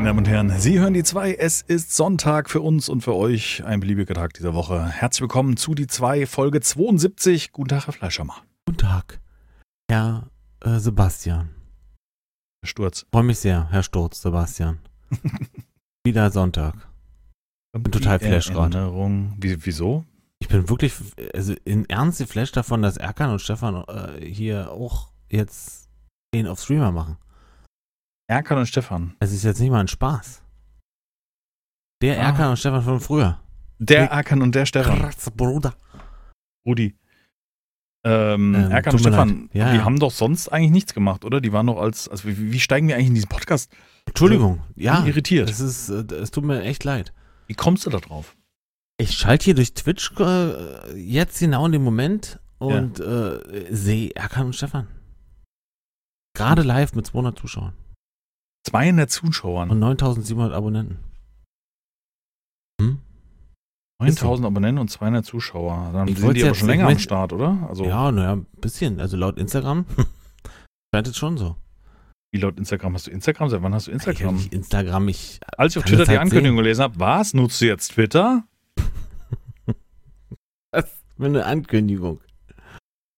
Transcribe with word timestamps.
Meine 0.00 0.08
Damen 0.08 0.18
und 0.20 0.28
Herren, 0.28 0.58
Sie 0.58 0.80
hören 0.80 0.94
die 0.94 1.02
zwei. 1.02 1.34
Es 1.34 1.60
ist 1.60 1.94
Sonntag 1.94 2.48
für 2.48 2.62
uns 2.62 2.88
und 2.88 3.02
für 3.02 3.14
euch. 3.14 3.62
Ein 3.66 3.80
beliebiger 3.80 4.14
Tag 4.14 4.32
dieser 4.32 4.54
Woche. 4.54 4.88
Herzlich 4.88 5.20
willkommen 5.20 5.58
zu 5.58 5.74
die 5.74 5.88
zwei, 5.88 6.24
Folge 6.24 6.62
72. 6.62 7.52
Guten 7.52 7.68
Tag, 7.68 7.84
Herr 7.84 7.92
Fleischermann. 7.92 8.40
Guten 8.64 8.78
Tag, 8.78 9.20
Herr 9.90 10.30
äh, 10.60 10.78
Sebastian. 10.78 11.50
Sturz. 12.64 13.04
Freue 13.12 13.24
mich 13.24 13.40
sehr, 13.40 13.68
Herr 13.70 13.82
Sturz, 13.82 14.22
Sebastian. 14.22 14.78
Wieder 16.06 16.30
Sonntag. 16.30 16.76
Bin 17.78 17.92
total 17.92 18.20
flash 18.20 18.50
gerade. 18.50 18.78
Erinnerung. 18.78 19.36
Wie, 19.38 19.66
wieso? 19.66 20.06
Ich 20.38 20.48
bin 20.48 20.66
wirklich, 20.70 20.94
also 21.34 21.52
in 21.66 21.86
Ernst 21.90 22.20
geflasht 22.20 22.56
davon, 22.56 22.80
dass 22.80 22.96
Erkan 22.96 23.32
und 23.32 23.42
Stefan 23.42 23.84
äh, 23.86 24.24
hier 24.24 24.70
auch 24.72 25.12
jetzt 25.28 25.90
den 26.34 26.46
auf 26.46 26.58
Streamer 26.58 26.90
machen. 26.90 27.18
Erkan 28.30 28.58
und 28.58 28.66
Stefan. 28.66 29.16
Es 29.18 29.32
ist 29.32 29.42
jetzt 29.42 29.58
nicht 29.58 29.70
mal 29.70 29.80
ein 29.80 29.88
Spaß. 29.88 30.44
Der 32.00 32.16
Ah. 32.20 32.26
Erkan 32.26 32.50
und 32.50 32.58
Stefan 32.58 32.82
von 32.82 33.00
früher. 33.00 33.40
Der 33.80 34.08
Erkan 34.08 34.40
und 34.40 34.54
der 34.54 34.66
Stefan. 34.66 35.00
Krass, 35.00 35.30
Bruder. 35.32 35.74
Rudi. 36.64 36.96
Ähm, 38.04 38.54
Ähm, 38.54 38.70
Erkan 38.70 38.92
und 38.92 39.00
Stefan. 39.00 39.50
Ja, 39.52 39.72
die 39.72 39.78
ja. 39.78 39.84
haben 39.84 39.98
doch 39.98 40.12
sonst 40.12 40.48
eigentlich 40.48 40.70
nichts 40.70 40.94
gemacht, 40.94 41.24
oder? 41.24 41.40
Die 41.40 41.52
waren 41.52 41.66
doch 41.66 41.80
als, 41.80 42.08
also 42.08 42.28
wie, 42.28 42.52
wie 42.52 42.60
steigen 42.60 42.86
wir 42.86 42.94
eigentlich 42.94 43.08
in 43.08 43.14
diesen 43.16 43.28
Podcast? 43.28 43.72
Entschuldigung, 44.06 44.62
ja. 44.76 45.00
Bin 45.00 45.08
irritiert. 45.10 45.50
Es 45.50 45.58
ist, 45.58 45.88
äh, 45.88 46.04
es 46.14 46.30
tut 46.30 46.44
mir 46.44 46.62
echt 46.62 46.84
leid. 46.84 47.12
Wie 47.48 47.54
kommst 47.54 47.84
du 47.84 47.90
da 47.90 47.98
drauf? 47.98 48.36
Ich 48.96 49.10
schalte 49.18 49.46
hier 49.46 49.54
durch 49.56 49.74
Twitch 49.74 50.12
äh, 50.20 50.94
jetzt 50.96 51.40
genau 51.40 51.66
in 51.66 51.72
dem 51.72 51.82
Moment 51.82 52.38
und 52.58 53.00
äh, 53.00 53.74
sehe 53.74 54.10
Erkan 54.14 54.46
und 54.46 54.52
Stefan. 54.54 54.86
Gerade 56.36 56.62
live 56.62 56.94
mit 56.94 57.06
200 57.08 57.36
Zuschauern 57.36 57.74
200 58.70 59.10
Zuschauern. 59.10 59.70
und 59.70 59.78
9700 59.78 60.52
Abonnenten. 60.52 60.98
Hm? 62.80 62.98
9000 64.02 64.46
Abonnenten 64.46 64.78
und 64.80 64.88
200 64.90 65.24
Zuschauer. 65.24 65.90
Dann 65.92 66.08
Ich 66.08 66.18
sind 66.18 66.34
die 66.36 66.40
aber 66.42 66.48
jetzt- 66.50 66.58
schon 66.58 66.68
ich 66.70 66.76
länger 66.76 66.88
am 66.88 66.98
Start, 66.98 67.32
oder? 67.32 67.66
Also, 67.68 67.84
Ja, 67.84 68.10
naja, 68.10 68.32
ein 68.32 68.46
bisschen. 68.60 68.98
Also 69.00 69.16
laut 69.16 69.38
Instagram 69.38 69.84
scheint 70.94 71.06
es 71.08 71.16
schon 71.16 71.36
so. 71.36 71.56
wie 72.32 72.38
laut 72.40 72.56
Instagram 72.58 72.94
hast 72.94 73.06
du 73.08 73.10
Instagram? 73.10 73.48
Seit 73.50 73.62
wann 73.62 73.74
hast 73.74 73.88
du 73.88 73.90
Ich 73.90 73.94
Instagram? 73.96 74.36
nicht 74.36 74.52
Instagram, 74.52 75.08
ich. 75.08 75.40
Als 75.58 75.74
ich 75.74 75.78
auf 75.78 75.84
Twitter 75.84 76.04
die 76.04 76.10
halt 76.10 76.20
Ankündigung 76.20 76.56
gelesen 76.56 76.82
habe, 76.82 76.98
was? 76.98 77.34
Nutzt 77.34 77.60
du 77.60 77.66
jetzt 77.66 77.88
Twitter? 77.92 78.44
Was 80.72 80.84
für 81.16 81.24
eine 81.26 81.44
Ankündigung. 81.44 82.20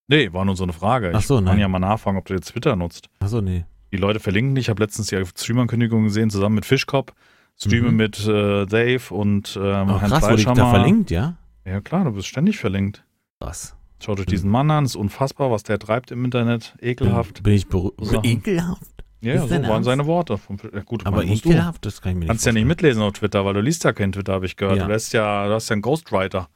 Nee, 0.08 0.33
war 0.33 0.45
nur 0.45 0.56
so 0.56 0.62
eine 0.64 0.73
Frage. 0.73 1.12
Ach 1.14 1.20
so, 1.23 1.34
ich 1.34 1.45
kann 1.45 1.45
nein. 1.55 1.58
ja 1.61 1.69
mal 1.69 1.78
nachfragen, 1.78 2.17
ob 2.19 2.25
du 2.25 2.34
jetzt 2.34 2.48
Twitter 2.48 2.75
nutzt. 2.77 3.08
Achso, 3.20 3.41
nee. 3.42 3.64
Die 3.93 3.97
Leute 3.98 4.21
verlinken 4.21 4.55
dich. 4.55 4.65
Ich 4.67 4.71
habe 4.71 4.83
letztens 4.83 5.09
die 5.09 5.23
Stream-Ankündigung 5.25 6.05
gesehen, 6.05 6.31
zusammen 6.31 6.55
mit 6.57 6.65
Fischkopf. 6.67 7.12
Streame 7.61 7.91
Mhm. 7.91 7.97
mit 7.97 8.19
äh, 8.27 8.65
Dave 8.67 9.03
und 9.15 9.57
ähm, 9.57 9.62
Oh, 9.91 10.01
Herrn 10.01 10.11
krass, 10.11 10.23
wurde 10.23 10.35
ich 10.37 10.45
da 10.47 10.71
verlinkt, 10.71 11.11
ja? 11.11 11.37
Ja 11.67 11.81
klar, 11.83 12.05
du 12.05 12.13
bist 12.13 12.27
ständig 12.27 12.59
verlinkt. 12.59 13.05
Krass. 13.41 13.77
Schaut 14.03 14.19
euch 14.19 14.27
Mhm. 14.27 14.31
diesen 14.31 14.51
Mann 14.51 14.70
an, 14.70 14.85
ist 14.87 14.97
unfassbar, 14.97 15.51
was 15.51 15.63
der 15.63 15.79
treibt 15.79 16.11
im 16.11 16.25
Internet. 16.25 16.75
Ekelhaft. 16.81 17.43
Bin 17.43 17.53
ich 17.53 17.69
berührt. 17.69 17.95
Sachen. 18.01 18.25
Ekelhaft. 18.25 18.83
Ja, 19.20 19.35
Ist 19.35 19.43
so 19.43 19.51
waren 19.51 19.65
Ernst? 19.65 19.85
seine 19.85 20.07
Worte. 20.07 20.39
Vom, 20.39 20.57
ja, 20.73 20.81
gut, 20.81 21.07
Aber 21.07 21.23
ekelhaft, 21.23 21.85
das 21.87 22.01
kann 22.01 22.13
ich 22.13 22.15
mir 22.17 22.20
Du 22.20 22.25
nicht 22.25 22.29
kannst 22.31 22.47
ja 22.47 22.53
nicht 22.53 22.63
vorstellen. 22.63 22.69
mitlesen 22.69 23.03
auf 23.03 23.13
Twitter, 23.13 23.45
weil 23.45 23.55
du 23.55 23.61
liest 23.61 23.85
ja 23.85 23.93
kein 23.93 24.11
Twitter, 24.11 24.33
habe 24.33 24.47
ich 24.47 24.57
gehört. 24.57 24.79
Ja. 24.79 24.87
Du, 24.87 24.91
lässt 24.91 25.13
ja, 25.13 25.47
du 25.47 25.53
hast 25.55 25.69
ja 25.69 25.75
einen 25.75 25.83
Ghostwriter. 25.83 26.48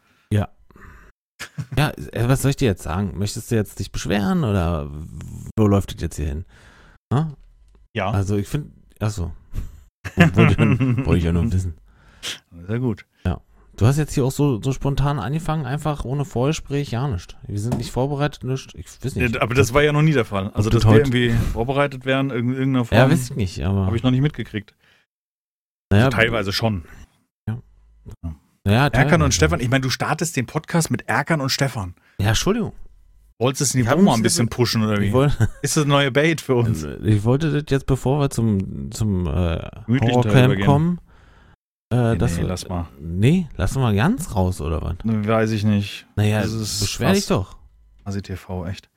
Ja, 1.77 1.91
äh, 2.12 2.29
was 2.29 2.42
soll 2.42 2.51
ich 2.51 2.57
dir 2.57 2.64
jetzt 2.67 2.83
sagen? 2.83 3.12
Möchtest 3.19 3.51
du 3.51 3.55
jetzt 3.57 3.79
dich 3.79 3.92
beschweren 3.92 4.42
oder 4.42 4.91
wo 5.59 5.67
läuft 5.67 5.95
das 5.95 6.01
jetzt 6.01 6.17
hier 6.17 6.27
hin? 6.27 6.45
Ha? 7.12 7.33
Ja. 7.95 8.11
Also 8.11 8.36
ich 8.36 8.48
finde, 8.48 8.70
achso. 9.01 9.33
Wollte, 10.17 10.58
wollte 11.07 11.19
ich 11.19 11.25
ja 11.25 11.33
nur 11.33 11.51
wissen. 11.53 11.75
Sehr 12.67 12.79
gut. 12.79 13.07
Du 13.77 13.86
hast 13.86 13.98
jetzt 13.98 14.14
hier 14.14 14.25
auch 14.25 14.30
so, 14.30 14.63
so 14.63 14.73
spontan 14.73 15.19
angefangen, 15.19 15.67
einfach 15.67 16.07
ohne 16.07 16.25
Vorgespräch, 16.25 16.91
ja 16.92 17.07
nicht. 17.08 17.36
Wir 17.47 17.61
sind 17.61 17.77
nicht 17.77 17.91
vorbereitet, 17.91 18.42
nicht. 18.42 18.75
Ich 18.75 18.86
weiß 18.86 19.14
nicht. 19.17 19.35
Ja, 19.35 19.42
aber 19.42 19.55
das 19.55 19.75
war 19.75 19.83
ja 19.83 19.92
noch 19.92 20.01
nie 20.01 20.14
der 20.14 20.25
Fall. 20.25 20.51
Also, 20.55 20.70
dass 20.70 20.83
das 20.83 20.91
wir 20.91 20.98
irgendwie 20.98 21.30
vorbereitet 21.53 22.07
wären 22.07 22.30
in 22.30 22.55
irgendeiner 22.55 22.86
Form, 22.86 22.98
ja, 22.98 23.11
weiß 23.11 23.30
ich 23.30 23.36
nicht, 23.36 23.63
aber. 23.63 23.85
habe 23.85 23.95
ich 23.95 24.03
noch 24.03 24.11
nicht 24.11 24.23
mitgekriegt. 24.23 24.75
naja, 25.92 26.09
Teilweise 26.09 26.53
schon. 26.55 26.85
Naja, 28.64 28.85
Erkan 28.85 28.92
teilweise. 28.92 29.25
und 29.25 29.35
Stefan, 29.35 29.61
ich 29.61 29.69
meine, 29.69 29.83
du 29.83 29.91
startest 29.91 30.36
den 30.36 30.47
Podcast 30.47 30.91
mit 30.91 31.07
Erkan 31.09 31.42
und 31.42 31.51
Stefan. 31.51 31.95
Ja, 32.19 32.29
Entschuldigung. 32.29 32.73
Wolltest 33.39 33.74
du 33.74 33.79
das 33.79 33.86
Niveau 33.92 34.02
mal 34.02 34.14
ein 34.14 34.23
bisschen 34.23 34.48
pushen 34.48 34.83
oder 34.83 35.01
wie? 35.01 35.07
Ich, 35.08 35.13
wollte, 35.13 35.48
Ist 35.63 35.77
das 35.77 35.85
ein 35.85 35.89
neuer 35.89 36.11
Bait 36.11 36.41
für 36.41 36.55
uns? 36.55 36.83
ich 36.85 37.24
wollte 37.24 37.51
das 37.52 37.64
jetzt, 37.70 37.86
bevor 37.86 38.19
wir 38.20 38.30
zum, 38.30 38.91
zum 38.91 39.27
äh, 39.27 39.61
Horrorcamp 39.89 40.64
kommen. 40.64 41.01
Äh, 41.92 42.13
Nee, 42.13 42.19
dass 42.19 42.36
nee, 42.36 42.42
lass 42.42 42.69
mal. 42.69 42.89
Nee, 42.98 43.48
lass 43.57 43.77
mal 43.77 43.95
ganz 43.95 44.35
raus, 44.35 44.61
oder 44.61 44.83
was? 44.83 44.97
Weiß 45.05 45.52
ich 45.52 45.63
nicht. 45.64 46.07
Naja, 46.17 46.41
Das 46.42 46.52
ist 46.52 46.80
beschwer 46.80 47.13
dich 47.13 47.27
doch. 47.27 47.57
Asi 48.05 48.23
TV, 48.23 48.67
echt. 48.67 48.89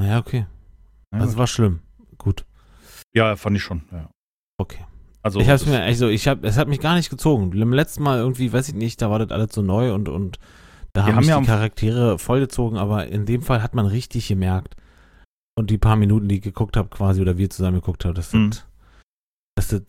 Naja, 0.00 0.18
okay. 0.20 0.46
Ja, 1.12 1.18
Das 1.18 1.36
war 1.36 1.48
schlimm. 1.48 1.80
Gut. 2.18 2.44
ja, 3.14 3.34
fand 3.34 3.56
ich 3.56 3.62
schon. 3.64 3.82
Ja. 3.90 4.08
Okay. 4.58 4.86
Also, 5.22 5.40
ich 5.40 5.48
hab's 5.48 5.62
das- 5.64 5.70
mir, 5.70 5.82
also 5.82 6.06
ich 6.08 6.28
hab, 6.28 6.44
es 6.44 6.56
hat 6.56 6.68
mich 6.68 6.78
gar 6.80 6.94
nicht 6.94 7.10
gezogen. 7.10 7.50
Beim 7.50 7.72
letzten 7.72 8.04
Mal 8.04 8.18
irgendwie, 8.18 8.52
weiß 8.52 8.68
ich 8.68 8.74
nicht, 8.74 9.02
da 9.02 9.10
war 9.10 9.18
das 9.18 9.30
alles 9.32 9.52
so 9.52 9.60
neu 9.60 9.92
und, 9.92 10.08
und 10.08 10.38
da 10.98 11.06
haben 11.06 11.16
haben 11.16 11.24
ja 11.24 11.40
die 11.40 11.46
Charaktere 11.46 12.18
vollgezogen, 12.18 12.78
aber 12.78 13.06
in 13.08 13.26
dem 13.26 13.42
Fall 13.42 13.62
hat 13.62 13.74
man 13.74 13.86
richtig 13.86 14.28
gemerkt. 14.28 14.76
Und 15.58 15.70
die 15.70 15.78
paar 15.78 15.96
Minuten, 15.96 16.28
die 16.28 16.36
ich 16.36 16.42
geguckt 16.42 16.76
habe, 16.76 16.88
quasi, 16.88 17.20
oder 17.20 17.36
wir 17.36 17.50
zusammen 17.50 17.76
geguckt 17.80 18.04
haben, 18.04 18.14
dass, 18.14 18.32
Mhm. 18.32 18.50
das, 18.50 18.64
dass 19.56 19.68
das 19.68 19.82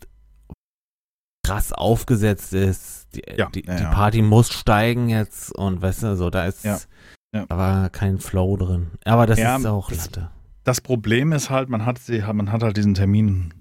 krass 1.45 1.73
aufgesetzt 1.73 2.53
ist. 2.53 3.07
Die, 3.15 3.23
Ja, 3.37 3.49
die, 3.49 3.65
ja, 3.65 3.75
die 3.75 3.83
ja. 3.83 3.91
Party 3.93 4.21
muss 4.21 4.51
steigen 4.51 5.09
jetzt 5.09 5.51
und 5.55 5.81
weißt 5.81 6.03
du, 6.03 6.15
so, 6.15 6.29
da 6.29 6.45
ist, 6.45 6.63
Ja, 6.63 6.79
ja. 7.33 7.45
da 7.47 7.57
war 7.57 7.89
kein 7.89 8.19
Flow 8.19 8.55
drin. 8.57 8.91
Aber 9.05 9.25
das 9.25 9.39
Ja, 9.39 9.57
ist 9.57 9.65
auch 9.65 9.89
das- 9.89 10.05
Latte. 10.05 10.29
das 10.63 10.81
Problem 10.81 11.31
ist 11.31 11.49
halt, 11.49 11.69
man 11.69 11.85
hat, 11.85 11.99
sie, 11.99 12.21
man 12.33 12.51
hat 12.51 12.61
halt 12.63 12.77
diesen 12.77 12.93
Termin 12.93 13.53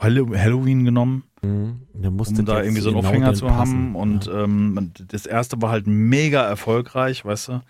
Hallo- 0.00 0.36
Halloween 0.36 0.84
genommen, 0.84 1.24
Mhm. 1.44 1.86
Um 1.92 2.44
da 2.44 2.62
irgendwie 2.62 2.80
so 2.80 2.90
einen 2.90 2.98
genau 2.98 3.08
Aufhänger 3.08 3.34
zu 3.34 3.46
passen. 3.46 3.58
haben. 3.58 3.96
Und 3.96 4.26
ja. 4.26 4.44
ähm, 4.44 4.92
das 5.08 5.26
erste 5.26 5.60
war 5.60 5.70
halt 5.70 5.86
mega 5.86 6.42
erfolgreich, 6.42 7.24
weißt 7.24 7.48
du. 7.48 7.62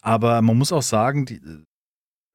Aber 0.00 0.40
man 0.42 0.56
muss 0.56 0.72
auch 0.72 0.82
sagen, 0.82 1.26
die, 1.26 1.40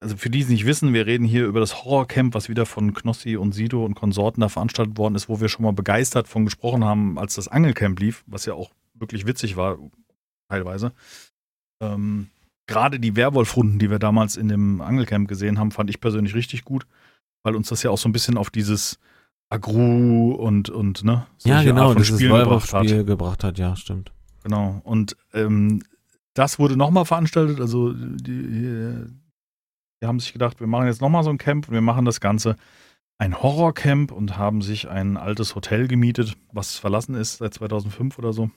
also 0.00 0.16
für 0.16 0.30
die, 0.30 0.38
die 0.38 0.44
es 0.44 0.50
nicht 0.50 0.66
wissen, 0.66 0.92
wir 0.92 1.06
reden 1.06 1.24
hier 1.24 1.46
über 1.46 1.60
das 1.60 1.84
Horrorcamp, 1.84 2.34
was 2.34 2.48
wieder 2.48 2.66
von 2.66 2.94
Knossi 2.94 3.36
und 3.36 3.52
Sido 3.52 3.84
und 3.84 3.94
Konsorten 3.94 4.40
da 4.40 4.48
veranstaltet 4.48 4.96
worden 4.96 5.14
ist, 5.14 5.28
wo 5.28 5.40
wir 5.40 5.48
schon 5.48 5.64
mal 5.64 5.72
begeistert 5.72 6.28
von 6.28 6.44
gesprochen 6.44 6.84
haben, 6.84 7.18
als 7.18 7.34
das 7.34 7.48
Angelcamp 7.48 7.98
lief, 8.00 8.24
was 8.26 8.46
ja 8.46 8.54
auch 8.54 8.70
wirklich 8.94 9.26
witzig 9.26 9.56
war, 9.56 9.78
teilweise. 10.48 10.92
Ähm, 11.82 12.28
Gerade 12.66 13.00
die 13.00 13.16
Werwolf-Runden, 13.16 13.78
die 13.78 13.90
wir 13.90 13.98
damals 13.98 14.36
in 14.36 14.48
dem 14.48 14.82
Angelcamp 14.82 15.26
gesehen 15.26 15.58
haben, 15.58 15.70
fand 15.70 15.88
ich 15.88 16.00
persönlich 16.00 16.34
richtig 16.34 16.64
gut, 16.64 16.86
weil 17.42 17.56
uns 17.56 17.68
das 17.68 17.82
ja 17.82 17.90
auch 17.90 17.98
so 17.98 18.08
ein 18.08 18.12
bisschen 18.12 18.36
auf 18.36 18.50
dieses 18.50 18.98
Agru 19.50 20.32
und, 20.32 20.68
und 20.68 21.04
ne, 21.04 21.26
ja, 21.44 21.62
genau, 21.62 21.88
Art 21.88 21.92
von 21.94 22.02
dieses 22.02 22.18
gebracht 22.18 23.06
gebracht 23.06 23.44
hat, 23.44 23.58
ja, 23.58 23.76
stimmt. 23.76 24.12
Genau. 24.42 24.80
Und 24.84 25.16
ähm, 25.32 25.82
das 26.34 26.58
wurde 26.58 26.76
nochmal 26.76 27.04
veranstaltet. 27.04 27.60
Also 27.60 27.92
die, 27.92 29.06
die 30.00 30.06
haben 30.06 30.20
sich 30.20 30.32
gedacht, 30.32 30.60
wir 30.60 30.66
machen 30.66 30.86
jetzt 30.86 31.00
nochmal 31.00 31.24
so 31.24 31.30
ein 31.30 31.38
Camp 31.38 31.68
und 31.68 31.74
wir 31.74 31.80
machen 31.80 32.04
das 32.04 32.20
Ganze 32.20 32.56
ein 33.18 33.42
Horrorcamp 33.42 34.12
und 34.12 34.38
haben 34.38 34.62
sich 34.62 34.88
ein 34.88 35.16
altes 35.16 35.54
Hotel 35.54 35.88
gemietet, 35.88 36.36
was 36.52 36.76
verlassen 36.76 37.14
ist 37.14 37.38
seit 37.38 37.54
2005 37.54 38.18
oder 38.18 38.32
so. 38.32 38.50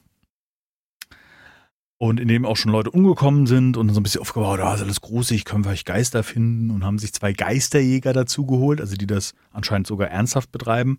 Und 2.01 2.19
in 2.19 2.27
dem 2.27 2.48
auch 2.48 2.57
schon 2.57 2.71
Leute 2.71 2.89
umgekommen 2.89 3.45
sind 3.45 3.77
und 3.77 3.89
so 3.89 4.00
ein 4.00 4.03
bisschen 4.03 4.21
aufgebaut, 4.21 4.59
da 4.59 4.74
ist 4.74 4.81
alles 4.81 5.01
gruselig, 5.01 5.45
können 5.45 5.65
wir 5.65 5.69
euch 5.69 5.86
Geister 5.86 6.24
finden 6.24 6.71
und 6.71 6.83
haben 6.83 6.98
sich 6.98 7.13
zwei 7.13 7.31
Geisterjäger 7.31 8.12
dazu 8.12 8.48
geholt, 8.48 8.81
also 8.81 8.95
die 8.95 9.06
das 9.06 9.36
anscheinend 9.51 9.86
sogar 9.86 10.07
ernsthaft 10.07 10.51
betreiben. 10.51 10.98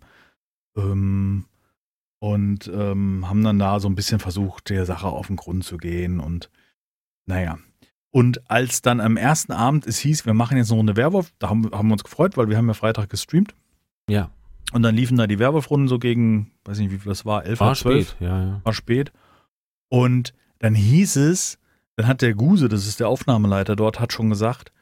Ähm, 0.76 1.46
und 2.20 2.70
ähm, 2.72 3.28
haben 3.28 3.42
dann 3.42 3.58
da 3.58 3.80
so 3.80 3.88
ein 3.88 3.96
bisschen 3.96 4.20
versucht, 4.20 4.70
der 4.70 4.86
Sache 4.86 5.08
auf 5.08 5.26
den 5.26 5.34
Grund 5.34 5.64
zu 5.64 5.76
gehen 5.76 6.20
und 6.20 6.50
naja. 7.26 7.58
Und 8.12 8.48
als 8.48 8.80
dann 8.80 9.00
am 9.00 9.16
ersten 9.16 9.50
Abend 9.50 9.88
es 9.88 9.98
hieß, 9.98 10.24
wir 10.24 10.34
machen 10.34 10.56
jetzt 10.56 10.70
eine 10.70 10.76
Runde 10.76 10.94
Werwolf, 10.94 11.32
da 11.40 11.48
haben, 11.48 11.68
haben 11.72 11.88
wir 11.88 11.94
uns 11.94 12.04
gefreut, 12.04 12.36
weil 12.36 12.48
wir 12.48 12.56
haben 12.56 12.68
ja 12.68 12.74
Freitag 12.74 13.10
gestreamt. 13.10 13.56
Ja, 14.08 14.30
Und 14.72 14.84
dann 14.84 14.94
liefen 14.94 15.16
da 15.16 15.26
die 15.26 15.40
Werwolf-Runden 15.40 15.88
so 15.88 15.98
gegen, 15.98 16.52
weiß 16.64 16.78
nicht, 16.78 16.92
wie 16.92 16.98
viel 16.98 17.10
das 17.10 17.26
war, 17.26 17.44
elf 17.44 17.58
war 17.58 17.70
oder 17.70 17.76
zwölf. 17.76 18.10
spät, 18.10 18.20
ja, 18.20 18.40
ja. 18.44 18.60
War 18.62 18.72
spät. 18.72 19.10
Und 19.88 20.32
dann 20.62 20.74
hieß 20.74 21.16
es, 21.16 21.58
dann 21.96 22.06
hat 22.06 22.22
der 22.22 22.34
Guse, 22.34 22.68
das 22.68 22.86
ist 22.86 23.00
der 23.00 23.08
Aufnahmeleiter 23.08 23.76
dort, 23.76 24.00
hat 24.00 24.12
schon 24.12 24.30
gesagt, 24.30 24.72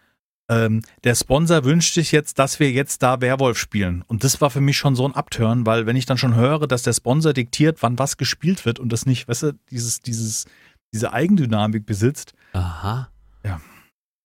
ähm, 0.49 0.83
der 1.05 1.15
Sponsor 1.15 1.65
wünscht 1.65 1.95
sich 1.95 2.13
jetzt, 2.13 2.39
dass 2.39 2.59
wir 2.61 2.71
jetzt 2.73 3.03
da 3.03 3.21
Werwolf 3.21 3.57
spielen. 3.59 4.03
Und 4.09 4.25
das 4.25 4.41
war 4.41 4.51
für 4.51 4.61
mich 4.61 4.77
schon 4.79 4.97
so 4.97 5.07
ein 5.07 5.15
Abturn, 5.15 5.65
weil 5.67 5.87
wenn 5.87 5.97
ich 5.97 6.07
dann 6.07 6.19
schon 6.19 6.35
höre, 6.35 6.67
dass 6.67 6.83
der 6.83 6.93
Sponsor 6.93 7.33
diktiert, 7.33 7.83
wann 7.83 7.99
was 7.99 8.17
gespielt 8.17 8.65
wird 8.65 8.79
und 8.79 8.93
das 8.93 9.07
nicht, 9.07 9.29
weißt 9.29 9.43
du, 9.45 9.53
dieses, 9.71 10.01
dieses, 10.01 10.47
diese 10.93 11.13
Eigendynamik 11.13 11.87
besitzt, 11.87 12.35
Aha. 12.53 13.09
Ja. 13.45 13.61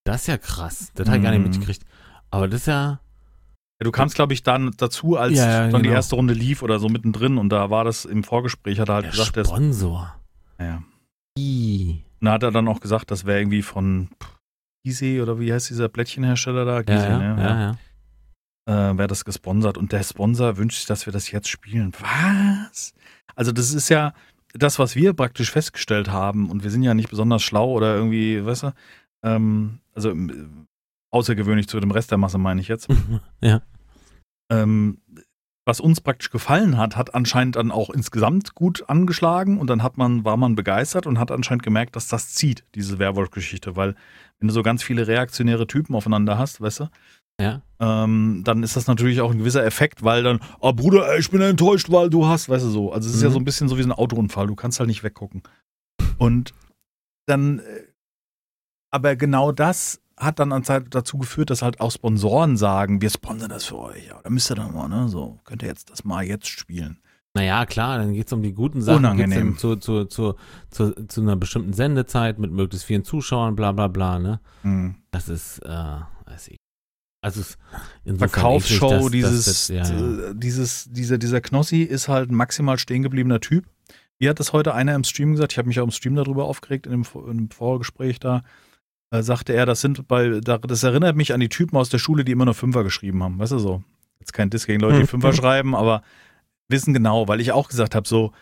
Das 0.04 0.22
ist 0.22 0.26
ja 0.28 0.36
krass. 0.38 0.90
Das 0.94 1.06
habe 1.08 1.18
ich 1.18 1.22
gar 1.24 1.30
nicht 1.30 1.40
Mhm. 1.40 1.50
mitgekriegt. 1.50 1.82
Aber 2.30 2.48
das 2.48 2.62
ist 2.62 2.66
ja, 2.66 3.00
Ja, 3.80 3.84
du 3.84 3.90
kamst, 3.92 4.14
glaube 4.16 4.32
ich, 4.32 4.42
dann 4.42 4.72
dazu, 4.76 5.16
als 5.16 5.36
Ja, 5.38 5.46
ja, 5.48 5.66
die 5.68 5.82
genau. 5.82 5.94
erste 5.94 6.16
Runde 6.16 6.34
lief 6.34 6.62
oder 6.62 6.78
so 6.80 6.88
mittendrin 6.88 7.38
und 7.38 7.50
da 7.50 7.70
war 7.70 7.84
das 7.84 8.04
im 8.04 8.24
Vorgespräch, 8.24 8.80
hat 8.80 8.88
er 8.88 8.94
halt 8.96 9.04
Der 9.04 9.10
gesagt, 9.12 9.36
der 9.36 9.42
ist, 9.42 9.48
Sponsor. 9.50 10.12
ja. 10.58 10.82
Und 12.20 12.26
da 12.26 12.32
hat 12.32 12.42
er 12.42 12.50
dann 12.50 12.68
auch 12.68 12.80
gesagt, 12.80 13.10
das 13.10 13.24
wäre 13.24 13.40
irgendwie 13.40 13.62
von 13.62 14.08
Gizeh 14.84 15.20
oder 15.20 15.38
wie 15.38 15.52
heißt 15.52 15.70
dieser 15.70 15.88
Blättchenhersteller 15.88 16.64
da? 16.64 16.76
Ja, 16.76 16.82
Gizeh, 16.82 17.08
ja, 17.08 17.18
ne? 17.18 17.42
ja, 17.42 17.60
ja. 17.60 18.90
Äh, 18.90 18.98
wäre 18.98 19.08
das 19.08 19.24
gesponsert 19.24 19.78
und 19.78 19.92
der 19.92 20.02
Sponsor 20.02 20.56
wünscht 20.56 20.78
sich, 20.78 20.86
dass 20.86 21.06
wir 21.06 21.12
das 21.12 21.30
jetzt 21.30 21.48
spielen. 21.48 21.92
Was? 22.00 22.94
Also 23.34 23.52
das 23.52 23.72
ist 23.72 23.88
ja 23.88 24.12
das, 24.54 24.78
was 24.78 24.96
wir 24.96 25.12
praktisch 25.12 25.50
festgestellt 25.50 26.10
haben 26.10 26.50
und 26.50 26.64
wir 26.64 26.70
sind 26.70 26.82
ja 26.82 26.94
nicht 26.94 27.10
besonders 27.10 27.42
schlau 27.42 27.70
oder 27.70 27.94
irgendwie, 27.94 28.44
weißt 28.44 28.64
du, 28.64 28.74
ähm, 29.22 29.78
also 29.94 30.10
ähm, 30.10 30.66
außergewöhnlich 31.10 31.68
zu 31.68 31.78
dem 31.80 31.90
Rest 31.90 32.10
der 32.10 32.18
Masse 32.18 32.38
meine 32.38 32.60
ich 32.60 32.68
jetzt. 32.68 32.88
ja. 33.40 33.62
ähm, 34.50 34.98
was 35.68 35.80
uns 35.80 36.00
praktisch 36.00 36.30
gefallen 36.30 36.78
hat, 36.78 36.96
hat 36.96 37.14
anscheinend 37.14 37.56
dann 37.56 37.70
auch 37.72 37.90
insgesamt 37.90 38.54
gut 38.54 38.88
angeschlagen 38.88 39.58
und 39.58 39.68
dann 39.68 39.82
hat 39.82 39.96
man, 39.98 40.24
war 40.24 40.36
man 40.36 40.54
begeistert 40.54 41.06
und 41.06 41.18
hat 41.18 41.30
anscheinend 41.32 41.64
gemerkt, 41.64 41.96
dass 41.96 42.06
das 42.08 42.32
zieht, 42.34 42.64
diese 42.76 42.98
Werwolf-Geschichte, 43.00 43.74
weil 43.76 43.96
wenn 44.38 44.46
du 44.48 44.54
so 44.54 44.62
ganz 44.62 44.82
viele 44.84 45.06
reaktionäre 45.08 45.66
Typen 45.66 45.96
aufeinander 45.96 46.38
hast, 46.38 46.60
weißt 46.60 46.80
du, 46.80 46.88
Ja. 47.40 47.62
ähm, 47.80 48.42
dann 48.44 48.62
ist 48.62 48.76
das 48.76 48.86
natürlich 48.86 49.20
auch 49.20 49.32
ein 49.32 49.38
gewisser 49.38 49.64
Effekt, 49.64 50.04
weil 50.04 50.22
dann, 50.22 50.40
oh 50.60 50.72
Bruder, 50.72 51.12
ey, 51.12 51.18
ich 51.18 51.30
bin 51.30 51.40
enttäuscht, 51.40 51.90
weil 51.90 52.10
du 52.10 52.26
hast, 52.26 52.48
weißt 52.48 52.64
du 52.64 52.68
so. 52.70 52.92
Also 52.92 53.08
es 53.08 53.16
ist 53.16 53.22
ja 53.22 53.28
Mhm. 53.28 53.32
so 53.32 53.38
ein 53.40 53.44
bisschen 53.44 53.68
so 53.68 53.76
wie 53.76 53.82
so 53.82 53.88
ein 53.88 53.92
Autounfall, 53.92 54.46
du 54.46 54.54
kannst 54.54 54.78
halt 54.78 54.86
nicht 54.88 55.02
weggucken. 55.02 55.42
Und 56.18 56.54
dann, 57.26 57.58
äh, 57.58 57.62
aber 58.92 59.16
genau 59.16 59.50
das 59.50 60.00
hat 60.18 60.38
dann 60.38 60.52
an 60.52 60.64
Zeit 60.64 60.86
dazu 60.90 61.18
geführt, 61.18 61.50
dass 61.50 61.62
halt 61.62 61.80
auch 61.80 61.90
Sponsoren 61.92 62.56
sagen, 62.56 63.00
wir 63.02 63.10
sponsern 63.10 63.50
das 63.50 63.64
für 63.64 63.78
euch. 63.78 64.06
Ja, 64.08 64.20
da 64.22 64.30
müsst 64.30 64.50
ihr 64.50 64.54
dann 64.54 64.72
mal, 64.72 64.88
ne, 64.88 65.08
so, 65.08 65.38
könnt 65.44 65.62
ihr 65.62 65.68
jetzt 65.68 65.90
das 65.90 66.04
mal 66.04 66.24
jetzt 66.24 66.46
spielen. 66.48 66.98
Naja, 67.34 67.66
klar, 67.66 67.98
dann 67.98 68.14
geht 68.14 68.28
es 68.28 68.32
um 68.32 68.42
die 68.42 68.54
guten 68.54 68.80
Sachen. 68.80 68.98
Unangenehm. 69.04 69.58
Zu, 69.58 69.76
zu, 69.76 70.06
zu, 70.06 70.36
zu, 70.70 70.92
zu 71.06 71.20
einer 71.20 71.36
bestimmten 71.36 71.74
Sendezeit 71.74 72.38
mit 72.38 72.50
möglichst 72.50 72.86
vielen 72.86 73.04
Zuschauern, 73.04 73.54
bla 73.56 73.72
bla 73.72 73.88
bla, 73.88 74.18
ne? 74.18 74.40
Mhm. 74.62 74.94
Das 75.10 75.28
ist, 75.28 75.58
äh, 75.58 75.68
weiß 75.68 76.48
ich. 76.48 76.56
Also 77.22 77.42
Verkaufsshow, 78.16 78.88
dass- 78.90 79.10
dieses, 79.10 79.44
dass 79.44 79.66
das- 79.66 79.68
ja, 79.68 79.84
ja. 79.96 80.30
äh, 80.30 80.34
dieses, 80.34 80.88
dieser, 80.90 81.18
dieser 81.18 81.40
Knossi 81.40 81.82
ist 81.82 82.08
halt 82.08 82.30
ein 82.30 82.34
maximal 82.34 82.78
stehen 82.78 83.02
gebliebener 83.02 83.40
Typ. 83.40 83.66
Wie 84.18 84.28
hat 84.28 84.40
das 84.40 84.52
heute 84.52 84.72
einer 84.74 84.94
im 84.94 85.04
Stream 85.04 85.32
gesagt? 85.32 85.52
Ich 85.52 85.58
habe 85.58 85.68
mich 85.68 85.78
auch 85.80 85.84
im 85.84 85.90
Stream 85.90 86.14
darüber 86.14 86.44
aufgeregt, 86.46 86.86
in 86.86 86.92
dem, 86.92 87.04
Vor- 87.04 87.28
im 87.28 87.50
Vorgespräch 87.50 88.18
da. 88.18 88.42
Äh, 89.10 89.22
sagte 89.22 89.52
er, 89.52 89.66
das 89.66 89.80
sind 89.80 90.08
bei, 90.08 90.40
da- 90.40 90.58
das 90.58 90.82
erinnert 90.82 91.16
mich 91.16 91.32
an 91.32 91.40
die 91.40 91.48
Typen 91.48 91.76
aus 91.76 91.88
der 91.88 91.98
Schule, 91.98 92.24
die 92.24 92.32
immer 92.32 92.44
nur 92.44 92.54
Fünfer 92.54 92.82
geschrieben 92.84 93.22
haben. 93.22 93.38
Weißt 93.38 93.52
du 93.52 93.58
so? 93.58 93.82
Jetzt 94.18 94.32
kein 94.32 94.50
Diss 94.50 94.66
gegen 94.66 94.80
Leute, 94.80 94.96
die 94.96 95.02
Mhm. 95.02 95.08
Fünfer 95.08 95.32
schreiben, 95.32 95.74
aber 95.76 96.02
wissen 96.68 96.92
genau, 96.92 97.28
weil 97.28 97.40
ich 97.40 97.52
auch 97.52 97.68
gesagt 97.68 97.94
habe, 97.94 98.08
so 98.08 98.32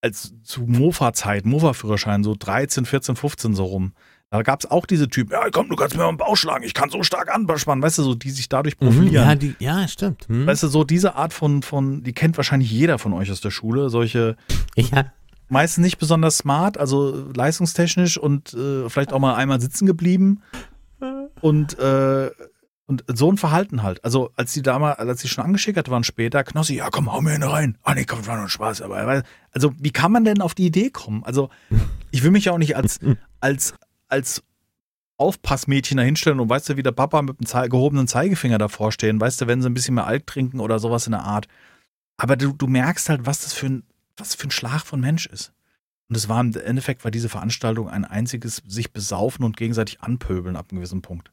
als 0.00 0.34
zu 0.42 0.62
Mofa-Zeit, 0.62 1.44
Mofa-Führerschein, 1.44 2.24
so 2.24 2.34
13, 2.38 2.86
14, 2.86 3.14
15 3.16 3.54
so 3.54 3.64
rum. 3.64 3.92
Da 4.30 4.40
gab 4.42 4.60
es 4.60 4.70
auch 4.70 4.86
diese 4.86 5.08
Typen, 5.08 5.32
ja 5.32 5.48
komm, 5.52 5.68
du 5.68 5.76
kannst 5.76 5.94
mir 5.94 6.02
mal 6.04 6.08
einen 6.08 6.16
Bauch 6.16 6.36
schlagen, 6.38 6.64
ich 6.64 6.72
kann 6.72 6.88
so 6.88 7.02
stark 7.02 7.28
anspannen, 7.32 7.82
weißt 7.82 7.98
du, 7.98 8.02
so, 8.02 8.14
die 8.14 8.30
sich 8.30 8.48
dadurch 8.48 8.80
Mhm, 8.80 8.86
profilieren. 8.86 9.28
ja, 9.28 9.34
die, 9.34 9.54
ja, 9.58 9.86
stimmt. 9.86 10.26
Hm. 10.28 10.46
Weißt 10.46 10.62
du, 10.62 10.68
so 10.68 10.84
diese 10.84 11.14
Art 11.16 11.34
von, 11.34 11.62
von, 11.62 12.02
die 12.02 12.14
kennt 12.14 12.38
wahrscheinlich 12.38 12.70
jeder 12.70 12.98
von 12.98 13.12
euch 13.12 13.30
aus 13.30 13.42
der 13.42 13.50
Schule. 13.50 13.90
Solche, 13.90 14.36
ja. 14.74 15.12
Meistens 15.52 15.84
nicht 15.84 15.98
besonders 15.98 16.38
smart, 16.38 16.78
also 16.78 17.30
leistungstechnisch 17.34 18.18
und 18.18 18.54
äh, 18.54 18.88
vielleicht 18.88 19.12
auch 19.12 19.18
mal 19.18 19.34
einmal 19.34 19.60
sitzen 19.60 19.86
geblieben. 19.86 20.42
Und, 21.40 21.78
äh, 21.78 22.30
und 22.86 23.04
so 23.06 23.30
ein 23.30 23.36
Verhalten 23.36 23.82
halt. 23.82 24.04
Also, 24.04 24.30
als 24.36 24.52
die 24.52 24.62
damals, 24.62 24.98
als 24.98 25.20
die 25.20 25.28
schon 25.28 25.44
angeschickert 25.44 25.90
waren 25.90 26.04
später, 26.04 26.42
Knossi, 26.44 26.76
ja 26.76 26.88
komm, 26.90 27.12
hau 27.12 27.20
mir 27.20 27.32
eine 27.32 27.50
rein. 27.50 27.76
Ah 27.82 27.94
nee, 27.94 28.04
komm, 28.04 28.26
war 28.26 28.36
nur 28.36 28.44
ein 28.44 28.50
Spaß. 28.50 28.82
Aber, 28.82 29.22
also, 29.50 29.72
wie 29.78 29.90
kann 29.90 30.12
man 30.12 30.24
denn 30.24 30.40
auf 30.40 30.54
die 30.54 30.66
Idee 30.66 30.90
kommen? 30.90 31.22
Also, 31.24 31.50
ich 32.10 32.22
will 32.22 32.30
mich 32.30 32.46
ja 32.46 32.52
auch 32.52 32.58
nicht 32.58 32.76
als, 32.76 33.00
als, 33.40 33.74
als 34.08 34.42
Aufpassmädchen 35.16 35.98
da 35.98 36.02
hinstellen 36.02 36.40
und 36.40 36.48
weißt 36.48 36.70
du, 36.70 36.76
wie 36.76 36.82
der 36.82 36.92
Papa 36.92 37.22
mit 37.22 37.38
dem 37.40 37.70
gehobenen 37.70 38.08
Zeigefinger 38.08 38.58
davor 38.58 38.92
stehen, 38.92 39.20
weißt 39.20 39.40
du, 39.40 39.46
wenn 39.46 39.62
sie 39.62 39.68
ein 39.68 39.74
bisschen 39.74 39.94
mehr 39.94 40.06
Alk 40.06 40.26
trinken 40.26 40.60
oder 40.60 40.78
sowas 40.78 41.06
in 41.06 41.12
der 41.12 41.22
Art. 41.22 41.46
Aber 42.16 42.36
du, 42.36 42.52
du 42.52 42.66
merkst 42.66 43.08
halt, 43.08 43.26
was 43.26 43.40
das 43.40 43.52
für 43.52 43.66
ein, 43.66 43.82
was 44.16 44.34
für 44.34 44.48
ein 44.48 44.50
Schlag 44.50 44.82
von 44.82 45.00
Mensch 45.00 45.26
ist. 45.26 45.52
Und 46.08 46.16
es 46.16 46.28
war 46.28 46.40
im 46.40 46.54
Endeffekt 46.54 47.04
war 47.04 47.10
diese 47.10 47.28
Veranstaltung 47.28 47.88
ein 47.88 48.04
einziges 48.04 48.62
sich 48.66 48.92
besaufen 48.92 49.44
und 49.44 49.56
gegenseitig 49.56 50.00
anpöbeln 50.02 50.56
ab 50.56 50.66
einem 50.70 50.78
gewissen 50.80 51.00
Punkt. 51.02 51.32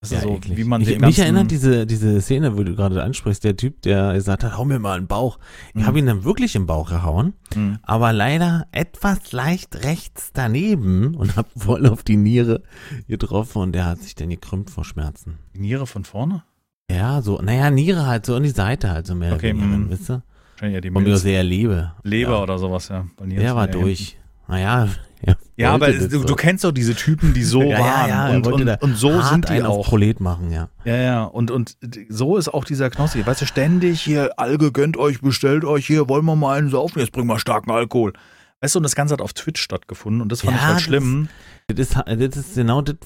Das 0.00 0.10
ist 0.10 0.16
Ja, 0.16 0.22
so, 0.22 0.34
eklig. 0.36 0.56
wie 0.58 0.64
man 0.64 0.82
ich, 0.82 0.98
mich 0.98 1.18
erinnert 1.20 1.50
diese, 1.52 1.86
diese 1.86 2.20
Szene, 2.20 2.56
wo 2.56 2.64
du 2.64 2.74
gerade 2.74 3.00
ansprichst, 3.04 3.44
der 3.44 3.56
Typ, 3.56 3.82
der 3.82 4.14
gesagt 4.14 4.42
hat, 4.42 4.56
hau 4.56 4.64
mir 4.64 4.80
mal 4.80 4.98
einen 4.98 5.06
Bauch. 5.06 5.38
Ich 5.68 5.74
Mhm. 5.76 5.86
habe 5.86 5.98
ihn 6.00 6.06
dann 6.06 6.24
wirklich 6.24 6.56
im 6.56 6.66
Bauch 6.66 6.88
gehauen, 6.90 7.34
Mhm. 7.54 7.78
aber 7.82 8.12
leider 8.12 8.66
etwas 8.72 9.30
leicht 9.30 9.84
rechts 9.84 10.30
daneben 10.32 11.14
und 11.14 11.36
habe 11.36 11.48
voll 11.56 11.86
auf 11.86 12.02
die 12.02 12.16
Niere 12.16 12.62
getroffen 13.06 13.58
und 13.62 13.72
der 13.72 13.86
hat 13.86 13.98
sich 14.00 14.16
dann 14.16 14.30
gekrümmt 14.30 14.70
vor 14.70 14.84
Schmerzen. 14.84 15.38
Die 15.54 15.60
Niere 15.60 15.86
von 15.86 16.04
vorne? 16.04 16.42
Ja, 16.90 17.22
so, 17.22 17.40
naja, 17.40 17.70
Niere 17.70 18.04
halt 18.06 18.26
so 18.26 18.34
in 18.36 18.42
die 18.42 18.48
Seite 18.50 18.90
halt 18.90 19.06
so 19.06 19.14
mehr 19.14 19.34
Okay, 19.34 19.52
oder 19.52 19.62
weniger, 19.62 19.78
mhm. 19.78 19.90
weißt 19.90 20.08
du? 20.10 20.22
Wahrscheinlich 20.62 20.74
ja 20.76 20.80
die 20.80 20.90
Von 20.92 21.02
mir 21.02 21.08
Milz. 21.10 21.24
eher 21.24 21.42
Leber. 21.42 21.94
Leber 22.04 22.32
ja. 22.32 22.42
oder 22.42 22.58
sowas, 22.58 22.88
ja. 22.88 23.04
Der 23.20 23.56
war 23.56 23.66
durch. 23.66 24.16
Naja, 24.46 24.88
ja, 25.26 25.34
Ja, 25.56 25.72
aber 25.72 25.92
du, 25.92 26.24
du 26.24 26.34
kennst 26.36 26.62
doch 26.62 26.70
diese 26.70 26.94
Typen, 26.94 27.34
die 27.34 27.42
so 27.42 27.62
ja, 27.64 27.78
waren. 27.80 28.08
ja, 28.08 28.28
ja, 28.28 28.36
und, 28.36 28.46
und, 28.46 28.82
und 28.82 28.96
so 28.96 29.20
sind 29.22 29.48
die 29.48 29.60
auch. 29.62 29.84
Prolet 29.84 30.20
machen, 30.20 30.52
ja. 30.52 30.68
Ja, 30.84 30.96
ja, 30.96 31.24
und, 31.24 31.50
und 31.50 31.76
so 32.08 32.36
ist 32.36 32.48
auch 32.48 32.64
dieser 32.64 32.90
Knossi. 32.90 33.26
Weißt 33.26 33.42
du, 33.42 33.46
ständig 33.46 34.00
hier, 34.02 34.38
Alge, 34.38 34.70
gönnt 34.70 34.96
euch, 34.96 35.20
bestellt 35.20 35.64
euch 35.64 35.84
hier, 35.86 36.08
wollen 36.08 36.24
wir 36.24 36.36
mal 36.36 36.58
einen 36.58 36.70
saufen, 36.70 37.00
jetzt 37.00 37.10
bringen 37.10 37.26
wir 37.26 37.40
starken 37.40 37.72
Alkohol. 37.72 38.12
Weißt 38.60 38.76
du, 38.76 38.78
und 38.78 38.84
das 38.84 38.94
Ganze 38.94 39.14
hat 39.14 39.20
auf 39.20 39.32
Twitch 39.32 39.60
stattgefunden 39.60 40.22
und 40.22 40.30
das 40.30 40.42
fand 40.42 40.56
ich 40.56 40.62
halt 40.62 40.76
das- 40.76 40.82
schlimm. 40.82 41.28
Das 41.68 41.78
ist, 41.78 41.96
das 41.96 42.36
ist 42.36 42.54
genau 42.54 42.82
das, 42.82 42.96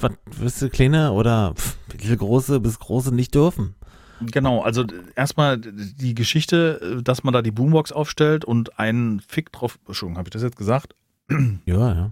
was 0.40 0.58
du 0.58 0.68
kleine 0.68 1.12
oder 1.12 1.54
pff, 1.54 1.76
große 2.18 2.58
bis 2.60 2.78
große 2.78 3.14
nicht 3.14 3.34
dürfen. 3.34 3.74
Genau, 4.20 4.62
also 4.62 4.84
erstmal 5.14 5.58
die 5.58 6.14
Geschichte, 6.14 7.00
dass 7.04 7.22
man 7.24 7.34
da 7.34 7.42
die 7.42 7.50
Boombox 7.50 7.92
aufstellt 7.92 8.44
und 8.44 8.78
einen 8.78 9.20
Fick 9.20 9.52
drauf, 9.52 9.78
Entschuldigung, 9.86 10.18
habe 10.18 10.28
ich 10.28 10.32
das 10.32 10.42
jetzt 10.42 10.56
gesagt? 10.56 10.94
Ja, 11.66 11.92
ja. 11.94 12.10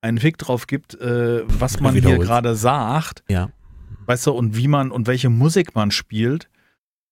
Einen 0.00 0.18
Fick 0.18 0.38
drauf 0.38 0.66
gibt, 0.66 0.94
äh, 1.00 1.42
was 1.46 1.80
man 1.80 1.94
hier 1.94 2.18
gerade 2.18 2.54
sagt, 2.54 3.24
Ja. 3.28 3.50
weißt 4.06 4.26
du, 4.28 4.32
und 4.32 4.56
wie 4.56 4.68
man 4.68 4.90
und 4.90 5.06
welche 5.06 5.28
Musik 5.28 5.74
man 5.74 5.90
spielt, 5.90 6.48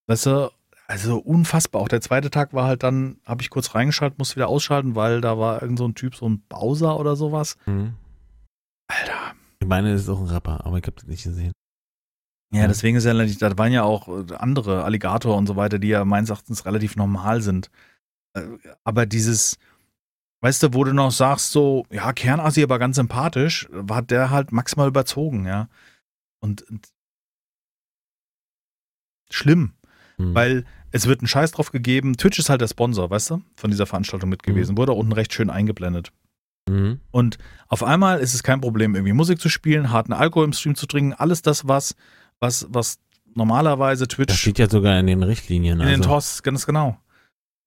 weißt 0.07 0.27
du, 0.27 0.51
also 0.89 1.19
unfassbar. 1.19 1.83
Auch 1.83 1.89
der 1.89 2.01
zweite 2.01 2.31
Tag 2.31 2.53
war 2.55 2.67
halt 2.69 2.85
dann, 2.85 3.17
habe 3.25 3.43
ich 3.43 3.51
kurz 3.51 3.75
reingeschaltet, 3.75 4.19
musste 4.19 4.37
wieder 4.37 4.49
ausschalten, 4.49 4.95
weil 4.95 5.21
da 5.21 5.37
war 5.37 5.61
irgend 5.63 5.79
so 5.79 5.87
ein 5.87 5.95
Typ, 5.97 6.15
so 6.15 6.29
ein 6.29 6.43
Bowser 6.49 6.99
oder 7.01 7.17
sowas. 7.17 7.57
Mhm. 7.67 7.95
Alter. 8.89 9.35
Ich 9.61 9.67
meine, 9.67 9.93
das 9.93 10.03
ist 10.03 10.09
auch 10.09 10.21
ein 10.21 10.29
Rapper, 10.29 10.65
aber 10.65 10.79
ich 10.79 10.85
habe 10.85 10.95
das 10.97 11.07
nicht 11.07 11.25
gesehen. 11.25 11.53
Ja, 12.53 12.69
deswegen 12.69 12.97
ist 12.97 13.05
ja, 13.05 13.13
da 13.13 13.59
waren 13.59 13.73
ja 13.73 13.83
auch 13.83 14.09
äh, 14.09 14.35
andere 14.37 14.85
Alligator 14.85 15.37
und 15.37 15.47
so 15.47 15.57
weiter, 15.57 15.79
die 15.79 15.89
ja 15.89 16.05
meines 16.05 16.31
Erachtens 16.31 16.65
relativ 16.65 16.97
normal 16.97 17.43
sind. 17.43 17.71
Äh, 18.35 18.43
Aber 18.85 19.05
dieses, 19.05 19.59
weißt 20.43 20.63
du, 20.63 20.75
wo 20.75 20.85
du 20.85 20.93
noch 20.93 21.11
sagst, 21.11 21.51
so, 21.51 21.85
ja, 21.91 22.13
Kernassi, 22.13 22.63
aber 22.63 22.79
ganz 22.79 22.97
sympathisch, 22.97 23.69
war 23.73 24.03
der 24.03 24.31
halt 24.31 24.53
maximal 24.53 24.89
überzogen, 24.89 25.45
ja. 25.47 25.69
Und, 26.41 26.63
und 26.71 26.87
schlimm, 29.31 29.73
Mhm. 30.19 30.35
weil 30.35 30.65
es 30.93 31.07
wird 31.07 31.21
ein 31.21 31.27
Scheiß 31.27 31.53
drauf 31.53 31.73
gegeben. 31.73 32.17
Twitch 32.17 32.39
ist 32.39 32.49
halt 32.49 32.61
der 32.63 32.69
Sponsor, 32.69 33.11
weißt 33.11 33.31
du, 33.31 33.43
von 33.57 33.71
dieser 33.71 33.87
Veranstaltung 33.87 34.31
mit 34.31 34.43
gewesen. 34.43 34.79
Wurde 34.79 34.93
auch 34.93 34.97
unten 34.99 35.13
recht 35.13 35.35
schön 35.35 35.51
eingeblendet. 35.51 36.11
Mhm. 36.71 37.01
Und 37.11 37.37
auf 37.69 37.83
einmal 37.83 38.21
ist 38.21 38.33
es 38.33 38.43
kein 38.43 38.61
Problem, 38.63 38.95
irgendwie 38.95 39.13
Musik 39.13 39.41
zu 39.41 39.49
spielen, 39.51 39.91
harten 39.91 40.13
Alkohol 40.15 40.47
im 40.47 40.53
Stream 40.55 40.75
zu 40.75 40.87
trinken, 40.87 41.13
alles 41.13 41.43
das, 41.43 41.69
was, 41.69 41.97
was, 42.41 42.67
was 42.71 42.99
normalerweise 43.35 44.09
Twitch 44.09 44.29
Das 44.29 44.39
steht 44.39 44.59
ja 44.59 44.69
sogar 44.69 44.99
in 44.99 45.07
den 45.07 45.23
Richtlinien. 45.23 45.81
in 45.81 45.87
den 45.87 46.01
also. 46.01 46.11
TOS, 46.11 46.43
ganz 46.43 46.67
genau. 46.67 46.99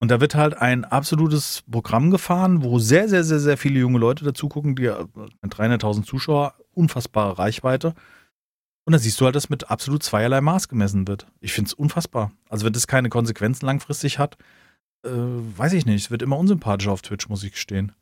Und 0.00 0.10
da 0.10 0.20
wird 0.20 0.34
halt 0.34 0.56
ein 0.56 0.84
absolutes 0.84 1.62
Programm 1.70 2.10
gefahren, 2.10 2.62
wo 2.62 2.78
sehr, 2.78 3.08
sehr, 3.08 3.22
sehr, 3.22 3.38
sehr 3.38 3.58
viele 3.58 3.80
junge 3.80 3.98
Leute 3.98 4.24
dazu 4.24 4.48
gucken, 4.48 4.74
die 4.74 4.86
äh, 4.86 5.06
mit 5.42 5.54
300.000 5.54 6.04
Zuschauer, 6.04 6.54
unfassbare 6.72 7.38
Reichweite. 7.38 7.94
Und 8.86 8.92
da 8.94 8.98
siehst 8.98 9.20
du 9.20 9.26
halt, 9.26 9.36
dass 9.36 9.50
mit 9.50 9.70
absolut 9.70 10.02
zweierlei 10.02 10.40
Maß 10.40 10.68
gemessen 10.68 11.06
wird. 11.06 11.26
Ich 11.40 11.52
finde 11.52 11.68
es 11.68 11.74
unfassbar. 11.74 12.32
Also 12.48 12.64
wenn 12.64 12.72
das 12.72 12.86
keine 12.86 13.10
Konsequenzen 13.10 13.66
langfristig 13.66 14.18
hat, 14.18 14.38
äh, 15.04 15.10
weiß 15.10 15.74
ich 15.74 15.84
nicht. 15.84 16.04
Es 16.04 16.10
wird 16.10 16.22
immer 16.22 16.38
unsympathischer 16.38 16.92
auf 16.92 17.02
Twitch, 17.02 17.28
muss 17.28 17.44
ich 17.44 17.52
gestehen. 17.52 17.92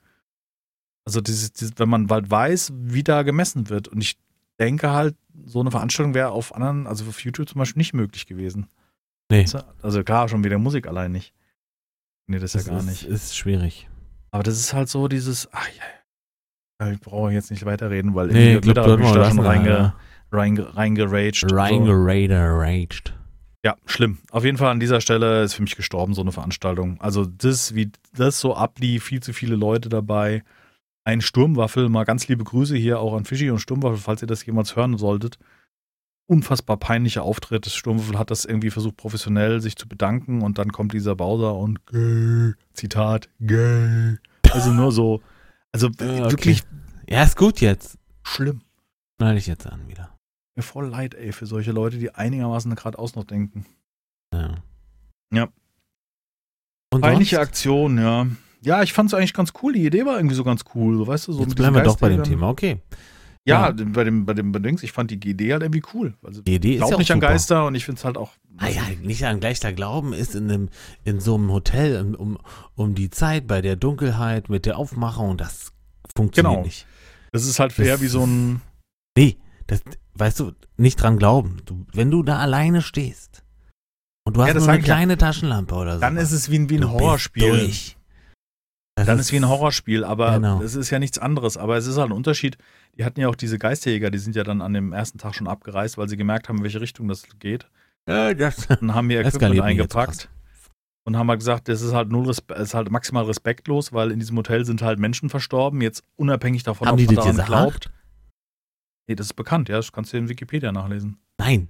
Also 1.05 1.21
dieses, 1.21 1.53
dieses, 1.53 1.79
wenn 1.79 1.89
man 1.89 2.09
halt 2.09 2.31
weiß, 2.31 2.73
wie 2.77 3.03
da 3.03 3.23
gemessen 3.25 3.69
wird. 3.71 3.89
Und 3.89 4.01
ich 4.03 4.19
denke 4.59 4.91
halt, 4.91 5.17
so 5.45 5.61
eine 5.61 5.71
Veranstaltung 5.71 6.15
wäre 6.15 6.31
auf 6.31 6.55
anderen, 6.55 6.87
also 6.87 7.05
auf 7.07 7.21
YouTube 7.25 7.49
zum 7.49 7.59
Beispiel 7.59 7.81
nicht 7.81 7.95
möglich 7.95 8.27
gewesen. 8.27 8.69
Nee, 9.31 9.45
Also 9.83 10.03
klar, 10.05 10.29
schon 10.29 10.43
wieder 10.45 10.59
Musik 10.59 10.87
allein 10.87 11.13
nicht. 11.13 11.33
Nee, 12.27 12.39
das 12.39 12.55
ist 12.55 12.63
das 12.63 12.67
ja 12.67 12.73
gar 12.73 12.81
ist, 12.81 12.87
nicht. 12.87 13.05
ist 13.05 13.37
schwierig. 13.37 13.89
Aber 14.31 14.43
das 14.43 14.59
ist 14.59 14.73
halt 14.75 14.89
so 14.89 15.09
dieses, 15.09 15.49
ach 15.53 15.69
ja, 16.81 16.91
ich 16.93 17.01
brauche 17.01 17.33
jetzt 17.33 17.51
nicht 17.51 17.65
weiterreden, 17.65 18.15
weil 18.15 18.29
Nee, 18.29 18.53
irgendwie 18.55 18.69
ich 18.69 18.75
da 18.75 18.85
schon 18.85 19.01
lassen, 19.19 19.41
reinge, 19.41 19.95
reingeraged. 20.31 21.47
Reingeraged. 21.53 23.15
Ja, 23.65 23.75
schlimm. 23.87 24.19
Auf 24.31 24.45
jeden 24.45 24.57
Fall 24.57 24.71
an 24.71 24.79
dieser 24.81 25.01
Stelle 25.01 25.43
ist 25.43 25.55
für 25.55 25.63
mich 25.63 25.77
gestorben, 25.77 26.15
so 26.15 26.21
eine 26.21 26.33
Veranstaltung. 26.33 27.01
Also 27.01 27.25
das, 27.25 27.75
wie 27.75 27.91
das 28.17 28.39
so 28.39 28.55
ablief, 28.55 29.05
viel 29.05 29.21
zu 29.21 29.33
viele 29.33 29.57
Leute 29.57 29.89
dabei. 29.89 30.45
Ein 31.09 31.23
Sturmwaffel, 31.23 31.89
mal 31.89 32.05
ganz 32.05 32.29
liebe 32.29 32.45
Grüße 32.45 32.77
hier 32.77 33.01
auch 33.01 33.15
an 33.15 33.25
Fischi 33.25 33.49
und 33.51 33.61
Sturmwaffel, 33.61 33.97
falls 33.97 34.21
ihr 34.21 34.29
das 34.29 34.45
jemals 34.45 34.77
hören 34.77 34.99
solltet. 34.99 35.39
Unfassbar 36.27 36.77
peinlicher 36.77 37.23
Auftritt. 37.23 37.65
Das 37.65 37.75
Sturmwaffel 37.75 38.19
hat 38.19 38.31
das 38.31 38.45
irgendwie 38.45 38.69
versucht, 38.69 38.99
professionell 38.99 39.63
sich 39.63 39.77
zu 39.77 39.89
bedanken 39.89 40.43
und 40.43 40.59
dann 40.59 40.71
kommt 40.71 40.93
dieser 40.93 41.17
Bowser 41.17 41.55
und 41.55 41.87
gay, 41.87 42.53
Zitat, 42.75 43.31
gay. 43.41 44.19
Also 44.51 44.75
nur 44.75 44.93
so, 44.93 45.23
also 45.73 45.87
okay. 45.87 46.31
wirklich 46.31 46.65
Ja, 47.09 47.23
ist 47.23 47.39
gut 47.39 47.63
jetzt. 47.63 47.97
schlimm. 48.23 48.61
Schneide 49.17 49.39
ich 49.39 49.47
jetzt 49.47 49.67
an 49.67 49.89
wieder. 49.89 50.15
Mir 50.57 50.63
voll 50.63 50.89
leid, 50.89 51.15
ey, 51.15 51.33
für 51.33 51.47
solche 51.47 51.73
Leute, 51.73 51.97
die 51.97 52.15
einigermaßen 52.15 52.75
geradeaus 52.75 53.15
noch 53.15 53.25
denken. 53.25 53.65
Ja. 54.35 54.57
Ja. 55.33 55.49
Und 56.93 57.01
Peinliche 57.01 57.37
sonst? 57.37 57.49
Aktion, 57.49 57.97
ja. 57.97 58.27
Ja, 58.63 58.83
ich 58.83 58.93
fand 58.93 59.09
es 59.11 59.15
eigentlich 59.15 59.35
ganz 59.35 59.53
cool. 59.63 59.73
Die 59.73 59.85
Idee 59.87 60.05
war 60.05 60.17
irgendwie 60.17 60.35
so 60.35 60.45
ganz 60.45 60.65
cool, 60.75 61.07
weißt 61.07 61.29
du, 61.29 61.33
so 61.33 61.43
Jetzt 61.43 61.55
bleiben 61.57 61.77
wir 61.77 61.83
doch 61.83 61.97
bei 61.99 62.09
dem. 62.09 62.25
Thema, 62.25 62.49
okay. 62.49 62.81
Ja, 63.45 63.69
Ja. 63.69 63.71
bei 63.85 64.05
dem, 64.05 64.27
bei 64.27 64.35
dem, 64.35 64.53
Dings, 64.63 64.83
ich 64.83 64.93
fand 64.93 65.11
die 65.11 65.15
Idee 65.31 65.53
halt 65.53 65.63
irgendwie 65.63 65.83
cool. 65.95 66.15
Also, 66.23 66.43
Die 66.43 66.57
Idee 66.57 66.69
ich 66.71 66.75
ist 66.75 66.79
glaube 66.81 66.91
ja 66.93 66.97
auch 66.97 66.99
nicht 66.99 67.11
an 67.13 67.19
super. 67.21 67.33
Geister 67.33 67.67
und 67.67 67.75
ich 67.77 67.85
finde 67.85 67.99
es 67.99 68.05
halt 68.05 68.17
auch. 68.19 68.33
Ah 68.59 68.69
ja, 68.69 68.83
nicht 69.03 69.25
an 69.25 69.41
gleicher 69.41 69.73
Glauben 69.73 70.13
ist 70.13 70.35
in, 70.35 70.51
einem, 70.51 70.69
in 71.05 71.21
so 71.21 71.37
einem 71.37 71.51
Hotel 71.53 72.15
um, 72.17 72.37
um, 72.75 72.95
die 72.95 73.09
Zeit 73.11 73.47
bei 73.47 73.63
der 73.63 73.77
Dunkelheit 73.77 74.49
mit 74.51 74.67
der 74.67 74.77
Aufmachung, 74.77 75.37
das 75.39 75.73
funktioniert 76.17 76.53
Genau. 76.55 76.65
nicht. 76.67 76.87
Das 77.33 77.47
ist 77.47 77.59
halt 77.61 77.79
eher 77.79 77.93
Das- 77.95 78.03
wie 78.03 78.09
so 78.09 78.25
ein. 78.27 78.61
Nee, 79.17 79.39
das, 79.69 79.83
weißt 80.15 80.41
du, 80.41 80.53
nicht 80.77 80.97
dran 80.97 81.17
glauben. 81.19 81.59
Du, 81.65 81.87
wenn 81.93 82.11
du 82.11 82.23
da 82.25 82.39
alleine 82.39 82.83
stehst 82.83 83.45
und 84.27 84.37
du 84.37 84.41
hast 84.43 84.49
Ja, 84.49 84.55
nur 84.55 84.69
eine 84.69 84.79
ich 84.81 84.87
ja. 84.87 84.95
kleine 84.95 85.17
Taschenlampe 85.17 85.75
oder 85.75 85.95
so. 85.95 86.01
Dann 86.01 86.17
ist 86.17 86.33
es 86.33 86.51
wie 86.51 86.59
ein, 86.59 86.69
wie 86.71 86.77
ein 86.79 86.91
Horrorspiel. 86.91 87.49
Durch. 87.51 87.95
Das 88.99 89.07
Dann 89.07 89.19
ist 89.19 89.33
wie 89.33 89.37
ein 89.37 89.49
Horrorspiel, 89.49 90.05
aber 90.05 90.33
Genau. 90.35 90.61
es 90.63 90.75
ist 90.75 90.91
ja 90.91 90.99
nichts 90.99 91.19
anderes. 91.19 91.57
Aber 91.57 91.77
es 91.77 91.87
ist 91.87 91.97
halt 91.99 92.11
ein 92.11 92.13
Unterschied. 92.13 92.59
Die 92.97 93.05
hatten 93.05 93.21
ja 93.21 93.29
auch 93.29 93.35
diese 93.37 93.59
Geisterjäger, 93.59 94.11
die 94.11 94.19
sind 94.19 94.35
ja 94.37 94.45
dann 94.45 94.61
an 94.61 94.73
dem 94.75 94.93
ersten 94.93 95.19
Tag 95.19 95.35
schon 95.35 95.47
abgereist, 95.49 95.99
weil 95.99 96.09
sie 96.09 96.17
gemerkt 96.17 96.49
haben, 96.49 96.59
in 96.59 96.65
welche 96.65 96.81
Richtung 96.81 97.09
das 97.09 97.23
geht. 97.39 97.69
Ja, 98.09 98.33
das, 98.35 98.67
und 98.81 98.95
haben 98.95 99.11
ihr 99.11 99.21
Equipment 99.21 99.61
eingepackt 99.61 100.29
und 101.05 101.17
haben 101.17 101.29
halt 101.29 101.41
gesagt, 101.41 101.69
das 101.69 101.83
ist 101.83 101.93
halt 101.95 102.11
null 102.11 102.27
Respe 102.27 102.55
es 102.55 102.69
ist 102.69 102.75
halt 102.75 102.91
maximal 102.91 103.25
respektlos, 103.25 103.93
weil 103.93 104.11
in 104.11 104.19
diesem 104.19 104.37
Hotel 104.37 104.65
sind 104.65 104.83
halt 104.83 104.99
Menschen 104.99 105.29
verstorben, 105.29 105.81
jetzt 105.83 106.03
unabhängig 106.17 106.63
davon, 106.63 106.89
Haben 106.89 106.95
ob 106.95 106.99
die 106.99 107.07
man 107.07 107.15
das 107.17 107.25
daran 107.25 107.37
gesagt? 107.37 107.49
glaubt. 107.49 107.91
Nee, 109.07 109.15
das 109.15 109.27
ist 109.29 109.35
bekannt, 109.35 109.69
ja, 109.69 109.77
das 109.77 109.93
kannst 109.93 110.13
du 110.13 110.17
in 110.19 110.29
Wikipedia 110.29 110.73
nachlesen. 110.73 111.19
nein. 111.39 111.69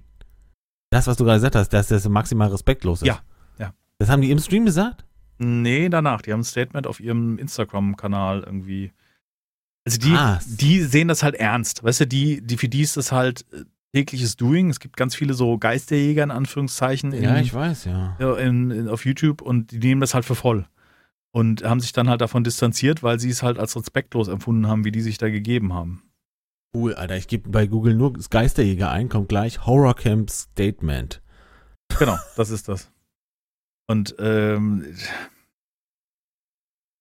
Das, 0.91 1.05
was 1.05 1.17
du 1.17 1.23
gerade 1.23 1.37
gesagt 1.37 1.55
hast, 1.55 1.69
dass 1.69 1.87
das 1.89 2.09
maximal 2.09 2.47
respektlos 2.49 3.03
ist. 3.03 3.07
Ja, 3.07 3.19
ja. 3.59 3.73
Das 3.99 4.09
haben 4.09 4.21
die 4.23 4.31
im 4.31 4.39
Stream 4.39 4.65
gesagt? 4.65 5.05
Nee, 5.39 5.89
danach, 5.89 6.21
die 6.21 6.33
haben 6.33 6.41
ein 6.41 6.43
Statement 6.45 6.85
auf 6.85 6.99
ihrem 6.99 7.37
Instagram-Kanal 7.37 8.43
irgendwie. 8.45 8.91
Also 9.85 9.97
die, 9.99 10.11
Ah. 10.13 10.39
die 10.45 10.81
sehen 10.83 11.07
das 11.07 11.23
halt 11.23 11.35
ernst, 11.35 11.83
weißt 11.83 12.01
du, 12.01 12.07
die, 12.07 12.41
die 12.41 12.57
für 12.57 12.67
die 12.69 12.81
ist 12.81 12.97
das 12.97 13.11
halt 13.11 13.45
äh, 13.53 13.63
tägliches 13.93 14.35
Doing. 14.35 14.69
Es 14.69 14.79
gibt 14.79 14.97
ganz 14.97 15.15
viele 15.15 15.33
so 15.33 15.57
Geisterjäger 15.57 16.23
in 16.23 16.31
Anführungszeichen 16.31 17.13
in, 17.13 17.23
Ja, 17.23 17.39
ich 17.39 17.53
weiß, 17.53 17.85
ja. 17.85 18.15
in, 18.37 18.69
in, 18.69 18.87
auf 18.89 19.05
YouTube 19.05 19.41
und 19.41 19.71
die 19.71 19.79
nehmen 19.79 20.01
das 20.01 20.13
halt 20.13 20.25
für 20.25 20.35
voll. 20.35 20.67
Und 21.31 21.63
haben 21.63 21.79
sich 21.79 21.93
dann 21.93 22.09
halt 22.09 22.21
davon 22.21 22.43
distanziert, 22.43 23.01
weil 23.03 23.19
sie 23.19 23.29
es 23.29 23.41
halt 23.43 23.57
als 23.59 23.75
respektlos 23.75 24.27
empfunden 24.27 24.67
haben, 24.67 24.83
wie 24.83 24.91
die 24.91 25.01
sich 25.01 25.17
da 25.19 25.29
gegeben 25.29 25.73
haben. 25.73 26.03
Cool, 26.75 26.93
Alter. 26.95 27.15
Ich 27.17 27.27
gebe 27.27 27.49
bei 27.49 27.65
Google 27.65 27.95
nur 27.95 28.13
das 28.13 28.29
Geisterjäger 28.29 28.91
ein, 28.91 29.09
kommt 29.09 29.29
gleich 29.29 29.65
Horrorcamp 29.65 30.29
Statement. 30.29 31.21
Genau, 31.97 32.17
das 32.35 32.49
ist 32.51 32.67
das. 32.67 32.91
Und 33.89 34.15
ähm, 34.19 34.85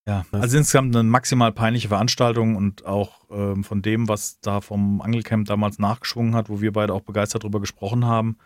ja, 0.09 0.25
also 0.33 0.57
insgesamt 0.57 0.97
eine 0.97 1.07
maximal 1.07 1.53
peinliche 1.53 1.89
Veranstaltung 1.89 2.57
und 2.57 2.87
auch 2.87 3.27
ähm, 3.29 3.63
von 3.63 3.83
dem, 3.83 4.09
was 4.09 4.41
da 4.41 4.63
vom 4.63 5.03
Angelcamp 5.03 5.47
damals 5.47 5.79
nachgeschwungen 5.79 6.35
hat, 6.35 6.49
wo 6.49 6.63
wir 6.63 6.73
beide 6.73 6.95
auch 6.95 7.03
begeistert 7.03 7.43
drüber 7.43 7.61
gesprochen 7.61 8.07
haben, 8.07 8.39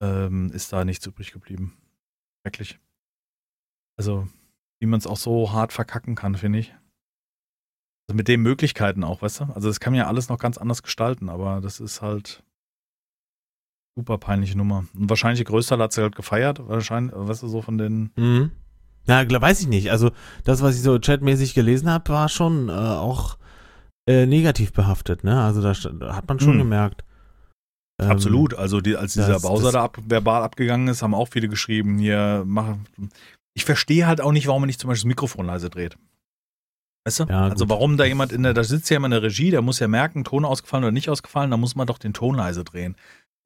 ähm, 0.00 0.52
ist 0.52 0.72
da 0.72 0.84
nichts 0.84 1.04
übrig 1.04 1.32
geblieben. 1.32 1.76
Schrecklich. 2.42 2.78
Also, 3.98 4.28
wie 4.78 4.86
man 4.86 4.98
es 4.98 5.08
auch 5.08 5.16
so 5.16 5.50
hart 5.50 5.72
verkacken 5.72 6.14
kann, 6.14 6.36
finde 6.36 6.60
ich. 6.60 6.72
Also 8.06 8.16
mit 8.16 8.28
den 8.28 8.40
Möglichkeiten 8.42 9.02
auch, 9.02 9.20
weißt 9.20 9.40
du? 9.40 9.44
Also 9.46 9.66
das 9.66 9.80
kann 9.80 9.94
man 9.94 9.98
ja 9.98 10.06
alles 10.06 10.28
noch 10.28 10.38
ganz 10.38 10.58
anders 10.58 10.84
gestalten, 10.84 11.28
aber 11.28 11.60
das 11.60 11.80
ist 11.80 12.02
halt 12.02 12.43
super 13.96 14.18
peinliche 14.18 14.56
Nummer. 14.58 14.84
Und 14.98 15.08
wahrscheinlich 15.10 15.38
die 15.40 15.44
größte 15.44 15.78
hat 15.78 15.92
sie 15.92 16.02
halt 16.02 16.16
gefeiert, 16.16 16.60
wahrscheinlich, 16.66 17.12
weißt 17.16 17.42
du, 17.42 17.48
so 17.48 17.62
von 17.62 17.78
den. 17.78 18.10
Mhm. 18.16 18.50
Ja, 19.06 19.20
gl- 19.20 19.40
weiß 19.40 19.60
ich 19.60 19.68
nicht. 19.68 19.90
Also, 19.90 20.10
das, 20.44 20.62
was 20.62 20.76
ich 20.76 20.82
so 20.82 20.98
chatmäßig 20.98 21.54
gelesen 21.54 21.90
habe, 21.90 22.08
war 22.12 22.28
schon 22.28 22.68
äh, 22.68 22.72
auch 22.72 23.36
äh, 24.08 24.26
negativ 24.26 24.72
behaftet, 24.72 25.24
ne? 25.24 25.42
Also, 25.42 25.60
da, 25.62 26.14
hat 26.14 26.28
man 26.28 26.40
schon 26.40 26.52
Hm. 26.54 26.58
gemerkt. 26.58 27.04
Ähm, 28.02 28.10
Absolut. 28.10 28.54
Also 28.54 28.80
die, 28.80 28.96
als 28.96 29.12
dieser 29.12 29.34
das- 29.34 29.42
Bowser 29.42 29.64
das- 29.64 29.72
da 29.74 29.84
ab, 29.84 29.98
verbal 30.04 30.42
abgegangen 30.42 30.88
ist, 30.88 31.02
haben 31.02 31.14
auch 31.14 31.28
viele 31.28 31.48
geschrieben, 31.48 31.98
hier, 31.98 32.42
mach. 32.46 32.76
Ich 33.56 33.64
verstehe 33.64 34.06
halt 34.06 34.20
auch 34.20 34.32
nicht, 34.32 34.48
warum 34.48 34.62
man 34.62 34.66
nicht 34.66 34.80
zum 34.80 34.88
Beispiel 34.88 35.02
das 35.04 35.08
Mikrofon 35.08 35.46
leise 35.46 35.70
dreht. 35.70 35.96
Weißt 37.06 37.20
du? 37.20 37.24
Ja, 37.24 37.42
also 37.44 37.66
gut. 37.66 37.70
warum 37.70 37.96
da 37.96 38.04
jemand 38.04 38.32
in 38.32 38.42
der, 38.42 38.52
da 38.54 38.64
sitzt 38.64 38.90
ja 38.90 38.94
jemand 38.96 39.14
in 39.14 39.20
der 39.20 39.28
Regie, 39.28 39.50
der 39.52 39.62
muss 39.62 39.78
ja 39.78 39.86
merken, 39.86 40.24
Ton 40.24 40.44
ausgefallen 40.44 40.82
oder 40.84 40.90
nicht 40.90 41.08
ausgefallen, 41.08 41.50
da 41.52 41.56
muss 41.56 41.76
man 41.76 41.86
doch 41.86 41.98
den 41.98 42.14
Ton 42.14 42.34
leise 42.34 42.64
drehen. 42.64 42.96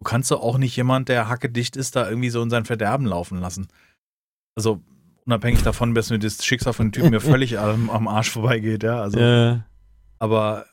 Du 0.01 0.05
kannst 0.05 0.31
doch 0.31 0.41
auch 0.41 0.59
nicht 0.59 0.77
jemand, 0.77 1.09
der 1.09 1.29
hackedicht 1.29 1.77
ist, 1.77 1.97
da 1.97 2.09
irgendwie 2.09 2.31
so 2.31 2.43
in 2.43 2.51
sein 2.51 2.65
Verderben 2.65 3.07
laufen 3.07 3.41
lassen. 3.41 3.69
Also 4.57 4.81
unabhängig 5.27 5.63
davon, 5.63 5.95
dass 5.95 6.11
mir 6.11 6.19
das 6.19 6.45
Schicksal 6.45 6.73
von 6.73 6.87
dem 6.87 6.93
Typen 6.93 7.11
mir 7.11 7.21
völlig 7.35 7.59
am, 7.59 7.91
am 7.91 8.09
Arsch 8.09 8.31
vorbeigeht, 8.31 8.83
ja. 8.83 9.01
Also 9.01 9.19
Äh, 9.19 9.59
aber 10.19 10.67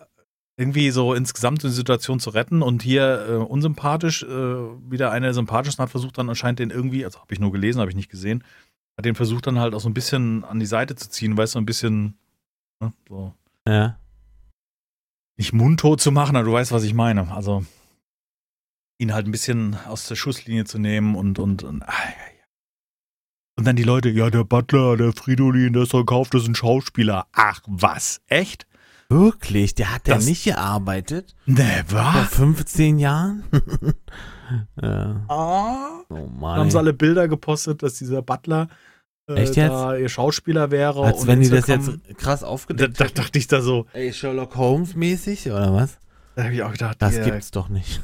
irgendwie 0.58 0.90
so 0.92 1.14
insgesamt 1.14 1.64
die 1.64 1.70
Situation 1.70 2.20
zu 2.20 2.30
retten 2.30 2.62
und 2.62 2.82
hier 2.82 3.26
äh, 3.28 3.34
unsympathisch, 3.34 4.24
äh, 4.24 4.28
wieder 4.28 5.12
einer 5.12 5.28
der 5.28 5.34
sympathischen 5.34 5.82
hat 5.82 5.90
versucht 5.90 6.18
dann 6.18 6.30
anscheinend 6.30 6.60
den 6.60 6.70
irgendwie, 6.70 7.04
also 7.04 7.20
habe 7.20 7.34
ich 7.34 7.40
nur 7.40 7.52
gelesen, 7.52 7.80
habe 7.82 7.92
ich 7.92 7.96
nicht 7.96 8.10
gesehen, 8.10 8.44
hat 8.98 9.06
den 9.06 9.16
versucht 9.16 9.48
dann 9.48 9.60
halt 9.60 9.74
auch 9.74 9.82
so 9.82 9.90
ein 9.90 9.94
bisschen 9.94 10.46
an 10.46 10.60
die 10.60 10.66
Seite 10.66 10.96
zu 10.96 11.10
ziehen, 11.10 11.36
weißt 11.36 11.54
du, 11.54 11.58
so 11.58 11.62
ein 11.62 11.66
bisschen 11.66 12.18
ne, 12.82 12.94
so 13.10 13.34
ja. 13.68 14.00
nicht 15.38 15.52
mundtot 15.52 16.00
zu 16.00 16.12
machen, 16.12 16.38
aber 16.38 16.46
du 16.46 16.54
weißt, 16.54 16.72
was 16.72 16.84
ich 16.84 16.94
meine. 16.94 17.30
Also 17.34 17.66
ihn 18.98 19.14
halt 19.14 19.28
ein 19.28 19.32
bisschen 19.32 19.76
aus 19.88 20.08
der 20.08 20.16
Schusslinie 20.16 20.66
zu 20.66 20.80
nehmen 20.80 21.16
und 21.16 21.40
und 21.40 21.64
und, 21.64 21.84
ah, 21.84 21.92
ja, 21.92 22.10
ja. 22.10 22.44
und 23.58 23.66
dann 23.68 23.76
die 23.76 23.84
Leute, 23.84 24.10
ja, 24.10 24.30
der 24.30 24.44
Butler, 24.44 24.98
der 24.98 25.12
Fridolin, 25.14 25.74
der 25.74 25.84
ist 25.84 25.92
verkauft, 25.92 26.34
das 26.34 26.44
ist 26.44 26.48
ein 26.50 26.56
Schauspieler. 26.56 27.28
Ach, 27.34 27.62
was? 27.68 28.22
Echt? 28.28 28.66
Wirklich? 29.10 29.76
Der 29.76 29.94
hat 29.94 30.08
ja 30.08 30.16
Das- 30.16 30.26
nicht 30.26 30.44
gearbeitet? 30.46 31.36
Vor 31.46 31.54
Never? 31.54 32.28
15 32.32 32.98
Jahren? 33.00 33.44
ja. 34.82 35.26
Ah. 35.28 36.00
Oh 36.10 36.14
Dann 36.16 36.40
Mann. 36.40 36.60
haben 36.60 36.72
sie 36.72 36.78
alle 36.78 36.94
Bilder 36.94 37.28
gepostet, 37.28 37.84
dass 37.84 37.96
dieser 37.96 38.22
Butler 38.22 38.68
äh, 39.28 39.34
Echt 39.36 39.56
jetzt? 39.56 39.72
da 39.72 39.96
ihr 39.96 40.10
Schauspieler 40.10 40.70
wäre. 40.72 41.04
Als 41.04 41.22
und 41.22 41.28
wenn 41.28 41.42
die 41.42 41.50
das 41.50 41.68
jetzt 41.68 41.90
krass 42.18 42.42
Da, 42.42 42.48
aufgedeckt 42.48 43.00
da 43.00 43.06
hätten. 43.06 43.16
dachte 43.16 43.40
ich 43.40 43.48
da 43.48 43.62
so, 43.62 43.86
Ey, 43.94 44.14
Sherlock 44.14 44.56
Holmes 44.56 44.96
mäßig 44.96 45.48
oder 45.48 45.74
was? 45.74 45.98
da 46.36 46.44
habe 46.44 46.54
ich 46.54 46.64
auch 46.64 46.72
gedacht, 46.72 46.98
Das 47.02 47.16
ja, 47.16 47.24
gibt's 47.26 47.52
doch 47.52 47.70
nicht. 47.70 48.02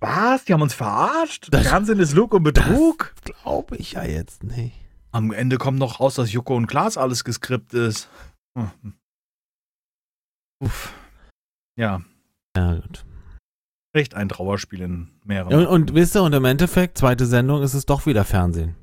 Was? 0.00 0.44
Die 0.44 0.52
haben 0.52 0.62
uns 0.62 0.74
verarscht? 0.74 1.48
Das- 1.50 1.66
Fernsehen 1.68 1.98
ist 2.00 2.14
Lug 2.14 2.32
und 2.34 2.42
Betrug? 2.42 3.14
Glaube 3.24 3.76
ich 3.76 3.92
ja 3.92 4.02
jetzt 4.04 4.42
nicht. 4.44 4.74
Am 5.12 5.32
Ende 5.32 5.58
kommt 5.58 5.78
noch 5.78 6.00
raus, 6.00 6.14
dass 6.14 6.32
Joko 6.32 6.56
und 6.56 6.66
Klaas 6.66 6.96
alles 6.96 7.24
geskript 7.24 7.74
ist. 7.74 8.08
Hm. 8.56 8.70
Uff. 10.62 10.92
Ja, 11.76 12.00
Ja, 12.56 12.74
gut. 12.74 13.04
echt 13.92 14.14
ein 14.14 14.28
Trauerspiel 14.28 14.82
in 14.82 15.08
mehreren. 15.24 15.54
Und, 15.54 15.66
und 15.66 15.94
wisst 15.94 16.14
ihr, 16.16 16.22
und 16.22 16.32
im 16.34 16.44
Endeffekt, 16.44 16.98
zweite 16.98 17.26
Sendung, 17.26 17.62
ist 17.62 17.74
es 17.74 17.86
doch 17.86 18.06
wieder 18.06 18.24
Fernsehen. 18.24 18.76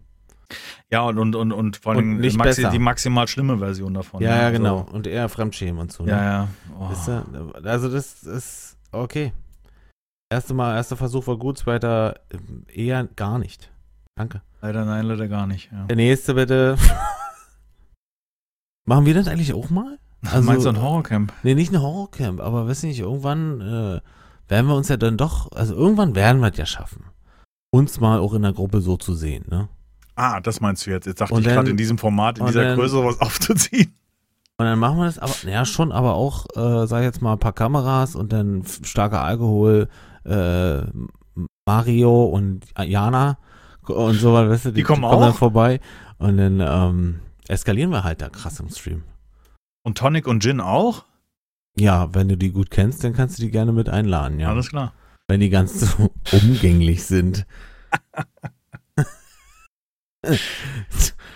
Ja, 0.89 1.01
und, 1.01 1.17
und, 1.19 1.35
und, 1.35 1.51
und 1.51 1.77
vor 1.77 1.91
Und 1.91 1.97
allem 1.97 2.17
nicht 2.17 2.37
maxi, 2.37 2.61
besser. 2.61 2.71
die 2.71 2.79
maximal 2.79 3.27
schlimme 3.27 3.57
Version 3.59 3.93
davon. 3.93 4.21
ja, 4.23 4.29
ja, 4.35 4.45
Also, 4.47 4.57
genau. 4.57 4.79
Und 4.91 5.05
eher 5.05 5.27
Fremdschämen 5.29 5.79
und 5.81 5.91
so. 5.91 6.03
Ne? 6.03 6.11
Ja, 6.11 6.23
ja. 6.23 6.47
Oh. 6.79 6.89
Wisst 6.89 7.07
ihr? 7.09 7.25
Also 7.63 7.89
das 7.89 8.23
ist 8.23 8.77
okay. 8.91 9.33
Erste 10.29 10.53
Mal, 10.53 10.75
erster 10.75 10.97
Versuch 10.97 11.25
war 11.27 11.37
gut, 11.37 11.57
zweiter 11.57 12.15
ähm, 12.31 12.65
eher 12.67 13.05
gar 13.15 13.39
nicht. 13.39 13.71
Danke. 14.15 14.41
Leider 14.61 14.83
nein, 14.83 15.05
leider 15.05 15.27
gar 15.27 15.47
nicht. 15.47 15.71
Ja. 15.71 15.85
Der 15.85 15.95
nächste 15.95 16.33
bitte. 16.33 16.77
Machen 18.85 19.05
wir 19.05 19.13
das 19.13 19.27
eigentlich 19.27 19.53
auch 19.53 19.69
mal? 19.69 19.97
Also- 20.25 20.41
Meinst 20.41 20.65
du 20.65 20.69
ein 20.69 20.81
Horrorcamp? 20.81 21.31
Nee, 21.43 21.53
nicht 21.53 21.71
ein 21.71 21.79
Horrorcamp, 21.81 22.41
aber 22.41 22.67
weiß 22.67 22.83
nicht, 22.83 22.99
irgendwann 22.99 23.61
äh, 23.61 24.01
werden 24.49 24.67
wir 24.67 24.75
uns 24.75 24.87
ja 24.89 24.97
dann 24.97 25.15
doch, 25.15 25.51
also 25.51 25.75
irgendwann 25.75 26.15
werden 26.15 26.41
wir 26.41 26.49
es 26.51 26.57
ja 26.57 26.65
schaffen, 26.65 27.05
uns 27.71 27.99
mal 27.99 28.19
auch 28.19 28.33
in 28.33 28.41
der 28.41 28.51
Gruppe 28.51 28.81
so 28.81 28.97
zu 28.97 29.13
sehen, 29.13 29.45
ne? 29.47 29.69
Ah, 30.15 30.41
das 30.41 30.59
meinst 30.59 30.87
du 30.87 30.89
jetzt. 30.89 31.05
Jetzt 31.05 31.21
dachte 31.21 31.35
Und 31.35 31.41
ich 31.45 31.53
gerade 31.53 31.69
in 31.69 31.77
diesem 31.77 31.99
Format, 31.99 32.39
in 32.39 32.47
dieser 32.47 32.63
dann- 32.63 32.79
Größe 32.79 33.05
was 33.05 33.21
aufzuziehen. 33.21 33.93
Und 34.57 34.65
dann 34.65 34.79
machen 34.79 34.97
wir 34.97 35.05
das, 35.05 35.19
aber, 35.19 35.33
ja 35.47 35.63
schon, 35.65 35.91
aber 35.91 36.15
auch, 36.15 36.47
äh, 36.55 36.87
sag 36.87 37.01
ich 37.01 37.05
jetzt 37.05 37.21
mal, 37.21 37.33
ein 37.33 37.39
paar 37.39 37.53
Kameras 37.53 38.15
und 38.15 38.33
dann 38.33 38.65
starker 38.65 39.21
Alkohol, 39.21 39.87
äh, 40.27 40.85
Mario 41.65 42.25
und 42.25 42.65
Jana 42.79 43.37
und 43.87 44.15
so 44.15 44.33
weiter, 44.33 44.49
weißt 44.49 44.65
du, 44.65 44.71
Die 44.71 44.83
kommen 44.83 45.01
dann 45.03 45.11
auch? 45.11 45.35
vorbei 45.35 45.79
und 46.17 46.37
dann 46.37 46.59
ähm, 46.59 47.19
eskalieren 47.47 47.91
wir 47.91 48.03
halt 48.03 48.21
da 48.21 48.29
krass 48.29 48.59
im 48.59 48.69
Stream. 48.69 49.03
Und 49.83 49.97
Tonic 49.97 50.27
und 50.27 50.41
Gin 50.43 50.59
auch? 50.59 51.05
Ja, 51.79 52.13
wenn 52.13 52.27
du 52.27 52.37
die 52.37 52.51
gut 52.51 52.71
kennst, 52.71 53.03
dann 53.03 53.13
kannst 53.13 53.37
du 53.37 53.43
die 53.43 53.51
gerne 53.51 53.71
mit 53.71 53.87
einladen, 53.87 54.39
ja. 54.39 54.49
Alles 54.49 54.69
klar. 54.69 54.93
Wenn 55.27 55.39
die 55.39 55.49
ganz 55.49 55.79
so 55.79 56.11
umgänglich 56.31 57.05
sind. 57.05 57.45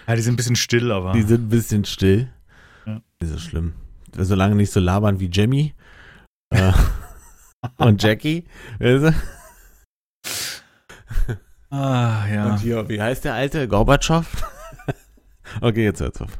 Ja, 0.08 0.16
die 0.16 0.22
sind 0.22 0.34
ein 0.34 0.38
bisschen 0.38 0.56
still, 0.56 0.92
aber. 0.92 1.14
Die 1.14 1.22
sind 1.22 1.46
ein 1.46 1.50
bisschen 1.50 1.86
still. 1.86 2.30
Ja. 2.86 3.02
Nicht 3.22 3.32
so 3.32 3.38
schlimm. 3.38 3.74
Solange 4.18 4.56
nicht 4.56 4.72
so 4.72 4.80
labern 4.80 5.20
wie 5.20 5.30
äh, 6.50 6.72
und 7.78 8.02
Jackie. 8.02 8.46
Ah, 11.70 12.28
ja. 12.28 12.46
Und 12.52 12.60
hier, 12.60 12.88
wie 12.90 13.02
heißt 13.02 13.24
der 13.26 13.34
alte? 13.34 13.68
Gorbatschow? 13.68 14.26
okay, 15.62 15.84
jetzt 15.86 16.02
hört's 16.02 16.22
auf. 16.22 16.38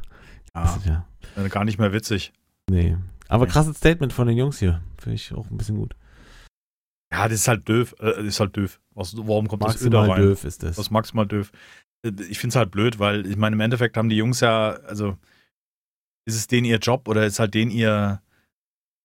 ja. 0.54 0.78
Ja. 0.84 1.06
äh, 1.44 1.48
Gar 1.48 1.64
nicht 1.64 1.78
mehr 1.78 1.92
witzig. 1.92 2.32
Nee. 2.68 2.96
Aber 3.28 3.46
krasses 3.46 3.78
Statement 3.78 4.12
von 4.12 4.26
den 4.26 4.36
Jungs 4.36 4.58
hier. 4.58 4.82
Finde 4.98 5.14
ich 5.14 5.32
auch 5.32 5.50
ein 5.50 5.56
bisschen 5.56 5.76
gut. 5.76 5.94
Ja, 7.12 7.28
das 7.28 7.40
ist 7.40 7.48
halt 7.48 7.68
doof. 7.68 7.94
Äh, 7.98 8.12
das 8.16 8.24
ist 8.26 8.40
halt 8.40 8.56
doof. 8.56 8.80
Was, 8.94 9.16
warum 9.16 9.48
kommt 9.48 9.64
das 9.64 9.80
Öl 9.82 9.90
da 9.90 9.98
Maximal 10.00 10.18
rein? 10.20 10.28
doof 10.28 10.44
ist 10.44 10.62
das. 10.62 10.76
Das 10.76 10.86
ist 10.86 10.90
maximal 10.90 11.26
doof. 11.26 11.50
Äh, 12.04 12.12
Ich 12.28 12.38
finde 12.38 12.52
es 12.52 12.56
halt 12.56 12.70
blöd, 12.70 12.98
weil 12.98 13.26
ich 13.26 13.36
meine, 13.36 13.54
im 13.54 13.60
Endeffekt 13.60 13.96
haben 13.96 14.08
die 14.10 14.16
Jungs 14.16 14.40
ja, 14.40 14.70
also 14.86 15.16
ist 16.26 16.36
es 16.36 16.46
denen 16.46 16.66
ihr 16.66 16.78
Job 16.78 17.08
oder 17.08 17.24
ist 17.26 17.38
halt 17.38 17.54
denen 17.54 17.70
ihr, 17.70 18.21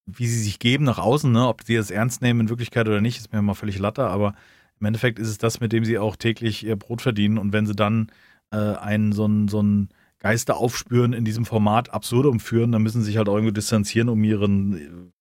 wie 0.08 0.26
sie 0.26 0.42
sich 0.42 0.58
geben 0.60 0.86
nach 0.86 0.98
außen, 0.98 1.32
ne? 1.32 1.48
ob 1.48 1.64
sie 1.64 1.76
das 1.76 1.92
ernst 1.92 2.22
nehmen 2.22 2.42
in 2.42 2.50
Wirklichkeit 2.50 2.88
oder 2.88 3.02
nicht, 3.02 3.18
ist 3.18 3.34
mir 3.34 3.42
mal 3.42 3.54
völlig 3.54 3.78
latte, 3.78 4.08
aber 4.08 4.34
im 4.80 4.88
Endeffekt 4.88 5.20
ist 5.20 5.28
es 5.28 5.38
das, 5.38 5.60
mit 5.60 5.74
dem 5.74 5.86
sie 5.86 6.00
auch 6.00 6.16
täglich 6.16 6.66
ihr 6.66 6.78
Brot 6.78 7.02
verdienen 7.02 7.38
und 7.38 7.52
wenn 7.52 7.66
sie 7.66 7.76
dann 7.76 8.12
äh, 8.52 8.58
einen 8.58 9.12
so 9.12 9.26
einen 9.26 9.48
so 9.50 9.60
einen 9.60 9.90
Geister 10.20 10.58
aufspüren 10.58 11.14
in 11.14 11.26
diesem 11.26 11.46
Format 11.46 11.94
Absurdum 11.94 12.40
führen, 12.40 12.72
dann 12.72 12.82
müssen 12.82 13.02
sie 13.02 13.08
sich 13.08 13.18
halt 13.18 13.30
auch 13.30 13.36
irgendwo 13.36 13.52
distanzieren, 13.52 14.10
um 14.10 14.24
ihren 14.24 15.12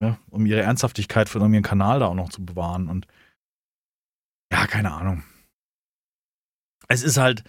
äh, 0.00 0.06
ja, 0.06 0.18
um 0.30 0.46
ihre 0.46 0.62
Ernsthaftigkeit 0.62 1.28
von 1.28 1.52
ihren 1.52 1.62
Kanal 1.62 2.00
da 2.00 2.06
auch 2.06 2.14
noch 2.14 2.30
zu 2.30 2.44
bewahren 2.44 2.88
und 2.88 3.06
ja, 4.52 4.66
keine 4.66 4.92
Ahnung. 4.92 5.22
Es 6.88 7.02
ist 7.02 7.18
halt, 7.18 7.44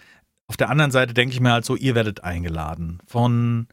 auf 0.48 0.56
der 0.56 0.68
anderen 0.68 0.90
Seite 0.90 1.14
denke 1.14 1.34
ich 1.34 1.40
mir 1.40 1.50
halt 1.50 1.64
so, 1.64 1.76
ihr 1.76 1.94
werdet 1.94 2.22
eingeladen 2.22 3.00
von 3.06 3.66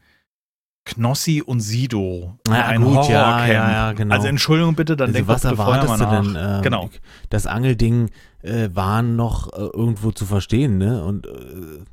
Knossi 0.84 1.42
und 1.42 1.60
Sido. 1.60 2.38
Ja, 2.48 2.66
ein 2.66 2.82
gut, 2.82 2.94
ja, 2.94 3.26
Horrorcamp. 3.26 3.48
ja, 3.48 3.70
ja, 3.72 3.92
genau. 3.92 4.14
Also 4.14 4.28
Entschuldigung 4.28 4.74
bitte, 4.74 4.96
dann 4.96 5.08
also 5.08 5.14
denkt 5.14 5.28
was 5.28 5.44
erwartest 5.44 6.00
du 6.00 6.06
denn? 6.06 6.36
ähm, 6.38 6.62
Genau. 6.62 6.90
Das 7.28 7.46
Angelding 7.46 8.10
äh, 8.42 8.70
war 8.72 9.02
noch 9.02 9.52
äh, 9.52 9.56
irgendwo 9.56 10.10
zu 10.10 10.26
verstehen, 10.26 10.78
ne? 10.78 11.04
Und 11.04 11.26
äh, 11.26 11.84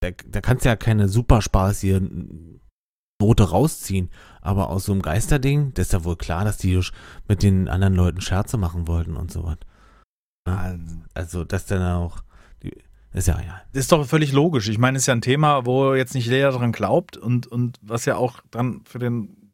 da, 0.00 0.10
da 0.26 0.40
kannst 0.40 0.64
du 0.64 0.68
ja 0.68 0.76
keine 0.76 1.08
Superspaß 1.08 1.80
hier 1.80 2.00
Note 3.20 3.44
rausziehen. 3.50 4.10
Aber 4.42 4.68
aus 4.68 4.84
so 4.84 4.92
einem 4.92 5.02
Geisterding, 5.02 5.72
das 5.74 5.86
ist 5.86 5.92
ja 5.92 6.04
wohl 6.04 6.16
klar, 6.16 6.44
dass 6.44 6.58
die 6.58 6.78
mit 7.26 7.42
den 7.42 7.68
anderen 7.68 7.94
Leuten 7.94 8.20
Scherze 8.20 8.58
machen 8.58 8.86
wollten 8.86 9.16
und 9.16 9.32
so 9.32 9.44
was. 9.44 9.56
Also, 11.14 11.44
das 11.44 11.64
dann 11.64 11.82
auch. 11.82 12.22
Die, 12.62 12.76
ist 13.20 13.28
ja. 13.28 13.38
Das 13.72 13.80
ist 13.80 13.92
doch 13.92 14.06
völlig 14.06 14.32
logisch. 14.32 14.68
Ich 14.68 14.78
meine, 14.78 14.96
es 14.96 15.04
ist 15.04 15.06
ja 15.06 15.14
ein 15.14 15.20
Thema, 15.20 15.64
wo 15.66 15.94
jetzt 15.94 16.14
nicht 16.14 16.26
jeder 16.26 16.50
dran 16.50 16.72
glaubt 16.72 17.16
und, 17.16 17.46
und 17.46 17.78
was 17.82 18.04
ja 18.04 18.16
auch 18.16 18.40
dann 18.50 18.82
für 18.84 18.98
den 18.98 19.52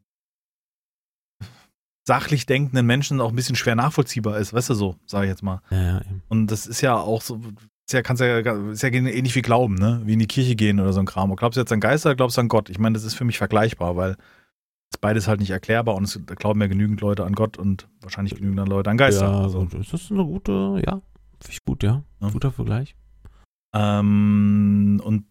sachlich 2.07 2.46
denkenden 2.46 2.87
Menschen 2.87 3.20
auch 3.20 3.29
ein 3.29 3.37
bisschen 3.37 3.57
schwer 3.57 3.77
nachvollziehbar 3.77 4.38
ist, 4.38 4.53
weißt 4.53 4.70
du 4.70 4.75
so, 4.75 4.96
sage 5.07 5.27
ich 5.27 5.31
jetzt 5.31 5.42
mal. 5.42 5.61
ja, 5.70 5.83
ja 5.83 6.01
eben. 6.01 6.23
Und 6.29 6.51
das 6.51 6.66
ist 6.66 6.81
ja 6.81 6.96
auch 6.96 7.23
so, 7.23 7.40
ist 7.87 7.92
ja, 7.92 8.03
kannst 8.03 8.23
ja, 8.23 8.38
ist 8.38 8.83
ja 8.83 8.88
ähnlich 8.88 9.35
wie 9.35 9.42
Glauben, 9.42 9.75
ne? 9.75 10.01
Wie 10.05 10.14
in 10.14 10.18
die 10.18 10.27
Kirche 10.27 10.57
gehen 10.57 10.81
oder 10.81 10.92
so 10.92 11.01
ein 11.01 11.07
Kram. 11.07 11.31
Und 11.31 11.37
glaubst 11.37 11.57
du 11.57 11.61
jetzt 11.61 11.73
an 11.73 11.81
Geister 11.81 12.11
oder 12.11 12.16
glaubst 12.16 12.37
du 12.37 12.40
an 12.40 12.49
Gott? 12.49 12.70
Ich 12.70 12.79
meine, 12.79 12.94
das 12.94 13.05
ist 13.05 13.14
für 13.14 13.25
mich 13.25 13.38
vergleichbar, 13.38 13.96
weil 13.96 14.16
es 14.92 14.99
beides 14.99 15.29
halt 15.29 15.40
nicht 15.40 15.51
erklärbar 15.51 15.94
und 15.94 16.05
es 16.05 16.18
da 16.27 16.35
glauben 16.35 16.61
ja 16.61 16.66
genügend 16.66 17.01
Leute 17.01 17.25
an 17.25 17.35
Gott 17.35 17.59
und 17.59 17.88
wahrscheinlich 18.01 18.35
genügend 18.35 18.68
Leute 18.68 18.90
an 18.90 18.96
Geister. 18.96 19.31
Ja, 19.31 19.40
also. 19.42 19.68
so, 19.70 19.79
das 19.79 19.92
ist 19.92 20.11
eine 20.11 20.25
gute, 20.25 20.83
ja. 20.85 21.03
Finde 21.40 21.53
ich 21.53 21.64
gut, 21.64 21.83
ja. 21.83 22.03
Ja. 22.20 22.31
Guter 22.31 22.51
Vergleich. 22.51 22.96
Ähm, 23.72 25.00
und 25.04 25.24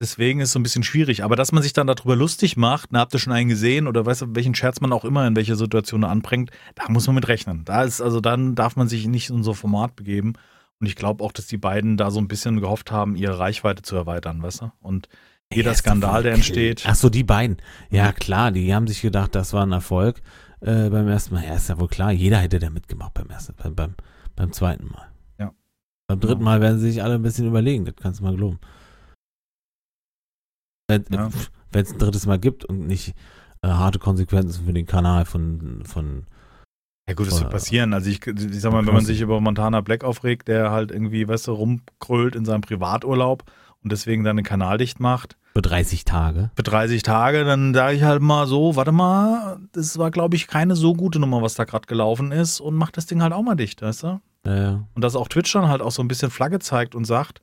deswegen 0.00 0.40
ist 0.40 0.48
es 0.48 0.52
so 0.52 0.58
ein 0.58 0.62
bisschen 0.62 0.82
schwierig. 0.82 1.24
Aber 1.24 1.36
dass 1.36 1.52
man 1.52 1.62
sich 1.62 1.72
dann 1.72 1.86
darüber 1.86 2.16
lustig 2.16 2.56
macht, 2.56 2.90
na, 2.92 3.00
habt 3.00 3.14
ihr 3.14 3.18
schon 3.18 3.32
einen 3.32 3.48
gesehen 3.48 3.86
oder 3.86 4.06
weißt 4.06 4.22
du, 4.22 4.26
welchen 4.30 4.54
Scherz 4.54 4.80
man 4.80 4.92
auch 4.92 5.04
immer 5.04 5.26
in 5.26 5.36
welcher 5.36 5.56
Situation 5.56 6.04
anbringt, 6.04 6.50
da 6.74 6.84
muss 6.88 7.06
man 7.06 7.14
mit 7.16 7.28
rechnen. 7.28 7.64
Da 7.64 7.84
ist, 7.84 8.00
also 8.00 8.20
dann 8.20 8.54
darf 8.54 8.76
man 8.76 8.88
sich 8.88 9.06
nicht 9.06 9.30
in 9.30 9.42
so 9.42 9.52
ein 9.52 9.56
Format 9.56 9.96
begeben. 9.96 10.34
Und 10.80 10.86
ich 10.86 10.96
glaube 10.96 11.22
auch, 11.22 11.32
dass 11.32 11.46
die 11.46 11.58
beiden 11.58 11.98
da 11.98 12.10
so 12.10 12.20
ein 12.20 12.28
bisschen 12.28 12.60
gehofft 12.60 12.90
haben, 12.90 13.14
ihre 13.14 13.38
Reichweite 13.38 13.82
zu 13.82 13.96
erweitern, 13.96 14.42
weißt 14.42 14.62
du? 14.62 14.72
Und 14.80 15.08
jeder 15.52 15.72
Ja, 15.72 15.76
Skandal, 15.76 16.22
der 16.22 16.34
entsteht. 16.34 16.84
Ach 16.86 16.94
so, 16.94 17.10
die 17.10 17.24
beiden. 17.24 17.58
Ja, 17.90 18.12
klar, 18.12 18.50
die 18.52 18.72
haben 18.74 18.86
sich 18.86 19.02
gedacht, 19.02 19.34
das 19.34 19.52
war 19.52 19.66
ein 19.66 19.72
Erfolg 19.72 20.22
äh, 20.60 20.88
beim 20.88 21.08
ersten 21.08 21.34
Mal. 21.34 21.44
Ja, 21.44 21.56
ist 21.56 21.68
ja 21.68 21.78
wohl 21.78 21.88
klar, 21.88 22.12
jeder 22.12 22.38
hätte 22.38 22.58
da 22.60 22.70
mitgemacht 22.70 23.14
beim 23.14 23.28
ersten, 23.28 23.54
beim, 23.62 23.74
beim, 23.74 23.94
beim 24.36 24.52
zweiten 24.52 24.86
Mal. 24.86 25.09
Beim 26.10 26.18
dritten. 26.18 26.42
Mal 26.42 26.60
werden 26.60 26.80
sie 26.80 26.90
sich 26.90 27.04
alle 27.04 27.14
ein 27.14 27.22
bisschen 27.22 27.46
überlegen, 27.46 27.84
das 27.84 27.94
kannst 27.94 28.18
du 28.18 28.24
mal 28.24 28.34
glauben. 28.34 28.58
Wenn 30.88 31.04
es 31.72 31.92
ein 31.92 31.98
drittes 31.98 32.26
Mal 32.26 32.40
gibt 32.40 32.64
und 32.64 32.88
nicht 32.88 33.14
äh, 33.62 33.68
harte 33.68 34.00
Konsequenzen 34.00 34.66
für 34.66 34.72
den 34.72 34.86
Kanal 34.86 35.24
von, 35.24 35.84
von 35.84 36.26
Ja 37.08 37.14
gut, 37.14 37.28
das 37.28 37.34
wird 37.34 37.42
Oder- 37.42 37.50
passieren. 37.50 37.94
Also 37.94 38.10
ich, 38.10 38.26
ich 38.26 38.60
sag 38.60 38.72
mal, 38.72 38.84
wenn 38.84 38.94
man 38.94 39.04
sich 39.04 39.20
über 39.20 39.40
Montana 39.40 39.82
Black 39.82 40.02
aufregt, 40.02 40.48
der 40.48 40.72
halt 40.72 40.90
irgendwie, 40.90 41.28
weißt 41.28 41.46
du, 41.46 41.52
rumkrölt 41.52 42.34
in 42.34 42.44
seinem 42.44 42.62
Privaturlaub 42.62 43.44
und 43.84 43.92
deswegen 43.92 44.24
dann 44.24 44.34
den 44.36 44.44
Kanal 44.44 44.78
dicht 44.78 44.98
macht, 44.98 45.36
für 45.54 45.62
30 45.62 46.04
Tage. 46.04 46.50
für 46.54 46.62
30 46.62 47.02
Tage, 47.02 47.44
dann 47.44 47.74
sage 47.74 47.96
ich 47.96 48.02
halt 48.02 48.22
mal 48.22 48.46
so, 48.46 48.76
warte 48.76 48.92
mal, 48.92 49.58
das 49.72 49.98
war, 49.98 50.10
glaube 50.10 50.36
ich, 50.36 50.46
keine 50.46 50.76
so 50.76 50.94
gute 50.94 51.18
Nummer, 51.18 51.42
was 51.42 51.54
da 51.54 51.64
gerade 51.64 51.86
gelaufen 51.86 52.32
ist 52.32 52.60
und 52.60 52.74
mach 52.74 52.90
das 52.90 53.06
Ding 53.06 53.22
halt 53.22 53.32
auch 53.32 53.42
mal 53.42 53.56
dicht, 53.56 53.82
weißt 53.82 54.02
du? 54.04 54.20
Ja, 54.46 54.56
ja. 54.56 54.88
Und 54.94 55.02
dass 55.02 55.16
auch 55.16 55.28
Twitch 55.28 55.52
dann 55.52 55.68
halt 55.68 55.82
auch 55.82 55.90
so 55.90 56.02
ein 56.02 56.08
bisschen 56.08 56.30
Flagge 56.30 56.60
zeigt 56.60 56.94
und 56.94 57.04
sagt, 57.04 57.42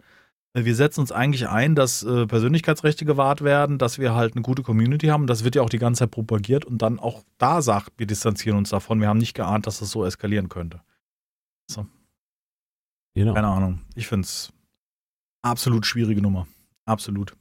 äh, 0.53 0.65
wir 0.65 0.75
setzen 0.75 1.01
uns 1.01 1.11
eigentlich 1.11 1.47
ein, 1.47 1.75
dass 1.75 2.03
äh, 2.03 2.25
Persönlichkeitsrechte 2.25 3.05
gewahrt 3.05 3.43
werden, 3.43 3.77
dass 3.77 3.99
wir 3.99 4.15
halt 4.15 4.35
eine 4.35 4.41
gute 4.41 4.63
Community 4.63 5.07
haben. 5.07 5.27
Das 5.27 5.43
wird 5.43 5.55
ja 5.55 5.61
auch 5.61 5.69
die 5.69 5.79
ganze 5.79 5.99
Zeit 5.99 6.11
propagiert 6.11 6.65
und 6.65 6.81
dann 6.81 6.99
auch 6.99 7.23
da 7.37 7.61
sagt, 7.61 7.93
wir 7.97 8.07
distanzieren 8.07 8.57
uns 8.57 8.69
davon. 8.69 8.99
Wir 8.99 9.07
haben 9.07 9.19
nicht 9.19 9.35
geahnt, 9.35 9.67
dass 9.67 9.79
das 9.79 9.91
so 9.91 10.05
eskalieren 10.05 10.49
könnte. 10.49 10.81
Genau. 13.13 13.33
Keine 13.33 13.47
Ahnung. 13.47 13.81
Ich 13.95 14.07
finde 14.07 14.25
es 14.25 14.53
absolut 15.41 15.85
schwierige 15.85 16.21
Nummer. 16.21 16.47
Absolut. 16.85 17.35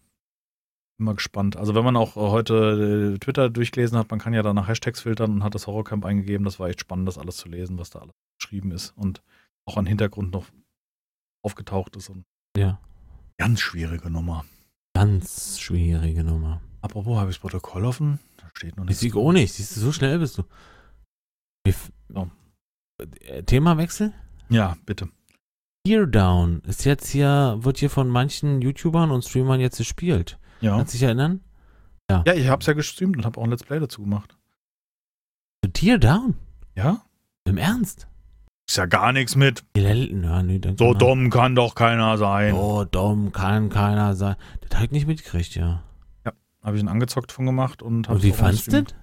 Mal 0.98 1.14
gespannt. 1.14 1.56
Also 1.56 1.74
wenn 1.74 1.84
man 1.84 1.96
auch 1.96 2.16
äh, 2.16 2.20
heute 2.20 3.14
äh, 3.14 3.18
Twitter 3.18 3.50
durchgelesen 3.50 3.98
hat, 3.98 4.10
man 4.10 4.18
kann 4.18 4.32
ja 4.32 4.42
da 4.42 4.54
nach 4.54 4.66
Hashtags 4.68 5.00
filtern 5.02 5.30
und 5.32 5.44
hat 5.44 5.54
das 5.54 5.66
Horrorcamp 5.66 6.04
eingegeben. 6.06 6.44
Das 6.44 6.58
war 6.58 6.68
echt 6.68 6.80
spannend, 6.80 7.06
das 7.06 7.18
alles 7.18 7.36
zu 7.36 7.48
lesen, 7.48 7.78
was 7.78 7.90
da 7.90 7.98
alles 7.98 8.14
geschrieben 8.40 8.70
ist 8.72 8.94
und 8.96 9.22
auch 9.66 9.76
an 9.76 9.84
Hintergrund 9.86 10.32
noch 10.32 10.46
aufgetaucht 11.44 11.96
ist. 11.96 12.08
Und 12.08 12.24
Ja. 12.56 12.80
ganz 13.38 13.60
schwierige 13.60 14.08
Nummer. 14.10 14.46
Ganz 14.94 15.58
schwierige 15.60 16.24
Nummer. 16.24 16.62
Apropos, 16.80 17.18
habe 17.18 17.30
ich 17.30 17.36
das 17.36 17.42
Protokoll 17.42 17.84
offen? 17.84 18.18
Da 18.38 18.48
steht 18.54 18.76
noch 18.76 18.84
Ich 18.84 18.88
nichts. 18.88 19.00
sieg 19.00 19.16
auch 19.16 19.32
nicht. 19.32 19.52
Siehst 19.52 19.76
du, 19.76 19.80
so 19.80 19.92
schnell 19.92 20.18
bist 20.18 20.38
du. 20.38 20.44
Ja. 22.14 22.26
Äh, 23.20 23.42
Themawechsel? 23.42 24.14
Ja, 24.48 24.76
bitte. 24.86 25.10
Teardown 25.86 26.60
ist 26.66 26.84
jetzt 26.84 27.08
hier, 27.10 27.56
wird 27.60 27.78
hier 27.78 27.90
von 27.90 28.08
manchen 28.08 28.62
YouTubern 28.62 29.10
und 29.10 29.24
Streamern 29.24 29.60
jetzt 29.60 29.76
gespielt. 29.78 30.38
Ja. 30.60 30.76
Kannst 30.76 30.94
du 30.94 30.98
dich 30.98 31.02
erinnern? 31.04 31.40
Ja, 32.10 32.22
ich 32.34 32.48
habe 32.48 32.60
es 32.60 32.66
ja 32.66 32.72
gestreamt 32.72 33.16
und 33.16 33.24
habe 33.24 33.40
auch 33.40 33.44
ein 33.44 33.50
Let's 33.50 33.64
Play 33.64 33.80
dazu 33.80 34.02
gemacht. 34.02 34.36
Teardown? 35.72 36.36
Ja? 36.76 37.02
Im 37.44 37.58
Ernst? 37.58 38.06
Ist 38.68 38.76
ja 38.76 38.86
gar 38.86 39.12
nichts 39.12 39.36
mit. 39.36 39.64
Ja, 39.76 40.42
nee, 40.42 40.60
So 40.76 40.90
kann 40.90 40.98
dumm 40.98 41.30
kann 41.30 41.54
doch 41.54 41.74
keiner 41.74 42.18
sein. 42.18 42.54
So 42.54 42.84
dumm 42.84 43.32
kann 43.32 43.68
keiner 43.70 44.14
sein. 44.14 44.36
Das 44.60 44.78
hab 44.78 44.84
ich 44.86 44.90
nicht 44.90 45.06
mitgekriegt, 45.06 45.54
ja. 45.54 45.82
Habe 46.62 46.76
ich 46.76 46.82
ihn 46.82 46.88
angezockt 46.88 47.30
von 47.30 47.46
gemacht 47.46 47.80
und 47.80 48.08
habe 48.08 48.16
Und 48.16 48.24
wie 48.24 48.32
fandst 48.32 48.72
du 48.72 48.82
das? 48.82 48.94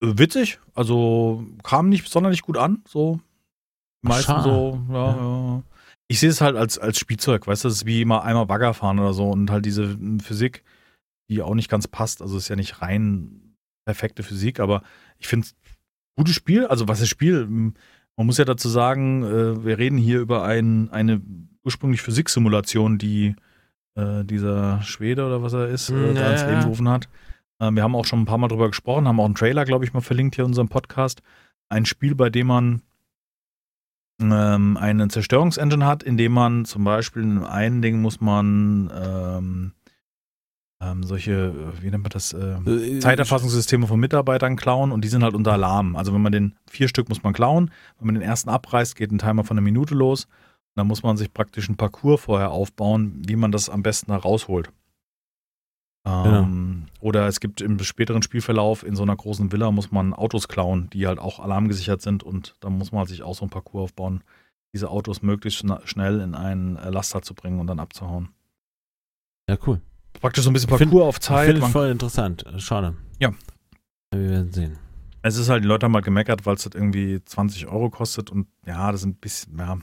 Witzig, 0.00 0.60
also 0.74 1.44
kam 1.64 1.88
nicht 1.88 2.08
sonderlich 2.08 2.42
gut 2.42 2.56
an, 2.58 2.84
so. 2.86 3.16
Die 3.16 4.06
Ach, 4.06 4.08
meisten 4.10 4.30
schade. 4.32 4.44
so, 4.44 4.80
ja, 4.90 5.16
ja. 5.16 5.62
Ich 6.12 6.20
sehe 6.20 6.28
es 6.28 6.42
halt 6.42 6.56
als, 6.56 6.78
als 6.78 6.98
Spielzeug, 6.98 7.46
weißt 7.46 7.64
du, 7.64 7.68
das 7.68 7.78
ist 7.78 7.86
wie 7.86 8.02
immer 8.02 8.22
einmal 8.22 8.44
Bagger 8.44 8.74
fahren 8.74 8.98
oder 8.98 9.14
so 9.14 9.30
und 9.30 9.50
halt 9.50 9.64
diese 9.64 9.84
m, 9.84 10.20
Physik, 10.20 10.62
die 11.30 11.40
auch 11.40 11.54
nicht 11.54 11.70
ganz 11.70 11.88
passt. 11.88 12.20
Also 12.20 12.36
ist 12.36 12.48
ja 12.48 12.56
nicht 12.56 12.82
rein 12.82 13.56
perfekte 13.86 14.22
Physik, 14.22 14.60
aber 14.60 14.82
ich 15.18 15.26
finde 15.26 15.46
es 15.46 15.54
gutes 16.14 16.34
Spiel. 16.34 16.66
Also 16.66 16.86
was 16.86 17.00
ist 17.00 17.08
Spiel? 17.08 17.44
M, 17.44 17.72
Man 18.18 18.26
muss 18.26 18.36
ja 18.36 18.44
dazu 18.44 18.68
sagen, 18.68 19.22
äh, 19.24 19.64
wir 19.64 19.78
reden 19.78 19.96
hier 19.96 20.20
über 20.20 20.44
ein, 20.44 20.90
eine 20.90 21.22
ursprünglich 21.64 22.02
Physiksimulation, 22.02 22.98
die 22.98 23.34
äh, 23.94 24.22
dieser 24.22 24.82
Schwede 24.82 25.24
oder 25.24 25.42
was 25.42 25.54
er 25.54 25.68
ist, 25.68 25.88
äh, 25.88 25.94
Hm, 25.94 26.14
da 26.14 26.30
ins 26.30 26.44
Leben 26.44 26.60
gerufen 26.60 26.90
hat. 26.90 27.08
Ähm, 27.58 27.74
wir 27.74 27.82
haben 27.82 27.96
auch 27.96 28.04
schon 28.04 28.20
ein 28.20 28.26
paar 28.26 28.36
Mal 28.36 28.48
drüber 28.48 28.68
gesprochen, 28.68 29.08
haben 29.08 29.18
auch 29.18 29.24
einen 29.24 29.34
Trailer, 29.34 29.64
glaube 29.64 29.86
ich, 29.86 29.94
mal 29.94 30.02
verlinkt 30.02 30.34
hier 30.34 30.44
in 30.44 30.50
unserem 30.50 30.68
Podcast. 30.68 31.22
Ein 31.70 31.86
Spiel, 31.86 32.14
bei 32.14 32.28
dem 32.28 32.48
man 32.48 32.82
ähm, 34.30 34.76
eine 34.76 35.08
Zerstörungsengine 35.08 35.86
hat, 35.86 36.02
indem 36.02 36.32
man 36.32 36.64
zum 36.64 36.84
Beispiel 36.84 37.22
in 37.22 37.44
einem 37.44 37.82
Ding 37.82 38.00
muss 38.00 38.20
man 38.20 38.90
ähm, 38.94 39.72
ähm, 40.82 41.02
solche, 41.04 41.54
wie 41.80 41.90
nennt 41.90 42.02
man 42.02 42.10
das, 42.10 42.32
äh, 42.32 42.56
Äh, 42.66 42.98
Zeiterfassungssysteme 42.98 43.86
von 43.86 44.00
Mitarbeitern 44.00 44.56
klauen 44.56 44.90
und 44.92 45.04
die 45.04 45.08
sind 45.08 45.22
halt 45.22 45.34
unter 45.34 45.52
Alarm. 45.52 45.96
Also 45.96 46.12
wenn 46.12 46.22
man 46.22 46.32
den 46.32 46.54
vier 46.68 46.88
Stück 46.88 47.08
muss 47.08 47.22
man 47.22 47.32
klauen, 47.32 47.70
wenn 47.98 48.06
man 48.06 48.14
den 48.16 48.22
ersten 48.22 48.50
abreißt, 48.50 48.96
geht 48.96 49.12
ein 49.12 49.18
Timer 49.18 49.44
von 49.44 49.56
einer 49.56 49.64
Minute 49.64 49.94
los. 49.94 50.24
Und 50.24 50.80
dann 50.80 50.86
muss 50.86 51.02
man 51.02 51.16
sich 51.16 51.32
praktisch 51.32 51.68
einen 51.68 51.76
Parcours 51.76 52.22
vorher 52.22 52.50
aufbauen, 52.50 53.22
wie 53.26 53.36
man 53.36 53.52
das 53.52 53.68
am 53.68 53.82
besten 53.82 54.10
da 54.10 54.16
Ähm, 56.04 56.86
Oder 57.00 57.28
es 57.28 57.38
gibt 57.40 57.60
im 57.60 57.78
späteren 57.80 58.22
Spielverlauf 58.22 58.82
in 58.84 58.96
so 58.96 59.02
einer 59.04 59.14
großen 59.16 59.52
Villa 59.52 59.70
muss 59.70 59.92
man 59.92 60.12
Autos 60.14 60.48
klauen, 60.48 60.90
die 60.92 61.06
halt 61.06 61.18
auch 61.20 61.38
alarmgesichert 61.38 62.02
sind 62.02 62.22
und 62.24 62.56
dann 62.60 62.76
muss 62.76 62.90
man 62.92 63.00
halt 63.00 63.08
sich 63.08 63.22
auch 63.22 63.34
so 63.36 63.42
einen 63.42 63.50
Parcours 63.50 63.84
aufbauen, 63.84 64.24
diese 64.74 64.90
Autos 64.90 65.22
möglichst 65.22 65.64
schnell 65.84 66.20
in 66.20 66.34
einen 66.34 66.76
äh, 66.76 66.90
Laster 66.90 67.22
zu 67.22 67.34
bringen 67.34 67.60
und 67.60 67.68
dann 67.68 67.78
abzuhauen. 67.78 68.30
Ja, 69.48 69.56
cool. 69.66 69.80
Praktisch 70.20 70.44
so 70.44 70.50
ein 70.50 70.52
bisschen 70.54 70.70
Ich 70.70 70.76
find- 70.78 70.90
Parcours 70.90 71.08
auf 71.08 71.16
Ich 71.16 71.22
Zeit. 71.22 71.46
finde 71.46 71.60
Man 71.62 71.70
voll 71.70 71.90
interessant. 71.90 72.44
Schade. 72.58 72.96
Ja. 73.20 73.32
Wir 74.12 74.28
werden 74.28 74.52
sehen. 74.52 74.78
Es 75.22 75.36
ist 75.36 75.48
halt, 75.48 75.62
die 75.62 75.68
Leute 75.68 75.84
haben 75.84 75.92
mal 75.92 76.00
gemeckert, 76.02 76.46
weil 76.46 76.56
es 76.56 76.64
halt 76.64 76.74
irgendwie 76.74 77.22
20 77.24 77.68
Euro 77.68 77.90
kostet 77.90 78.30
und 78.30 78.48
ja, 78.66 78.90
das 78.90 79.02
ist 79.02 79.06
ein 79.06 79.14
bisschen, 79.14 79.56
ja, 79.58 79.78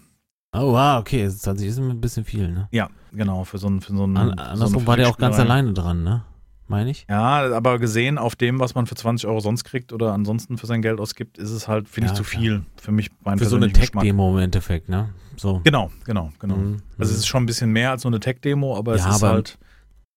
Oh, 0.51 0.73
wow, 0.73 0.99
okay. 0.99 1.29
20 1.29 1.67
ist 1.67 1.77
ein 1.77 2.01
bisschen 2.01 2.25
viel, 2.25 2.47
ne? 2.49 2.67
ja, 2.71 2.89
genau, 3.13 3.43
für 3.43 3.57
so 3.59 3.67
einen, 3.67 3.81
für 3.81 3.95
so 3.95 4.03
einen. 4.03 4.17
An, 4.17 4.33
so 4.38 4.43
andersrum 4.43 4.88
war 4.88 4.97
der 4.97 5.07
auch 5.09 5.17
ganz 5.17 5.38
alleine 5.38 5.73
dran, 5.73 6.03
ne? 6.03 6.23
Meine 6.67 6.91
ich? 6.91 7.05
Ja, 7.09 7.55
aber 7.55 7.79
gesehen 7.79 8.17
auf 8.19 8.35
dem, 8.35 8.59
was 8.59 8.75
man 8.75 8.85
für 8.85 8.93
20 8.95 9.27
Euro 9.27 9.39
sonst 9.39 9.63
kriegt 9.63 9.91
oder 9.91 10.13
ansonsten 10.13 10.57
für 10.59 10.67
sein 10.67 10.83
Geld 10.83 10.99
ausgibt, 10.99 11.39
ist 11.39 11.49
es 11.49 11.67
halt, 11.67 11.89
finde 11.89 12.07
Ja, 12.07 12.13
ich, 12.13 12.17
zu 12.17 12.23
klar. 12.23 12.41
viel 12.41 12.62
für 12.79 12.91
mich, 12.91 13.09
mein 13.23 13.39
Für 13.39 13.45
so 13.45 13.55
eine. 13.55 13.71
Tech-Demo 13.71 14.31
im 14.38 14.43
Endeffekt, 14.43 14.88
ne? 14.89 15.09
So. 15.35 15.62
Genau, 15.63 15.89
genau, 16.05 16.31
genau. 16.39 16.55
Mhm. 16.55 16.77
Also 16.99 17.12
es 17.13 17.19
ist 17.19 17.27
schon 17.27 17.43
ein 17.43 17.45
bisschen 17.47 17.71
mehr 17.71 17.91
als 17.91 18.03
so 18.03 18.07
eine 18.07 18.19
Tech-Demo, 18.19 18.77
aber 18.77 18.93
es 18.95 19.01
Ja, 19.03 19.09
ist 19.15 19.23
aber- 19.23 19.33
halt 19.33 19.57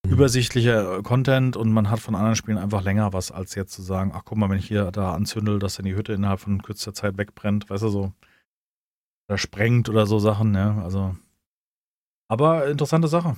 übersichtlicher 0.06 0.98
äh, 0.98 1.02
Content 1.02 1.56
und 1.56 1.72
man 1.72 1.88
hat 1.90 2.00
von 2.00 2.14
anderen 2.14 2.36
Spielen 2.36 2.58
einfach 2.58 2.82
länger 2.82 3.12
was, 3.12 3.30
als 3.30 3.54
jetzt 3.54 3.72
zu 3.72 3.82
sagen, 3.82 4.12
ach 4.14 4.22
guck 4.24 4.36
mal, 4.36 4.50
wenn 4.50 4.58
ich 4.58 4.66
hier 4.66 4.90
da 4.90 5.14
anzündel, 5.14 5.58
dass 5.58 5.76
dann 5.76 5.84
die 5.86 5.94
Hütte 5.94 6.12
innerhalb 6.12 6.40
von 6.40 6.60
kürzester 6.62 6.92
Zeit 6.92 7.16
wegbrennt, 7.18 7.70
weißt 7.70 7.84
du 7.84 7.88
so. 7.88 8.12
Oder 9.28 9.38
sprengt 9.38 9.88
oder 9.88 10.06
so 10.06 10.18
Sachen, 10.18 10.54
ja, 10.54 10.82
also. 10.82 11.16
Aber 12.28 12.68
interessante 12.68 13.08
Sache. 13.08 13.36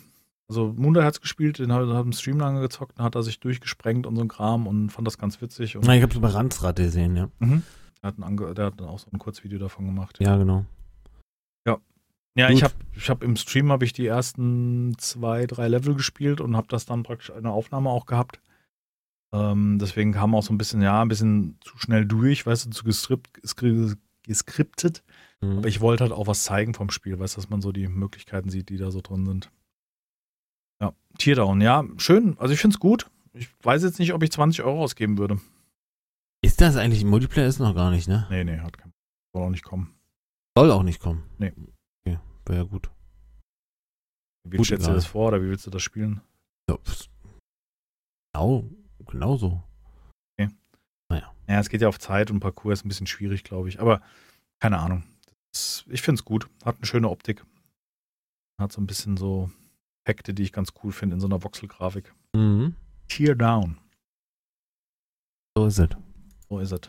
Also 0.48 0.74
Munda 0.76 1.02
hat's 1.04 1.20
gespielt, 1.20 1.58
den 1.58 1.72
hat, 1.72 1.88
hat 1.88 2.04
im 2.04 2.12
Stream 2.12 2.38
lange 2.38 2.60
gezockt, 2.60 2.98
dann 2.98 3.06
hat 3.06 3.14
er 3.14 3.22
sich 3.22 3.40
durchgesprengt 3.40 4.06
und 4.06 4.16
so 4.16 4.22
ein 4.22 4.28
Kram 4.28 4.66
und 4.66 4.90
fand 4.90 5.06
das 5.06 5.18
ganz 5.18 5.40
witzig. 5.40 5.76
Und 5.76 5.86
Na, 5.86 5.96
ich 5.96 6.02
hab's 6.02 6.16
über 6.16 6.34
Randsrad 6.34 6.76
gesehen, 6.76 7.16
ja. 7.16 7.28
Mhm. 7.38 7.62
der, 8.02 8.08
hat 8.08 8.58
der 8.58 8.66
hat 8.66 8.80
dann 8.80 8.88
auch 8.88 8.98
so 8.98 9.08
ein 9.12 9.18
Kurzvideo 9.18 9.58
davon 9.58 9.86
gemacht. 9.86 10.18
Ja, 10.20 10.36
genau. 10.36 10.66
Ja, 12.36 12.48
Gut. 12.48 12.56
ich 12.56 12.64
habe 12.64 12.74
ich 12.96 13.10
hab 13.10 13.22
im 13.22 13.36
Stream 13.36 13.70
habe 13.70 13.84
ich 13.84 13.92
die 13.92 14.06
ersten 14.06 14.96
zwei, 14.98 15.46
drei 15.46 15.68
Level 15.68 15.94
gespielt 15.94 16.40
und 16.40 16.56
habe 16.56 16.66
das 16.68 16.84
dann 16.84 17.04
praktisch 17.04 17.32
eine 17.32 17.50
Aufnahme 17.50 17.90
auch 17.90 18.06
gehabt. 18.06 18.40
Ähm, 19.32 19.78
deswegen 19.80 20.12
kam 20.12 20.34
auch 20.34 20.42
so 20.42 20.52
ein 20.52 20.58
bisschen, 20.58 20.82
ja, 20.82 21.00
ein 21.00 21.08
bisschen 21.08 21.58
zu 21.60 21.78
schnell 21.78 22.06
durch, 22.06 22.44
weißt 22.44 22.66
du, 22.66 22.70
zu 22.70 22.84
gestrippt, 22.84 23.40
geskriptet. 24.24 25.02
Mhm. 25.40 25.58
Aber 25.58 25.68
ich 25.68 25.80
wollte 25.80 26.04
halt 26.04 26.12
auch 26.12 26.26
was 26.26 26.44
zeigen 26.44 26.74
vom 26.74 26.90
Spiel, 26.90 27.18
weißt 27.18 27.36
du, 27.36 27.40
dass 27.40 27.50
man 27.50 27.60
so 27.60 27.72
die 27.72 27.88
Möglichkeiten 27.88 28.50
sieht, 28.50 28.68
die 28.68 28.76
da 28.76 28.90
so 28.90 29.00
drin 29.00 29.24
sind. 29.24 29.50
Ja, 30.80 30.92
Teardown, 31.18 31.60
ja, 31.60 31.84
schön. 31.96 32.36
Also 32.38 32.52
ich 32.52 32.60
finde 32.60 32.74
es 32.74 32.80
gut. 32.80 33.10
Ich 33.32 33.48
weiß 33.62 33.82
jetzt 33.82 33.98
nicht, 33.98 34.12
ob 34.12 34.22
ich 34.22 34.32
20 34.32 34.62
Euro 34.64 34.82
ausgeben 34.82 35.18
würde. 35.18 35.40
Ist 36.42 36.60
das 36.60 36.76
eigentlich 36.76 37.04
Multiplayer? 37.04 37.46
Ist 37.46 37.58
noch 37.58 37.74
gar 37.74 37.90
nicht, 37.90 38.06
ne? 38.06 38.26
Nee, 38.30 38.44
nee, 38.44 38.58
hat 38.58 38.76
kein 38.76 38.92
Soll 39.34 39.44
auch 39.44 39.50
nicht 39.50 39.64
kommen. 39.64 39.94
Soll 40.56 40.70
auch 40.70 40.82
nicht 40.82 41.00
kommen. 41.00 41.24
Nee. 41.38 41.52
Okay, 42.06 42.18
wäre 42.46 42.58
ja 42.58 42.64
gut. 42.64 42.90
Wie 44.46 44.58
Gut, 44.58 44.66
stellst 44.66 44.86
du 44.86 44.92
das 44.92 45.06
vor 45.06 45.28
oder 45.28 45.42
wie 45.42 45.48
willst 45.48 45.66
du 45.66 45.70
das 45.70 45.82
spielen? 45.82 46.20
Ja, 46.68 46.78
genau, 48.34 48.64
genau 49.06 49.36
so. 49.36 49.62
Ja, 51.48 51.60
es 51.60 51.68
geht 51.68 51.82
ja 51.82 51.88
auf 51.88 51.98
Zeit 51.98 52.30
und 52.30 52.40
Parcours 52.40 52.80
ist 52.80 52.84
ein 52.84 52.88
bisschen 52.88 53.06
schwierig, 53.06 53.44
glaube 53.44 53.68
ich. 53.68 53.80
Aber 53.80 54.00
keine 54.60 54.78
Ahnung. 54.78 55.04
Das, 55.52 55.84
ich 55.88 56.02
finde 56.02 56.20
es 56.20 56.24
gut. 56.24 56.48
Hat 56.64 56.76
eine 56.76 56.86
schöne 56.86 57.10
Optik. 57.10 57.44
Hat 58.60 58.72
so 58.72 58.80
ein 58.80 58.86
bisschen 58.86 59.16
so 59.16 59.50
Effekte, 60.04 60.34
die 60.34 60.42
ich 60.42 60.52
ganz 60.52 60.72
cool 60.82 60.92
finde 60.92 61.14
in 61.14 61.20
so 61.20 61.26
einer 61.26 61.42
Voxel-Grafik. 61.42 62.14
Mhm. 62.34 62.74
Tear 63.08 63.34
down. 63.34 63.78
So 65.56 65.66
ist 65.66 65.78
es. 65.78 65.88
So 66.48 66.58
ist 66.58 66.72
es. 66.72 66.80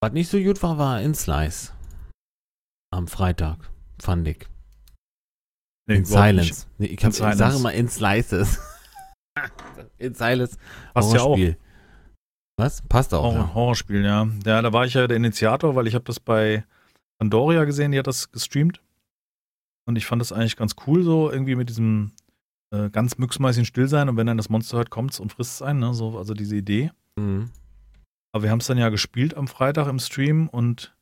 Was 0.00 0.12
nicht 0.12 0.30
so 0.30 0.38
gut 0.38 0.62
war, 0.62 0.78
war 0.78 1.00
In 1.00 1.14
Slice. 1.14 1.72
Am 2.92 3.08
Freitag, 3.08 3.70
fand 4.00 4.28
ich. 4.28 4.46
Nee, 5.88 5.96
in. 5.96 6.04
Silence. 6.04 6.66
Nee, 6.78 6.86
ich, 6.86 7.04
hab, 7.04 7.10
ich 7.10 7.16
Silence. 7.16 7.38
sage 7.38 7.56
immer 7.56 7.72
In 7.72 7.88
Slices. 7.88 8.58
in 9.98 10.14
Silence. 10.14 10.56
Passt 10.94 11.12
ja 11.12 11.20
auch. 11.20 11.38
Was? 12.58 12.82
Passt 12.82 13.12
auch, 13.12 13.22
Horror, 13.22 13.36
ja. 13.36 13.54
Horrorspiel, 13.54 14.04
ja. 14.04 14.26
Ja, 14.44 14.62
da 14.62 14.72
war 14.72 14.86
ich 14.86 14.94
ja 14.94 15.06
der 15.06 15.16
Initiator, 15.16 15.76
weil 15.76 15.86
ich 15.86 15.94
habe 15.94 16.04
das 16.04 16.18
bei 16.20 16.64
Pandoria 17.18 17.64
gesehen, 17.64 17.92
die 17.92 17.98
hat 17.98 18.06
das 18.06 18.30
gestreamt. 18.32 18.80
Und 19.86 19.96
ich 19.96 20.06
fand 20.06 20.20
das 20.20 20.32
eigentlich 20.32 20.56
ganz 20.56 20.74
cool, 20.86 21.02
so 21.02 21.30
irgendwie 21.30 21.54
mit 21.54 21.68
diesem 21.68 22.12
äh, 22.72 22.90
ganz 22.90 23.18
mücksmäuschen 23.18 23.64
still 23.64 23.88
sein 23.88 24.08
und 24.08 24.16
wenn 24.16 24.26
dann 24.26 24.36
das 24.38 24.48
Monster 24.48 24.78
hört, 24.78 24.90
kommt's 24.90 25.20
und 25.20 25.32
frisst 25.32 25.54
es 25.54 25.62
ein, 25.62 25.78
ne? 25.78 25.94
So, 25.94 26.18
also 26.18 26.34
diese 26.34 26.56
Idee. 26.56 26.90
Mhm. 27.16 27.50
Aber 28.32 28.42
wir 28.42 28.50
haben 28.50 28.60
es 28.60 28.66
dann 28.66 28.78
ja 28.78 28.88
gespielt 28.88 29.36
am 29.36 29.48
Freitag 29.48 29.86
im 29.86 29.98
Stream 29.98 30.48
und 30.48 30.94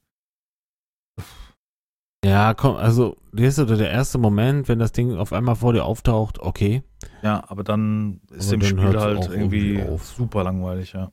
Ja, 2.24 2.54
komm, 2.54 2.76
also, 2.76 3.16
das 3.32 3.58
ist 3.58 3.70
der 3.70 3.90
erste 3.90 4.18
Moment, 4.18 4.68
wenn 4.68 4.78
das 4.78 4.92
Ding 4.92 5.16
auf 5.16 5.32
einmal 5.32 5.56
vor 5.56 5.72
dir 5.72 5.84
auftaucht, 5.84 6.38
okay. 6.40 6.82
ja, 7.22 7.42
aber 7.48 7.64
dann 7.64 8.20
ist 8.30 8.52
Aber 8.52 8.60
dann 8.60 8.68
Spiel 8.68 9.00
halt 9.00 9.28
irgendwie 9.30 9.74
irgendwie 9.74 9.98
super 9.98 10.44
langweilig, 10.44 10.92
ja. 10.92 11.10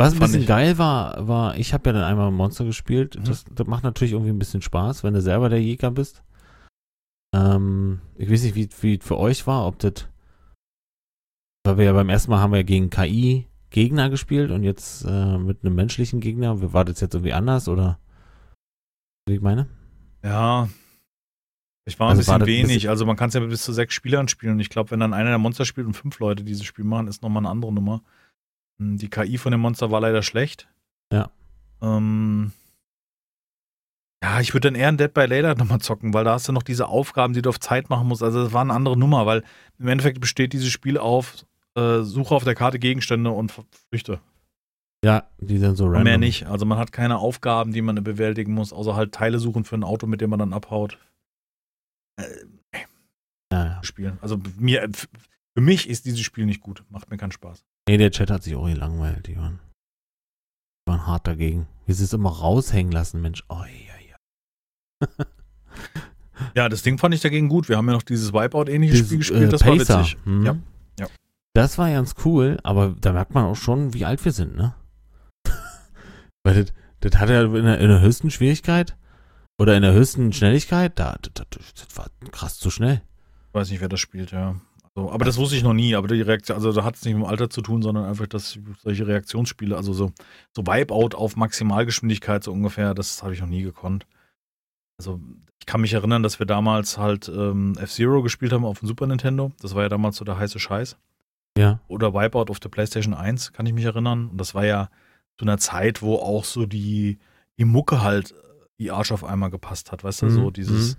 Was 0.00 0.12
ein 0.14 0.20
bisschen 0.20 0.42
ich. 0.42 0.46
geil 0.46 0.78
war, 0.78 1.26
war, 1.26 1.56
ich 1.56 1.74
habe 1.74 1.88
ja 1.90 1.92
dann 1.94 2.04
einmal 2.04 2.30
Monster 2.30 2.64
gespielt. 2.64 3.18
Mhm. 3.18 3.24
Das, 3.24 3.44
das 3.52 3.66
macht 3.66 3.82
natürlich 3.84 4.12
irgendwie 4.12 4.30
ein 4.30 4.38
bisschen 4.38 4.62
Spaß, 4.62 5.02
wenn 5.02 5.14
du 5.14 5.20
selber 5.20 5.48
der 5.48 5.60
Jäger 5.60 5.90
bist. 5.90 6.22
Ähm, 7.34 8.00
ich 8.16 8.30
weiß 8.30 8.42
nicht, 8.44 8.54
wie 8.54 8.68
wie 8.80 8.96
es 8.98 9.04
für 9.04 9.18
euch 9.18 9.46
war, 9.46 9.66
ob 9.66 9.78
das. 9.80 10.08
Weil 11.66 11.78
wir 11.78 11.84
ja 11.86 11.92
beim 11.92 12.08
ersten 12.08 12.30
Mal 12.30 12.38
haben 12.40 12.52
wir 12.52 12.58
ja 12.58 12.62
gegen 12.64 12.90
KI 12.90 13.46
Gegner 13.70 14.08
gespielt 14.08 14.50
und 14.50 14.62
jetzt 14.62 15.04
äh, 15.04 15.36
mit 15.36 15.62
einem 15.64 15.74
menschlichen 15.74 16.20
Gegner. 16.20 16.72
War 16.72 16.84
das 16.84 17.00
jetzt 17.00 17.14
irgendwie 17.14 17.34
anders 17.34 17.68
oder? 17.68 17.98
Wie 19.28 19.34
ich 19.34 19.40
meine? 19.42 19.66
Ja. 20.22 20.68
Ich 21.86 21.98
war 21.98 22.08
Also 22.10 22.18
ein 22.20 22.20
bisschen 22.20 22.40
war 22.40 22.46
wenig. 22.46 22.74
bisschen- 22.76 22.90
also 22.90 23.04
man 23.04 23.16
kann 23.16 23.28
es 23.28 23.34
ja 23.34 23.40
mit 23.40 23.50
bis 23.50 23.62
zu 23.64 23.72
sechs 23.72 23.94
Spielern 23.94 24.28
spielen. 24.28 24.52
Und 24.52 24.60
ich 24.60 24.70
glaube, 24.70 24.90
wenn 24.92 25.00
dann 25.00 25.12
einer 25.12 25.30
der 25.30 25.38
Monster 25.38 25.64
spielt 25.64 25.86
und 25.86 25.94
fünf 25.94 26.18
Leute 26.18 26.44
dieses 26.44 26.64
Spiel 26.64 26.84
machen, 26.84 27.08
ist 27.08 27.22
nochmal 27.22 27.42
eine 27.42 27.50
andere 27.50 27.72
Nummer. 27.72 28.02
Hm, 28.80 28.98
Die 28.98 29.08
KI 29.10 29.38
von 29.38 29.52
dem 29.52 29.60
Monster 29.60 29.90
war 29.90 30.00
leider 30.00 30.22
schlecht. 30.22 30.68
Ja. 31.12 31.30
Ähm, 31.80 32.52
ja, 34.22 34.40
ich 34.40 34.52
würde 34.52 34.68
dann 34.70 34.74
eher 34.80 34.88
ein 34.88 34.96
Dead 34.96 35.12
by 35.12 35.26
Daylight 35.28 35.58
nochmal 35.58 35.80
zocken, 35.80 36.12
weil 36.12 36.24
da 36.24 36.32
hast 36.34 36.48
du 36.48 36.52
noch 36.52 36.62
diese 36.64 36.88
Aufgaben, 36.88 37.34
die 37.34 37.42
du 37.42 37.48
auf 37.50 37.60
Zeit 37.60 37.88
machen 37.88 38.08
musst. 38.08 38.22
Also 38.22 38.42
das 38.44 38.52
war 38.52 38.62
eine 38.62 38.72
andere 38.74 38.96
Nummer, 38.96 39.26
weil 39.26 39.44
im 39.78 39.86
Endeffekt 39.88 40.20
besteht 40.20 40.52
dieses 40.52 40.70
Spiel 40.70 40.98
auf 40.98 41.46
äh, 41.76 42.00
Suche 42.00 42.34
auf 42.34 42.44
der 42.44 42.54
Karte 42.56 42.78
Gegenstände 42.78 43.30
und 43.30 43.52
Flüchte. 43.90 44.20
Ja, 45.04 45.28
die 45.38 45.58
sind 45.58 45.76
so 45.76 45.84
random. 45.84 46.02
mehr 46.02 46.18
nicht. 46.18 46.46
Also 46.46 46.66
man 46.66 46.78
hat 46.78 46.90
keine 46.90 47.18
Aufgaben, 47.18 47.72
die 47.72 47.82
man 47.82 48.02
bewältigen 48.02 48.52
muss, 48.52 48.72
außer 48.72 48.96
halt 48.96 49.12
Teile 49.14 49.38
suchen 49.38 49.64
für 49.64 49.76
ein 49.76 49.84
Auto, 49.84 50.08
mit 50.08 50.20
dem 50.20 50.30
man 50.30 50.40
dann 50.40 50.52
abhaut. 50.52 50.98
Äh, 52.16 52.24
Ja, 53.52 53.64
ja. 53.66 53.82
spielen. 53.84 54.18
Also 54.20 54.40
mir, 54.58 54.90
für 55.54 55.60
mich 55.62 55.88
ist 55.88 56.04
dieses 56.04 56.20
Spiel 56.22 56.46
nicht 56.46 56.60
gut. 56.60 56.82
Macht 56.90 57.08
mir 57.10 57.16
keinen 57.16 57.30
Spaß. 57.32 57.64
Nee, 57.88 57.96
der 57.96 58.10
Chat 58.10 58.30
hat 58.30 58.42
sich 58.42 58.54
auch 58.54 58.66
gelangweilt. 58.66 59.26
Die 59.26 59.36
waren, 59.36 59.58
die 60.86 60.90
waren 60.90 61.06
hart 61.06 61.26
dagegen. 61.26 61.66
Wie 61.86 61.92
sie 61.94 62.04
es 62.04 62.12
immer 62.12 62.30
raushängen 62.30 62.92
lassen, 62.92 63.20
Mensch. 63.22 63.42
Oh, 63.48 63.62
ja, 63.64 65.06
ja. 65.08 65.24
Ja, 66.54 66.68
das 66.68 66.82
Ding 66.82 66.98
fand 66.98 67.14
ich 67.14 67.20
dagegen 67.20 67.48
gut. 67.48 67.68
Wir 67.68 67.76
haben 67.76 67.88
ja 67.88 67.94
noch 67.94 68.02
dieses 68.02 68.32
Wipeout-ähnliche 68.32 68.96
Spiel 68.96 69.18
gespielt. 69.18 69.42
äh, 69.42 69.48
Das 69.48 69.62
Pacer. 69.62 69.94
war 69.94 70.00
witzig. 70.04 70.16
Mhm. 70.24 70.46
Ja, 70.46 70.56
ja. 71.00 71.06
Das 71.52 71.78
war 71.78 71.90
ganz 71.90 72.14
cool, 72.24 72.58
aber 72.62 72.94
da 73.00 73.12
merkt 73.12 73.34
man 73.34 73.44
auch 73.44 73.56
schon, 73.56 73.92
wie 73.92 74.04
alt 74.04 74.24
wir 74.24 74.30
sind, 74.30 74.56
ne? 74.56 74.72
Weil 76.44 76.62
das, 76.64 76.72
das 77.00 77.18
hatte 77.20 77.32
ja 77.32 77.42
in 77.42 77.64
der, 77.64 77.80
in 77.80 77.88
der 77.88 78.00
höchsten 78.00 78.30
Schwierigkeit 78.30 78.96
oder 79.58 79.74
in 79.76 79.82
der 79.82 79.92
höchsten 79.94 80.32
Schnelligkeit, 80.32 80.96
da, 80.98 81.16
das, 81.20 81.46
das 81.74 81.96
war 81.96 82.06
krass 82.30 82.58
zu 82.58 82.70
schnell. 82.70 83.02
Ich 83.48 83.54
weiß 83.54 83.70
nicht, 83.70 83.80
wer 83.80 83.88
das 83.88 83.98
spielt, 83.98 84.30
ja. 84.30 84.54
Also, 84.98 85.12
aber 85.12 85.24
das 85.24 85.36
wusste 85.36 85.56
ich 85.56 85.62
noch 85.62 85.74
nie. 85.74 85.94
Aber 85.94 86.08
die 86.08 86.20
Reaktion, 86.20 86.56
also 86.56 86.72
da 86.72 86.84
hat 86.84 86.96
es 86.96 87.04
nicht 87.04 87.14
mit 87.14 87.22
dem 87.22 87.28
Alter 87.28 87.48
zu 87.50 87.62
tun, 87.62 87.82
sondern 87.82 88.04
einfach, 88.04 88.26
dass 88.26 88.58
solche 88.82 89.06
Reaktionsspiele, 89.06 89.76
also 89.76 89.92
so, 89.92 90.12
so 90.52 90.66
Wipeout 90.66 91.16
auf 91.16 91.36
Maximalgeschwindigkeit 91.36 92.42
so 92.42 92.52
ungefähr, 92.52 92.94
das 92.94 93.22
habe 93.22 93.34
ich 93.34 93.40
noch 93.40 93.48
nie 93.48 93.62
gekonnt. 93.62 94.06
Also 94.98 95.20
ich 95.60 95.66
kann 95.66 95.80
mich 95.80 95.92
erinnern, 95.92 96.22
dass 96.22 96.38
wir 96.38 96.46
damals 96.46 96.98
halt 96.98 97.28
ähm, 97.28 97.74
F-Zero 97.78 98.22
gespielt 98.22 98.52
haben 98.52 98.64
auf 98.64 98.80
dem 98.80 98.88
Super 98.88 99.06
Nintendo. 99.06 99.52
Das 99.60 99.74
war 99.74 99.82
ja 99.82 99.88
damals 99.88 100.16
so 100.16 100.24
der 100.24 100.38
heiße 100.38 100.58
Scheiß. 100.58 100.96
Ja. 101.56 101.80
Oder 101.88 102.14
Wipeout 102.14 102.50
auf 102.50 102.60
der 102.60 102.68
PlayStation 102.68 103.14
1, 103.14 103.52
kann 103.52 103.66
ich 103.66 103.72
mich 103.72 103.84
erinnern. 103.84 104.28
Und 104.28 104.38
das 104.38 104.54
war 104.54 104.64
ja 104.64 104.90
zu 105.36 105.44
einer 105.44 105.58
Zeit, 105.58 106.02
wo 106.02 106.16
auch 106.16 106.44
so 106.44 106.66
die, 106.66 107.18
die 107.58 107.64
Mucke 107.64 108.02
halt 108.02 108.34
wie 108.76 108.90
Arsch 108.90 109.12
auf 109.12 109.24
einmal 109.24 109.50
gepasst 109.50 109.90
hat, 109.92 110.04
weißt 110.04 110.22
du, 110.22 110.26
Mhm, 110.26 110.30
so 110.30 110.50
dieses, 110.50 110.96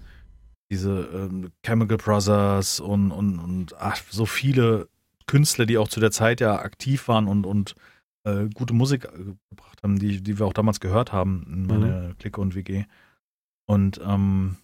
diese 0.69 1.09
ähm, 1.13 1.51
Chemical 1.65 1.97
Brothers 1.97 2.79
und, 2.79 3.11
und, 3.11 3.39
und 3.39 3.75
ach, 3.79 3.97
so 4.09 4.25
viele 4.25 4.87
Künstler, 5.27 5.65
die 5.65 5.77
auch 5.77 5.87
zu 5.87 5.99
der 5.99 6.11
Zeit 6.11 6.41
ja 6.41 6.59
aktiv 6.59 7.07
waren 7.07 7.27
und, 7.27 7.45
und 7.45 7.75
äh, 8.23 8.47
gute 8.53 8.73
Musik 8.73 9.05
äh, 9.05 9.35
gebracht 9.49 9.81
haben, 9.83 9.97
die, 9.97 10.21
die 10.21 10.39
wir 10.39 10.45
auch 10.45 10.53
damals 10.53 10.79
gehört 10.79 11.11
haben 11.11 11.45
in 11.47 11.67
meiner 11.67 12.13
Clique 12.15 12.39
und 12.39 12.55
WG. 12.55 12.85
Und 13.65 13.99
ähm, 14.03 14.57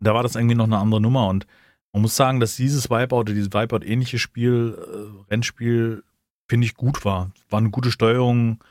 da 0.00 0.14
war 0.14 0.22
das 0.22 0.34
irgendwie 0.34 0.54
noch 0.54 0.64
eine 0.64 0.78
andere 0.78 1.00
Nummer 1.00 1.28
und 1.28 1.46
man 1.92 2.02
muss 2.02 2.16
sagen, 2.16 2.40
dass 2.40 2.56
dieses 2.56 2.88
Wipeout 2.88 3.20
oder 3.20 3.32
dieses 3.32 3.52
Wipeout-ähnliche 3.52 4.18
Spiel, 4.18 4.76
äh, 4.78 5.30
Rennspiel, 5.30 6.04
finde 6.48 6.66
ich 6.66 6.74
gut 6.74 7.04
war. 7.04 7.32
War 7.48 7.58
eine 7.58 7.70
gute 7.70 7.90
Steuerung, 7.90 8.62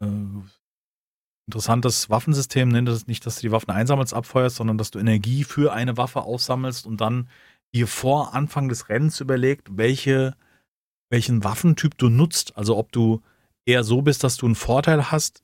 äh, 0.00 0.06
interessantes 1.52 2.08
Waffensystem, 2.08 2.68
nennt 2.68 2.88
es 2.88 3.06
nicht, 3.06 3.26
dass 3.26 3.36
du 3.36 3.42
die 3.42 3.52
Waffen 3.52 3.70
einsammelst, 3.70 4.14
abfeuerst, 4.14 4.56
sondern 4.56 4.78
dass 4.78 4.90
du 4.90 4.98
Energie 4.98 5.44
für 5.44 5.72
eine 5.72 5.98
Waffe 5.98 6.22
aussammelst 6.22 6.86
und 6.86 7.00
dann 7.02 7.28
dir 7.74 7.86
vor 7.86 8.34
Anfang 8.34 8.70
des 8.70 8.88
Rennens 8.88 9.20
überlegt, 9.20 9.76
welche, 9.76 10.34
welchen 11.10 11.44
Waffentyp 11.44 11.98
du 11.98 12.08
nutzt. 12.08 12.56
Also 12.56 12.78
ob 12.78 12.90
du 12.90 13.20
eher 13.66 13.84
so 13.84 14.00
bist, 14.00 14.24
dass 14.24 14.38
du 14.38 14.46
einen 14.46 14.54
Vorteil 14.54 15.10
hast 15.10 15.42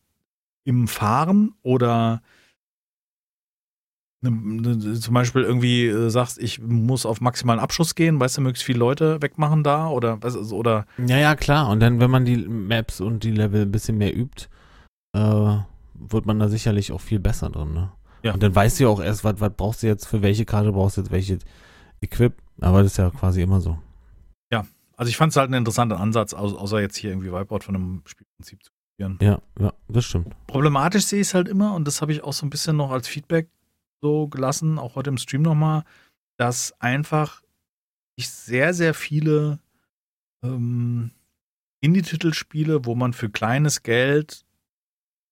im 0.65 0.89
Fahren 0.89 1.55
oder 1.63 2.23
ne, 4.23 4.31
ne, 4.31 4.95
zum 4.95 5.13
Beispiel 5.13 5.43
irgendwie 5.43 5.87
äh, 5.89 6.09
sagst, 6.09 6.39
ich 6.39 6.59
muss 6.63 7.05
auf 7.05 7.21
maximalen 7.21 7.61
Abschuss 7.61 7.95
gehen, 7.95 8.19
weißt 8.19 8.39
du, 8.39 8.41
möglichst 8.41 8.65
viele 8.65 8.79
Leute 8.79 9.21
wegmachen 9.21 9.63
da 9.63 9.89
oder 9.89 10.23
was 10.23 10.37
also, 10.37 10.57
oder 10.57 10.87
Ja, 11.07 11.19
ja, 11.19 11.37
klar. 11.37 11.69
Und 11.69 11.81
dann, 11.81 12.01
wenn 12.01 12.11
man 12.11 12.25
die 12.25 12.39
Maps 12.39 13.03
und 13.03 13.25
die 13.25 13.33
Level 13.33 13.63
ein 13.63 13.73
bisschen 13.73 13.99
mehr 13.99 14.17
übt, 14.17 14.49
äh, 15.15 15.59
wird 15.99 16.27
man 16.27 16.39
da 16.39 16.49
sicherlich 16.49 16.93
auch 16.93 17.01
viel 17.01 17.19
besser 17.21 17.51
drin, 17.51 17.73
ne? 17.75 17.93
Ja. 18.23 18.35
Und 18.35 18.43
dann 18.43 18.55
weißt 18.55 18.79
du 18.81 18.85
ja 18.85 18.89
auch 18.91 19.01
erst, 19.01 19.23
was, 19.25 19.41
was 19.41 19.53
brauchst 19.57 19.83
du 19.83 19.87
jetzt, 19.87 20.07
für 20.07 20.23
welche 20.23 20.45
Karte 20.45 20.73
brauchst 20.73 20.97
du 20.97 21.03
jetzt 21.03 21.11
welche 21.13 21.39
Equip. 22.01 22.35
Aber 22.61 22.83
das 22.83 22.93
ist 22.93 22.97
ja 22.99 23.11
quasi 23.11 23.43
immer 23.43 23.61
so. 23.61 23.79
also 24.97 25.11
ich 25.11 25.17
fand 25.17 25.31
es 25.31 25.37
halt 25.37 25.47
einen 25.47 25.59
interessanten 25.59 25.97
Ansatz, 25.97 26.35
au- 26.35 26.57
außer 26.59 26.81
jetzt 26.81 26.97
hier 26.97 27.11
irgendwie 27.11 27.31
Wipeout 27.33 27.61
von 27.61 27.77
einem 27.77 28.03
Spielprinzip 28.05 28.65
zu 28.65 28.73
kopieren. 28.73 29.17
Ja, 29.23 29.41
ja, 29.61 29.73
das 29.87 30.07
stimmt. 30.07 30.35
Problematisch 30.49 31.05
sehe 31.05 31.21
ich 31.21 31.29
es 31.29 31.35
halt 31.35 31.47
immer 31.47 31.73
und 31.77 31.85
das 31.87 32.01
habe 32.03 32.11
ich 32.13 32.25
auch 32.25 32.33
so 32.33 32.45
ein 32.45 32.51
bisschen 32.51 32.77
noch 32.77 32.91
als 32.91 33.07
Feedback 33.07 33.49
so 34.03 34.27
gelassen, 34.27 34.77
auch 34.77 34.97
heute 34.97 35.11
im 35.11 35.17
Stream 35.19 35.43
nochmal, 35.43 35.85
dass 36.37 36.75
einfach 36.81 37.43
ich 38.17 38.29
sehr, 38.29 38.75
sehr 38.75 38.93
viele 38.93 39.61
ähm, 40.43 41.13
Indie-Titel 41.81 42.33
spiele, 42.33 42.85
wo 42.85 42.97
man 42.97 43.13
für 43.13 43.31
kleines 43.31 43.85
Geld 43.85 44.45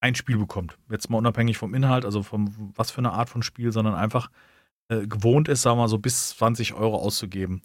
ein 0.07 0.15
Spiel 0.15 0.37
bekommt. 0.37 0.77
Jetzt 0.89 1.09
mal 1.09 1.17
unabhängig 1.17 1.57
vom 1.57 1.73
Inhalt, 1.73 2.05
also 2.05 2.23
vom 2.23 2.71
was 2.75 2.91
für 2.91 2.99
eine 2.99 3.13
Art 3.13 3.29
von 3.29 3.43
Spiel, 3.43 3.71
sondern 3.71 3.95
einfach 3.95 4.29
äh, 4.89 5.07
gewohnt 5.07 5.47
ist, 5.47 5.61
sagen 5.61 5.77
wir 5.77 5.83
mal, 5.83 5.87
so 5.89 5.97
bis 5.97 6.29
20 6.37 6.73
Euro 6.73 6.97
auszugeben. 6.97 7.61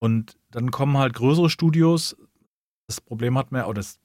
Und 0.00 0.36
dann 0.50 0.70
kommen 0.70 0.98
halt 0.98 1.14
größere 1.14 1.50
Studios. 1.50 2.16
Das 2.88 3.00
Problem 3.00 3.38
hat 3.38 3.52
mir, 3.52 3.66
oder 3.66 3.74
das 3.74 4.00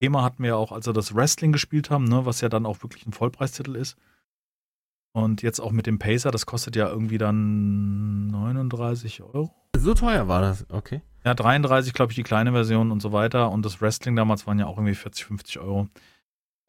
Thema 0.00 0.22
hatten 0.22 0.42
wir 0.42 0.56
auch, 0.56 0.72
als 0.72 0.86
wir 0.86 0.92
das 0.92 1.14
Wrestling 1.14 1.52
gespielt 1.52 1.90
haben, 1.90 2.04
ne, 2.04 2.24
was 2.24 2.40
ja 2.40 2.48
dann 2.48 2.66
auch 2.66 2.82
wirklich 2.82 3.06
ein 3.06 3.12
Vollpreistitel 3.12 3.76
ist. 3.76 3.96
Und 5.12 5.42
jetzt 5.42 5.60
auch 5.60 5.72
mit 5.72 5.86
dem 5.86 5.98
Pacer, 5.98 6.30
das 6.30 6.46
kostet 6.46 6.76
ja 6.76 6.88
irgendwie 6.88 7.18
dann 7.18 8.28
39 8.28 9.22
Euro. 9.22 9.52
So 9.76 9.94
teuer 9.94 10.28
war 10.28 10.40
das, 10.40 10.66
okay. 10.70 11.02
Ja, 11.24 11.34
33, 11.34 11.92
glaube 11.92 12.12
ich, 12.12 12.16
die 12.16 12.22
kleine 12.22 12.52
Version 12.52 12.90
und 12.90 13.00
so 13.00 13.12
weiter. 13.12 13.50
Und 13.50 13.64
das 13.64 13.80
Wrestling 13.80 14.16
damals 14.16 14.46
waren 14.46 14.58
ja 14.58 14.66
auch 14.66 14.76
irgendwie 14.76 14.94
40, 14.94 15.24
50 15.24 15.58
Euro. 15.58 15.88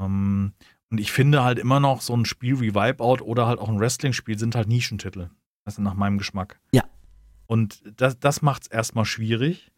Ähm, 0.01 0.53
und 0.89 0.99
ich 0.99 1.11
finde 1.11 1.43
halt 1.43 1.57
immer 1.57 1.79
noch, 1.79 2.01
so 2.01 2.13
ein 2.13 2.25
Spiel 2.25 2.59
wie 2.59 2.75
Wipeout 2.75 3.23
oder 3.23 3.47
halt 3.47 3.59
auch 3.59 3.69
ein 3.69 3.79
Wrestling-Spiel 3.79 4.37
sind 4.37 4.55
halt 4.55 4.67
Nischentitel. 4.67 5.29
Also 5.63 5.81
nach 5.81 5.93
meinem 5.93 6.17
Geschmack. 6.17 6.59
Ja. 6.73 6.83
Und 7.47 7.81
das, 7.95 8.19
das 8.19 8.41
macht 8.41 8.63
es 8.63 8.67
erstmal 8.67 9.05
schwierig. 9.05 9.71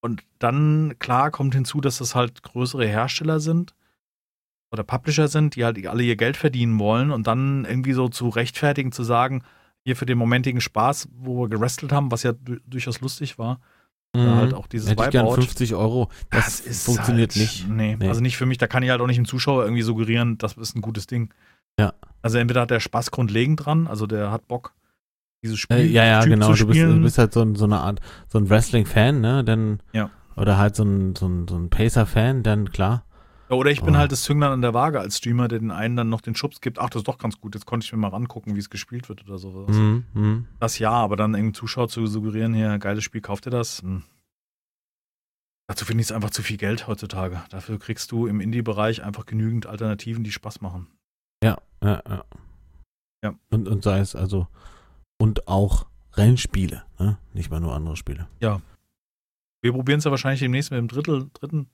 Und 0.00 0.24
dann, 0.38 0.98
klar, 0.98 1.30
kommt 1.30 1.54
hinzu, 1.54 1.80
dass 1.80 1.98
das 1.98 2.14
halt 2.14 2.42
größere 2.42 2.86
Hersteller 2.86 3.40
sind 3.40 3.74
oder 4.70 4.84
Publisher 4.84 5.28
sind, 5.28 5.56
die 5.56 5.64
halt 5.64 5.84
alle 5.86 6.02
ihr 6.02 6.16
Geld 6.16 6.36
verdienen 6.36 6.78
wollen 6.78 7.10
und 7.10 7.26
dann 7.26 7.64
irgendwie 7.64 7.92
so 7.92 8.08
zu 8.08 8.28
rechtfertigen, 8.28 8.92
zu 8.92 9.04
sagen, 9.04 9.42
hier 9.84 9.96
für 9.96 10.06
den 10.06 10.18
momentigen 10.18 10.60
Spaß, 10.60 11.08
wo 11.12 11.42
wir 11.42 11.48
gerestelt 11.48 11.92
haben, 11.92 12.10
was 12.10 12.24
ja 12.24 12.32
du 12.32 12.58
durchaus 12.66 13.00
lustig 13.00 13.38
war, 13.38 13.60
oder 14.22 14.36
halt 14.36 14.54
auch 14.54 14.66
dieses 14.66 14.86
Mhm. 14.86 14.90
Hätte 14.90 15.04
ich 15.04 15.10
gern 15.10 15.26
Wipeout. 15.26 15.42
50 15.42 15.74
Euro. 15.74 16.08
Das, 16.30 16.60
funktioniert 16.84 17.32
halt, 17.32 17.40
nicht. 17.40 17.68
Nee, 17.68 17.96
Nee. 17.98 18.08
also 18.08 18.20
nicht 18.20 18.36
für 18.36 18.46
mich. 18.46 18.58
Da 18.58 18.66
kann 18.66 18.82
ich 18.82 18.90
halt 18.90 19.00
auch 19.00 19.06
nicht 19.06 19.16
dem 19.18 19.24
Zuschauer 19.26 19.64
irgendwie 19.64 19.82
suggerieren, 19.82 20.38
das 20.38 20.54
ist 20.54 20.76
ein 20.76 20.80
gutes 20.82 21.06
Ding. 21.06 21.32
Ja. 21.78 21.92
Also 22.22 22.38
entweder 22.38 22.62
hat 22.62 22.70
der 22.70 22.80
Spaß 22.80 23.10
grundlegend 23.10 23.64
dran, 23.64 23.86
also 23.86 24.06
der 24.06 24.30
hat 24.30 24.48
Bock, 24.48 24.72
dieses 25.42 25.58
Spiel 25.58 25.76
Äh, 25.78 25.86
ja, 25.86 26.04
ja, 26.04 26.20
Typ 26.20 26.30
genau. 26.30 26.52
Du 26.54 26.66
bist, 26.66 26.80
du 26.80 27.00
bist 27.00 27.18
halt 27.18 27.32
so, 27.32 27.42
ein, 27.42 27.54
so 27.54 27.64
eine 27.64 27.78
Art, 27.80 28.00
so 28.28 28.38
ein 28.38 28.48
Wrestling-Fan, 28.50 29.20
ne? 29.20 29.44
Dann, 29.44 29.80
Ja. 29.92 30.10
Oder 30.36 30.58
halt 30.58 30.76
so 30.76 30.84
ein, 30.84 31.16
so 31.16 31.26
ein, 31.26 31.48
so 31.48 31.56
ein 31.56 31.70
Pacer-Fan, 31.70 32.42
dann 32.42 32.70
klar. 32.70 33.05
Ja, 33.48 33.56
Oder 33.56 33.70
ich 33.70 33.80
bin 33.82 33.94
Oh. 33.94 33.98
halt 33.98 34.10
das 34.12 34.22
Zünglein 34.24 34.50
an 34.50 34.60
der 34.62 34.74
Waage 34.74 34.98
als 35.00 35.18
Streamer, 35.18 35.46
der 35.48 35.60
den 35.60 35.70
einen 35.70 35.96
dann 35.96 36.08
noch 36.08 36.20
den 36.20 36.34
Schubs 36.34 36.60
gibt. 36.60 36.78
Ach, 36.78 36.90
das 36.90 37.00
ist 37.00 37.08
doch 37.08 37.18
ganz 37.18 37.40
gut. 37.40 37.54
Jetzt 37.54 37.64
konnte 37.66 37.84
ich 37.84 37.92
mir 37.92 37.98
mal 37.98 38.08
rangucken, 38.08 38.54
wie 38.54 38.58
es 38.58 38.70
gespielt 38.70 39.08
wird 39.08 39.24
oder 39.24 39.38
sowas. 39.38 39.76
Mhm, 39.76 40.04
mhm. 40.14 40.48
Das 40.58 40.78
ja, 40.78 40.90
aber 40.90 41.16
dann 41.16 41.32
irgendeinem 41.34 41.54
Zuschauer 41.54 41.88
zu 41.88 42.06
suggerieren, 42.06 42.54
hier, 42.54 42.78
geiles 42.78 43.04
Spiel, 43.04 43.20
kauft 43.20 43.46
ihr 43.46 43.50
das? 43.50 43.82
Hm. 43.82 44.02
Dazu 45.68 45.84
finde 45.84 46.00
ich 46.02 46.08
es 46.08 46.12
einfach 46.12 46.30
zu 46.30 46.42
viel 46.42 46.56
Geld 46.58 46.86
heutzutage. 46.86 47.42
Dafür 47.50 47.78
kriegst 47.78 48.12
du 48.12 48.26
im 48.26 48.40
Indie-Bereich 48.40 49.02
einfach 49.02 49.26
genügend 49.26 49.66
Alternativen, 49.66 50.22
die 50.22 50.30
Spaß 50.32 50.60
machen. 50.60 50.86
Ja, 51.42 51.58
ja, 51.82 52.02
ja. 52.08 52.24
Ja. 53.24 53.34
Und, 53.50 53.66
und 53.68 53.82
sei 53.82 53.98
es 53.98 54.14
also, 54.14 54.46
und 55.18 55.48
auch 55.48 55.86
Rennspiele, 56.14 56.84
ne? 56.98 57.18
Nicht 57.32 57.50
mal 57.50 57.60
nur 57.60 57.74
andere 57.74 57.96
Spiele. 57.96 58.28
Wir 58.40 59.72
probieren 59.72 59.98
es 59.98 60.04
ja 60.04 60.10
wahrscheinlich 60.12 60.40
demnächst 60.40 60.70
mit 60.70 60.78
dem 60.78 60.88
Drittel, 60.88 61.28
dritten, 61.32 61.68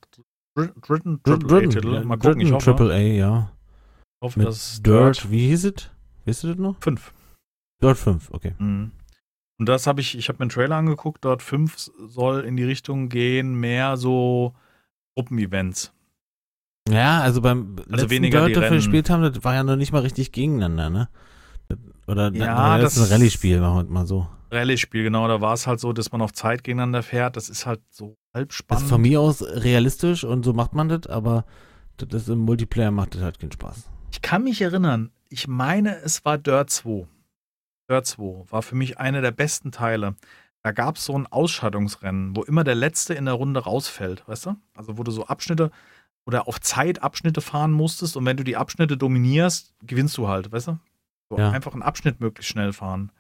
dr- 0.55 0.73
dritten 0.81 1.23
Dritten, 1.23 1.41
Triple-A-Titel. 1.49 2.05
Mal 2.05 2.19
gucken, 2.19 2.41
ich 2.41 2.53
hoffe, 2.53 2.65
Triple 2.65 2.93
A, 2.95 2.99
ja. 2.99 3.53
hoffe 4.23 4.39
Mit 4.39 4.49
dass 4.49 4.83
Dirt, 4.83 5.31
wie 5.31 5.49
hieß 5.49 5.65
es? 5.67 5.91
Wisst 6.25 6.45
ihr 6.45 6.51
das 6.51 6.59
noch? 6.59 6.77
5. 6.81 7.13
Dirt 7.83 7.99
5, 7.99 8.31
okay. 8.33 8.55
Mhm. 8.59 8.93
Und 9.59 9.69
das 9.69 9.87
habe 9.87 10.01
ich, 10.01 10.17
ich 10.17 10.29
habe 10.29 10.39
mir 10.39 10.43
einen 10.45 10.51
Trailer 10.51 10.77
angeguckt, 10.77 11.25
dort 11.25 11.43
5 11.43 11.91
soll 12.09 12.41
in 12.41 12.57
die 12.57 12.65
Richtung 12.65 13.09
gehen, 13.09 13.55
mehr 13.55 13.97
so 13.97 14.55
Gruppenevents. 15.17 15.93
Ja, 16.89 17.21
also 17.21 17.41
beim 17.41 17.77
letzten 17.87 18.11
weniger 18.11 18.47
Dirt, 18.47 18.57
das 18.57 18.71
wir 18.71 18.77
gespielt 18.77 19.09
haben, 19.11 19.23
das 19.23 19.45
war 19.45 19.55
ja 19.55 19.63
noch 19.63 19.77
nicht 19.77 19.93
mal 19.93 20.01
richtig 20.01 20.33
gegeneinander, 20.33 20.91
ne? 20.91 21.09
Oder 22.09 22.33
Ja, 22.33 22.79
das 22.79 22.97
ist 22.97 23.05
ein 23.07 23.13
Rallye-Spiel, 23.13 23.61
machen 23.61 23.87
wir 23.87 23.93
mal 23.93 24.07
so. 24.07 24.29
Rallye-Spiel, 24.53 25.03
genau, 25.03 25.27
da 25.29 25.41
war 25.41 25.55
es 25.55 25.67
halt 25.67 25.81
so, 25.81 25.93
dass 25.93 26.13
man 26.13 26.21
auf 26.23 26.33
Zeit 26.33 26.63
gegeneinander 26.63 27.03
fährt. 27.03 27.37
Das 27.37 27.49
ist 27.49 27.67
halt 27.67 27.81
so 27.91 28.17
halb 28.35 28.51
Das 28.51 28.57
spannend. 28.59 28.85
ist 28.85 28.89
von 28.91 29.01
mir 29.03 29.21
aus 29.21 29.43
realistisch 29.43 30.25
und 30.25 30.45
so 30.45 30.53
macht 30.53 30.75
man 30.75 30.89
das, 30.89 31.07
aber 31.07 31.45
das 31.97 32.29
im 32.29 32.41
Multiplayer 32.41 32.91
macht 32.91 33.15
das 33.15 33.23
halt 33.23 33.39
keinen 33.39 33.53
Spaß. 33.53 33.89
Ich 34.11 34.21
kann 34.23 34.45
mich 34.45 34.61
erinnern, 34.61 35.11
ich 35.29 35.49
meine, 35.49 35.97
es 36.03 36.25
war 36.25 36.37
Dirt 36.39 36.69
2. 36.71 37.07
Dirt 37.91 38.07
2 38.07 38.45
war 38.51 38.63
für 38.63 38.75
mich 38.75 38.99
einer 38.99 39.23
der 39.23 39.31
besten 39.31 39.73
Teile. 39.73 40.17
Da 40.63 40.71
gab 40.73 40.97
es 40.97 41.07
so 41.07 41.19
ein 41.19 41.27
Ausscheidungsrennen, 41.27 42.37
wo 42.37 42.43
immer 42.43 42.63
der 42.63 42.75
Letzte 42.75 43.15
in 43.15 43.25
der 43.25 43.35
Runde 43.35 43.61
rausfällt, 43.61 44.23
weißt 44.29 44.47
du? 44.47 44.57
Also 44.77 44.99
wo 44.99 45.03
du 45.03 45.11
so 45.11 45.27
Abschnitte 45.27 45.71
oder 46.25 46.47
auf 46.47 46.61
Zeit 46.61 47.03
Abschnitte 47.03 47.41
fahren 47.41 47.73
musstest 47.73 48.17
und 48.17 48.25
wenn 48.27 48.37
du 48.37 48.45
die 48.45 48.57
Abschnitte 48.57 48.97
dominierst, 48.97 49.75
gewinnst 49.83 50.17
du 50.19 50.29
halt, 50.29 50.53
weißt 50.53 50.69
du? 50.69 50.79
So 51.31 51.39
Ja. 51.39 51.51
Einfach 51.51 51.73
einen 51.73 51.83
Abschnitt 51.83 52.21
möglichst 52.21 52.53
schnell 52.53 52.73
fahren. 52.73 53.11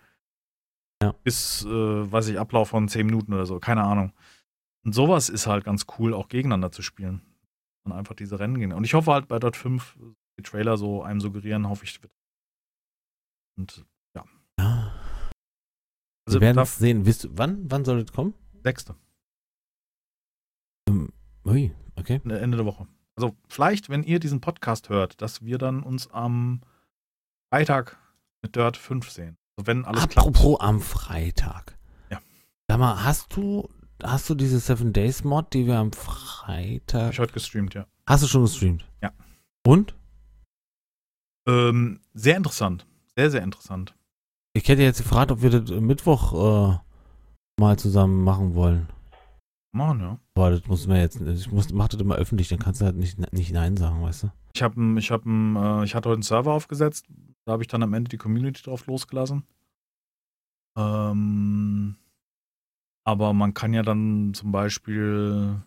Ja. 1.02 1.12
Bis, 1.24 1.64
äh, 1.64 1.68
weiß 2.12 2.28
ich, 2.28 2.38
Ablauf 2.38 2.68
von 2.70 2.88
10 2.88 3.04
Minuten 3.06 3.32
oder 3.34 3.46
so, 3.46 3.58
keine 3.58 3.82
Ahnung. 3.82 4.12
Und 4.84 4.94
sowas 4.94 5.28
ist 5.28 5.46
halt 5.46 5.64
ganz 5.64 5.86
cool, 5.98 6.14
auch 6.14 6.28
gegeneinander 6.28 6.70
zu 6.72 6.82
spielen. 6.82 7.22
Und 7.84 7.92
einfach 7.92 8.14
diese 8.14 8.38
Rennen 8.38 8.58
gehen. 8.58 8.72
Und 8.72 8.84
ich 8.84 8.94
hoffe 8.94 9.12
halt 9.12 9.26
bei 9.28 9.38
Dot 9.40 9.56
5, 9.56 9.98
die 10.38 10.42
Trailer 10.42 10.76
so 10.76 11.02
einem 11.02 11.20
suggerieren, 11.20 11.68
hoffe 11.68 11.84
ich. 11.84 12.00
wird- 12.02 12.12
Und 13.58 13.84
Ja. 14.14 14.24
also 16.26 16.40
wir 16.40 16.40
werden 16.40 16.58
es 16.58 16.78
sehen. 16.78 17.04
Wisst, 17.06 17.28
wann, 17.36 17.70
wann 17.70 17.84
soll 17.84 18.04
das 18.04 18.12
kommen? 18.12 18.34
sechste, 18.62 18.94
Ähm, 20.88 21.12
ui, 21.44 21.74
okay. 21.96 22.20
Ende 22.24 22.56
der 22.56 22.66
Woche. 22.66 22.86
Also 23.16 23.36
vielleicht, 23.48 23.88
wenn 23.88 24.04
ihr 24.04 24.20
diesen 24.20 24.40
Podcast 24.40 24.88
hört, 24.88 25.20
dass 25.20 25.44
wir 25.44 25.58
dann 25.58 25.82
uns 25.82 26.08
am 26.12 26.60
Freitag 27.52 27.98
mit 28.42 28.54
Dirt 28.56 28.76
5 28.76 29.10
sehen. 29.10 29.36
Wenn 29.56 29.84
alles 29.84 30.02
Apropos 30.02 30.60
am 30.60 30.80
Freitag. 30.80 31.78
Ja. 32.10 32.20
Sag 32.68 32.78
mal, 32.78 33.04
hast 33.04 33.36
du, 33.36 33.68
hast 34.02 34.28
du 34.30 34.34
diese 34.34 34.60
Seven 34.60 34.92
Days 34.92 35.24
Mod, 35.24 35.52
die 35.52 35.66
wir 35.66 35.78
am 35.78 35.90
klappt. 35.90 36.06
Freitag. 36.06 37.02
Hab 37.04 37.12
ich 37.12 37.18
heute 37.18 37.32
gestreamt, 37.34 37.74
ja. 37.74 37.86
Hast 38.06 38.22
du 38.22 38.26
schon 38.26 38.42
gestreamt? 38.42 38.84
Ja. 39.02 39.10
Und? 39.66 39.94
Ähm, 41.46 42.00
sehr 42.14 42.36
interessant. 42.36 42.86
Sehr, 43.16 43.30
sehr 43.30 43.42
interessant. 43.42 43.94
Ich 44.54 44.68
hätte 44.68 44.82
jetzt 44.82 45.02
gefragt, 45.02 45.30
ob 45.30 45.42
wir 45.42 45.50
das 45.50 45.70
Mittwoch 45.80 46.32
äh, 46.32 46.78
mal 47.58 47.78
zusammen 47.78 48.22
machen 48.24 48.54
wollen. 48.54 48.88
Machen, 49.74 50.00
ja. 50.00 50.18
Boah, 50.34 50.50
das 50.50 50.66
muss 50.66 50.86
man 50.86 50.98
jetzt, 50.98 51.20
ich 51.20 51.50
muss, 51.50 51.72
mach 51.72 51.88
das 51.88 52.00
immer 52.00 52.16
öffentlich, 52.16 52.48
dann 52.48 52.58
kannst 52.58 52.80
du 52.80 52.84
halt 52.84 52.96
nicht, 52.96 53.18
nicht 53.32 53.52
Nein 53.52 53.76
sagen, 53.76 54.02
weißt 54.02 54.24
du? 54.24 54.32
Ich 54.54 54.62
habe 54.62 54.98
ich 54.98 55.10
hab, 55.10 55.24
äh, 55.24 55.84
ich 55.84 55.94
hatte 55.94 56.10
heute 56.10 56.16
einen 56.16 56.22
Server 56.22 56.52
aufgesetzt, 56.52 57.06
da 57.44 57.52
habe 57.52 57.62
ich 57.62 57.68
dann 57.68 57.82
am 57.82 57.92
Ende 57.94 58.08
die 58.08 58.18
Community 58.18 58.62
drauf 58.62 58.86
losgelassen. 58.86 59.44
Ähm, 60.76 61.96
aber 63.04 63.32
man 63.32 63.52
kann 63.54 63.74
ja 63.74 63.82
dann 63.82 64.32
zum 64.34 64.52
Beispiel 64.52 65.60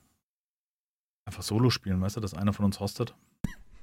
einfach 1.25 1.43
Solo 1.43 1.69
spielen, 1.69 2.01
weißt 2.01 2.15
du, 2.17 2.21
dass 2.21 2.33
einer 2.33 2.53
von 2.53 2.65
uns 2.65 2.79
hostet. 2.79 3.15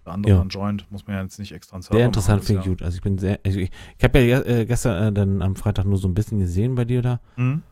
Der 0.04 0.14
andere 0.14 0.32
Ja. 0.32 0.38
dann 0.38 0.48
joint, 0.48 0.90
muss 0.90 1.06
man 1.06 1.14
ja 1.16 1.22
jetzt 1.22 1.38
nicht 1.38 1.52
extra 1.52 1.80
Sehr 1.80 2.06
interessant, 2.06 2.44
finde 2.44 2.62
ich 2.62 2.66
gut. 2.68 2.82
Also 2.82 2.96
ich 2.96 3.02
bin 3.02 3.18
sehr, 3.18 3.38
ich, 3.44 3.56
ich, 3.56 3.70
ich 3.98 4.04
habe 4.04 4.18
ja 4.20 4.40
äh, 4.40 4.66
gestern 4.66 5.00
äh, 5.08 5.12
dann 5.12 5.42
am 5.42 5.54
Freitag 5.54 5.84
nur 5.84 5.98
so 5.98 6.08
ein 6.08 6.14
bisschen 6.14 6.38
gesehen 6.40 6.74
bei 6.74 6.84
dir 6.84 7.02
da. 7.02 7.20
ja- 7.36 7.42
Mhm. 7.42 7.62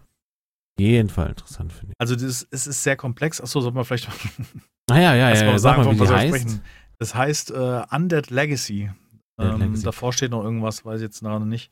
Jeden 0.79 1.11
Fall 1.11 1.29
interessant, 1.29 1.73
finde 1.75 1.93
ich. 1.93 1.95
Also 2.01 2.15
das, 2.17 2.47
es 2.51 2.67
ist 2.67 2.83
sehr 2.83 2.97
komplex. 2.97 3.39
Achso, 3.41 3.61
soll 3.61 3.73
man 3.73 3.85
vielleicht 3.85 4.09
Naja, 4.89 5.15
ja, 5.15 5.29
erst 5.31 5.43
ja, 5.43 5.47
mal 5.49 5.53
ja, 5.53 5.59
sag 5.59 5.77
mal, 5.77 5.91
wie 5.91 5.97
die 5.97 6.09
heißt. 6.09 6.29
sprechen. 6.29 6.63
Das 6.99 7.15
heißt 7.15 7.51
äh, 7.51 7.83
Undead 7.91 8.31
Legacy. 8.31 8.91
Ähm. 9.41 9.83
Davor 9.83 10.13
steht 10.13 10.31
noch 10.31 10.45
irgendwas, 10.45 10.85
weiß 10.85 11.01
ich 11.01 11.07
jetzt 11.07 11.21
gerade 11.21 11.47
nicht. 11.47 11.71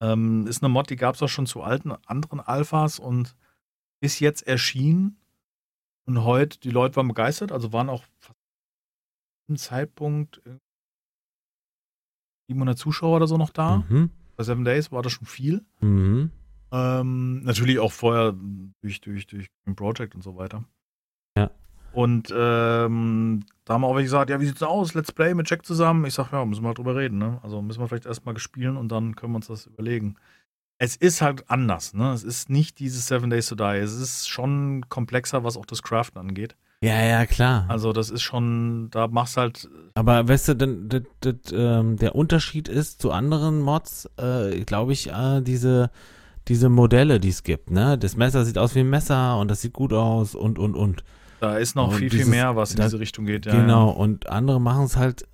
Ähm, 0.00 0.46
ist 0.46 0.62
eine 0.62 0.72
Mod, 0.72 0.90
die 0.90 0.96
gab 0.96 1.14
es 1.14 1.22
auch 1.22 1.28
schon 1.28 1.46
zu 1.46 1.62
alten 1.62 1.92
anderen 2.06 2.40
Alphas 2.40 2.98
und 2.98 3.36
ist 4.00 4.20
jetzt 4.20 4.46
erschienen. 4.46 5.16
Und 6.06 6.24
heute, 6.24 6.58
die 6.58 6.70
Leute 6.70 6.96
waren 6.96 7.08
begeistert, 7.08 7.52
also 7.52 7.72
waren 7.72 7.88
auch 7.88 8.04
fast 8.18 8.38
im 9.48 9.56
Zeitpunkt 9.56 10.40
äh, 10.46 10.58
700 12.48 12.78
Zuschauer 12.78 13.16
oder 13.16 13.26
so 13.26 13.36
noch 13.36 13.50
da. 13.50 13.84
Mhm. 13.88 14.10
Bei 14.36 14.44
Seven 14.44 14.64
Days 14.64 14.90
war 14.90 15.02
das 15.02 15.12
schon 15.12 15.26
viel. 15.26 15.64
Mhm. 15.80 16.30
Ähm, 16.72 17.42
natürlich 17.42 17.78
auch 17.78 17.92
vorher 17.92 18.34
durch, 18.80 19.00
durch, 19.00 19.26
durch 19.26 19.48
Project 19.76 20.14
und 20.14 20.22
so 20.22 20.36
weiter. 20.36 20.64
Und 21.92 22.32
ähm, 22.34 23.44
da 23.64 23.74
haben 23.74 23.84
auch 23.84 23.94
welche 23.94 24.06
gesagt, 24.06 24.30
ja, 24.30 24.40
wie 24.40 24.46
sieht's 24.46 24.60
denn 24.60 24.68
aus? 24.68 24.94
Let's 24.94 25.12
Play 25.12 25.34
mit 25.34 25.50
Jack 25.50 25.66
zusammen. 25.66 26.04
Ich 26.04 26.14
sag, 26.14 26.32
ja, 26.32 26.44
müssen 26.44 26.62
wir 26.62 26.68
halt 26.68 26.78
drüber 26.78 26.96
reden, 26.96 27.18
ne? 27.18 27.38
Also 27.42 27.60
müssen 27.62 27.80
wir 27.80 27.88
vielleicht 27.88 28.06
erstmal 28.06 28.34
gespielen 28.34 28.76
und 28.76 28.90
dann 28.90 29.16
können 29.16 29.32
wir 29.32 29.36
uns 29.36 29.48
das 29.48 29.66
überlegen. 29.66 30.16
Es 30.78 30.96
ist 30.96 31.20
halt 31.20 31.50
anders, 31.50 31.92
ne? 31.92 32.12
Es 32.12 32.24
ist 32.24 32.48
nicht 32.48 32.78
dieses 32.78 33.06
Seven 33.06 33.30
Days 33.30 33.48
to 33.48 33.54
Die. 33.54 33.78
Es 33.78 33.92
ist 33.94 34.28
schon 34.28 34.88
komplexer, 34.88 35.44
was 35.44 35.56
auch 35.56 35.66
das 35.66 35.82
Craften 35.82 36.20
angeht. 36.20 36.56
Ja, 36.82 37.02
ja, 37.02 37.26
klar. 37.26 37.66
Also 37.68 37.92
das 37.92 38.08
ist 38.08 38.22
schon, 38.22 38.88
da 38.90 39.06
machst 39.06 39.36
halt, 39.36 39.68
Aber 39.94 40.26
weißt 40.26 40.48
du, 40.48 40.54
denn, 40.54 40.88
das, 40.88 41.02
das, 41.20 41.34
ähm, 41.52 41.96
der 41.96 42.14
Unterschied 42.14 42.68
ist 42.68 43.02
zu 43.02 43.12
anderen 43.12 43.60
Mods, 43.60 44.08
äh, 44.16 44.60
glaube 44.64 44.94
ich, 44.94 45.12
äh, 45.12 45.42
diese, 45.42 45.90
diese 46.48 46.70
Modelle, 46.70 47.20
die 47.20 47.28
es 47.28 47.42
gibt, 47.42 47.70
ne? 47.70 47.98
Das 47.98 48.16
Messer 48.16 48.46
sieht 48.46 48.56
aus 48.56 48.74
wie 48.74 48.80
ein 48.80 48.88
Messer 48.88 49.38
und 49.38 49.50
das 49.50 49.60
sieht 49.60 49.74
gut 49.74 49.92
aus 49.92 50.34
und, 50.34 50.58
und, 50.58 50.74
und. 50.74 51.04
Da 51.40 51.56
ist 51.56 51.74
noch 51.74 51.88
Und 51.88 51.94
viel, 51.98 52.08
dieses- 52.10 52.26
viel 52.26 52.30
mehr, 52.30 52.54
was 52.56 52.70
in 52.72 52.76
da- 52.76 52.84
diese 52.84 53.00
Richtung 53.00 53.24
geht. 53.26 53.46
Ja, 53.46 53.52
genau, 53.52 53.90
und 53.90 54.28
andere 54.28 54.60
machen 54.60 54.84
es 54.84 54.96
halt 54.96 55.26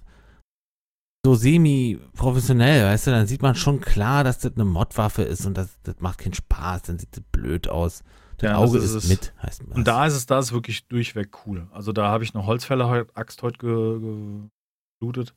so 1.25 1.35
semi-professionell, 1.35 2.85
weißt 2.85 3.09
du? 3.09 3.11
Dann 3.11 3.27
sieht 3.27 3.43
man 3.43 3.55
schon 3.55 3.81
klar, 3.81 4.23
dass 4.25 4.39
das 4.39 4.55
eine 4.55 4.65
Modwaffe 4.65 5.23
ist 5.23 5.45
und 5.47 5.55
das, 5.57 5.77
das 5.83 5.97
macht 6.01 6.19
keinen 6.19 6.35
Spaß, 6.35 6.83
dann 6.83 6.99
sieht 6.99 7.17
das 7.17 7.25
blöd 7.33 7.69
aus. 7.69 8.03
Das 8.39 8.51
Ja, 8.51 8.61
das 8.61 8.71
Auge 8.71 8.79
ist 8.79 8.85
ist, 8.85 8.95
es. 9.05 9.09
mit, 9.09 9.33
heißt 9.43 9.63
das. 9.67 9.77
Und 9.77 9.89
da 9.89 10.07
ist 10.07 10.15
es, 10.15 10.27
da 10.27 10.39
ist 10.39 10.53
wirklich 10.53 10.87
durchweg 10.89 11.31
cool. 11.47 11.67
Also 11.73 11.93
da 11.93 12.09
habe 12.09 12.23
ich 12.23 12.35
eine 12.35 12.47
Holzfäller-Axt 12.47 13.43
heute 13.43 13.59
ge 13.59 14.49
gelootet. 15.01 15.35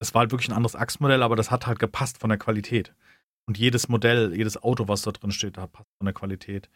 Das 0.00 0.14
war 0.14 0.20
halt 0.20 0.32
wirklich 0.32 0.48
ein 0.50 0.54
anderes 0.56 0.76
Axtmodell, 0.76 1.22
aber 1.22 1.34
das 1.36 1.50
hat 1.50 1.66
halt 1.66 1.78
gepasst 1.78 2.18
von 2.18 2.28
der 2.30 2.38
Qualität. 2.38 2.94
Und 3.46 3.56
jedes 3.58 3.88
Modell, 3.88 4.34
jedes 4.36 4.62
Auto, 4.62 4.86
was 4.88 5.02
da 5.02 5.10
drin 5.12 5.30
steht, 5.30 5.56
da 5.56 5.66
passt 5.66 5.88
von 5.98 6.04
der 6.04 6.12
Qualität. 6.14 6.68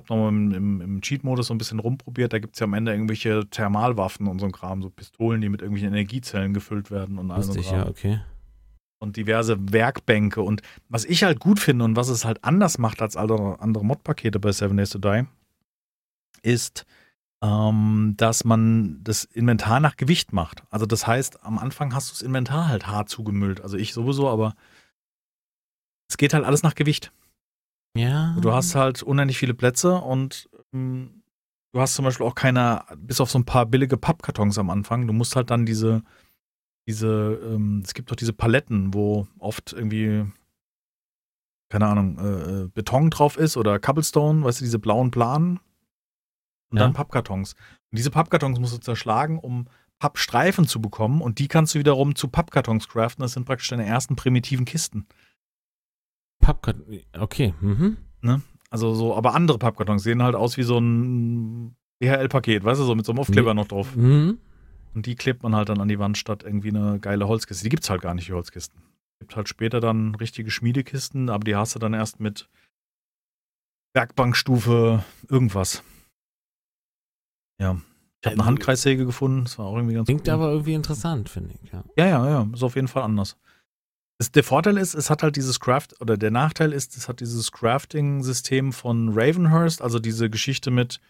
Habe 0.00 0.14
nochmal 0.14 0.28
im, 0.30 0.52
im, 0.52 0.80
im 0.80 1.00
Cheat-Modus 1.00 1.48
so 1.48 1.54
ein 1.54 1.58
bisschen 1.58 1.78
rumprobiert. 1.78 2.32
Da 2.32 2.38
gibt 2.38 2.56
es 2.56 2.60
ja 2.60 2.64
am 2.64 2.74
Ende 2.74 2.92
irgendwelche 2.92 3.48
Thermalwaffen 3.48 4.26
und 4.26 4.38
so 4.38 4.46
ein 4.46 4.52
Kram, 4.52 4.82
so 4.82 4.90
Pistolen, 4.90 5.40
die 5.40 5.48
mit 5.48 5.62
irgendwelchen 5.62 5.92
Energiezellen 5.92 6.54
gefüllt 6.54 6.90
werden 6.90 7.18
und 7.18 7.30
all 7.30 7.42
so 7.42 7.52
ein 7.52 7.56
Lustig, 7.56 7.72
ja, 7.72 7.86
okay. 7.86 8.20
und 8.98 9.16
diverse 9.16 9.56
Werkbänke. 9.72 10.42
Und 10.42 10.62
was 10.88 11.04
ich 11.04 11.22
halt 11.24 11.40
gut 11.40 11.60
finde 11.60 11.84
und 11.84 11.96
was 11.96 12.08
es 12.08 12.24
halt 12.24 12.44
anders 12.44 12.78
macht 12.78 13.02
als 13.02 13.16
andere, 13.16 13.60
andere 13.60 13.84
Mod-Pakete 13.84 14.40
bei 14.40 14.52
Seven 14.52 14.76
Days 14.76 14.90
to 14.90 14.98
Die, 14.98 15.24
ist, 16.42 16.86
ähm, 17.42 18.14
dass 18.16 18.44
man 18.44 19.02
das 19.02 19.24
Inventar 19.24 19.80
nach 19.80 19.96
Gewicht 19.96 20.32
macht. 20.32 20.62
Also 20.70 20.86
das 20.86 21.06
heißt, 21.06 21.44
am 21.44 21.58
Anfang 21.58 21.94
hast 21.94 22.10
du 22.10 22.14
das 22.14 22.22
Inventar 22.22 22.68
halt 22.68 22.86
hart 22.86 23.08
zugemüllt. 23.08 23.60
Also 23.60 23.76
ich 23.76 23.92
sowieso, 23.92 24.28
aber 24.28 24.54
es 26.08 26.16
geht 26.16 26.34
halt 26.34 26.44
alles 26.44 26.62
nach 26.62 26.74
Gewicht. 26.74 27.12
Ja. 27.96 28.36
Du 28.40 28.52
hast 28.52 28.74
halt 28.74 29.02
unendlich 29.02 29.38
viele 29.38 29.54
Plätze 29.54 29.96
und 29.96 30.48
ähm, 30.72 31.22
du 31.72 31.80
hast 31.80 31.94
zum 31.94 32.04
Beispiel 32.04 32.26
auch 32.26 32.34
keine, 32.34 32.84
bis 32.96 33.20
auf 33.20 33.30
so 33.30 33.38
ein 33.38 33.44
paar 33.44 33.66
billige 33.66 33.96
Pappkartons 33.96 34.58
am 34.58 34.70
Anfang, 34.70 35.06
du 35.06 35.12
musst 35.12 35.34
halt 35.36 35.50
dann 35.50 35.66
diese, 35.66 36.02
diese, 36.88 37.40
ähm, 37.44 37.82
es 37.84 37.94
gibt 37.94 38.10
doch 38.10 38.16
diese 38.16 38.32
Paletten, 38.32 38.94
wo 38.94 39.26
oft 39.38 39.72
irgendwie, 39.72 40.24
keine 41.68 41.86
Ahnung, 41.88 42.18
äh, 42.18 42.62
äh, 42.64 42.68
Beton 42.68 43.10
drauf 43.10 43.36
ist 43.36 43.56
oder 43.56 43.78
Cobblestone, 43.78 44.44
weißt 44.44 44.60
du, 44.60 44.64
diese 44.64 44.78
blauen 44.78 45.10
Planen 45.10 45.58
und 46.70 46.78
Ja. 46.78 46.84
dann 46.84 46.92
Pappkartons. 46.92 47.54
Und 47.54 47.98
diese 47.98 48.10
Pappkartons 48.10 48.58
musst 48.60 48.74
du 48.74 48.78
zerschlagen, 48.78 49.38
um 49.38 49.66
Pappstreifen 49.98 50.66
zu 50.66 50.80
bekommen 50.80 51.20
und 51.20 51.38
die 51.38 51.48
kannst 51.48 51.74
du 51.74 51.78
wiederum 51.80 52.14
zu 52.14 52.28
Pappkartons 52.28 52.88
craften. 52.88 53.22
Das 53.22 53.32
sind 53.32 53.44
praktisch 53.44 53.68
deine 53.68 53.84
ersten 53.84 54.16
primitiven 54.16 54.64
Kisten. 54.64 55.06
Pappkarton. 56.40 57.00
Okay, 57.18 57.54
mhm. 57.60 57.96
Also 58.70 58.94
so, 58.94 59.16
aber 59.16 59.34
andere 59.34 59.58
Pappkartons 59.58 60.02
sehen 60.02 60.22
halt 60.22 60.34
aus 60.34 60.56
wie 60.56 60.62
so 60.62 60.78
ein 60.78 61.74
DHL-Paket, 62.02 62.64
weißt 62.64 62.80
du, 62.80 62.84
so 62.84 62.94
mit 62.94 63.04
so 63.04 63.12
einem 63.12 63.18
Aufkleber 63.20 63.52
noch 63.54 63.66
drauf. 63.68 63.94
Mhm. 63.96 64.38
Und 64.94 65.06
die 65.06 65.14
klebt 65.16 65.42
man 65.42 65.54
halt 65.54 65.68
dann 65.68 65.80
an 65.80 65.88
die 65.88 65.98
Wand 65.98 66.18
statt 66.18 66.42
irgendwie 66.44 66.68
eine 66.70 66.98
geile 67.00 67.28
Holzkiste. 67.28 67.62
Die 67.64 67.68
gibt's 67.70 67.90
halt 67.90 68.02
gar 68.02 68.14
nicht, 68.14 68.28
die 68.28 68.32
Holzkisten. 68.32 68.80
Gibt 69.20 69.36
halt 69.36 69.48
später 69.48 69.80
dann 69.80 70.14
richtige 70.14 70.50
Schmiedekisten, 70.50 71.28
aber 71.30 71.44
die 71.44 71.54
hast 71.56 71.74
du 71.74 71.78
dann 71.78 71.94
erst 71.94 72.20
mit 72.20 72.48
Werkbankstufe 73.94 75.04
irgendwas. 75.28 75.82
Ja. 77.60 77.72
Ich 78.22 78.26
habe 78.26 78.34
eine 78.34 78.40
Also- 78.40 78.44
Handkreissäge 78.46 79.06
gefunden, 79.06 79.44
das 79.44 79.58
war 79.58 79.66
auch 79.66 79.76
irgendwie 79.76 79.94
ganz 79.94 80.06
Klingt 80.06 80.26
cool. 80.28 80.34
aber 80.34 80.50
irgendwie 80.50 80.74
interessant, 80.74 81.28
finde 81.28 81.54
ich, 81.62 81.72
ja. 81.72 81.84
Ja, 81.96 82.06
ja, 82.06 82.28
ja, 82.28 82.48
ist 82.52 82.62
auf 82.62 82.74
jeden 82.76 82.88
Fall 82.88 83.02
anders. 83.02 83.36
Es, 84.20 84.30
der 84.30 84.44
Vorteil 84.44 84.76
ist, 84.76 84.92
es 84.94 85.08
hat 85.08 85.22
halt 85.22 85.36
dieses 85.36 85.60
Craft, 85.60 85.88
oder 86.00 86.18
der 86.18 86.30
Nachteil 86.30 86.74
ist, 86.74 86.94
es 86.96 87.08
hat 87.08 87.20
dieses 87.20 87.50
Crafting-System 87.52 88.72
von 88.74 89.08
Ravenhurst, 89.14 89.80
also 89.80 89.98
diese 89.98 90.28
Geschichte 90.28 90.70
mit 90.70 91.00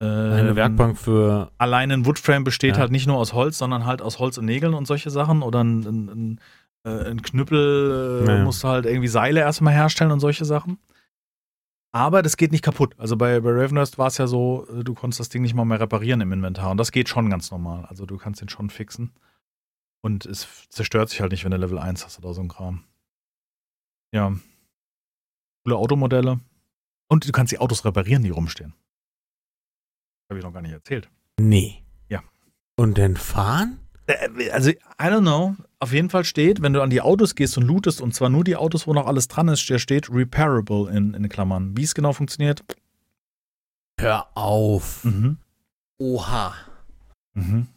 äh, 0.00 0.06
Eine 0.06 0.56
Werkbank 0.56 0.96
für. 0.96 1.52
Allein 1.58 1.92
ein 1.92 2.06
Woodframe 2.06 2.42
besteht 2.42 2.76
Ja. 2.76 2.80
halt 2.80 2.90
nicht 2.90 3.06
nur 3.06 3.18
aus 3.18 3.34
Holz, 3.34 3.58
sondern 3.58 3.84
halt 3.84 4.00
aus 4.00 4.18
Holz 4.18 4.38
und 4.38 4.46
Nägeln 4.46 4.72
und 4.72 4.86
solche 4.86 5.10
Sachen. 5.10 5.42
Oder 5.42 5.62
ein, 5.62 5.80
ein, 5.84 6.08
ein, 6.08 6.40
äh, 6.84 7.10
ein 7.10 7.20
Knüppel 7.20 8.24
äh, 8.26 8.36
Ja. 8.38 8.44
musst 8.44 8.64
du 8.64 8.68
halt 8.68 8.86
irgendwie 8.86 9.08
Seile 9.08 9.40
erstmal 9.40 9.74
herstellen 9.74 10.10
und 10.10 10.20
solche 10.20 10.46
Sachen. 10.46 10.78
Aber 11.94 12.22
das 12.22 12.38
geht 12.38 12.50
nicht 12.52 12.64
kaputt. 12.64 12.94
Also 12.96 13.18
bei, 13.18 13.38
bei 13.40 13.50
Ravenhurst 13.50 13.98
war 13.98 14.06
es 14.06 14.16
ja 14.16 14.26
so, 14.26 14.66
äh, 14.74 14.82
du 14.82 14.94
konntest 14.94 15.20
das 15.20 15.28
Ding 15.28 15.42
nicht 15.42 15.54
mal 15.54 15.66
mehr 15.66 15.80
reparieren 15.80 16.22
im 16.22 16.32
Inventar. 16.32 16.70
Und 16.70 16.78
das 16.78 16.92
geht 16.92 17.10
schon 17.10 17.28
ganz 17.28 17.50
normal. 17.50 17.84
Also 17.90 18.06
du 18.06 18.16
kannst 18.16 18.40
den 18.40 18.48
schon 18.48 18.70
fixen. 18.70 19.12
Und 20.04 20.26
es 20.26 20.46
zerstört 20.68 21.10
sich 21.10 21.20
halt 21.20 21.32
nicht, 21.32 21.44
wenn 21.44 21.52
du 21.52 21.56
Level 21.56 21.78
1 21.78 22.04
hast 22.04 22.18
oder 22.18 22.34
so 22.34 22.40
ein 22.42 22.48
Kram. 22.48 22.84
Ja. 24.12 24.36
Coole 25.64 25.76
Automodelle. 25.76 26.40
Und 27.08 27.26
du 27.26 27.32
kannst 27.32 27.52
die 27.52 27.58
Autos 27.58 27.84
reparieren, 27.84 28.22
die 28.22 28.30
rumstehen. 28.30 28.74
Habe 30.28 30.38
ich 30.38 30.44
noch 30.44 30.52
gar 30.52 30.62
nicht 30.62 30.72
erzählt. 30.72 31.08
Nee. 31.38 31.82
Ja. 32.08 32.22
Und 32.76 32.98
dann 32.98 33.16
fahren? 33.16 33.78
Äh, 34.06 34.50
Also, 34.50 34.70
I 34.70 34.76
don't 34.98 35.20
know. 35.20 35.56
Auf 35.78 35.92
jeden 35.92 36.10
Fall 36.10 36.24
steht, 36.24 36.62
wenn 36.62 36.72
du 36.72 36.82
an 36.82 36.90
die 36.90 37.00
Autos 37.00 37.34
gehst 37.34 37.56
und 37.56 37.64
lootest, 37.64 38.00
und 38.00 38.14
zwar 38.14 38.28
nur 38.28 38.44
die 38.44 38.56
Autos, 38.56 38.86
wo 38.86 38.94
noch 38.94 39.06
alles 39.06 39.28
dran 39.28 39.48
ist, 39.48 39.68
der 39.68 39.78
steht 39.78 40.10
repairable 40.10 40.90
in, 40.90 41.14
in 41.14 41.28
Klammern. 41.28 41.76
Wie 41.76 41.82
es 41.82 41.94
genau 41.94 42.12
funktioniert? 42.12 42.64
Hör 44.00 44.36
auf. 44.36 45.04
Mhm. 45.04 45.38
Oha. 45.98 46.54
Mhm. 47.34 47.68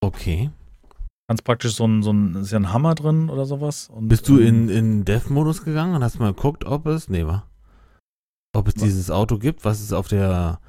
Okay. 0.00 0.50
Ganz 1.34 1.42
praktisch 1.42 1.74
so 1.74 1.84
ein, 1.84 2.04
so 2.04 2.12
ein, 2.12 2.36
ist 2.36 2.52
ja 2.52 2.60
ein 2.60 2.72
Hammer 2.72 2.94
drin 2.94 3.28
oder 3.28 3.44
sowas. 3.44 3.90
Und, 3.92 4.06
Bist 4.06 4.28
du 4.28 4.38
ähm, 4.38 4.46
in, 4.46 4.68
in 4.68 5.04
Dev-Modus 5.04 5.64
gegangen 5.64 5.96
und 5.96 6.04
hast 6.04 6.20
mal 6.20 6.32
geguckt, 6.32 6.64
ob 6.64 6.86
es. 6.86 7.08
Nee, 7.08 7.26
wa? 7.26 7.42
Ob 8.52 8.68
es 8.68 8.76
Was? 8.76 8.84
dieses 8.84 9.10
Auto 9.10 9.38
gibt, 9.38 9.64
was 9.64 9.80
es 9.80 9.92
auf 9.92 10.06
der 10.06 10.60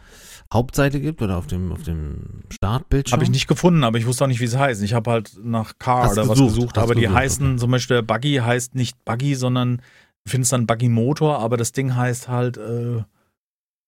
Hauptseite 0.52 1.00
gibt 1.00 1.22
oder 1.22 1.38
auf 1.38 1.46
dem, 1.46 1.72
auf 1.72 1.84
dem 1.84 2.42
Startbildschirm? 2.50 3.14
Habe 3.14 3.24
ich 3.26 3.30
nicht 3.30 3.48
gefunden, 3.48 3.84
aber 3.84 4.00
ich 4.00 4.08
wusste 4.08 4.24
auch 4.24 4.28
nicht, 4.28 4.40
wie 4.40 4.46
es 4.46 4.58
heißt. 4.58 4.82
Ich 4.82 4.96
habe 4.96 5.12
halt 5.12 5.38
nach 5.44 5.78
Car 5.78 6.06
Hast 6.06 6.14
oder 6.14 6.30
was 6.30 6.40
gesucht, 6.40 6.56
gesucht, 6.56 6.78
hast 6.78 6.84
aber 6.84 6.96
die 6.96 7.02
gesucht, 7.02 7.16
heißen, 7.16 7.48
okay. 7.48 7.58
zum 7.58 7.70
Beispiel 7.70 7.98
der 7.98 8.02
Buggy 8.02 8.38
heißt 8.38 8.74
nicht 8.74 9.06
Buggy, 9.06 9.36
sondern 9.36 9.78
du 9.78 10.32
findest 10.32 10.52
dann 10.52 10.66
Buggy 10.66 10.90
Motor, 10.90 11.38
aber 11.38 11.58
das 11.58 11.74
Ding 11.74 11.96
heißt 11.96 12.28
halt 12.28 12.58
äh, 12.58 13.04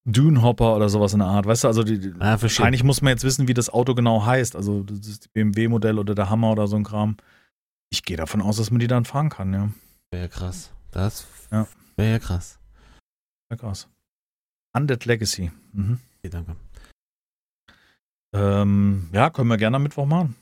Dune 0.09 0.41
Hopper 0.41 0.75
oder 0.75 0.87
sowas 0.89 1.11
in 1.13 1.19
der 1.19 1.27
Art. 1.27 1.45
Weißt 1.45 1.63
du, 1.65 1.67
also 1.67 1.83
die, 1.83 2.13
Ah, 2.19 2.41
wahrscheinlich 2.41 2.83
muss 2.83 3.01
man 3.01 3.11
jetzt 3.11 3.23
wissen, 3.25 3.47
wie 3.49 3.53
das 3.53 3.69
Auto 3.69 3.93
genau 3.93 4.25
heißt. 4.25 4.55
Also 4.55 4.83
das 4.83 5.27
BMW-Modell 5.33 5.99
oder 5.99 6.15
der 6.15 6.29
Hammer 6.29 6.51
oder 6.51 6.67
so 6.67 6.77
ein 6.77 6.83
Kram. 6.85 7.17
Ich 7.89 8.03
gehe 8.03 8.15
davon 8.17 8.41
aus, 8.41 8.55
dass 8.57 8.71
man 8.71 8.79
die 8.79 8.87
dann 8.87 9.05
fahren 9.05 9.29
kann, 9.29 9.53
ja. 9.53 9.69
Wäre 10.11 10.29
krass. 10.29 10.71
Das 10.91 11.27
Ja. 11.51 11.67
wäre 11.97 12.11
ja 12.13 12.19
krass. 12.19 12.57
Ja, 13.51 13.57
krass. 13.57 13.87
Undead 14.73 15.03
Legacy. 15.05 15.51
Mhm. 15.73 15.99
Okay, 16.19 16.29
danke. 16.29 16.55
Ähm, 18.33 19.09
ja, 19.11 19.29
können 19.29 19.49
wir 19.49 19.57
gerne 19.57 19.77
am 19.77 19.83
Mittwoch 19.83 20.05
machen. 20.05 20.35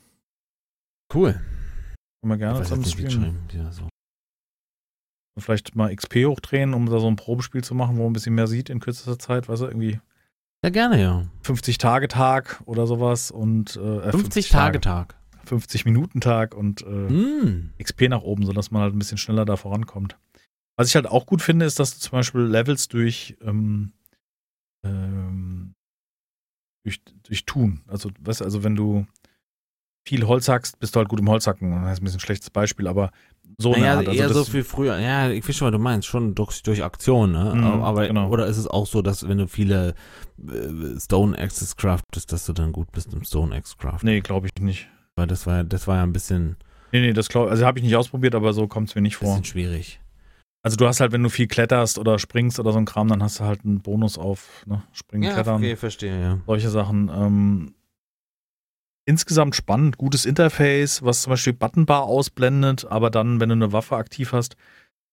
Cool. 1.14 1.34
Können 1.34 2.34
wir 2.34 2.38
gerne 2.38 2.62
zusammen 2.64 2.84
geschrieben. 2.84 3.40
Ja, 3.54 3.72
so. 3.72 3.88
Vielleicht 5.38 5.76
mal 5.76 5.94
XP 5.94 6.26
hochdrehen, 6.26 6.74
um 6.74 6.86
da 6.86 7.00
so 7.00 7.08
ein 7.08 7.18
Probespiel 7.18 7.64
zu 7.64 7.76
machen, 7.76 7.98
wo 7.98 8.04
man 8.04 8.12
ein 8.12 8.14
bisschen 8.14 8.36
mehr 8.36 8.48
sieht 8.48 8.70
in 8.70 8.80
kürzester 8.80 9.20
Zeit. 9.20 9.50
Weißt 9.50 9.62
du, 9.62 9.66
irgendwie 9.68 10.00
ja, 10.64 10.70
gerne, 10.72 11.00
ja. 11.00 11.28
50-Tage-Tag 11.44 12.64
oder 12.66 12.88
sowas 12.88 13.30
und 13.30 13.76
äh, 13.76 14.12
50 14.12 14.50
Tage 14.50 14.82
Tag. 14.82 15.16
50-Minuten-Tag 15.46 16.56
und 16.56 16.82
äh, 16.82 16.86
Mm. 16.88 17.74
XP 17.78 18.10
nach 18.10 18.22
oben, 18.22 18.46
sodass 18.46 18.72
man 18.72 18.82
halt 18.82 18.96
ein 18.96 19.00
bisschen 19.00 19.20
schneller 19.20 19.46
da 19.46 19.58
vorankommt. 19.58 20.18
Was 20.78 20.88
ich 20.88 20.96
halt 20.96 21.06
auch 21.06 21.26
gut 21.26 21.42
finde, 21.42 21.66
ist, 21.66 21.80
dass 21.80 21.94
du 21.94 22.00
zum 22.00 22.12
Beispiel 22.14 22.42
Levels 22.42 22.88
durch, 22.88 23.38
ähm, 23.42 23.94
ähm, 24.84 25.76
durch, 26.84 27.02
durch 27.24 27.46
Tun. 27.46 27.82
Also, 27.88 28.10
weißt 28.20 28.42
du, 28.42 28.46
also 28.46 28.64
wenn 28.64 28.76
du 28.76 29.06
viel 30.08 30.26
Holz 30.26 30.48
hackst, 30.50 30.80
bist 30.80 30.96
du 30.96 31.00
halt 31.00 31.10
gut 31.10 31.20
im 31.20 31.30
Holzhacken. 31.30 31.72
Das 31.84 31.94
ist 31.94 32.02
ein 32.02 32.06
bisschen 32.06 32.18
ein 32.18 32.22
schlechtes 32.22 32.50
Beispiel, 32.50 32.88
aber 32.88 33.12
so 33.58 33.74
eine 33.74 33.82
Naja, 33.86 33.98
Art. 33.98 34.08
Also 34.10 34.22
eher 34.22 34.30
so 34.30 34.44
viel 34.44 34.64
früher. 34.64 35.00
Ja, 35.00 35.30
ich 35.30 35.48
weiß 35.48 35.56
schon, 35.56 35.68
was 35.68 35.72
du 35.74 35.80
meinst. 35.80 36.08
Schon 36.08 36.36
durch, 36.36 36.62
durch 36.64 36.84
Aktion, 36.84 37.32
ne? 37.32 37.54
Mhm, 37.56 37.64
Aber, 37.84 38.08
genau. 38.08 38.30
oder 38.30 38.48
ist 38.48 38.58
es 38.58 38.68
auch 38.68 38.86
so, 38.86 39.02
dass 39.02 39.28
wenn 39.28 39.38
du 39.38 39.48
viele 39.48 39.96
äh, 40.48 41.00
Stone 41.00 41.38
Axes 41.38 41.76
craftest, 41.76 42.32
dass 42.32 42.46
du 42.46 42.54
dann 42.54 42.72
gut 42.72 42.92
bist 42.92 43.14
im 43.14 43.24
Stone 43.24 43.56
Axe 43.56 43.76
Craft? 43.78 44.00
Nee, 44.04 44.22
glaube 44.22 44.48
ich 44.48 44.62
nicht. 44.62 44.88
Weil 45.16 45.28
das 45.28 45.48
war, 45.48 45.64
das 45.64 45.88
war 45.88 45.98
ja 45.98 46.04
ein 46.04 46.14
bisschen, 46.14 46.58
Nee, 46.92 47.02
nee, 47.02 47.14
das 47.14 47.30
glaube 47.30 47.50
also 47.52 47.66
habe 47.66 47.80
ich 47.80 47.84
nicht 47.86 47.96
ausprobiert, 47.96 48.36
aber 48.36 48.54
so 48.54 48.68
kommt 48.68 48.90
es 48.90 48.96
mir 48.96 49.02
nicht 49.02 49.16
vor. 49.18 49.30
bisschen 49.30 49.46
schwierig. 49.46 50.00
Also 50.62 50.78
du 50.78 50.88
hast 50.88 51.00
halt, 51.00 51.12
wenn 51.12 51.22
du 51.22 51.30
viel 51.30 51.48
kletterst 51.48 52.00
oder 52.00 52.18
springst 52.18 52.60
oder 52.60 52.72
so 52.72 52.80
ein 52.80 52.86
Kram, 52.86 53.08
dann 53.08 53.22
hast 53.22 53.40
du 53.40 53.44
halt 53.44 53.64
einen 53.64 53.82
Bonus 53.82 54.18
auf 54.18 54.64
ne? 54.66 54.82
Springen, 54.94 55.32
Klettern. 55.32 55.64
verstehe, 55.78 56.20
ja. 56.20 56.40
solche 56.48 56.70
Sachen. 56.70 57.10
Ähm, 57.14 57.76
insgesamt 59.06 59.56
spannend, 59.56 59.98
gutes 59.98 60.26
Interface, 60.26 61.04
was 61.04 61.24
zum 61.24 61.32
Beispiel 61.32 61.54
Buttonbar 61.54 62.04
ausblendet, 62.04 62.86
aber 62.86 63.10
dann, 63.10 63.40
wenn 63.40 63.50
du 63.50 63.54
eine 63.54 63.72
Waffe 63.72 63.96
aktiv 63.96 64.34
hast, 64.34 64.58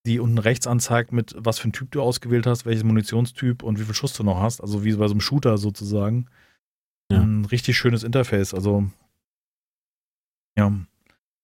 die 0.06 0.18
unten 0.18 0.38
rechts 0.38 0.66
anzeigt, 0.66 1.12
mit 1.12 1.34
was 1.38 1.58
für 1.58 1.68
ein 1.68 1.72
Typ 1.72 1.90
du 1.92 2.02
ausgewählt 2.02 2.46
hast, 2.46 2.66
welches 2.66 2.84
Munitionstyp 2.84 3.62
und 3.62 3.78
wie 3.78 3.84
viel 3.84 3.94
Schuss 3.94 4.14
du 4.14 4.24
noch 4.24 4.40
hast. 4.40 4.60
Also 4.60 4.84
wie 4.84 4.94
bei 4.94 5.06
so 5.06 5.12
einem 5.12 5.20
Shooter 5.20 5.58
sozusagen. 5.58 6.26
Ja. 7.10 7.20
Ein 7.20 7.44
richtig 7.44 7.76
schönes 7.76 8.02
Interface. 8.02 8.52
Also 8.52 8.90
ja. 10.58 10.72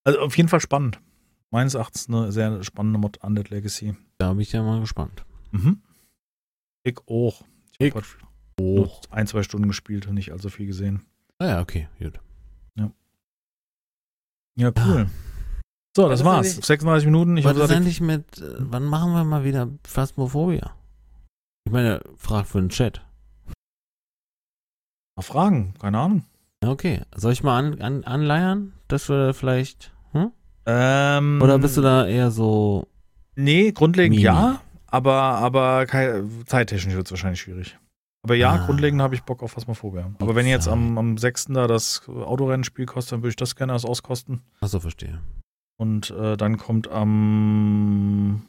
Also 0.04 0.20
auf 0.20 0.36
jeden 0.36 0.48
Fall 0.48 0.60
spannend. 0.60 1.00
Meines 1.50 1.74
Erachtens 1.74 2.08
eine 2.08 2.32
sehr 2.32 2.62
spannende 2.64 2.98
Mod 2.98 3.18
Undead 3.18 3.50
Legacy. 3.50 3.94
Da 4.18 4.32
bin 4.32 4.40
ich 4.40 4.52
ja 4.52 4.62
mal 4.62 4.80
gespannt. 4.80 5.24
Mhm. 5.52 5.82
Ich 6.82 6.98
auch. 7.06 7.44
Ich 7.78 7.94
habe 7.94 8.04
nur 8.60 8.90
ein, 9.10 9.26
zwei 9.26 9.42
Stunden 9.42 9.68
gespielt 9.68 10.06
und 10.08 10.14
nicht 10.14 10.32
allzu 10.32 10.50
viel 10.50 10.66
gesehen. 10.66 11.02
Ah 11.38 11.46
ja, 11.46 11.60
okay, 11.60 11.88
gut. 12.00 12.20
Ja, 14.58 14.72
cool. 14.86 15.06
So, 15.96 16.08
das 16.08 16.24
war's. 16.24 16.46
eigentlich- 16.54 16.66
36 16.66 17.06
Minuten. 17.06 17.36
Ich 17.36 17.44
Was 17.44 17.54
habe 17.54 17.64
ist 17.64 17.70
eigentlich 17.70 18.00
mit, 18.00 18.38
äh, 18.38 18.54
wann 18.58 18.84
machen 18.84 19.12
wir 19.12 19.24
mal 19.24 19.44
wieder 19.44 19.68
Phasmophobia? 19.84 20.72
Ich 21.64 21.72
meine, 21.72 22.00
frag 22.16 22.46
für 22.46 22.60
den 22.60 22.68
Chat. 22.70 23.00
mal 25.16 25.22
Fragen. 25.22 25.74
Keine 25.80 25.98
Ahnung. 25.98 26.24
Ja, 26.62 26.70
Okay, 26.70 27.02
soll 27.14 27.32
ich 27.32 27.42
mal 27.42 27.56
an, 27.58 27.80
an, 27.80 28.04
anleiern, 28.04 28.72
dass 28.88 29.08
wir 29.08 29.32
vielleicht, 29.34 29.92
hm? 30.12 30.32
Ähm, 30.66 31.40
Oder 31.42 31.58
bist 31.58 31.76
du 31.76 31.80
da 31.82 32.06
eher 32.06 32.30
so, 32.30 32.88
Nee, 33.36 33.70
grundlegend 33.72 34.16
Mimi? 34.16 34.24
ja, 34.24 34.60
aber, 34.88 35.12
aber 35.14 35.86
zeittechnisch 36.46 36.94
wird 36.94 37.06
es 37.06 37.12
wahrscheinlich 37.12 37.40
schwierig. 37.40 37.78
Aber 38.22 38.34
ja, 38.34 38.52
Ah. 38.54 38.66
grundlegend 38.66 39.00
habe 39.00 39.14
ich 39.14 39.22
Bock 39.22 39.42
auf 39.42 39.52
Phasmophobia. 39.52 40.10
Aber 40.18 40.34
wenn 40.34 40.46
jetzt 40.46 40.68
am, 40.68 40.98
am 40.98 41.16
6. 41.18 41.46
da 41.54 41.66
das 41.66 42.06
Autorennenspiel 42.08 42.84
kostet, 42.86 43.12
dann 43.12 43.20
würde 43.22 43.30
ich 43.30 43.36
das 43.36 43.54
gerne 43.56 43.72
als 43.72 43.84
auskosten. 43.84 44.42
achso, 44.60 44.80
verstehe. 44.80 45.20
Und 45.80 46.10
äh, 46.10 46.36
dann 46.36 46.56
kommt 46.58 46.88
am 46.88 48.42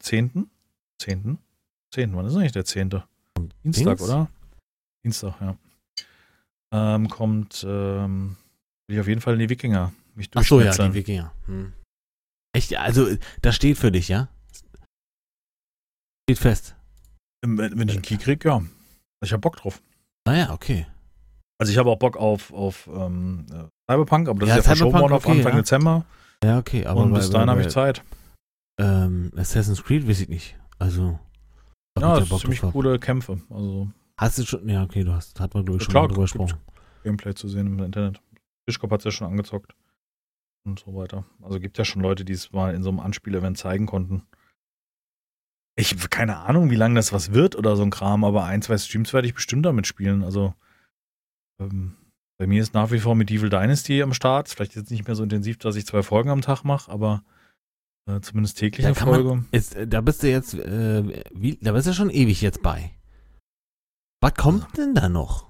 10. 0.00 0.50
10. 1.00 1.38
10. 1.94 2.16
Wann 2.16 2.26
ist 2.26 2.34
eigentlich 2.34 2.52
der 2.52 2.64
10.? 2.64 2.90
Dienstag, 3.62 3.98
Dings? 3.98 4.02
oder? 4.02 4.28
Dienstag, 5.04 5.40
ja. 5.40 5.56
Ähm, 6.72 7.08
kommt 7.08 7.64
ähm, 7.66 8.36
will 8.88 8.96
ich 8.96 9.00
auf 9.00 9.08
jeden 9.08 9.20
Fall 9.20 9.34
in 9.34 9.40
die 9.40 9.48
Wikinger. 9.48 9.92
Mich 10.16 10.28
Achso, 10.36 10.56
ja, 10.58 10.64
durchschnetzeln. 10.64 10.92
die 10.92 10.98
Wikinger. 10.98 11.32
Hm. 11.46 11.72
Echt, 12.52 12.74
also, 12.76 13.06
das 13.40 13.54
steht 13.54 13.78
für 13.78 13.92
dich, 13.92 14.08
ja? 14.08 14.28
Steht 16.28 16.38
fest. 16.38 16.74
Wenn 17.42 17.88
ich 17.88 17.94
einen 17.94 18.02
Key 18.02 18.16
krieg, 18.16 18.44
ja. 18.44 18.62
Ich 19.22 19.32
habe 19.32 19.40
Bock 19.40 19.56
drauf. 19.56 19.80
Naja, 20.26 20.52
okay. 20.52 20.86
Also 21.58 21.72
ich 21.72 21.78
habe 21.78 21.90
auch 21.90 21.98
Bock 21.98 22.16
auf, 22.16 22.52
auf 22.52 22.88
ähm, 22.92 23.46
äh, 23.50 23.64
Cyberpunk, 23.90 24.28
aber 24.28 24.40
das 24.40 24.48
Ja, 24.48 24.56
ist 24.56 24.64
ja 24.64 24.68
verschoben 24.68 24.90
Cyberpunk, 24.90 25.02
worden 25.02 25.12
auf 25.12 25.26
okay, 25.26 25.38
Anfang 25.38 25.52
ja. 25.52 25.58
Dezember. 25.58 26.04
Ja, 26.44 26.58
okay, 26.58 26.86
aber 26.86 27.00
und 27.00 27.14
bis 27.14 27.30
dahin 27.30 27.50
habe 27.50 27.62
ich 27.62 27.68
Zeit. 27.68 28.02
Ähm, 28.80 29.32
Assassin's 29.36 29.82
Creed 29.82 30.08
weiß 30.08 30.20
ich 30.20 30.28
nicht. 30.28 30.56
Also. 30.78 31.18
Ja, 31.98 32.20
das 32.20 32.28
sind 32.28 32.40
ziemlich 32.40 32.60
drauf. 32.60 32.72
coole 32.72 32.98
Kämpfe. 33.00 33.40
Also 33.50 33.88
Hast 34.18 34.38
du 34.38 34.44
schon, 34.44 34.68
ja, 34.68 34.82
okay, 34.82 35.04
du 35.04 35.12
hast, 35.12 35.38
hat 35.40 35.54
man, 35.54 35.64
glaube 35.64 35.78
ich, 35.78 35.84
schon 35.84 35.92
klar, 35.92 36.08
drüber 36.08 36.22
gesprochen. 36.22 36.58
Gameplay 37.04 37.34
zu 37.34 37.48
sehen 37.48 37.66
im 37.66 37.78
Internet. 37.78 38.20
Fischkopf 38.68 38.90
hat 38.92 39.00
es 39.00 39.04
ja 39.04 39.10
schon 39.12 39.28
angezockt. 39.28 39.74
Und 40.64 40.80
so 40.80 40.94
weiter. 40.94 41.24
Also 41.42 41.60
gibt 41.60 41.78
ja 41.78 41.84
schon 41.84 42.02
Leute, 42.02 42.24
die 42.24 42.32
es 42.32 42.52
mal 42.52 42.74
in 42.74 42.82
so 42.82 42.90
einem 42.90 43.00
Anspielevent 43.00 43.58
zeigen 43.58 43.86
konnten. 43.86 44.22
Ich 45.78 45.92
habe 45.92 46.08
keine 46.08 46.38
Ahnung, 46.38 46.70
wie 46.70 46.76
lange 46.76 46.96
das 46.96 47.12
was 47.12 47.32
wird 47.32 47.54
oder 47.54 47.76
so 47.76 47.82
ein 47.84 47.90
Kram, 47.90 48.24
aber 48.24 48.44
ein, 48.44 48.62
zwei 48.62 48.76
Streams 48.78 49.12
werde 49.12 49.28
ich 49.28 49.34
bestimmt 49.34 49.64
damit 49.64 49.86
spielen. 49.86 50.24
Also 50.24 50.54
ähm, 51.60 51.94
bei 52.36 52.46
mir 52.48 52.60
ist 52.62 52.74
nach 52.74 52.90
wie 52.90 52.98
vor 52.98 53.14
Medieval 53.14 53.48
Dynasty 53.48 54.02
am 54.02 54.12
Start. 54.12 54.48
Vielleicht 54.48 54.74
jetzt 54.74 54.90
nicht 54.90 55.06
mehr 55.06 55.14
so 55.14 55.22
intensiv, 55.22 55.58
dass 55.58 55.76
ich 55.76 55.86
zwei 55.86 56.02
Folgen 56.02 56.30
am 56.30 56.40
Tag 56.42 56.64
mache, 56.64 56.90
aber 56.90 57.22
äh, 58.10 58.20
zumindest 58.20 58.58
täglich 58.58 58.82
Da 58.84 58.88
eine 58.88 58.96
kann 58.96 59.08
man- 59.08 59.22
Folge. 59.22 59.44
Ist, 59.52 59.76
äh, 59.76 59.86
da 59.86 60.00
bist 60.00 60.22
du 60.24 60.28
jetzt, 60.30 60.54
äh, 60.54 61.22
wie, 61.32 61.58
da 61.62 61.72
bist 61.72 61.86
du 61.86 61.92
schon 61.94 62.10
ewig 62.10 62.40
jetzt 62.42 62.62
bei. 62.62 62.90
Was 64.20 64.34
kommt 64.34 64.76
denn 64.76 64.94
da 64.94 65.08
noch? 65.08 65.46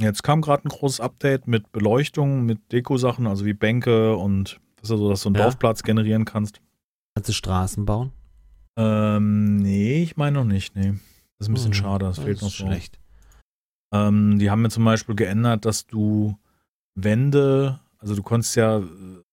Jetzt 0.00 0.22
kam 0.24 0.40
gerade 0.40 0.64
ein 0.66 0.70
großes 0.70 0.98
Update 1.00 1.46
mit 1.46 1.70
Beleuchtung, 1.70 2.44
mit 2.44 2.72
Deko-Sachen, 2.72 3.26
also 3.28 3.44
wie 3.44 3.52
Bänke 3.52 4.16
und 4.16 4.58
dass 4.80 4.88
du 4.88 4.96
so, 4.96 5.10
dass 5.10 5.22
du 5.22 5.28
einen 5.28 5.36
Ja. 5.36 5.42
Dorfplatz 5.44 5.82
generieren 5.84 6.24
kannst. 6.24 6.60
Kannst 7.14 7.28
du 7.28 7.32
Straßen 7.34 7.84
bauen? 7.84 8.10
Ähm, 8.80 9.56
nee, 9.56 10.02
ich 10.02 10.16
meine 10.16 10.38
noch 10.38 10.44
nicht, 10.44 10.74
nee. 10.74 10.94
Das 11.38 11.46
ist 11.46 11.48
ein 11.48 11.54
bisschen 11.54 11.72
Hm, 11.72 11.74
schade, 11.74 12.06
das, 12.06 12.18
fehlt 12.18 12.36
ist 12.36 12.42
noch 12.42 12.50
so. 12.50 12.66
schlecht. 12.66 12.98
Ähm, 13.92 14.38
die 14.38 14.50
haben 14.50 14.62
mir 14.62 14.70
zum 14.70 14.84
Beispiel 14.84 15.14
geändert, 15.14 15.64
dass 15.64 15.86
du 15.86 16.36
Wände, 16.94 17.80
also 17.98 18.14
du 18.14 18.22
konntest 18.22 18.56
ja 18.56 18.78
äh, 18.78 18.84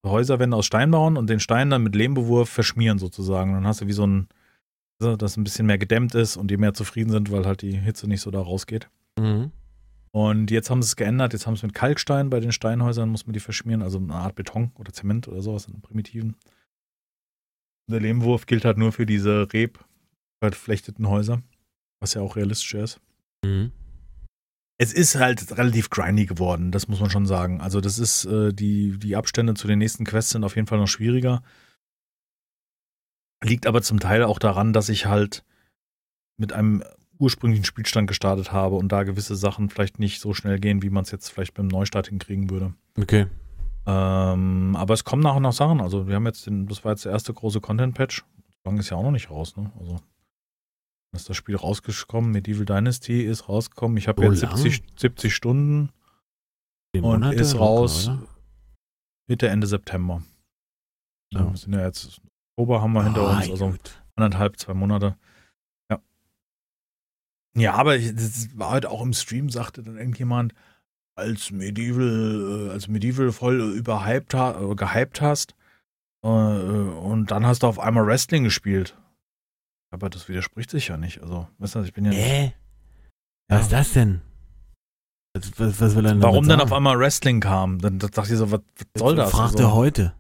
Häuserwände 0.06 0.58
aus 0.58 0.66
Stein 0.66 0.91
bauen 0.91 1.16
und 1.16 1.30
den 1.30 1.39
Stein 1.39 1.70
dann 1.70 1.84
mit 1.84 1.95
Lehmbewurf 1.95 2.50
verschmieren 2.50 3.00
sozusagen. 3.00 3.54
Dann 3.54 3.66
hast 3.68 3.82
du 3.82 3.88
wie 3.88 3.93
so 3.93 4.06
ein, 4.06 4.28
das 5.00 5.38
ein 5.38 5.43
bisschen 5.43 5.66
mehr 5.68 5.78
gedämmt 5.78 6.16
ist 6.16 6.38
und 6.38 6.50
die 6.50 6.58
mehr 6.58 6.74
zufrieden 6.74 7.12
sind, 7.12 7.32
weil 7.32 7.45
halt 7.45 7.62
die 7.62 7.78
Hitze 7.78 8.08
nicht 8.08 8.22
so 8.22 8.32
da 8.32 8.41
rausgeht. 8.41 8.89
Mhm. 9.20 9.52
Und 10.12 10.50
jetzt 10.50 10.70
haben 10.72 10.82
sie 10.82 10.88
es 10.88 10.95
geändert, 10.95 11.34
jetzt 11.34 11.45
haben 11.45 11.56
sie 11.56 11.60
es 11.60 11.64
mit 11.64 11.74
Kalkstein 11.76 12.30
bei 12.30 12.39
den 12.39 12.52
Steinhäusern, 12.52 13.10
muss 13.10 13.28
man 13.28 13.34
die 13.34 13.39
verschmieren, 13.39 13.84
also 13.84 14.00
eine 14.00 14.16
Art 14.16 14.36
Beton 14.36 14.72
oder 14.76 14.91
Zement 14.91 15.28
oder 15.28 15.41
sowas, 15.41 15.68
einen 15.68 15.82
primitiven. 15.82 16.36
Der 17.90 18.02
Lehmwurf 18.02 18.46
gilt 18.46 18.66
halt 18.66 18.78
nur 18.78 18.92
für 18.92 19.06
diese 19.06 19.52
Reb 19.54 19.84
verflechteten 20.44 21.08
Häuser, 21.08 21.42
was 22.00 22.14
ja 22.14 22.22
auch 22.22 22.36
realistischer 22.36 22.84
ist. 22.84 23.00
Mhm. 23.44 23.72
Es 24.80 24.94
ist 24.94 25.16
halt 25.16 25.58
relativ 25.58 25.90
grindy 25.90 26.26
geworden, 26.26 26.72
das 26.72 26.88
muss 26.88 27.00
man 27.00 27.10
schon 27.10 27.26
sagen. 27.26 27.62
Also 27.62 27.82
das 27.82 27.98
ist, 27.98 28.26
äh, 28.26 28.54
die, 28.54 29.00
die 29.00 29.16
Abstände 29.16 29.56
zu 29.56 29.68
den 29.68 29.80
nächsten 29.80 30.06
Quests 30.06 30.32
sind 30.32 30.44
auf 30.44 30.56
jeden 30.56 30.68
Fall 30.68 30.78
noch 30.78 30.88
schwieriger. 30.88 31.42
Liegt 33.44 33.66
aber 33.66 33.82
zum 33.82 34.00
Teil 34.00 34.24
auch 34.24 34.38
daran, 34.38 34.74
dass 34.74 34.90
ich 34.90 35.08
halt 35.08 35.44
mit 36.38 36.54
einem 36.54 36.84
ursprünglichen 37.20 37.66
Spielstand 37.66 38.08
gestartet 38.08 38.52
habe 38.52 38.76
und 38.76 38.92
da 38.92 39.04
gewisse 39.04 39.36
Sachen 39.36 39.70
vielleicht 39.70 39.98
nicht 39.98 40.22
so 40.22 40.34
schnell 40.34 40.60
gehen, 40.60 40.84
wie 40.84 40.92
man 40.92 41.04
es 41.04 41.12
jetzt 41.12 41.30
vielleicht 41.30 41.56
beim 41.56 41.68
Neustart 41.68 42.10
hinkriegen 42.10 42.50
würde. 42.52 42.76
Okay. 43.00 43.26
Ähm, 43.88 44.76
aber 44.76 44.94
es 44.94 45.04
kommen 45.06 45.24
nach 45.24 45.36
und 45.36 45.44
nach 45.44 45.54
Sachen. 45.54 45.80
Also 45.82 46.08
wir 46.08 46.16
haben 46.16 46.26
jetzt 46.26 46.46
den, 46.46 46.68
das 46.68 46.84
war 46.84 46.92
jetzt 46.92 47.06
der 47.06 47.14
erste 47.14 47.34
große 47.34 47.62
Content-Patch. 47.62 48.24
So 48.50 48.60
lange 48.66 48.80
ist 48.82 48.90
ja 48.90 48.98
auch 48.98 49.04
noch 49.04 49.12
nicht 49.12 49.30
raus, 49.30 49.56
ne? 49.56 49.72
Also 49.80 50.00
ist 51.16 51.30
das 51.30 51.38
Spiel 51.38 51.56
rausgekommen, 51.56 52.32
Medieval 52.32 52.66
Dynasty 52.66 53.24
ist 53.24 53.48
rausgekommen. 53.50 53.98
Ich 53.98 54.08
habe 54.08 54.22
So 54.24 54.32
jetzt 54.32 54.42
lang? 54.44 54.58
70, 54.58 55.00
70 55.00 55.34
Stunden 55.34 55.90
und 57.02 57.24
ist 57.32 57.56
raus 57.58 58.10
oder? 58.10 58.28
Mitte 59.30 59.48
Ende 59.48 59.68
September. 59.68 60.22
Ja. 61.34 61.40
Ja. 61.42 61.50
wir 61.52 61.58
sind 61.58 61.74
ja 61.74 61.82
jetzt 61.86 62.22
Oktober 62.58 62.82
haben 62.82 62.94
wir 62.94 63.04
hinter 63.04 63.22
Ah, 63.22 63.38
uns, 63.38 63.50
also 63.50 63.70
gut. 63.70 64.04
anderthalb, 64.16 64.58
zwei 64.60 64.74
Monate. 64.74 65.16
Ja. 65.92 66.02
Ja, 67.56 67.74
aber 67.76 67.96
ich- 67.98 68.14
das 68.16 68.58
war 68.58 68.72
halt 68.72 68.86
auch 68.86 69.02
im 69.02 69.14
Stream, 69.14 69.50
sagte 69.50 69.82
dann 69.84 69.98
irgendjemand, 69.98 70.54
als 71.18 71.51
Medieval, 71.51 72.68
äh, 72.68 72.72
als 72.72 72.88
Medieval 72.88 73.32
voll 73.32 73.59
überhyped 73.59 74.34
äh, 74.34 74.76
gehypt 74.76 75.22
hast 75.22 75.55
äh, 76.24 76.28
und 76.28 77.32
dann 77.32 77.45
hast 77.45 77.63
du 77.63 77.68
auf 77.68 77.80
einmal 77.80 78.05
Wrestling 78.05 78.43
gespielt. 78.43 78.97
Aber 79.89 80.09
das 80.09 80.30
widerspricht 80.30 80.70
sich 80.70 80.89
ja 80.89 80.97
nicht. 80.97 81.22
Also, 81.22 81.47
weißt 81.59 81.76
du, 81.76 81.82
ich 81.84 81.93
bin 81.93 82.05
ja 82.05 82.11
nicht, 82.11 82.20
Äh? 82.20 82.51
Was 83.49 83.63
ist 83.63 83.72
das 83.72 83.93
denn? 83.93 84.22
Was, 85.34 85.59
was, 85.59 85.82
was 85.82 85.95
will 85.95 86.05
er 86.05 86.13
denn 86.13 86.22
Warum 86.22 86.47
dann 86.47 86.61
auf 86.61 86.74
einmal 86.74 86.99
Wrestling 86.99 87.39
kam, 87.39 87.80
dann 87.80 87.99
dachte 87.99 88.22
ich 88.22 88.38
so, 88.38 88.51
was, 88.51 88.61
was 88.76 88.88
soll 88.99 89.15
das? 89.15 89.32
Fragt 89.32 89.53
Also, 89.53 89.63
er 89.63 89.74
heute. 89.74 90.13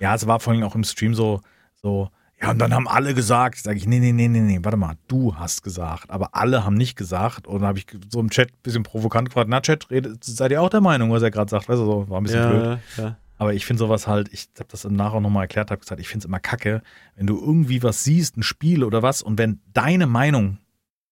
Ja, 0.00 0.14
es 0.14 0.26
war 0.26 0.40
vor 0.40 0.52
allem 0.52 0.64
auch 0.64 0.74
im 0.74 0.84
Stream 0.84 1.14
so, 1.14 1.40
so, 1.76 2.10
ja, 2.42 2.50
und 2.50 2.58
dann 2.58 2.74
haben 2.74 2.88
alle 2.88 3.14
gesagt, 3.14 3.58
sage 3.58 3.78
ich, 3.78 3.86
nee, 3.86 4.00
nee, 4.00 4.10
nee, 4.10 4.26
nee, 4.26 4.40
nee, 4.40 4.58
warte 4.62 4.76
mal, 4.76 4.96
du 5.06 5.36
hast 5.36 5.62
gesagt, 5.62 6.10
aber 6.10 6.34
alle 6.34 6.64
haben 6.64 6.74
nicht 6.74 6.96
gesagt. 6.96 7.46
Und 7.46 7.60
dann 7.60 7.68
habe 7.68 7.78
ich 7.78 7.86
so 8.10 8.18
im 8.18 8.30
Chat 8.30 8.50
ein 8.50 8.62
bisschen 8.62 8.82
provokant 8.82 9.28
gefragt, 9.28 9.48
na 9.48 9.60
Chat, 9.60 9.90
redet, 9.90 10.24
seid 10.24 10.50
ihr 10.50 10.60
auch 10.60 10.70
der 10.70 10.80
Meinung, 10.80 11.12
was 11.12 11.22
er 11.22 11.30
gerade 11.30 11.48
sagt? 11.48 11.68
Weißt 11.68 11.80
du, 11.80 11.84
so, 11.84 12.08
war 12.08 12.20
ein 12.20 12.24
bisschen 12.24 12.48
blöd. 12.48 12.78
ja. 12.96 13.16
Aber 13.38 13.54
ich 13.54 13.64
finde 13.64 13.78
sowas 13.78 14.06
halt, 14.06 14.28
ich 14.32 14.48
habe 14.58 14.68
das 14.70 14.84
nachher 14.84 15.20
nochmal 15.20 15.44
erklärt, 15.44 15.70
habe 15.70 15.80
gesagt, 15.80 16.00
ich 16.00 16.08
finde 16.08 16.22
es 16.22 16.26
immer 16.26 16.40
kacke, 16.40 16.82
wenn 17.16 17.26
du 17.26 17.40
irgendwie 17.40 17.82
was 17.82 18.04
siehst, 18.04 18.36
ein 18.36 18.42
Spiel 18.42 18.84
oder 18.84 19.02
was, 19.02 19.22
und 19.22 19.38
wenn 19.38 19.60
deine 19.72 20.06
Meinung 20.06 20.58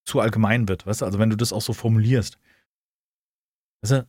zu 0.05 0.21
allgemein 0.21 0.69
wird, 0.69 0.87
weißt 0.87 1.03
du, 1.03 1.07
also 1.07 1.19
wenn 1.19 1.31
du 1.31 1.37
das 1.37 1.53
auch 1.53 1.63
so 1.63 1.73
formulierst. 1.73 2.39
Weißt 3.83 3.93
du, 3.93 4.07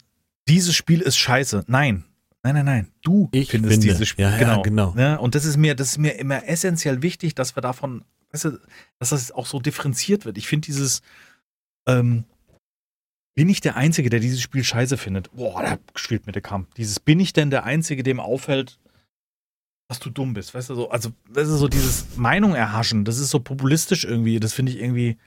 dieses 0.47 0.75
Spiel 0.75 1.01
ist 1.01 1.17
scheiße. 1.17 1.65
Nein. 1.67 2.03
Nein, 2.43 2.55
nein, 2.55 2.65
nein. 2.65 2.91
Du 3.03 3.29
Ich 3.31 3.49
findest 3.51 3.73
finde. 3.73 3.87
dieses 3.87 4.07
Spiel. 4.07 4.25
Ja, 4.25 4.31
ja, 4.31 4.37
genau. 4.37 4.61
genau. 4.61 4.93
Ne? 4.95 5.19
Und 5.19 5.35
das 5.35 5.45
ist 5.45 5.57
mir, 5.57 5.75
das 5.75 5.91
ist 5.91 5.97
mir 5.99 6.17
immer 6.17 6.47
essentiell 6.47 7.01
wichtig, 7.01 7.35
dass 7.35 7.55
wir 7.55 7.61
davon, 7.61 8.03
weißt 8.31 8.45
du, 8.45 8.59
dass 8.99 9.09
das 9.09 9.31
auch 9.31 9.45
so 9.45 9.59
differenziert 9.59 10.25
wird. 10.25 10.37
Ich 10.37 10.47
finde 10.47 10.65
dieses, 10.65 11.01
ähm, 11.87 12.23
bin 13.35 13.47
ich 13.47 13.61
der 13.61 13.75
Einzige, 13.75 14.09
der 14.09 14.19
dieses 14.19 14.41
Spiel 14.41 14.63
scheiße 14.63 14.97
findet? 14.97 15.31
Boah, 15.33 15.61
da 15.61 15.77
spielt 15.95 16.25
mir 16.25 16.31
der 16.31 16.41
Kampf. 16.41 16.73
Dieses, 16.75 16.99
bin 16.99 17.19
ich 17.19 17.31
denn 17.31 17.49
der 17.49 17.63
Einzige, 17.63 18.03
dem 18.03 18.19
auffällt, 18.19 18.79
dass 19.87 19.99
du 19.99 20.09
dumm 20.09 20.33
bist? 20.33 20.53
Weißt 20.53 20.69
du, 20.69 20.75
so, 20.75 20.89
also, 20.89 21.11
das 21.31 21.47
ist 21.47 21.59
so 21.59 21.67
dieses 21.67 22.17
Meinung 22.17 22.55
erhaschen, 22.55 23.05
das 23.05 23.19
ist 23.19 23.29
so 23.29 23.39
populistisch 23.39 24.03
irgendwie, 24.03 24.39
das 24.39 24.53
finde 24.53 24.71
ich 24.71 24.79
irgendwie, 24.79 25.17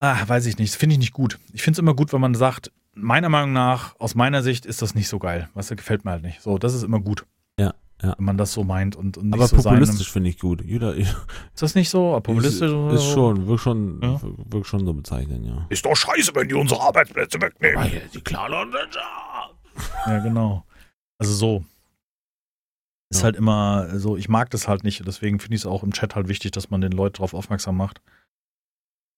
ah, 0.00 0.28
weiß 0.28 0.46
ich 0.46 0.58
nicht, 0.58 0.72
das 0.72 0.78
finde 0.78 0.94
ich 0.94 0.98
nicht 0.98 1.12
gut. 1.12 1.38
Ich 1.52 1.62
finde 1.62 1.76
es 1.76 1.78
immer 1.78 1.94
gut, 1.94 2.12
wenn 2.12 2.20
man 2.20 2.34
sagt, 2.34 2.70
meiner 2.96 3.28
Meinung 3.28 3.52
nach, 3.52 3.94
aus 4.00 4.14
meiner 4.14 4.42
Sicht 4.42 4.66
ist 4.66 4.82
das 4.82 4.94
nicht 4.94 5.08
so 5.08 5.18
geil. 5.18 5.48
Weißt 5.54 5.70
du, 5.70 5.76
gefällt 5.76 6.04
mir 6.04 6.12
halt 6.12 6.22
nicht. 6.22 6.40
So, 6.40 6.58
das 6.58 6.74
ist 6.74 6.82
immer 6.82 7.00
gut. 7.00 7.24
Ja, 7.60 7.74
ja. 8.02 8.14
Wenn 8.16 8.24
man 8.24 8.36
das 8.38 8.52
so 8.52 8.64
meint 8.64 8.96
und, 8.96 9.16
und 9.16 9.26
nicht 9.26 9.34
Aber 9.34 9.46
so 9.48 9.56
populistisch 9.56 10.10
finde 10.10 10.30
ich 10.30 10.38
gut. 10.38 10.62
Jeder, 10.64 10.94
ist 10.94 11.14
das 11.56 11.74
nicht 11.74 11.90
so? 11.90 12.12
Populistisch? 12.22 12.68
ist, 12.68 12.74
oder 12.74 12.94
ist 12.94 13.02
so? 13.02 13.12
schon, 13.14 13.46
wird 13.46 13.60
schon, 13.60 14.00
Ja. 14.02 14.20
wird 14.22 14.66
schon 14.66 14.84
so 14.86 14.92
bezeichnen, 14.94 15.44
ja. 15.44 15.66
Ist 15.68 15.84
doch 15.84 15.94
scheiße, 15.96 16.32
wenn 16.34 16.48
die 16.48 16.54
unsere 16.54 16.80
Arbeitsplätze 16.80 17.40
wegnehmen. 17.40 17.90
die 18.12 18.20
klaren 18.20 18.70
Ninja. 18.70 19.50
Ja, 20.06 20.18
genau. 20.20 20.64
Also 21.18 21.32
so. 21.32 21.64
Ist 23.10 23.18
Ja. 23.20 23.24
halt 23.24 23.36
immer 23.36 23.98
so, 23.98 24.16
ich 24.16 24.28
mag 24.28 24.50
das 24.50 24.68
halt 24.68 24.82
nicht, 24.84 25.06
deswegen 25.06 25.38
finde 25.38 25.54
ich 25.56 25.62
es 25.62 25.66
auch 25.66 25.82
im 25.82 25.92
Chat 25.92 26.14
halt 26.16 26.28
wichtig, 26.28 26.50
dass 26.52 26.70
man 26.70 26.80
den 26.80 26.92
Leuten 26.92 27.14
darauf 27.14 27.34
aufmerksam 27.34 27.76
macht, 27.76 28.00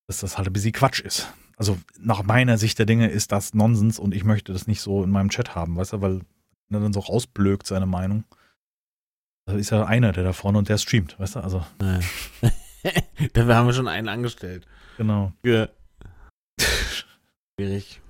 dass 0.09 0.20
das 0.20 0.37
halt 0.37 0.47
ein 0.49 0.53
bisschen 0.53 0.72
Quatsch 0.72 1.01
ist. 1.01 1.33
Also 1.59 1.77
nach 1.99 2.23
meiner 2.23 2.57
Sicht 2.57 2.79
der 2.79 2.87
Dinge 2.87 3.11
ist 3.11 3.33
das 3.33 3.53
Nonsens 3.53 3.99
und 3.99 4.15
ich 4.15 4.23
möchte 4.25 4.53
das 4.53 4.69
nicht 4.69 4.81
so 4.81 5.03
in 5.03 5.11
meinem 5.11 5.29
Chat 5.29 5.57
haben, 5.57 5.77
weißt 5.77 5.95
du, 5.95 6.01
weil 6.01 6.21
wenn 6.69 6.79
er 6.79 6.81
dann 6.81 6.93
so 6.93 7.01
rausblökt 7.01 7.67
seine 7.67 7.87
Meinung. 7.87 8.25
Da 9.47 9.55
ist 9.55 9.71
ja 9.71 9.85
einer, 9.85 10.13
der 10.13 10.25
da 10.25 10.33
vorne 10.33 10.59
und 10.59 10.69
der 10.69 10.79
streamt, 10.79 11.19
weißt 11.19 11.37
du, 11.37 11.41
also 11.41 11.67
Naja. 11.81 12.01
Dafür 13.33 13.57
haben 13.57 13.67
wir 13.67 13.73
schon 13.73 13.89
einen 13.89 14.09
angestellt. 14.09 14.67
genau. 14.99 15.33
Ja. 15.43 15.69
Schwierig. 17.59 18.01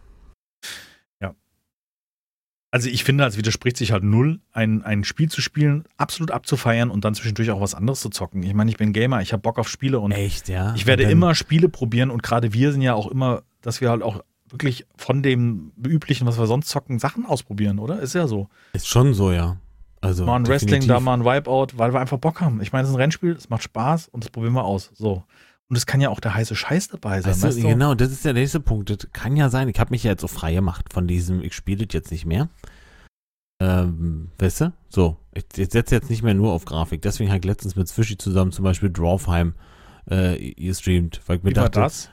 Also 2.79 2.91
ich 2.91 3.03
finde, 3.03 3.25
es 3.25 3.37
widerspricht 3.37 3.77
sich 3.77 3.91
halt 3.91 4.05
null, 4.05 4.39
ein, 4.53 4.85
ein 4.85 5.03
Spiel 5.03 5.29
zu 5.29 5.41
spielen, 5.41 5.83
absolut 5.97 6.31
abzufeiern 6.31 6.91
und 6.91 7.05
dann 7.05 7.13
zwischendurch 7.13 7.51
auch 7.51 7.61
was 7.61 7.75
anderes 7.75 7.99
zu 7.99 8.09
zocken. 8.09 8.45
Ich 8.45 8.55
meine, 8.55 8.71
ich 8.71 8.77
bin 8.77 8.93
Gamer, 8.93 9.21
ich 9.21 9.33
habe 9.33 9.41
Bock 9.41 9.59
auf 9.59 9.69
Spiele 9.69 9.99
und 9.99 10.13
Echt, 10.13 10.49
ja? 10.49 10.77
Ich 10.77 10.87
werde 10.87 11.03
immer 11.03 11.35
Spiele 11.35 11.69
probieren 11.69 12.09
und 12.13 12.23
gerade 12.23 12.53
wir 12.53 12.71
sind 12.71 12.83
ja 12.83 12.95
auch 12.95 13.09
immer, 13.09 13.43
dass 13.63 13.81
wir 13.81 13.91
halt 13.91 14.05
auch 14.05 14.23
wirklich 14.49 14.87
von 14.97 15.25
dem 15.25 15.73
üblichen, 15.85 16.25
was 16.29 16.39
wir 16.39 16.47
sonst 16.47 16.69
zocken, 16.69 17.01
Sachen 17.01 17.27
ausprobieren, 17.27 17.81
oder? 17.81 17.99
Ist 17.99 18.15
ja 18.15 18.29
so. 18.29 18.49
Ist 18.75 18.87
schon 18.87 19.13
so, 19.13 19.33
ja. 19.33 19.57
Also, 20.01 20.25
Mal 20.25 20.37
ein 20.37 20.47
Wrestling, 20.47 20.83
definitiv. 20.83 20.95
da 20.95 21.01
mal 21.01 21.15
ein 21.15 21.25
Wipeout, 21.25 21.77
weil 21.79 21.93
wir 21.93 21.99
einfach 21.99 22.19
Bock 22.19 22.41
haben. 22.41 22.63
Ich 22.63 22.73
meine, 22.73 22.85
es 22.85 22.91
ist 22.91 22.95
ein 22.95 23.01
Rennspiel, 23.01 23.33
es 23.33 23.51
macht 23.51 23.65
Spaß 23.65 24.07
und 24.07 24.23
das 24.23 24.31
probieren 24.31 24.53
wir 24.53 24.63
aus. 24.65 24.93
So. 24.95 25.25
Und 25.71 25.77
es 25.77 25.85
kann 25.85 26.01
ja 26.01 26.09
auch 26.09 26.21
der 26.21 26.35
heiße 26.35 26.57
Scheiß 26.57 26.89
dabei 26.89 27.21
sein, 27.21 27.33
Weißt 27.33 27.43
du, 27.43 27.47
weißt 27.49 27.59
du? 27.59 27.69
Genau, 27.69 27.95
das 27.95 28.11
ist 28.11 28.25
der 28.25 28.33
nächste 28.33 28.61
Punkt. 28.61 28.89
Das 28.89 28.99
kann 29.13 29.37
ja 29.37 29.51
sein. 29.51 29.69
Ich 29.69 29.79
habe 29.79 29.91
mich 29.91 30.03
ja 30.03 30.13
jetzt 30.13 30.23
so 30.23 30.29
frei 30.29 30.55
gemacht 30.55 30.93
von 30.93 31.07
diesem, 31.07 31.43
ich 31.43 31.55
spiele 31.55 31.87
das 31.87 31.93
jetzt 31.93 32.11
nicht 32.11 32.25
mehr. 32.25 32.49
Ähm, 33.61 34.31
weißt 34.39 34.63
du? 34.63 34.73
So, 34.89 35.19
ich, 35.35 35.45
ich 35.57 35.71
setze 35.71 35.95
jetzt 35.95 36.09
nicht 36.09 36.23
mehr 36.23 36.33
nur 36.33 36.53
auf 36.53 36.65
Grafik. 36.65 37.03
Deswegen 37.03 37.29
habe 37.29 37.41
ich 37.41 37.45
letztens 37.45 37.77
mit 37.77 37.87
Zwischi 37.87 38.17
zusammen 38.17 38.53
zum 38.53 38.65
Beispiel 38.65 38.91
Drawfheim 38.91 39.55
äh, 40.07 40.55
gestreamt. 40.55 41.21
Weil 41.27 41.37
ich 41.37 41.43
mir 41.43 41.51
Wie 41.51 41.57
war 41.57 41.65
dachte, 41.65 41.81
das? 41.81 42.11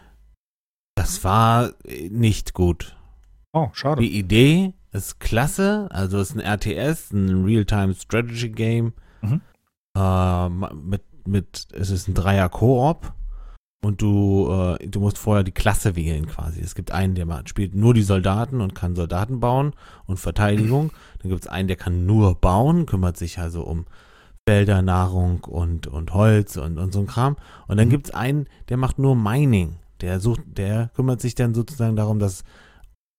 das 0.95 1.23
war 1.23 1.71
nicht 2.09 2.53
gut. 2.53 2.97
Oh, 3.53 3.69
schade. 3.71 4.01
Die 4.01 4.17
Idee 4.17 4.73
ist 4.91 5.21
klasse. 5.21 5.87
Also 5.91 6.19
es 6.19 6.31
ist 6.31 6.35
ein 6.35 6.41
RTS, 6.41 7.11
ein 7.11 7.45
Real-Time 7.45 7.93
Strategy 7.93 8.49
Game. 8.49 8.91
Mhm. 9.21 9.39
Äh, 9.95 10.49
mit, 10.49 11.03
mit, 11.25 11.67
es 11.71 11.89
ist 11.89 12.09
ein 12.09 12.15
Dreier-Koop. 12.15 13.13
Und 13.85 14.01
du, 14.01 14.49
äh, 14.79 14.87
du 14.87 14.99
musst 14.99 15.19
vorher 15.19 15.43
die 15.43 15.51
Klasse 15.51 15.95
wählen 15.95 16.25
quasi. 16.25 16.59
Es 16.59 16.73
gibt 16.73 16.91
einen, 16.91 17.13
der 17.13 17.27
macht, 17.27 17.49
spielt 17.49 17.75
nur 17.75 17.93
die 17.93 18.01
Soldaten 18.01 18.59
und 18.59 18.73
kann 18.73 18.95
Soldaten 18.95 19.39
bauen 19.39 19.73
und 20.07 20.17
Verteidigung. 20.17 20.91
Dann 21.21 21.29
gibt 21.29 21.43
es 21.43 21.47
einen, 21.47 21.67
der 21.67 21.77
kann 21.77 22.07
nur 22.07 22.33
bauen, 22.33 22.87
kümmert 22.87 23.15
sich 23.15 23.37
also 23.37 23.61
um 23.61 23.85
Felder, 24.47 24.81
Nahrung 24.81 25.43
und, 25.43 25.85
und 25.85 26.15
Holz 26.15 26.57
und, 26.57 26.79
und 26.79 26.93
so 26.93 26.99
ein 27.01 27.05
Kram. 27.05 27.35
Und 27.67 27.77
dann 27.77 27.89
Mhm. 27.89 27.91
gibt 27.91 28.07
es 28.07 28.13
einen, 28.15 28.47
der 28.69 28.77
macht 28.77 28.97
nur 28.97 29.15
Mining. 29.15 29.75
Der 30.01 30.19
sucht, 30.19 30.41
der 30.47 30.89
kümmert 30.95 31.21
sich 31.21 31.35
dann 31.35 31.53
sozusagen 31.53 31.95
darum, 31.95 32.17
dass 32.17 32.43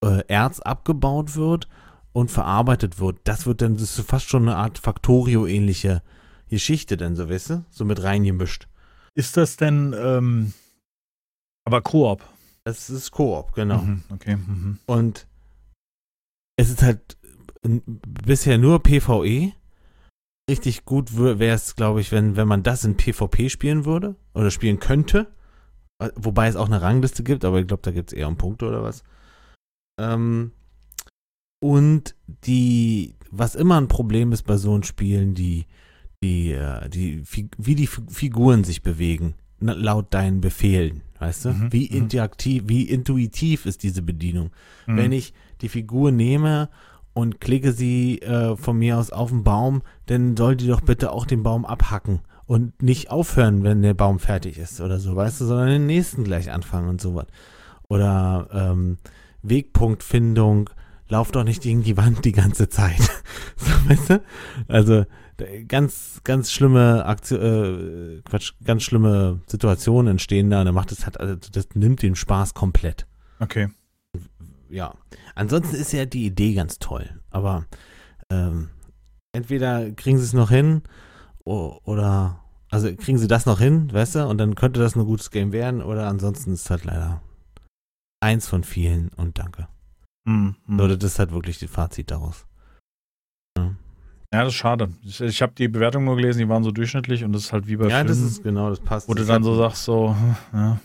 äh, 0.05 0.23
Erz 0.27 0.59
abgebaut 0.59 1.37
wird 1.37 1.69
und 2.13 2.33
verarbeitet 2.33 2.99
wird. 2.99 3.19
Das 3.23 3.47
wird 3.47 3.63
dann, 3.63 3.75
das 3.75 3.99
ist 3.99 4.09
fast 4.09 4.29
schon 4.29 4.43
eine 4.43 4.57
Art 4.57 4.79
Factorio-ähnliche 4.79 6.03
Geschichte 6.49 6.97
dann 6.97 7.15
so, 7.15 7.31
weißt 7.31 7.51
du? 7.51 7.65
So 7.71 7.85
mit 7.85 8.03
reingemischt. 8.03 8.67
Ist 9.17 9.37
das 9.37 9.57
denn, 9.57 9.95
ähm, 9.99 10.53
aber 11.65 11.81
Koop? 11.81 12.23
Das 12.65 12.91
ist 12.91 13.11
Koop, 13.11 13.53
genau. 13.55 13.79
Mhm, 13.79 14.03
okay. 14.11 14.37
Mhm. 14.37 14.79
Und 14.87 15.27
es 16.57 16.69
ist 16.71 16.83
halt 16.83 17.17
bisher 17.63 18.59
nur 18.59 18.83
PvE. 18.83 19.53
Richtig 20.51 20.85
gut 20.85 21.17
wäre 21.17 21.55
es, 21.55 21.77
glaube 21.77 22.01
ich, 22.01 22.13
wenn, 22.13 22.37
wenn 22.37 22.47
man 22.47 22.63
das 22.63 22.85
in 22.85 22.97
PvP 22.97 23.49
spielen 23.49 23.85
würde 23.85 24.17
oder 24.35 24.51
spielen 24.51 24.81
könnte. 24.81 25.33
Äh, 25.99 26.11
Wobei 26.15 26.49
es 26.49 26.57
auch 26.57 26.67
eine 26.67 26.83
Rangliste 26.83 27.25
gibt, 27.25 27.45
aber 27.45 27.59
ich 27.59 27.67
glaube, 27.67 27.83
da 27.83 27.91
gibt 27.91 28.13
es 28.13 28.19
eher 28.19 28.29
um 28.29 28.37
Punkte 28.37 28.69
oder 28.69 28.83
was. 28.83 29.03
Ähm, 29.99 30.53
und 31.61 32.15
die, 32.27 33.15
was 33.31 33.55
immer 33.55 33.81
ein 33.81 33.89
Problem 33.89 34.33
ist 34.33 34.43
bei 34.43 34.57
so 34.57 34.75
einen 34.75 34.83
Spielen, 34.83 35.35
die, 35.35 35.67
die, 36.23 36.53
äh, 36.53 36.89
die, 36.89 37.23
wie 37.59 37.75
die 37.75 37.87
Fi- 37.87 38.03
Figuren 38.09 38.65
sich 38.65 38.83
bewegen, 38.83 39.35
laut 39.61 40.13
deinen 40.13 40.41
Befehlen, 40.41 41.03
weißt 41.19 41.45
du? 41.47 41.49
Mhm, 41.51 41.73
Wie 41.73 41.89
mhm. 41.91 41.97
interaktiv, 41.97 42.65
wie 42.67 42.83
intuitiv 42.83 43.67
ist 43.67 43.83
diese 43.83 44.03
Bedienung? 44.03 44.51
Mhm. 44.87 44.97
Wenn 44.97 45.13
ich 45.13 45.33
die 45.61 45.69
Figur 45.69 46.13
nehme 46.13 46.69
und 47.15 47.41
klicke 47.41 47.73
sie 47.73 48.21
äh, 48.21 48.57
von 48.57 48.79
mir 48.79 48.99
aus 48.99 49.11
auf 49.11 49.31
den 49.31 49.45
Baum, 49.45 49.83
dann 50.07 50.37
soll 50.37 50.57
die 50.57 50.67
doch 50.67 50.83
bitte 50.83 51.13
auch 51.13 51.25
den 51.27 51.43
Baum 51.43 51.65
abhacken 51.65 52.21
und 52.47 52.83
nicht 52.83 53.11
aufhören, 53.11 53.63
wenn 53.65 53.83
der 53.83 53.95
Baum 53.95 54.19
fertig 54.19 54.59
ist 54.59 54.81
oder 54.81 55.01
so, 55.01 55.17
weißt 55.17 55.41
du, 55.41 55.47
sondern 55.47 55.69
den 55.69 55.87
nächsten 55.87 56.25
gleich 56.25 56.51
anfangen 56.53 56.89
und 56.89 57.01
sowas. 57.01 57.27
Oder 57.89 58.49
ähm, 58.53 58.99
Wegpunktfindung, 59.43 60.71
lauf 61.09 61.31
doch 61.33 61.45
nicht 61.45 61.63
gegen 61.63 61.83
die 61.83 61.97
Wand 61.97 62.25
die 62.25 62.33
ganze 62.33 62.69
Zeit. 62.69 63.01
so, 63.57 63.71
weißt 63.89 64.11
du? 64.11 64.23
Also 64.69 65.05
ganz, 65.69 66.21
ganz 66.25 66.51
schlimme 66.51 67.05
Aktion, 67.05 67.41
äh, 67.41 68.23
Quatsch, 68.23 68.53
ganz 68.65 68.83
schlimme 68.83 69.41
Situationen 69.47 70.13
entstehen 70.13 70.51
da 70.51 70.61
und 70.61 70.67
dann 70.67 70.75
macht 70.75 70.93
es 70.93 71.05
halt, 71.05 71.21
also 71.21 71.37
das 71.53 71.69
nimmt 71.75 72.03
den 72.03 72.15
Spaß 72.15 72.55
komplett 72.55 73.07
Okay. 73.39 73.69
ja. 74.71 74.95
Ansonsten 75.35 75.77
ist 75.77 75.93
ja 75.93 76.07
die 76.07 76.25
Idee 76.27 76.55
ganz 76.55 76.79
toll, 76.79 77.21
aber 77.31 77.67
ähm, 78.31 78.71
entweder 79.33 79.91
kriegen 79.93 80.19
sie 80.19 80.25
es 80.25 80.33
noch 80.33 80.51
hin 80.51 80.83
oder 81.45 82.41
also 82.71 82.95
kriegen 82.97 83.19
sie 83.19 83.29
das 83.29 83.47
noch 83.47 83.61
hin, 83.61 83.93
weißt 83.93 84.17
du, 84.17 84.27
und 84.27 84.39
dann 84.39 84.55
könnte 84.55 84.81
das 84.81 84.97
ein 84.97 85.05
gutes 85.05 85.31
Game 85.31 85.53
werden 85.53 85.83
oder 85.83 86.09
ansonsten 86.09 86.53
ist 86.53 86.63
es 86.63 86.71
halt 86.71 86.85
leider 86.85 87.23
eins 88.21 88.49
von 88.49 88.65
vielen 88.65 89.11
und 89.11 89.39
danke. 89.39 89.69
Mhm. 90.25 90.57
mhm. 90.67 90.81
Oder 90.81 90.97
das 90.97 91.13
ist 91.13 91.19
halt 91.19 91.33
wirklich 91.33 91.59
das 91.59 91.71
Fazit 91.71 92.11
daraus. 92.11 92.47
Ja, 94.37 94.45
das 94.45 94.53
ist 94.53 94.59
schade. 94.59 94.91
Ich, 95.03 95.21
ich 95.21 95.41
habe 95.41 95.55
die 95.57 95.67
Bewertung 95.69 96.05
nur 96.05 96.17
gelesen, 96.17 96.41
die 96.41 96.49
waren 96.49 96.63
so 96.63 96.71
durchschnittlich 96.71 97.25
und 97.25 97.33
das 97.33 97.45
ist 97.45 97.53
halt 97.55 97.67
wie 97.69 97.77
bei 97.77 97.89
ja 97.89 98.05
das 98.05 98.19
Filmen, 98.19 98.31
ist 98.31 98.43
genau, 98.43 98.69
das 98.69 98.81
passt. 98.81 99.09
wo 99.09 99.15
du 99.15 99.21
Das 99.21 99.29
dann 99.29 99.43
so 99.43 99.57
sagst, 99.57 99.85
so, 99.85 100.15
ja, 100.53 100.79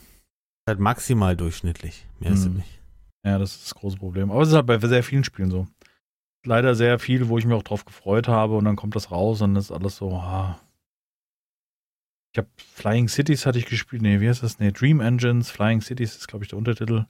halt 0.69 0.79
maximal 0.79 1.35
durchschnittlich. 1.35 2.05
Mehr 2.19 2.31
ist 2.31 2.47
Mhm. 2.47 2.57
nicht. 2.57 2.79
ja, 3.25 3.37
das 3.37 3.55
ist 3.55 3.63
das 3.65 3.75
große 3.75 3.97
Problem. 3.97 4.31
Aber 4.31 4.41
es 4.41 4.49
ist 4.49 4.55
halt 4.55 4.67
bei 4.67 4.79
sehr 4.79 5.03
vielen 5.03 5.25
Spielen 5.25 5.51
so. 5.51 5.67
Leider 6.45 6.75
sehr 6.75 6.97
viel, 6.97 7.27
wo 7.27 7.37
ich 7.37 7.45
mich 7.45 7.55
auch 7.55 7.61
drauf 7.63 7.83
gefreut 7.85 8.27
habe 8.29 8.55
und 8.55 8.63
dann 8.65 8.77
kommt 8.77 8.95
das 8.95 9.11
raus 9.11 9.41
und 9.41 9.53
das 9.55 9.65
ist 9.65 9.71
alles 9.71 9.97
so, 9.97 10.13
ah. 10.13 10.57
Ich 12.33 12.37
habe 12.37 12.47
Flying 12.57 13.09
Cities 13.09 13.45
hatte 13.45 13.59
ich 13.59 13.65
gespielt, 13.65 14.01
nee, 14.01 14.21
wie 14.21 14.29
heißt 14.29 14.41
das? 14.43 14.59
Nee, 14.59 14.71
Dream 14.71 15.01
Engines, 15.01 15.51
Flying 15.51 15.81
Cities 15.81 16.15
ist, 16.15 16.27
glaube 16.29 16.45
ich, 16.45 16.49
der 16.49 16.57
Untertitel. 16.57 17.03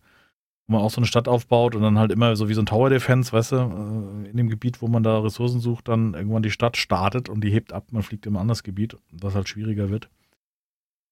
Wo 0.67 0.73
man 0.73 0.81
auch 0.81 0.91
so 0.91 0.97
eine 0.97 1.07
Stadt 1.07 1.27
aufbaut 1.27 1.75
und 1.75 1.81
dann 1.81 1.99
halt 1.99 2.11
immer 2.11 2.35
so 2.35 2.49
wie 2.49 2.53
so 2.53 2.61
ein 2.61 2.65
Tower 2.65 2.89
Defense, 2.89 3.31
weißt 3.31 3.51
du, 3.53 3.55
äh, 3.55 4.29
in 4.29 4.37
dem 4.37 4.49
Gebiet, 4.49 4.81
wo 4.81 4.87
man 4.87 5.03
da 5.03 5.19
Ressourcen 5.19 5.59
sucht, 5.59 5.87
dann 5.87 6.13
irgendwann 6.13 6.43
die 6.43 6.51
Stadt 6.51 6.77
startet 6.77 7.29
und 7.29 7.41
die 7.41 7.51
hebt 7.51 7.73
ab, 7.73 7.85
man 7.91 8.03
fliegt 8.03 8.25
in 8.25 8.33
ein 8.33 8.41
anderes 8.41 8.63
Gebiet, 8.63 8.97
was 9.11 9.35
halt 9.35 9.49
schwieriger 9.49 9.89
wird. 9.89 10.09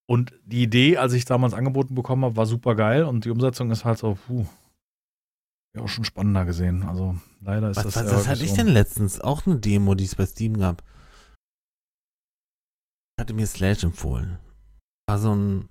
Und 0.08 0.34
die 0.44 0.64
Idee, 0.64 0.98
als 0.98 1.14
ich 1.14 1.26
damals 1.26 1.54
angeboten 1.54 1.94
bekommen 1.94 2.26
habe, 2.26 2.36
war 2.36 2.46
super 2.46 2.76
geil 2.76 3.04
und 3.04 3.26
die 3.26 3.30
Umsetzung 3.30 3.70
ist 3.70 3.86
halt 3.86 4.00
so, 4.00 4.18
puh, 4.28 4.46
ja 5.76 5.84
auch 5.84 5.88
schon 5.88 6.06
spannender 6.06 6.46
gesehen. 6.46 6.84
Also 6.84 7.16
leider 7.42 7.70
ist 7.70 7.78
Was, 7.78 7.86
das 7.86 7.96
was, 7.96 8.12
was 8.12 8.28
hatte 8.28 8.44
ich 8.44 8.54
denn 8.54 8.68
letztens? 8.68 9.22
Auch 9.22 9.46
eine 9.46 9.58
Demo, 9.58 9.96
die 9.96 10.06
es 10.06 10.16
bei 10.16 10.26
Steam 10.26 10.58
gab. 10.58 10.84
Hatte 13.20 13.34
mir 13.34 13.48
Slash 13.48 13.84
empfohlen. 13.84 14.40
War 15.08 15.20
so 15.20 15.36
ein. 15.36 15.70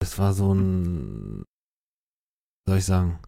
Es 0.00 0.18
war 0.18 0.32
so 0.32 0.54
ein. 0.54 1.44
Soll 2.68 2.76
ich 2.76 2.84
sagen? 2.84 3.18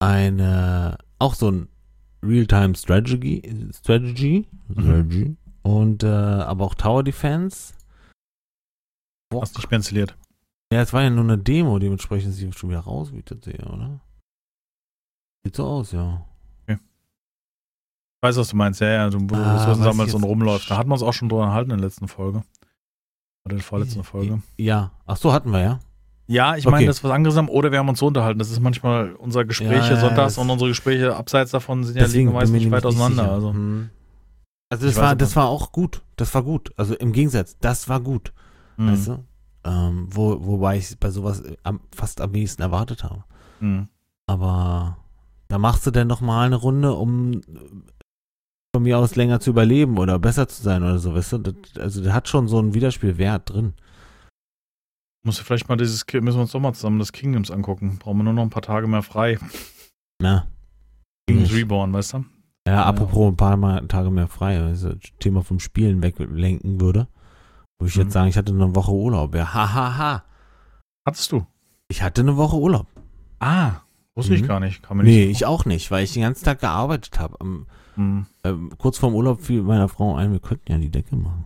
Eine. 0.00 0.96
Auch 1.18 1.34
so 1.34 1.50
ein 1.50 1.68
Real-Time 2.22 2.74
Strategy. 2.74 3.42
Strategy. 3.74 4.48
Mhm. 4.68 4.80
Strategy. 4.80 5.36
Und, 5.62 6.02
äh, 6.02 6.06
aber 6.06 6.64
auch 6.64 6.74
Tower 6.74 7.04
Defense. 7.04 7.74
Hast 9.34 9.58
nicht 9.58 9.70
mehr 9.70 9.76
installiert. 9.76 10.16
Ja, 10.72 10.80
es 10.80 10.94
war 10.94 11.02
ja 11.02 11.10
nur 11.10 11.24
eine 11.24 11.36
Demo, 11.36 11.78
dementsprechend 11.78 12.32
sieht 12.32 12.48
es 12.48 12.56
schon 12.56 12.70
wieder 12.70 12.80
raus, 12.80 13.12
wie 13.12 13.18
ich 13.18 13.26
das 13.26 13.44
sehe, 13.44 13.62
oder? 13.66 14.00
Sieht 15.44 15.56
so 15.56 15.66
aus, 15.66 15.92
ja. 15.92 16.24
Ich 16.68 16.78
weiß, 18.22 18.38
was 18.38 18.48
du 18.48 18.56
meinst. 18.56 18.80
Ja, 18.80 18.88
ja, 18.88 19.10
du 19.10 19.18
Ah, 19.34 19.56
Ressourcen 19.56 19.84
weiß 19.84 19.92
sammelst 19.94 20.14
und 20.14 20.24
rumläufst. 20.24 20.70
Da 20.70 20.78
hatten 20.78 20.88
wir 20.88 20.94
uns 20.94 21.02
auch 21.02 21.12
schon 21.12 21.28
drüber 21.28 21.44
erhalten 21.44 21.70
in 21.70 21.76
der 21.76 21.86
letzten 21.86 22.08
Folge. 22.08 22.44
Oder 23.44 23.56
der 23.56 23.62
vorletzten 23.62 24.04
Folge. 24.04 24.40
Ja. 24.56 24.92
Ach 25.04 25.18
so, 25.18 25.34
hatten 25.34 25.50
wir, 25.50 25.60
ja. 25.60 25.80
Ja, 26.28 26.56
ich 26.56 26.66
Okay. 26.66 26.72
meine, 26.72 26.86
das 26.86 27.04
was 27.04 27.10
anderes 27.12 27.36
haben, 27.36 27.48
oder 27.48 27.70
wir 27.70 27.78
haben 27.78 27.88
uns 27.88 28.00
so 28.00 28.06
unterhalten. 28.06 28.38
Das 28.38 28.50
ist 28.50 28.60
manchmal 28.60 29.12
unser 29.14 29.44
Gespräche 29.44 29.90
Ja, 29.90 29.94
ja, 29.94 29.96
sonntags 29.96 30.34
das- 30.34 30.38
und 30.38 30.50
unsere 30.50 30.70
Gespräche 30.70 31.14
abseits 31.14 31.52
davon 31.52 31.84
sind 31.84 31.96
ja 31.96 32.06
liegen 32.06 32.32
meist 32.32 32.52
nicht 32.52 32.70
weit 32.70 32.84
auseinander. 32.84 33.22
sicher. 33.22 33.32
Also, 33.32 33.52
Hm. 33.52 33.90
Also 34.68 34.86
das 34.86 34.96
war, 34.96 35.14
das 35.14 35.36
war 35.36 35.46
auch 35.48 35.70
gut. 35.70 36.02
Das 36.16 36.34
war 36.34 36.42
gut. 36.42 36.72
Also 36.76 36.94
im 36.96 37.12
Gegensatz, 37.12 37.56
das 37.60 37.88
war 37.88 38.00
gut. 38.00 38.32
hm, 38.76 38.88
Weißt 38.90 39.06
du? 39.08 39.24
Ähm, 39.64 40.08
wo, 40.10 40.44
wobei 40.44 40.78
ich 40.78 40.98
bei 40.98 41.10
sowas 41.10 41.40
äh, 41.40 41.56
am, 41.62 41.80
fast 41.94 42.20
am 42.20 42.32
wenigsten 42.34 42.62
erwartet 42.62 43.04
habe. 43.04 43.22
hm. 43.60 43.88
Aber 44.28 44.96
da 45.46 45.58
machst 45.58 45.86
du 45.86 45.92
dann 45.92 46.08
noch 46.08 46.20
mal 46.20 46.46
eine 46.46 46.56
Runde, 46.56 46.92
um 46.94 47.40
von 48.74 48.82
mir 48.82 48.98
aus 48.98 49.14
länger 49.14 49.38
zu 49.40 49.50
überleben 49.50 49.98
oder 49.98 50.18
besser 50.18 50.48
zu 50.48 50.62
sein 50.62 50.82
oder 50.82 50.98
so, 50.98 51.14
weißt 51.14 51.32
du? 51.34 51.38
Das, 51.38 51.54
also 51.80 52.02
der 52.02 52.12
hat 52.12 52.28
schon 52.28 52.48
so 52.48 52.58
einen 52.58 52.74
Wiederspielwert 52.74 53.50
drin. 53.52 53.74
Musst 55.26 55.40
du 55.40 55.42
vielleicht 55.44 55.68
mal 55.68 55.76
dieses, 55.76 56.06
müssen 56.12 56.36
wir 56.36 56.42
uns 56.42 56.52
doch 56.52 56.60
mal 56.60 56.72
zusammen 56.72 57.00
das 57.00 57.10
Kingdoms 57.10 57.50
angucken. 57.50 57.98
Brauchen 57.98 58.18
wir 58.18 58.22
nur 58.24 58.32
noch 58.32 58.42
ein 58.44 58.50
paar 58.50 58.62
Tage 58.62 58.86
mehr 58.86 59.02
frei. 59.02 59.38
Na. 60.22 60.46
Kingdoms. 61.28 61.52
Reborn, 61.52 61.92
weißt 61.92 62.12
du? 62.12 62.24
Ja, 62.68 62.84
apropos 62.84 63.32
ein 63.32 63.36
paar 63.36 63.56
mal, 63.56 63.86
Tage 63.88 64.10
mehr 64.10 64.28
frei, 64.28 64.58
also 64.60 64.90
das 64.92 65.10
Thema 65.18 65.42
vom 65.42 65.58
Spielen 65.58 66.00
weglenken 66.00 66.80
würde. 66.80 67.08
Würde 67.80 67.88
ich 67.88 67.96
Mhm. 67.96 68.02
jetzt 68.02 68.12
sagen, 68.12 68.28
ich 68.28 68.36
hatte 68.36 68.52
eine 68.52 68.74
Woche 68.76 68.92
Urlaub. 68.92 69.34
Ja, 69.34 69.52
hahaha. 69.52 69.74
Ha, 69.74 69.98
ha. 69.98 70.24
Hattest 71.04 71.32
du? 71.32 71.44
Ich 71.88 72.02
hatte 72.02 72.20
eine 72.20 72.36
Woche 72.36 72.56
Urlaub. 72.56 72.86
Ah, 73.40 73.72
wusste 74.14 74.34
ich 74.34 74.42
Mhm. 74.42 74.46
gar 74.46 74.60
nicht. 74.60 74.82
Kann 74.82 74.96
mir 74.96 75.02
Nee, 75.02 75.26
nicht 75.26 75.36
ich 75.40 75.46
auch 75.46 75.64
nicht, 75.64 75.90
weil 75.90 76.04
ich 76.04 76.12
den 76.12 76.22
ganzen 76.22 76.44
Tag 76.44 76.60
gearbeitet 76.60 77.18
habe. 77.18 77.40
Am- 77.40 77.66
Hm. 77.96 78.26
ähm, 78.44 78.70
kurz 78.78 78.98
vorm 78.98 79.14
Urlaub 79.14 79.40
fiel 79.40 79.62
meiner 79.62 79.88
Frau 79.88 80.14
ein, 80.14 80.30
wir 80.30 80.40
könnten 80.40 80.70
ja 80.70 80.78
die 80.78 80.90
Decke 80.90 81.16
machen. 81.16 81.44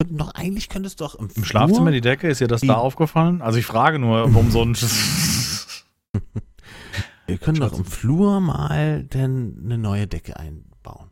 Könnten 0.00 0.16
doch, 0.18 0.32
eigentlich 0.34 0.68
könnte 0.68 0.86
es 0.86 0.94
doch 0.94 1.16
im, 1.16 1.28
Im 1.34 1.44
Schlafzimmer 1.44 1.90
die 1.90 2.00
Decke, 2.00 2.28
ist 2.28 2.40
dir 2.40 2.46
das 2.46 2.60
Die- 2.60 2.68
da 2.68 2.74
aufgefallen? 2.76 3.42
Also 3.42 3.58
ich 3.58 3.66
frage 3.66 3.98
nur, 3.98 4.24
um 4.24 4.50
so 4.52 4.62
ein. 4.64 4.76
Wir 7.26 7.36
können 7.38 7.58
doch 7.60 7.76
im 7.76 7.84
Flur 7.84 8.40
mal 8.40 9.02
denn 9.04 9.60
eine 9.64 9.76
neue 9.76 10.06
Decke 10.06 10.38
einbauen. 10.38 11.10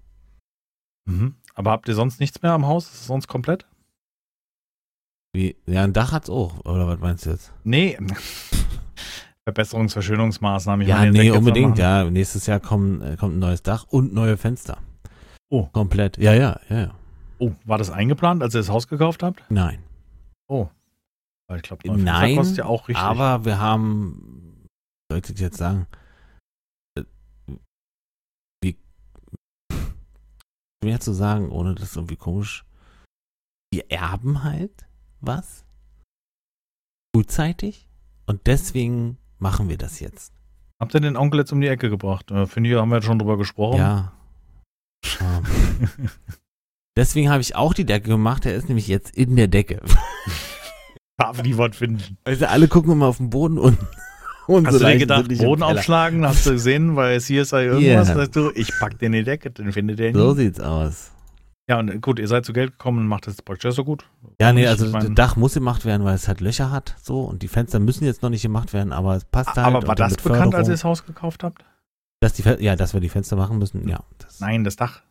mhm. 1.05 1.34
Aber 1.55 1.70
habt 1.72 1.89
ihr 1.89 1.95
sonst 1.95 2.20
nichts 2.20 2.43
mehr 2.43 2.53
am 2.53 2.66
Haus? 2.66 2.87
Ist 2.87 3.01
es 3.01 3.07
sonst 3.07 3.26
komplett? 3.28 3.66
Wie, 5.34 5.57
ja, 5.66 5.82
ein 5.84 5.93
Dach 5.95 6.12
hat's 6.12 6.30
auch, 6.30 6.61
oder 6.66 6.87
was 6.87 7.01
meinst 7.01 7.26
du 7.26 7.30
jetzt? 7.30 7.53
Nee. 7.64 7.99
Verbesserungs-, 9.49 9.93
Verschönerungsmaßnahmen. 9.95 10.82
Ich 10.82 10.89
ja, 10.89 11.05
nee, 11.07 11.30
unbedingt. 11.30 11.76
Ja, 11.78 12.05
nächstes 12.09 12.47
Jahr 12.47 12.61
kommen, 12.61 13.01
äh, 13.03 13.16
kommt 13.16 13.37
ein 13.37 13.39
neues 13.41 13.62
Dach 13.62 13.84
und 13.89 14.12
neue 14.14 14.37
Fenster. 14.37 14.78
Oh. 15.49 15.66
Komplett. 15.72 16.18
Ja, 16.18 16.34
ja, 16.34 16.61
ja, 16.68 16.78
ja. 16.78 16.95
Oh, 17.39 17.53
war 17.64 17.78
das 17.78 17.91
eingeplant, 17.91 18.43
als 18.43 18.55
ihr 18.55 18.61
das 18.61 18.70
Haus 18.70 18.89
gekauft 18.89 19.22
habt? 19.22 19.45
Nein. 19.51 19.82
Oh. 20.49 20.68
Weil 21.49 21.59
ich 21.59 21.62
glaube, 21.62 21.89
Nein, 21.97 22.37
kostet 22.37 22.59
ja 22.59 22.64
auch 22.64 22.89
richtig. 22.89 23.05
Aber 23.05 23.45
wir 23.45 23.59
haben, 23.61 24.66
sollte 25.11 25.32
ich 25.32 25.41
jetzt 25.41 25.59
sagen, 25.59 25.87
äh, 26.99 27.05
wie, 28.62 28.76
schwer 30.82 31.01
zu 31.01 31.12
sagen, 31.12 31.51
ohne 31.51 31.74
das 31.74 31.95
irgendwie 31.95 32.16
komisch. 32.16 32.64
Wir 33.72 33.91
erben 33.91 34.43
halt 34.43 34.87
was. 35.20 35.64
Frühzeitig. 37.14 37.89
Und 38.26 38.47
deswegen 38.47 39.18
machen 39.39 39.68
wir 39.68 39.78
das 39.78 40.01
jetzt. 40.01 40.32
Habt 40.80 40.95
ihr 40.95 41.01
den 41.01 41.16
Onkel 41.16 41.41
jetzt 41.41 41.53
um 41.53 41.61
die 41.61 41.68
Ecke 41.68 41.91
gebracht? 41.91 42.30
Äh, 42.30 42.47
Finde 42.47 42.70
ich, 42.70 42.76
haben 42.76 42.89
wir 42.89 42.97
jetzt 42.97 43.07
schon 43.07 43.18
drüber 43.18 43.37
gesprochen. 43.37 43.78
Ja. 43.78 44.12
Ähm, 45.20 45.45
deswegen 46.97 47.30
habe 47.30 47.40
ich 47.42 47.55
auch 47.55 47.74
die 47.74 47.84
Decke 47.84 48.09
gemacht. 48.09 48.47
Er 48.47 48.55
ist 48.55 48.68
nämlich 48.68 48.88
jetzt 48.88 49.16
in 49.16 49.36
der 49.36 49.49
Decke. 49.49 49.80
Darf 51.18 51.42
niemand 51.42 51.76
finden. 51.76 52.18
Also 52.24 52.47
alle 52.47 52.68
gucken 52.68 52.92
immer 52.92 53.07
auf 53.07 53.18
den 53.18 53.30
Boden 53.30 53.59
und 53.59 53.78
Hast 54.49 54.80
du 54.80 54.84
dir 54.84 54.99
gedacht, 54.99 55.26
Boden 55.38 55.64
aufschlagen? 55.64 56.24
Hast 56.24 56.47
du 56.47 56.53
gesehen, 56.53 56.94
weil 56.94 57.20
CSI 57.20 57.57
irgendwas? 57.57 58.09
Ja. 58.09 58.14
Sagst 58.14 58.36
du, 58.36 58.53
ich 58.55 58.70
pack 58.78 58.97
den 58.99 59.12
in 59.12 59.20
die 59.20 59.24
Decke, 59.24 59.51
den 59.51 59.72
findet 59.72 59.99
der 59.99 60.12
nie. 60.12 60.18
So 60.18 60.34
sieht's 60.34 60.61
aus. 60.61 61.11
Ja, 61.68 61.80
und 61.80 62.01
gut, 62.01 62.20
ihr 62.20 62.28
seid 62.28 62.44
zu 62.44 62.53
Geld 62.53 62.72
gekommen 62.72 63.01
und 63.01 63.09
macht 63.09 63.26
das 63.26 63.42
praktisch 63.42 63.74
so 63.74 63.82
gut. 63.82 64.05
Ja, 64.40 64.53
nee, 64.53 64.68
also 64.68 64.88
das 64.92 65.09
Dach 65.14 65.34
muss 65.34 65.55
gemacht 65.55 65.84
werden, 65.84 66.05
weil 66.05 66.14
es 66.14 66.28
halt 66.28 66.40
Löcher 66.40 66.70
hat, 66.70 66.94
so 67.03 67.22
und 67.22 67.42
die 67.42 67.49
Fenster 67.49 67.80
müssen 67.80 68.05
jetzt 68.05 68.22
noch 68.22 68.30
nicht 68.30 68.42
gemacht 68.42 68.72
werden, 68.72 68.92
aber 68.92 69.16
es 69.16 69.24
passt 69.24 69.49
halt. 69.49 69.66
Aber 69.66 69.78
und 69.78 69.88
war 69.88 69.97
dann 69.97 70.11
das 70.11 70.16
bekannt, 70.16 70.32
als 70.32 70.51
Förderung, 70.51 70.64
ihr 70.66 70.72
das 70.74 70.84
Haus 70.84 71.05
gekauft 71.05 71.42
habt? 71.42 71.64
dass 72.20 72.32
die 72.34 72.42
ja, 72.42 72.76
dass 72.76 72.94
wir 72.94 73.01
die 73.01 73.09
Fenster 73.09 73.36
machen 73.36 73.59
müssen? 73.59 73.88
Ja. 73.88 74.01
Das, 74.18 74.40
Nein, 74.40 74.64
das 74.64 74.76
Dach. 74.76 75.03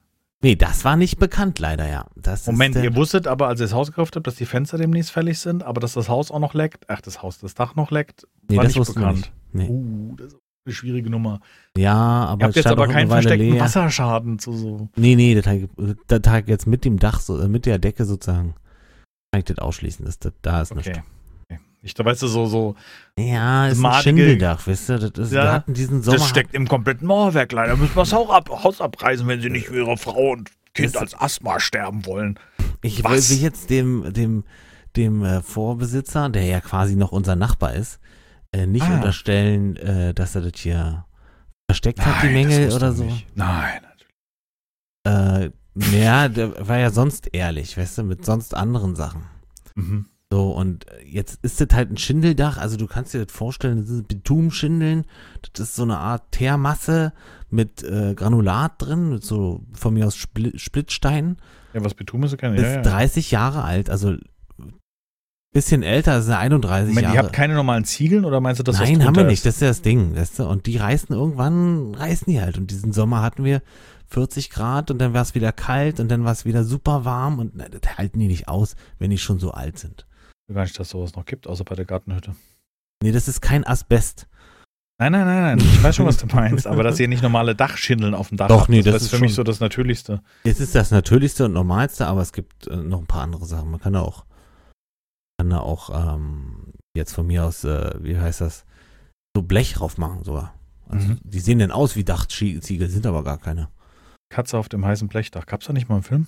Nee, 0.42 0.56
das 0.56 0.86
war 0.86 0.96
nicht 0.96 1.18
bekannt, 1.18 1.60
leider, 1.60 1.88
ja. 1.88 2.06
Das 2.16 2.46
Moment, 2.48 2.76
ist, 2.76 2.84
ihr 2.84 2.96
wusstet 2.96 3.26
aber, 3.28 3.48
als 3.48 3.60
ihr 3.60 3.66
das 3.66 3.74
Haus 3.74 3.88
gekauft 3.88 4.16
habt, 4.16 4.28
dass 4.28 4.36
die 4.36 4.46
Fenster 4.46 4.78
demnächst 4.78 5.12
fällig 5.12 5.40
sind, 5.40 5.64
aber 5.64 5.82
dass 5.82 5.94
das 5.94 6.10
Haus 6.10 6.30
auch 6.30 6.40
noch 6.40 6.54
leckt, 6.54 6.86
ach, 6.90 7.02
das 7.02 7.22
Haus, 7.22 7.40
das 7.40 7.56
Dach 7.56 7.76
noch 7.76 7.90
leckt, 7.92 8.28
nee, 8.50 8.58
war 8.58 8.64
das 8.64 8.76
nicht 8.76 8.94
bekannt. 8.94 9.18
nicht. 9.18 9.32
Nee. 9.54 9.70
Uh, 9.70 10.16
das 10.18 10.28
ist 10.28 10.40
eine 10.66 10.74
schwierige 10.74 11.10
Nummer. 11.10 11.40
Ja, 11.78 11.96
aber 11.96 12.42
ihr 12.42 12.46
habt 12.48 12.56
jetzt 12.56 12.68
aber 12.68 12.88
keinen 12.88 13.08
versteckten 13.08 13.54
leer. 13.54 13.62
Wasserschaden 13.62 14.38
zu 14.40 14.54
so. 14.54 14.90
Nee, 14.96 15.16
nee, 15.16 15.34
das 15.36 16.28
hat 16.28 16.48
jetzt 16.48 16.68
mit 16.68 16.86
dem 16.86 17.00
Dach, 17.00 17.22
so, 17.22 17.40
äh, 17.40 17.48
mit 17.48 17.66
der 17.66 17.80
Decke 17.80 18.06
sozusagen, 18.06 18.56
kann 19.32 19.40
ich 19.40 19.46
das 19.46 19.58
ausschließen, 19.60 20.06
dass 20.06 20.20
das, 20.20 20.34
da 20.42 20.62
ist 20.62 20.72
Okay. 20.74 21.02
Nicht. 21.86 21.98
da 22.00 22.04
weißt 22.06 22.22
du, 22.22 22.28
so, 22.28 22.46
so, 22.48 22.76
Ja, 23.18 23.68
ist 23.68 23.84
ein 23.84 24.02
Schindeldach, 24.04 24.66
wisst 24.68 24.90
ihr, 24.90 25.00
das 25.00 25.28
ist, 25.28 25.34
Ja, 25.34 25.44
wir 25.44 25.52
hatten 25.54 25.74
diesen 25.74 26.04
Sommer. 26.04 26.18
das 26.18 26.28
steckt 26.30 26.54
im 26.54 26.68
kompletten 26.68 27.08
Mauerwerk 27.08 27.52
leider. 27.54 27.78
Müssen 27.78 27.96
wir 27.96 28.02
das 28.04 28.12
Haus, 28.14 28.30
ab, 28.30 28.50
Haus 28.50 28.82
abreißen, 28.82 29.26
wenn 29.28 29.40
sie 29.42 29.50
nicht 29.50 29.68
für 29.68 29.78
ihre 29.78 29.96
Frau 29.98 30.32
und 30.34 30.52
Kind 30.74 30.94
Das- 30.96 31.02
als 31.02 31.16
Asthma 31.16 31.60
sterben 31.62 32.06
wollen. 32.06 32.38
Ich 32.82 33.04
Was? 33.04 33.30
will 33.30 33.38
jetzt 33.38 33.70
dem, 33.70 34.12
dem, 34.12 34.44
dem 34.98 35.24
äh, 35.24 35.42
Vorbesitzer, 35.42 36.30
der 36.30 36.44
ja 36.44 36.60
quasi 36.60 36.96
noch 36.98 37.12
unser 37.14 37.36
Nachbar 37.38 37.74
ist, 37.74 38.00
äh, 38.52 38.66
nicht 38.68 38.86
Ah. 38.86 38.96
unterstellen, 38.96 39.78
äh, 39.78 40.14
dass 40.14 40.36
er 40.36 40.42
das 40.42 40.60
hier 40.60 41.06
versteckt 41.70 42.06
hat, 42.06 42.22
die 42.24 42.28
Mängel 42.30 42.72
oder 42.74 42.90
du 42.90 42.96
so. 42.98 43.04
nicht. 43.06 43.26
Nein, 43.36 43.82
natürlich. 45.04 45.52
Äh, 45.52 45.52
ja, 46.02 46.28
der 46.30 46.68
war 46.68 46.78
ja 46.78 46.90
sonst 46.90 47.28
ehrlich, 47.34 47.78
weißt 47.78 47.98
du, 48.00 48.04
mit 48.04 48.26
sonst 48.26 48.54
anderen 48.56 48.96
Sachen. 48.96 49.24
Mhm. 49.76 50.08
So, 50.36 50.50
und 50.52 50.86
jetzt 51.06 51.40
ist 51.44 51.62
das 51.62 51.70
halt 51.72 51.92
ein 51.92 51.98
Schindeldach, 51.98 52.58
also 52.58 52.76
du 52.76 52.88
kannst 52.88 53.14
dir 53.14 53.26
das 53.26 53.34
vorstellen, 53.34 53.78
das 53.78 53.88
sind 53.88 54.10
Bitumschindeln, 54.10 55.06
das 55.54 55.70
ist 55.70 55.76
so 55.78 55.84
eine 55.84 55.98
Art 55.98 56.30
Teermasse 56.32 57.14
mit 57.50 57.84
äh, 57.84 58.14
Granulat 58.16 58.74
drin, 58.80 59.12
mit 59.12 59.24
so 59.24 59.64
von 59.72 59.94
mir 59.94 60.08
aus 60.08 60.18
Spli 60.18 60.52
Splittsteinen. 60.60 61.38
Ja, 61.74 61.86
was 61.86 61.94
Betum 61.94 62.24
ist, 62.24 62.34
okay. 62.34 62.54
ist 62.54 62.62
Ja, 62.62 62.70
ja. 62.74 62.82
30 62.82 63.32
Jahre 63.32 63.64
alt, 63.64 63.90
also 63.90 64.18
bisschen 65.54 65.84
älter, 65.84 66.20
ist 66.20 66.26
eine 66.26 66.40
31 66.40 66.90
Moment, 66.90 66.98
ihr 66.98 67.14
Jahre. 67.14 67.28
habt 67.28 67.34
keine 67.34 67.54
normalen 67.54 67.86
Ziegeln 67.86 68.26
oder 68.26 68.42
meinst 68.42 68.60
du, 68.60 68.64
dass 68.64 68.78
das 68.78 68.90
Nein, 68.90 69.06
haben 69.06 69.16
wir 69.16 69.24
nicht, 69.24 69.36
Ist? 69.38 69.46
das 69.46 69.56
ist 69.56 69.62
ja 69.62 69.68
das 69.70 69.84
Ding, 69.84 70.18
weißt 70.18 70.40
du? 70.40 70.50
Und 70.50 70.66
die 70.66 70.76
reißen 70.76 71.16
irgendwann, 71.16 71.96
reißen 71.96 72.26
die 72.30 72.42
halt. 72.42 72.58
Und 72.58 72.72
diesen 72.72 72.92
Sommer 72.92 73.22
hatten 73.22 73.46
wir 73.46 73.62
40 74.08 74.50
Grad 74.50 74.92
und 74.92 74.98
dann 74.98 75.14
war 75.14 75.22
es 75.22 75.34
wieder 75.34 75.54
kalt 75.54 76.02
und 76.02 76.12
dann 76.12 76.26
war 76.26 76.34
es 76.34 76.44
wieder 76.44 76.66
super 76.66 77.06
warm 77.06 77.40
und 77.40 77.56
na, 77.56 77.70
das 77.70 77.98
halten 77.98 78.20
die 78.20 78.28
nicht 78.28 78.50
aus, 78.50 78.76
wenn 79.00 79.12
die 79.12 79.18
schon 79.18 79.40
so 79.40 79.52
alt 79.52 79.80
sind. 79.80 80.06
Ich 80.48 80.50
weiß 80.50 80.56
gar 80.56 80.64
nicht, 80.64 80.80
dass 80.80 80.90
sowas 80.90 81.16
noch 81.16 81.26
gibt, 81.26 81.48
außer 81.48 81.64
bei 81.64 81.76
der 81.76 81.86
Gartenhütte. 81.86 82.36
Nee, 83.04 83.12
das 83.12 83.28
ist 83.28 83.42
kein 83.42 83.66
Asbest. 83.66 84.28
Nein, 85.00 85.12
nein, 85.12 85.26
nein, 85.26 85.58
nein. 85.58 85.60
Ich 85.60 85.84
weiß 85.84 85.96
schon, 85.98 86.06
was 86.06 86.18
du 86.18 86.26
meinst, 86.28 86.68
aber 86.68 86.84
dass 86.84 87.00
ihr 87.00 87.08
nicht 87.10 87.22
normale 87.22 87.54
Dachschindeln 87.56 88.14
auf 88.14 88.30
dem 88.30 88.38
Dach 88.38 88.48
Doch, 88.48 88.62
habt, 88.62 88.70
nee, 88.70 88.82
das, 88.82 88.94
das 88.94 89.04
ist 89.04 89.10
für 89.10 89.20
mich 89.20 89.34
so 89.34 89.44
das 89.44 89.60
Natürlichste. 89.60 90.22
Es 90.44 90.60
ist 90.62 90.74
das 90.74 90.92
Natürlichste 90.92 91.46
und 91.46 91.54
Normalste, 91.54 92.08
aber 92.08 92.22
es 92.22 92.32
gibt 92.32 92.68
äh, 92.68 92.78
noch 92.78 93.00
ein 93.02 93.08
paar 93.08 93.24
andere 93.24 93.46
Sachen. 93.46 93.72
Man 93.72 93.82
kann 93.82 93.94
da 93.94 94.02
auch, 94.02 94.26
kann 95.38 95.50
da 95.50 95.60
auch 95.60 96.16
ähm, 96.16 96.74
jetzt 96.96 97.14
von 97.14 97.28
mir 97.28 97.44
aus, 97.44 97.66
äh, 97.66 97.96
wie 98.02 98.18
heißt 98.18 98.40
das, 98.40 98.66
so 99.36 99.42
Blech 99.44 99.74
drauf 99.74 99.98
machen 99.98 100.24
sogar. 100.24 100.54
Also 100.88 101.08
Mhm. 101.10 101.20
die 101.24 101.40
sehen 101.40 101.60
denn 101.60 101.72
aus 101.72 101.96
wie 101.98 102.04
Dachziegel, 102.06 102.88
sind 102.90 103.06
aber 103.06 103.24
gar 103.24 103.40
keine. 103.40 103.70
Katze 104.30 104.58
auf 104.58 104.70
dem 104.70 104.86
heißen 104.86 105.08
Blechdach. 105.10 105.46
Gab's 105.46 105.66
da 105.66 105.74
nicht 105.74 105.90
mal 105.90 105.96
einen 105.96 106.04
Film? 106.04 106.28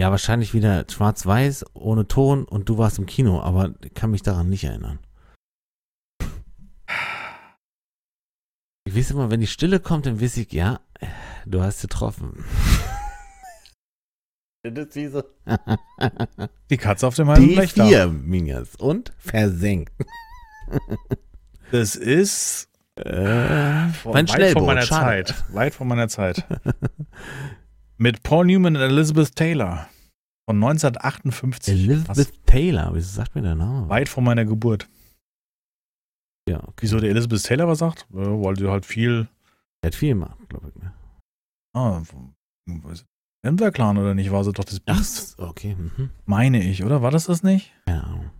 Ja, 0.00 0.10
wahrscheinlich 0.10 0.54
wieder 0.54 0.86
schwarz-weiß, 0.90 1.66
ohne 1.74 2.08
Ton 2.08 2.46
und 2.46 2.70
du 2.70 2.78
warst 2.78 2.98
im 2.98 3.04
Kino, 3.04 3.42
aber 3.42 3.74
ich 3.84 3.92
kann 3.92 4.10
mich 4.10 4.22
daran 4.22 4.48
nicht 4.48 4.64
erinnern. 4.64 4.98
Ich 8.86 8.96
weiß 8.96 9.10
immer, 9.10 9.30
wenn 9.30 9.40
die 9.40 9.46
Stille 9.46 9.78
kommt, 9.78 10.06
dann 10.06 10.18
weiß 10.22 10.38
ich, 10.38 10.50
ja, 10.54 10.80
du 11.44 11.60
hast 11.62 11.82
getroffen. 11.82 12.44
Das 14.62 14.86
ist 14.88 14.94
wie 14.96 15.06
so. 15.08 15.22
Die 16.70 16.76
Katze 16.78 17.06
auf 17.06 17.14
dem 17.16 17.28
Blechdach. 17.32 17.86
D4, 17.86 18.08
Mingas. 18.08 18.76
Und 18.76 19.12
versenkt. 19.18 19.92
Das 21.72 21.94
ist 21.96 22.68
Äh, 22.96 23.04
weit 24.04 24.30
Schnellboot. 24.30 24.58
vor 24.62 24.66
meiner 24.66 24.82
schade. 24.82 25.24
Zeit. 25.24 25.44
Weit 25.54 25.74
vor 25.74 25.86
meiner 25.86 26.08
Zeit. 26.08 26.44
Mit 28.02 28.22
Paul 28.22 28.46
Newman 28.46 28.76
und 28.76 28.82
Elizabeth 28.82 29.36
Taylor. 29.36 29.86
Von 30.48 30.56
1958. 30.56 31.74
Elizabeth 31.74 32.08
Was? 32.08 32.32
Taylor, 32.46 32.94
wieso 32.94 33.14
sagt 33.16 33.34
mir 33.34 33.42
der 33.42 33.54
Name? 33.54 33.90
Weit 33.90 34.08
vor 34.08 34.22
meiner 34.22 34.46
Geburt. 34.46 34.88
Ja, 36.48 36.62
okay. 36.62 36.78
Wieso 36.80 36.98
der 36.98 37.10
Elizabeth 37.10 37.42
Taylor 37.42 37.68
was 37.68 37.80
sagt? 37.80 38.06
Ja, 38.14 38.42
weil 38.42 38.56
sie 38.56 38.70
halt 38.70 38.86
viel. 38.86 39.28
Der 39.82 39.88
hat 39.88 39.94
viel 39.94 40.14
gemacht, 40.14 40.38
glaube 40.48 40.72
ich. 40.74 40.82
Ne? 40.82 40.94
Ah, 41.74 42.02
Denver 43.44 43.70
Clan 43.70 43.98
oder 43.98 44.14
nicht? 44.14 44.30
War 44.30 44.44
sie 44.44 44.52
doch 44.54 44.64
das 44.64 44.80
Ach, 44.86 44.96
Biest? 44.96 45.38
okay. 45.38 45.74
Mhm. 45.74 46.08
Meine 46.24 46.62
ich, 46.62 46.82
oder? 46.82 47.02
War 47.02 47.10
das 47.10 47.26
das 47.26 47.42
nicht? 47.42 47.70
Keine 47.84 48.02
Ahnung. 48.02 48.30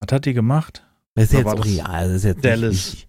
Was 0.00 0.12
hat 0.12 0.26
die 0.26 0.34
gemacht? 0.34 0.86
Das 1.14 1.32
ist 1.32 1.34
Oder 1.34 1.50
jetzt 1.52 1.58
das 1.58 1.66
real. 1.66 2.08
Das 2.08 2.16
ist 2.16 2.24
jetzt 2.24 2.44
Dallas? 2.44 2.70
Nicht, 2.70 2.94
nicht, 2.94 3.08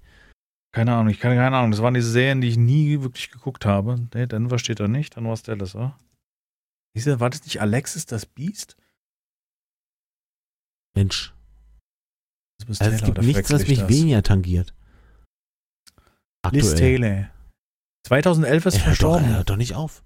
Keine 0.74 0.94
Ahnung, 0.96 1.10
ich 1.10 1.20
kann 1.20 1.36
keine 1.36 1.58
Ahnung. 1.58 1.72
Das 1.72 1.82
waren 1.82 1.94
diese 1.94 2.12
Serien, 2.12 2.40
die 2.42 2.48
ich 2.48 2.58
nie 2.58 3.02
wirklich 3.02 3.30
geguckt 3.30 3.66
habe. 3.66 4.08
Nee, 4.14 4.26
Denver 4.28 4.58
steht 4.58 4.80
da 4.80 4.88
nicht, 4.88 5.18
dann 5.18 5.26
war 5.26 5.34
es 5.34 5.44
Dallas, 5.44 5.76
oder? 5.76 5.98
Diese, 6.96 7.20
war 7.20 7.30
das 7.30 7.44
nicht 7.44 7.60
Alexis 7.62 8.06
das 8.06 8.26
Biest? 8.26 8.78
Mensch. 10.96 11.34
Elizabeth 12.68 12.82
Also 12.82 12.96
es 12.96 13.04
gibt 13.04 13.22
nichts, 13.22 13.52
was 13.52 13.68
mich 13.68 13.80
das? 13.80 13.90
weniger 13.90 14.24
tangiert. 14.24 14.74
Liz 16.52 16.76
Taylor. 16.76 17.30
2011 18.08 18.66
ist 18.66 18.74
Er 18.76 18.80
hört, 18.80 18.82
doch, 18.82 18.86
verstorben. 18.86 19.26
er 19.26 19.36
hört 19.38 19.50
doch 19.50 19.56
nicht 19.58 19.76
auf. 19.76 20.04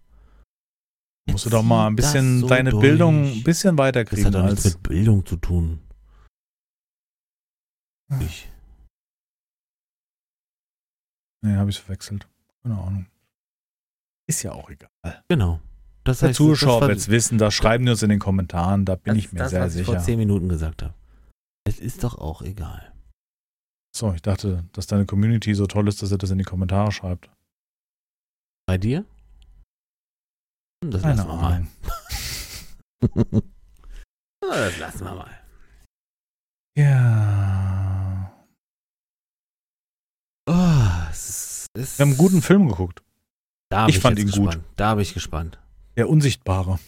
Musst 1.28 1.46
du 1.46 1.50
Jetzt 1.50 1.54
doch 1.54 1.64
mal 1.64 1.88
ein 1.88 1.96
das 1.96 2.08
bisschen 2.14 2.42
so 2.42 2.48
deine 2.48 2.70
durch. 2.72 2.82
Bildung 2.82 3.26
ein 3.32 3.44
bisschen 3.44 3.78
Das 3.78 3.84
weiterkriegen 3.86 4.26
hat 4.26 4.34
doch 4.36 4.46
nichts 4.46 4.66
mit 4.66 4.84
Bildung 4.84 5.26
zu 5.26 5.38
tun. 5.38 5.82
Hm. 8.12 8.22
Ich. 8.22 8.50
Nee, 11.46 11.58
habe 11.58 11.70
ich 11.70 11.80
verwechselt. 11.80 12.28
Keine 12.64 12.78
Ahnung. 12.80 13.06
Ist 14.28 14.42
ja 14.42 14.52
auch 14.54 14.70
egal. 14.72 14.90
Genau. 15.30 15.60
Das 16.04 16.20
Der 16.20 16.30
heißt, 16.30 16.38
Zuschauer 16.38 16.82
wird 16.88 16.98
es 16.98 17.08
wissen, 17.10 17.38
das 17.38 17.54
schreiben 17.54 17.86
die 17.86 17.92
uns 17.92 18.02
in 18.02 18.10
den 18.10 18.20
Kommentaren, 18.20 18.86
da 18.86 18.96
bin 18.96 19.14
das, 19.14 19.24
ich 19.24 19.32
mir 19.32 19.40
das, 19.40 19.52
sehr 19.52 19.62
was 19.62 19.76
ich 19.76 19.86
vor 19.86 19.96
sicher. 19.96 20.06
zehn 20.06 20.18
Minuten 20.18 20.50
gesagt 20.50 20.82
habe. 20.82 20.94
Es 21.68 21.80
ist 21.80 22.04
doch 22.04 22.18
auch 22.18 22.42
egal. 22.42 22.92
So, 23.96 24.12
ich 24.14 24.22
dachte, 24.22 24.64
dass 24.74 24.88
deine 24.88 25.06
Community 25.06 25.54
so 25.54 25.68
toll 25.68 25.88
ist, 25.88 26.02
dass 26.02 26.12
er 26.12 26.18
das 26.18 26.32
in 26.32 26.38
die 26.40 26.44
Kommentare 26.44 26.92
schreibt. 26.92 27.30
Bei 28.68 28.78
dir? 28.78 29.06
Das 30.82 31.02
Keine 31.04 31.16
lassen 31.16 31.30
wir 31.30 31.36
mal. 31.36 31.68
Das 34.42 34.78
lassen 34.78 35.04
wir 35.06 35.16
mal. 35.16 35.40
Ja. 36.78 38.46
Oh, 40.48 40.75
es 41.16 41.68
ist, 41.74 42.00
Wir 42.00 42.06
haben 42.06 42.12
einen 42.12 42.18
guten 42.18 42.42
Film 42.42 42.68
geguckt. 42.68 43.02
Da 43.70 43.84
hab 43.84 43.90
ich 43.90 44.00
fand 44.00 44.20
ihn 44.20 44.26
gut. 44.26 44.36
gespannt. 44.36 44.64
Da 44.76 44.96
bin 44.96 45.02
ich 45.02 45.14
gespannt. 45.14 45.60
Der 45.98 46.10
Unsichtbare. 46.10 46.80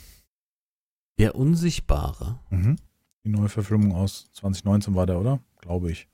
Der 1.20 1.36
Unsichtbare. 1.36 2.40
Mhm. 2.50 2.78
Die 3.26 3.30
neue 3.30 3.50
Verfilmung 3.50 3.94
aus 3.94 4.30
2019 4.34 4.96
war 4.96 5.06
der, 5.06 5.20
oder? 5.20 5.40
Glaube 5.62 5.92
ich. 5.92 6.08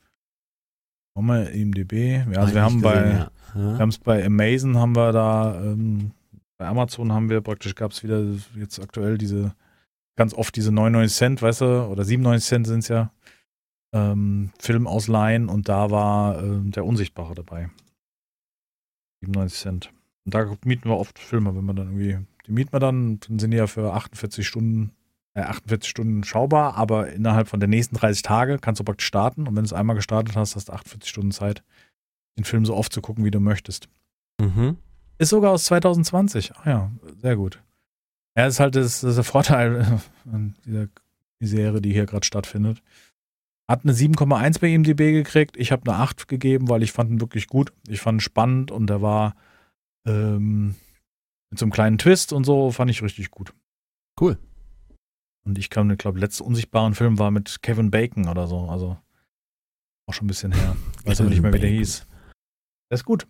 Wir 1.16 1.51
IMDb? 1.51 2.26
Ja, 2.32 2.39
also 2.39 2.47
ich 2.47 2.55
wir 2.55 2.64
haben 2.64 2.76
nicht 2.76 2.84
bei, 2.84 2.93
gesehen, 2.93 3.18
ja. 3.18 3.30
wir 3.53 3.80
haben 3.80 3.89
es 3.89 3.99
bei 3.99 4.26
Amazon 4.26 4.78
haben 4.78 4.95
wir 4.95 5.11
da, 5.11 5.61
ähm, 5.61 6.11
bei 6.57 6.68
Amazon 6.68 7.11
haben 7.11 7.30
wir 7.30 7.41
praktisch, 7.41 7.76
gab 7.76 7.91
es 7.91 8.03
wieder 8.03 8.24
jetzt 8.55 8.80
aktuell 8.80 9.18
diese, 9.18 9.53
ganz 10.16 10.34
oft 10.34 10.55
diese 10.55 10.72
99 10.72 11.16
Cent, 11.16 11.41
weißt 11.41 11.61
du, 11.61 11.86
oder 11.86 12.03
97 12.03 12.47
Cent 12.47 12.68
sind 12.68 12.80
es 12.80 12.88
ja, 12.88 13.11
ähm, 13.93 14.51
Film 14.57 14.88
ausleihen 14.88 15.49
und 15.49 15.70
da 15.70 15.91
war 15.91 16.41
ähm, 16.41 16.72
der 16.72 16.86
Unsichtbare 16.86 17.36
dabei. 17.36 17.70
97 19.26 19.59
Cent. 19.59 19.93
Und 20.26 20.34
da 20.34 20.55
mieten 20.65 20.89
wir 20.89 20.97
oft 20.97 21.19
Filme, 21.19 21.55
wenn 21.55 21.65
wir 21.65 21.74
dann 21.74 21.88
irgendwie, 21.88 22.26
die 22.47 22.51
mieten 22.51 22.74
wir 22.74 22.80
dann, 22.80 23.19
dann 23.19 23.39
sind 23.39 23.51
die 23.51 23.57
ja 23.57 23.67
für 23.67 23.93
48 23.93 24.47
Stunden, 24.47 24.91
äh, 25.34 25.41
48 25.41 25.89
Stunden 25.89 26.24
schaubar, 26.24 26.76
aber 26.76 27.11
innerhalb 27.11 27.47
von 27.47 27.59
der 27.59 27.69
nächsten 27.69 27.95
30 27.95 28.21
Tage 28.21 28.59
kannst 28.59 28.80
du 28.80 28.84
praktisch 28.84 29.07
starten 29.07 29.41
und 29.41 29.55
wenn 29.55 29.63
du 29.63 29.67
es 29.67 29.74
einmal 29.74 29.95
gestartet 29.95 30.36
hast, 30.36 30.55
hast 30.55 30.69
du 30.69 30.74
48 30.74 31.09
Stunden 31.09 31.32
Zeit, 31.32 31.63
den 32.38 32.45
Film 32.45 32.65
so 32.65 32.76
oft 32.76 32.93
zu 32.93 33.01
gucken, 33.01 33.26
wie 33.26 33.32
du 33.32 33.39
möchtest. 33.39 33.89
Mhm. 34.39 34.78
Ist 35.17 35.30
sogar 35.30 35.51
aus 35.51 35.65
2020. 35.65 36.55
Ah 36.55 36.69
ja, 36.69 36.91
sehr 37.21 37.36
gut. 37.36 37.61
Ja, 38.36 38.47
ist 38.47 38.59
halt 38.59 38.76
das, 38.76 39.01
das 39.01 39.11
ist 39.11 39.15
der 39.17 39.24
Vorteil 39.24 40.01
an 40.32 40.55
dieser 40.65 40.88
die 41.39 41.47
Serie, 41.47 41.82
die 41.82 41.91
hier 41.91 42.05
gerade 42.05 42.26
stattfindet. 42.26 42.82
Hat 43.74 43.86
eine 43.86 43.93
7,1 43.93 44.61
bei 44.61 44.67
IMDb 44.67 44.97
gekriegt. 44.97 45.57
Ich 45.57 45.71
habe 45.71 45.89
eine 45.89 45.99
8 45.99 46.28
gegeben, 46.28 46.69
weil 46.69 46.84
ich 46.84 46.91
fand 46.91 47.09
ihn 47.09 47.19
wirklich 47.19 47.47
gut. 47.47 47.74
Ich 47.88 48.01
fand 48.01 48.17
ihn 48.17 48.19
spannend 48.19 48.69
und 48.69 48.86
der 48.86 49.01
war 49.01 49.36
ähm, 50.05 50.76
mit 51.49 51.57
so 51.57 51.65
einem 51.65 51.71
kleinen 51.71 51.97
Twist 51.97 52.34
und 52.34 52.43
so, 52.43 52.69
fand 52.69 52.91
ich 52.91 53.01
richtig 53.01 53.32
gut. 53.32 53.51
Cool. 54.21 54.38
Und 55.43 55.57
ich 55.57 55.71
glaube, 55.71 55.91
ich 55.91 55.97
glaube, 55.97 56.19
letzte 56.19 56.43
unsichtbaren 56.43 56.93
Film 56.93 57.17
war 57.17 57.32
mit 57.32 57.63
Kevin 57.63 57.89
Bacon 57.89 58.28
oder 58.28 58.45
so. 58.45 58.69
Also 58.69 58.95
auch 60.05 60.13
schon 60.13 60.26
ein 60.26 60.28
bisschen 60.28 60.51
her. 60.51 60.76
Weiß 61.05 61.21
aber 61.21 61.32
nicht 61.32 61.41
mehr, 61.41 61.51
wie 61.51 61.59
der 61.59 61.71
hieß. 61.71 62.05
Der 62.91 62.95
ist 62.95 63.05
gut. 63.05 63.26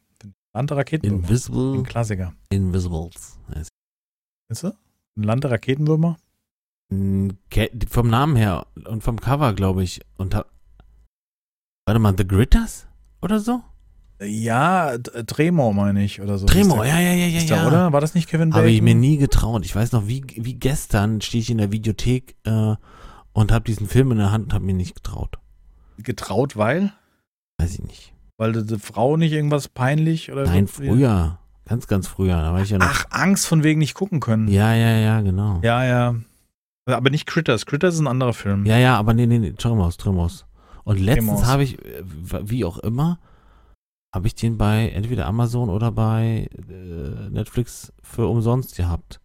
Land 0.51 0.71
der 0.71 0.77
Raketenwürmer. 0.77 1.23
Ein 1.23 1.29
Invisible 1.29 1.83
Klassiker. 1.83 2.33
Invisibles. 2.49 3.39
Weißt 4.49 4.63
du? 4.63 4.73
Ein 5.15 5.23
Land 5.23 5.45
der 5.45 5.51
Raketenwürmer? 5.51 6.17
Vom 7.89 8.09
Namen 8.09 8.35
her 8.35 8.65
und 8.87 9.03
vom 9.03 9.19
Cover, 9.19 9.53
glaube 9.53 9.83
ich. 9.83 10.01
Und 10.17 10.35
Warte 11.85 11.99
mal, 11.99 12.13
The 12.17 12.25
Gritters? 12.25 12.87
Oder 13.21 13.39
so? 13.39 13.61
Ja, 14.21 14.97
Tremor 14.97 15.73
meine 15.73 16.03
ich 16.03 16.21
oder 16.21 16.37
so. 16.37 16.45
Tremor, 16.45 16.85
ja, 16.85 16.99
ja, 16.99 17.13
ja, 17.13 17.27
ja. 17.27 17.39
Der, 17.45 17.57
ja. 17.57 17.67
oder? 17.67 17.93
War 17.93 17.99
das 17.99 18.15
nicht 18.15 18.29
Kevin 18.29 18.49
Bacon? 18.49 18.61
Habe 18.61 18.71
ich 18.71 18.81
mir 18.81 18.95
nie 18.95 19.17
getraut. 19.17 19.65
Ich 19.65 19.75
weiß 19.75 19.91
noch, 19.91 20.07
wie, 20.07 20.23
wie 20.35 20.53
gestern 20.53 21.19
stehe 21.19 21.41
ich 21.41 21.49
in 21.49 21.57
der 21.57 21.71
Videothek 21.71 22.35
äh, 22.45 22.75
und 23.33 23.51
habe 23.51 23.65
diesen 23.65 23.87
Film 23.87 24.11
in 24.11 24.19
der 24.19 24.31
Hand 24.31 24.45
und 24.45 24.53
habe 24.53 24.65
mir 24.65 24.73
nicht 24.73 24.95
getraut. 24.95 25.39
getraut, 25.97 26.55
weil? 26.55 26.93
Weiß 27.57 27.73
ich 27.73 27.83
nicht. 27.83 28.13
Weil 28.37 28.53
die, 28.53 28.65
die 28.65 28.79
Frau 28.79 29.17
nicht 29.17 29.33
irgendwas 29.33 29.67
peinlich 29.67 30.31
oder 30.31 30.45
Nein, 30.45 30.67
so? 30.67 30.83
früher. 30.83 31.39
Ganz, 31.65 31.87
ganz 31.87 32.07
früher. 32.07 32.37
Da 32.37 32.53
war 32.53 32.61
ich 32.61 32.69
ja 32.69 32.77
noch. 32.77 32.87
Ach, 32.89 33.05
Angst 33.09 33.45
von 33.45 33.63
wegen 33.63 33.79
nicht 33.79 33.93
gucken 33.93 34.19
können. 34.19 34.47
Ja, 34.47 34.73
ja, 34.73 34.97
ja, 34.97 35.21
genau. 35.21 35.59
ja. 35.63 35.83
ja. 35.83 36.15
Aber 36.85 37.09
nicht 37.09 37.25
Critters. 37.25 37.65
Critters 37.65 37.95
ist 37.95 38.01
ein 38.01 38.07
anderer 38.07 38.33
Film. 38.33 38.65
Ja, 38.65 38.77
ja, 38.77 38.97
aber 38.97 39.13
nee, 39.13 39.25
nee, 39.25 39.39
nee, 39.39 39.53
Tremos, 39.53 39.97
Tremos. 39.97 40.45
Und 40.83 40.99
letztens 40.99 41.27
Tremors. 41.27 41.47
habe 41.47 41.63
ich, 41.63 41.79
äh, 41.85 42.03
wie 42.49 42.65
auch 42.65 42.77
immer, 42.79 43.19
habe 44.13 44.27
ich 44.27 44.35
den 44.35 44.57
bei 44.57 44.89
entweder 44.89 45.25
Amazon 45.25 45.69
oder 45.69 45.91
bei 45.91 46.49
äh, 46.69 47.29
Netflix 47.29 47.93
für 48.01 48.27
umsonst 48.27 48.75
gehabt. 48.75 49.21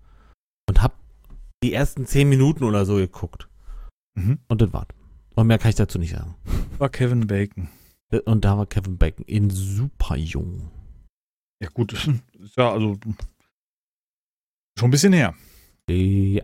Und 0.68 0.82
habe 0.82 0.94
die 1.62 1.72
ersten 1.72 2.06
zehn 2.06 2.28
Minuten 2.28 2.64
oder 2.64 2.86
so 2.86 2.96
geguckt. 2.96 3.48
Mhm. 4.14 4.38
Und 4.48 4.62
das 4.62 4.72
war's. 4.72 4.86
Und 5.34 5.46
mehr 5.46 5.58
kann 5.58 5.70
ich 5.70 5.76
dazu 5.76 5.98
nicht 5.98 6.12
sagen. 6.12 6.34
War 6.78 6.88
Kevin 6.88 7.26
Bacon. 7.26 7.68
Und 8.24 8.44
da 8.44 8.56
war 8.56 8.66
Kevin 8.66 8.96
Bacon 8.98 9.24
in 9.26 9.50
super 9.50 10.16
jung. 10.16 10.70
Ja, 11.60 11.68
gut. 11.70 11.92
Ist 12.38 12.56
ja, 12.56 12.72
also. 12.72 12.98
Schon 14.78 14.88
ein 14.88 14.90
bisschen 14.90 15.12
her. 15.12 15.34
Ja. 15.90 16.42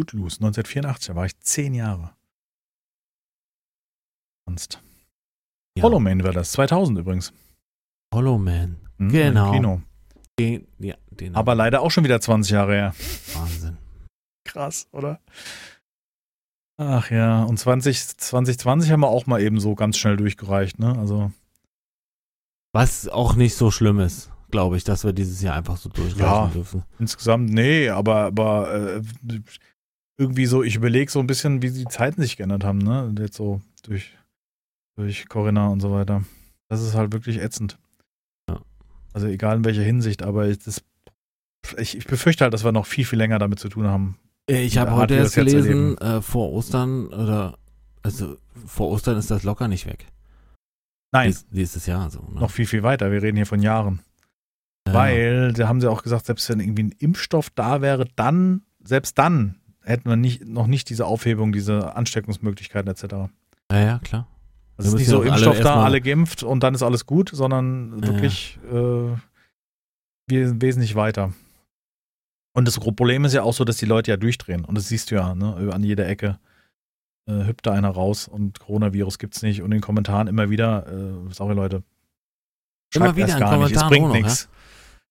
Gut, 0.00 0.12
Los. 0.14 0.36
1984, 0.40 1.08
da 1.08 1.14
war 1.14 1.26
ich 1.26 1.38
zehn 1.40 1.74
Jahre. 1.74 2.14
Sonst. 4.48 4.82
ja. 5.76 5.82
Hollow 5.82 6.00
Man 6.00 6.24
war 6.24 6.32
das. 6.32 6.52
2000 6.52 6.98
übrigens. 6.98 7.34
Hollow 8.14 8.38
Man. 8.38 8.76
Mhm, 8.96 9.08
Genau. 9.10 9.52
Kino. 9.52 9.82
Den, 10.38 10.66
ja, 10.78 10.94
den 11.10 11.36
Aber 11.36 11.54
leider 11.54 11.82
auch 11.82 11.90
schon 11.90 12.04
wieder 12.04 12.18
20 12.18 12.50
Jahre 12.52 12.72
her. 12.72 12.94
Wahnsinn. 13.34 13.76
Krass, 14.44 14.88
oder? 14.92 15.20
Ach 16.78 17.10
ja, 17.10 17.42
und 17.42 17.58
20, 17.58 18.16
2020 18.16 18.90
haben 18.90 19.00
wir 19.00 19.08
auch 19.08 19.26
mal 19.26 19.42
eben 19.42 19.60
so 19.60 19.74
ganz 19.74 19.98
schnell 19.98 20.16
durchgereicht, 20.16 20.78
ne? 20.78 20.96
Also, 20.98 21.30
Was 22.72 23.06
auch 23.06 23.34
nicht 23.34 23.54
so 23.54 23.70
schlimm 23.70 24.00
ist, 24.00 24.32
glaube 24.50 24.78
ich, 24.78 24.84
dass 24.84 25.04
wir 25.04 25.12
dieses 25.12 25.42
Jahr 25.42 25.56
einfach 25.56 25.76
so 25.76 25.90
durchreichen 25.90 26.20
Ja. 26.22 26.46
dürfen. 26.46 26.84
insgesamt, 26.98 27.50
nee, 27.50 27.90
aber, 27.90 28.24
aber 28.24 28.72
äh, 28.72 29.02
irgendwie 30.20 30.46
so, 30.46 30.62
ich 30.62 30.76
überlege 30.76 31.10
so 31.10 31.18
ein 31.18 31.26
bisschen, 31.26 31.62
wie 31.62 31.70
die 31.70 31.86
Zeiten 31.86 32.20
sich 32.22 32.36
geändert 32.36 32.62
haben, 32.64 32.78
ne? 32.78 33.12
Jetzt 33.18 33.36
so 33.36 33.60
durch 33.82 34.16
durch 34.96 35.28
Corinna 35.28 35.68
und 35.68 35.80
so 35.80 35.90
weiter. 35.92 36.22
Das 36.68 36.82
ist 36.82 36.94
halt 36.94 37.12
wirklich 37.12 37.38
ätzend. 37.40 37.78
Ja. 38.48 38.60
Also 39.14 39.26
egal 39.28 39.56
in 39.56 39.64
welcher 39.64 39.82
Hinsicht, 39.82 40.22
aber 40.22 40.46
ich, 40.48 40.58
das, 40.58 40.82
ich, 41.78 41.96
ich 41.96 42.06
befürchte 42.06 42.44
halt, 42.44 42.52
dass 42.52 42.64
wir 42.64 42.72
noch 42.72 42.86
viel, 42.86 43.04
viel 43.06 43.18
länger 43.18 43.38
damit 43.38 43.58
zu 43.58 43.68
tun 43.70 43.86
haben. 43.86 44.18
Äh, 44.48 44.62
Ich 44.64 44.76
habe 44.76 44.92
heute 44.92 45.14
erst 45.14 45.34
gelesen, 45.36 45.96
äh, 45.98 46.20
vor 46.20 46.52
Ostern 46.52 47.06
oder 47.06 47.56
also 48.02 48.36
vor 48.66 48.88
Ostern 48.90 49.16
ist 49.16 49.30
das 49.30 49.42
locker 49.42 49.68
nicht 49.68 49.86
weg. 49.86 50.06
Nein, 51.12 51.28
Nächst- 51.28 51.52
Nächstes 51.52 51.86
Jahr 51.86 52.10
so. 52.10 52.20
Ne? 52.20 52.40
noch 52.40 52.50
viel, 52.50 52.66
viel 52.66 52.82
weiter. 52.82 53.10
Wir 53.10 53.22
reden 53.22 53.36
hier 53.36 53.46
von 53.46 53.62
Jahren. 53.62 54.00
Ja. 54.86 54.92
Weil, 54.94 55.52
da 55.54 55.66
haben 55.66 55.80
sie 55.80 55.88
auch 55.90 56.02
gesagt, 56.02 56.26
selbst 56.26 56.48
wenn 56.50 56.60
irgendwie 56.60 56.82
ein 56.84 56.94
Impfstoff 56.98 57.50
da 57.50 57.80
wäre, 57.80 58.06
dann, 58.16 58.62
selbst 58.84 59.18
dann, 59.18 59.59
hätten 59.82 60.08
wir 60.08 60.16
nicht, 60.16 60.44
noch 60.46 60.66
nicht 60.66 60.88
diese 60.90 61.06
Aufhebung, 61.06 61.52
diese 61.52 61.94
Ansteckungsmöglichkeiten 61.96 62.90
etc. 62.90 63.30
Ja, 63.72 63.78
ja, 63.80 63.98
klar. 63.98 64.26
Es 64.76 64.86
ist 64.86 64.94
nicht 64.94 65.06
ja 65.06 65.10
so 65.10 65.22
Impfstoff 65.22 65.60
da, 65.60 65.82
alle 65.84 66.00
geimpft 66.00 66.42
und 66.42 66.62
dann 66.62 66.74
ist 66.74 66.82
alles 66.82 67.04
gut, 67.06 67.30
sondern 67.32 68.00
Ja, 68.02 68.06
wirklich 68.08 68.58
äh, 68.70 68.72
we- 70.28 70.60
wesentlich 70.60 70.94
weiter. 70.94 71.32
Und 72.52 72.66
das 72.66 72.78
Problem 72.80 73.24
ist 73.24 73.32
ja 73.34 73.42
auch 73.42 73.52
so, 73.54 73.64
dass 73.64 73.76
die 73.76 73.86
Leute 73.86 74.10
ja 74.10 74.16
durchdrehen. 74.16 74.64
Und 74.64 74.76
das 74.76 74.88
siehst 74.88 75.10
du 75.10 75.14
ja, 75.16 75.34
ne, 75.34 75.70
an 75.72 75.82
jeder 75.84 76.08
Ecke 76.08 76.38
äh, 77.28 77.44
hüpft 77.44 77.66
da 77.66 77.72
einer 77.72 77.90
raus 77.90 78.26
und 78.26 78.58
Coronavirus 78.58 79.18
gibt's 79.18 79.42
nicht. 79.42 79.60
Und 79.60 79.66
in 79.66 79.78
den 79.78 79.80
Kommentaren 79.82 80.26
immer 80.28 80.50
wieder, 80.50 80.86
äh, 80.88 81.32
sorry 81.32 81.54
Leute, 81.54 81.82
Immer 82.94 83.04
schreibt 83.06 83.16
wieder 83.16 83.26
erst 83.28 83.36
in 83.38 83.46
gar 83.46 83.58
nicht, 83.58 83.76
es 83.76 83.86
bringt 83.88 84.12
nichts. 84.12 84.48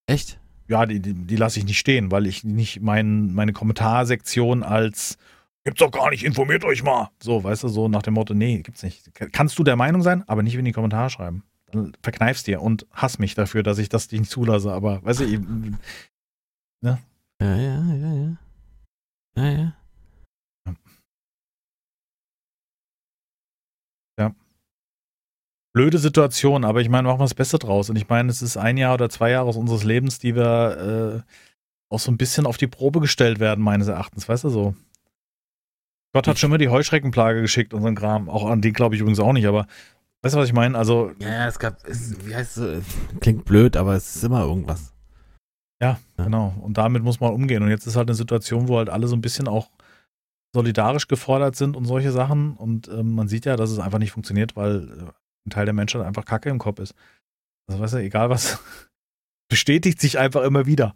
Echt? 0.08 0.39
Ja, 0.70 0.86
die, 0.86 1.00
die, 1.00 1.14
die 1.16 1.36
lasse 1.36 1.60
ich 1.60 1.66
nicht 1.66 1.80
stehen, 1.80 2.12
weil 2.12 2.28
ich 2.28 2.44
nicht 2.44 2.82
mein, 2.82 3.34
meine 3.34 3.54
Kommentarsektion 3.54 4.62
als 4.64 5.18
gibt's 5.64 5.80
doch 5.80 5.92
gar 5.92 6.10
nicht, 6.12 6.24
informiert 6.24 6.64
euch 6.64 6.84
mal. 6.84 7.10
So, 7.22 7.44
weißt 7.44 7.64
du, 7.64 7.68
so 7.68 7.88
nach 7.88 8.04
dem 8.04 8.14
Motto, 8.14 8.34
nee, 8.34 8.62
gibt's 8.62 8.84
nicht. 8.84 9.12
Kannst 9.32 9.58
du 9.58 9.64
der 9.64 9.76
Meinung 9.76 10.04
sein, 10.04 10.24
aber 10.28 10.44
nicht 10.44 10.56
in 10.56 10.66
die 10.66 10.72
Kommentare 10.72 11.10
schreiben. 11.10 11.44
Dann 11.72 11.94
verkneifst 12.02 12.48
dir 12.48 12.62
und 12.62 12.86
hass 12.94 13.20
mich 13.20 13.36
dafür, 13.36 13.64
dass 13.64 13.78
ich 13.80 13.90
das 13.90 14.12
nicht 14.12 14.30
zulasse, 14.30 14.72
aber 14.72 15.04
weißt 15.04 15.22
du, 15.22 15.24
ich, 15.26 15.40
Ja, 16.82 16.98
ja, 17.42 17.56
ja, 17.58 18.14
ja. 18.14 18.38
Ja, 19.36 19.74
ja. 24.18 24.36
Blöde 25.74 25.98
Situation, 25.98 26.66
aber 26.66 26.82
ich 26.82 26.90
meine, 26.90 27.08
machen 27.08 27.20
wir 27.20 27.26
das 27.26 27.36
Beste 27.36 27.60
draus. 27.60 27.90
Und 27.90 27.96
ich 27.96 28.10
meine, 28.10 28.30
es 28.30 28.42
ist 28.42 28.58
ein 28.58 28.78
Jahr 28.78 28.96
oder 28.96 29.10
zwei 29.10 29.32
Jahre 29.32 29.48
aus 29.48 29.58
unseres 29.58 29.84
Lebens, 29.84 30.20
die 30.20 30.36
wir 30.36 31.24
äh, 31.26 31.34
auch 31.90 32.00
so 32.00 32.12
ein 32.12 32.18
bisschen 32.18 32.46
auf 32.46 32.58
die 32.58 32.68
Probe 32.68 33.00
gestellt 33.00 33.40
werden, 33.40 33.64
meines 33.64 33.88
Erachtens, 33.88 34.28
weißt 34.28 34.44
du 34.46 34.50
so. 34.50 34.76
Gott 36.14 36.28
hat 36.28 36.40
schon 36.40 36.50
immer 36.50 36.58
die 36.58 36.70
Heuschreckenplage 36.70 37.42
geschickt, 37.42 37.74
unseren 37.74 37.96
Kram. 37.96 38.30
Auch 38.30 38.50
an 38.50 38.62
die 38.62 38.74
glaube 38.74 38.96
ich 38.96 39.02
übrigens 39.02 39.20
auch 39.20 39.34
nicht, 39.34 39.46
aber 39.46 39.68
weißt 40.24 40.36
du, 40.36 40.40
was 40.40 40.48
ich 40.48 40.54
meine? 40.54 40.78
Also, 40.78 41.12
Ja, 41.20 41.30
ja, 41.30 41.48
es 41.48 41.60
gab, 41.60 41.86
es, 41.88 42.16
wie 42.26 42.36
heißt 42.36 42.58
es, 42.58 42.84
klingt 43.20 43.46
blöd, 43.46 43.78
aber 43.78 43.96
es 43.96 44.16
ist 44.16 44.24
immer 44.24 44.42
irgendwas. 44.42 44.94
Ja. 45.82 46.00
genau. 46.18 46.54
Und 46.62 46.78
damit 46.78 47.04
muss 47.04 47.20
man 47.20 47.32
umgehen. 47.32 47.64
Und 47.64 47.70
jetzt 47.70 47.88
ist 47.88 47.96
halt 47.96 48.10
eine 48.10 48.16
Situation, 48.16 48.68
wo 48.68 48.78
halt 48.78 48.90
alle 48.90 49.08
so 49.08 49.16
ein 49.16 49.22
bisschen 49.22 49.48
auch 49.48 49.70
solidarisch 50.54 51.08
gefordert 51.08 51.56
sind 51.56 51.78
und 51.78 51.86
solche 51.86 52.12
Sachen. 52.12 52.58
Und 52.58 52.88
ähm, 52.90 53.16
man 53.16 53.28
sieht 53.28 53.46
ja, 53.46 53.56
dass 53.56 53.70
es 53.70 53.80
einfach 53.80 54.00
nicht 54.00 54.12
funktioniert, 54.12 54.56
weil 54.56 54.90
äh, 54.90 55.12
ein 55.46 55.52
Teil 55.52 55.66
der 55.66 55.74
Menschheit 55.74 56.04
einfach 56.06 56.26
Kacke 56.26 56.50
im 56.50 56.60
Kopf 56.60 56.80
ist. 56.80 56.94
Also 57.68 57.82
weißt 57.82 57.94
du, 57.96 57.98
egal 57.98 58.30
was, 58.30 58.60
bestätigt 59.50 60.00
sich 60.02 60.18
einfach 60.20 60.44
immer 60.44 60.66
wieder. 60.66 60.96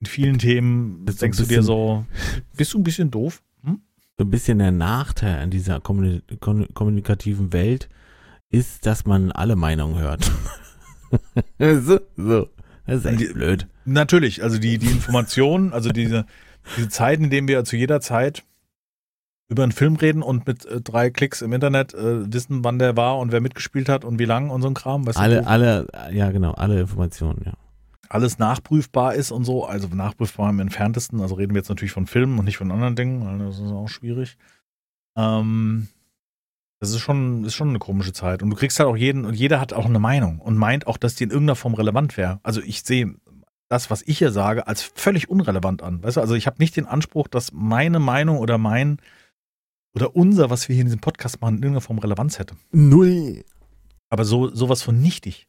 In 0.00 0.06
vielen 0.06 0.38
Themen 0.38 1.04
Bist 1.04 1.22
denkst 1.22 1.38
du 1.38 1.44
dir 1.46 1.62
so, 1.62 2.04
bist 2.56 2.74
du 2.74 2.78
ein 2.78 2.84
bisschen 2.84 3.10
doof? 3.10 3.42
Hm? 3.62 3.80
So 4.18 4.24
ein 4.24 4.30
bisschen 4.30 4.58
der 4.58 4.72
Nachteil 4.72 5.38
an 5.40 5.50
dieser 5.50 5.80
kommuni 5.80 6.22
kon- 6.40 6.68
kommunikativen 6.74 7.52
Welt 7.52 7.88
ist, 8.50 8.86
dass 8.86 9.06
man 9.06 9.32
alle 9.32 9.56
Meinungen 9.56 9.98
hört. 9.98 10.30
so, 11.58 12.00
so. 12.16 12.48
Das 12.86 12.98
ist 12.98 13.06
echt 13.06 13.20
Die- 13.20 13.32
blöd. 13.32 13.66
Natürlich, 13.86 14.42
also 14.42 14.58
die, 14.58 14.78
die 14.78 14.88
Informationen, 14.90 15.72
also 15.72 15.90
diese, 15.90 16.26
diese 16.76 16.88
Zeiten, 16.88 17.24
in 17.24 17.30
denen 17.30 17.48
wir 17.48 17.64
zu 17.64 17.76
jeder 17.76 18.00
Zeit 18.00 18.44
über 19.48 19.62
einen 19.62 19.72
Film 19.72 19.96
reden 19.96 20.22
und 20.22 20.46
mit 20.46 20.64
äh, 20.64 20.80
drei 20.80 21.10
Klicks 21.10 21.42
im 21.42 21.52
Internet 21.52 21.94
äh, 21.94 22.32
wissen, 22.32 22.64
wann 22.64 22.78
der 22.78 22.96
war 22.96 23.18
und 23.18 23.32
wer 23.32 23.40
mitgespielt 23.40 23.88
hat 23.88 24.04
und 24.04 24.18
wie 24.18 24.24
lang 24.24 24.50
und 24.50 24.62
so 24.62 24.68
ein 24.68 24.74
Kram, 24.74 25.06
weißt 25.06 25.18
Alle, 25.18 25.42
du, 25.42 25.46
alle, 25.46 25.86
ja 26.12 26.30
genau, 26.30 26.52
alle 26.52 26.80
Informationen, 26.80 27.42
ja. 27.44 27.52
alles 28.08 28.38
nachprüfbar 28.38 29.14
ist 29.14 29.30
und 29.30 29.44
so, 29.44 29.66
also 29.66 29.88
nachprüfbar 29.88 30.50
im 30.50 30.60
entferntesten, 30.60 31.20
also 31.20 31.34
reden 31.34 31.54
wir 31.54 31.58
jetzt 31.58 31.68
natürlich 31.68 31.92
von 31.92 32.06
Filmen 32.06 32.38
und 32.38 32.46
nicht 32.46 32.56
von 32.56 32.70
anderen 32.70 32.96
Dingen, 32.96 33.24
weil 33.24 33.46
das 33.46 33.58
ist 33.58 33.70
auch 33.70 33.88
schwierig. 33.88 34.38
Ähm, 35.16 35.88
das 36.80 36.90
ist 36.90 37.00
schon, 37.00 37.44
ist 37.44 37.54
schon 37.54 37.70
eine 37.70 37.78
komische 37.78 38.12
Zeit. 38.12 38.42
Und 38.42 38.50
du 38.50 38.56
kriegst 38.56 38.78
halt 38.78 38.88
auch 38.88 38.96
jeden, 38.96 39.24
und 39.24 39.34
jeder 39.34 39.60
hat 39.60 39.72
auch 39.72 39.86
eine 39.86 39.98
Meinung 39.98 40.38
und 40.40 40.56
meint 40.56 40.86
auch, 40.86 40.98
dass 40.98 41.14
die 41.14 41.24
in 41.24 41.30
irgendeiner 41.30 41.56
Form 41.56 41.74
relevant 41.74 42.16
wäre. 42.16 42.40
Also 42.42 42.60
ich 42.60 42.82
sehe 42.82 43.14
das, 43.68 43.90
was 43.90 44.02
ich 44.02 44.18
hier 44.18 44.32
sage, 44.32 44.66
als 44.66 44.82
völlig 44.82 45.30
unrelevant 45.30 45.82
an. 45.82 46.02
Weißt 46.02 46.16
du, 46.16 46.20
also 46.20 46.34
ich 46.34 46.46
habe 46.46 46.56
nicht 46.58 46.76
den 46.76 46.86
Anspruch, 46.86 47.28
dass 47.28 47.52
meine 47.52 48.00
Meinung 48.00 48.38
oder 48.38 48.58
mein 48.58 48.98
oder 49.94 50.14
unser, 50.16 50.50
was 50.50 50.68
wir 50.68 50.74
hier 50.74 50.82
in 50.82 50.86
diesem 50.86 51.00
Podcast 51.00 51.40
machen, 51.40 51.56
in 51.56 51.62
irgendeiner 51.62 51.80
Form 51.80 51.98
Relevanz 51.98 52.38
hätte. 52.38 52.56
Null. 52.72 53.44
Aber 54.10 54.24
so, 54.24 54.54
sowas 54.54 54.82
von 54.82 55.00
nichtig. 55.00 55.46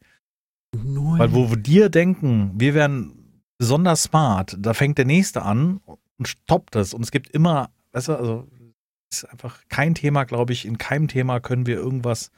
Null. 0.75 1.19
Weil 1.19 1.33
wo 1.33 1.49
wir 1.49 1.57
dir 1.57 1.89
denken, 1.89 2.51
wir 2.55 2.73
wären 2.73 3.41
besonders 3.57 4.03
smart, 4.03 4.55
da 4.59 4.73
fängt 4.73 4.97
der 4.97 5.05
Nächste 5.05 5.41
an 5.43 5.79
und 6.17 6.27
stoppt 6.27 6.75
es. 6.75 6.93
Und 6.93 7.01
es 7.03 7.11
gibt 7.11 7.29
immer, 7.29 7.69
weißt 7.93 8.09
du, 8.09 8.15
also 8.17 8.47
es 9.11 9.23
ist 9.23 9.29
einfach 9.29 9.61
kein 9.69 9.95
Thema, 9.95 10.23
glaube 10.25 10.53
ich, 10.53 10.65
in 10.65 10.77
keinem 10.77 11.07
Thema 11.07 11.39
können 11.39 11.65
wir 11.65 11.75
irgendwas 11.77 12.31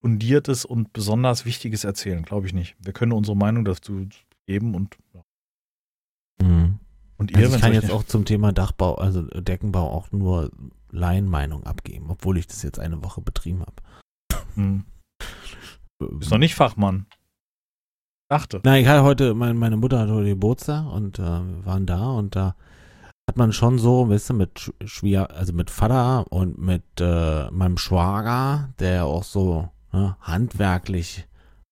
Fundiertes 0.00 0.64
und 0.64 0.92
besonders 0.92 1.44
Wichtiges 1.44 1.84
erzählen, 1.84 2.22
glaube 2.22 2.46
ich 2.46 2.52
nicht. 2.54 2.76
Wir 2.80 2.92
können 2.92 3.12
unsere 3.12 3.36
Meinung 3.36 3.64
dazu 3.64 4.06
geben 4.46 4.74
und, 4.74 4.96
ja. 5.14 5.22
Mhm. 6.46 6.78
und 7.18 7.30
ihr, 7.32 7.38
Also 7.38 7.56
ich 7.56 7.60
kann 7.60 7.72
jetzt 7.72 7.84
nicht- 7.84 7.92
auch 7.92 8.04
zum 8.04 8.24
Thema 8.24 8.52
Dachbau, 8.52 8.94
also 8.96 9.22
Deckenbau 9.22 9.90
auch 9.90 10.12
nur 10.12 10.50
Laienmeinung 10.96 11.64
abgeben, 11.64 12.06
obwohl 12.08 12.38
ich 12.38 12.46
das 12.46 12.62
jetzt 12.62 12.78
eine 12.78 13.02
Woche 13.04 13.20
betrieben 13.20 13.60
habe. 13.60 13.76
Hm, 14.54 14.84
bist 15.98 16.30
noch 16.30 16.38
nicht 16.38 16.54
Fachmann. 16.54 17.06
Dachte. 18.28 18.60
Nein, 18.64 18.82
ich 18.82 18.88
hatte 18.88 19.04
heute, 19.04 19.34
mein, 19.34 19.56
meine 19.56 19.76
Mutter 19.76 20.00
hatte 20.00 20.12
heute 20.12 20.30
Geburtstag 20.30 20.90
und 20.90 21.18
äh, 21.18 21.22
wir 21.22 21.64
waren 21.64 21.86
da 21.86 22.10
und 22.10 22.34
da 22.34 22.56
hat 23.28 23.36
man 23.36 23.52
schon 23.52 23.78
so, 23.78 24.08
weißt 24.08 24.30
du, 24.30 24.34
mit 24.34 24.58
Sch- 24.58 24.72
Schwier, 24.86 25.30
also 25.30 25.52
mit 25.52 25.70
Vater 25.70 26.30
und 26.32 26.58
mit 26.58 26.84
äh, 27.00 27.50
meinem 27.50 27.78
Schwager, 27.78 28.70
der 28.80 28.94
ja 28.94 29.04
auch 29.04 29.22
so 29.22 29.68
ne, 29.92 30.16
handwerklich 30.20 31.26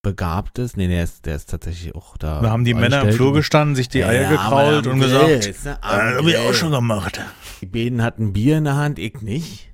begabt 0.04 0.60
ist. 0.60 0.76
Nee, 0.76 0.86
der 0.86 1.02
ist, 1.02 1.26
der 1.26 1.34
ist 1.34 1.50
tatsächlich 1.50 1.96
auch 1.96 2.16
da. 2.16 2.40
Da 2.40 2.50
haben 2.50 2.64
die 2.64 2.74
Männer 2.74 3.02
im 3.02 3.12
Flur 3.12 3.32
gestanden, 3.32 3.74
sich 3.74 3.88
die 3.88 4.04
Eier 4.04 4.22
ja, 4.22 4.30
gekrault 4.30 4.86
und 4.86 5.00
gesagt, 5.00 5.24
Grill, 5.24 5.38
ist, 5.38 5.64
ne, 5.64 5.82
am 5.82 5.98
äh, 5.98 6.16
hab 6.18 6.24
ich 6.26 6.36
auch 6.38 6.54
schon 6.54 6.70
gemacht. 6.70 7.20
Die 7.60 7.66
beiden 7.66 8.02
hatten 8.02 8.32
Bier 8.32 8.58
in 8.58 8.64
der 8.64 8.76
Hand, 8.76 9.00
ich 9.00 9.20
nicht. 9.22 9.72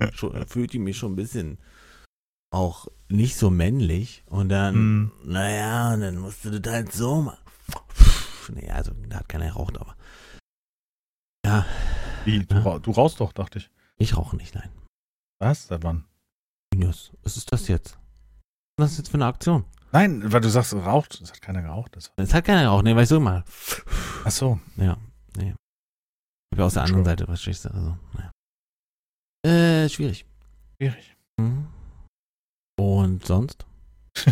da 0.00 0.10
fühlte 0.48 0.76
ich 0.76 0.82
mich 0.82 0.96
schon 0.98 1.12
ein 1.12 1.16
bisschen 1.16 1.58
auch 2.50 2.88
nicht 3.08 3.36
so 3.36 3.50
männlich. 3.50 4.24
Und 4.26 4.48
dann, 4.48 4.74
Hm. 4.74 5.12
naja, 5.24 5.94
und 5.94 6.00
dann 6.00 6.18
musst 6.18 6.44
du 6.44 6.58
das 6.60 6.72
halt 6.72 6.92
so 6.92 7.22
machen. 7.22 7.38
Nee, 8.52 8.70
also 8.70 8.92
da 9.08 9.18
hat 9.20 9.28
keiner 9.28 9.46
geraucht, 9.46 9.78
aber. 9.78 9.96
Ja, 11.46 11.64
Wie, 12.24 12.44
du, 12.44 12.54
Ja. 12.56 12.78
du 12.78 12.90
rauchst 12.90 13.20
doch, 13.20 13.32
dachte 13.32 13.58
ich. 13.58 13.70
ich 13.96 14.16
rauche 14.16 14.36
nicht, 14.36 14.54
nein. 14.54 14.70
Was? 15.40 15.66
Seit 15.66 15.82
wann? 15.82 16.04
Minus. 16.72 17.12
Was 17.22 17.36
ist 17.36 17.52
das 17.52 17.68
jetzt? 17.68 17.98
Was 18.76 18.90
ist 18.90 18.98
das 18.98 18.98
jetzt 19.04 19.10
für 19.10 19.14
eine 19.18 19.26
Aktion? 19.26 19.64
Nein, 19.92 20.32
weil 20.32 20.40
du 20.40 20.48
sagst, 20.50 20.74
raucht. 20.74 21.20
Das 21.20 21.30
hat 21.30 21.40
keiner 21.40 21.62
geraucht. 21.62 21.94
Das 21.94 22.10
Es 22.16 22.34
hat 22.34 22.44
keiner 22.44 22.62
geraucht, 22.62 22.82
nee, 22.84 22.96
weil 22.96 23.04
ich 23.04 23.08
so 23.08 23.20
mal. 23.20 23.44
Ach 24.24 24.30
so. 24.30 24.58
Ja, 24.76 24.96
nee. 25.36 25.50
Ich 26.50 26.56
bin 26.56 26.60
aus 26.64 26.74
der 26.74 26.82
anderen 26.82 27.04
Seite, 27.04 27.26
verstehst 27.26 27.64
du? 27.66 27.68
Also, 27.70 27.96
naja. 28.14 29.84
Äh, 29.84 29.88
schwierig. 29.88 30.26
Schwierig. 30.80 31.16
Mhm. 31.36 31.68
Und 32.76 33.24
sonst? 33.24 33.64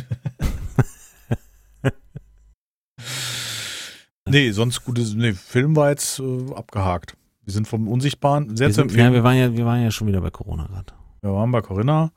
Nee, 4.28 4.51
sonst 4.53 4.84
gutes. 4.84 5.14
Nee, 5.14 5.32
Film 5.34 5.76
war 5.76 5.90
jetzt 5.90 6.18
äh, 6.18 6.55
abgehakt. 6.55 7.16
Wir 7.45 7.53
sind 7.53 7.66
vom 7.68 7.88
Unsichtbaren 7.88 8.57
sehr 8.57 8.68
Wir, 8.68 8.72
zu 8.72 8.80
sind, 8.80 8.93
ja, 8.93 9.07
empfehlen. 9.07 9.12
wir, 9.14 9.24
waren 9.24 9.36
ja, 9.36 9.53
wir 9.55 9.66
waren 9.66 9.82
ja 9.82 9.90
schon 9.90 10.07
wieder 10.07 10.20
bei 10.20 10.30
Corona 10.30 10.64
gerade. 10.66 10.95
wir 11.20 11.32
waren 11.34 11.51
bei 11.51 11.61
Corinna 11.61 12.12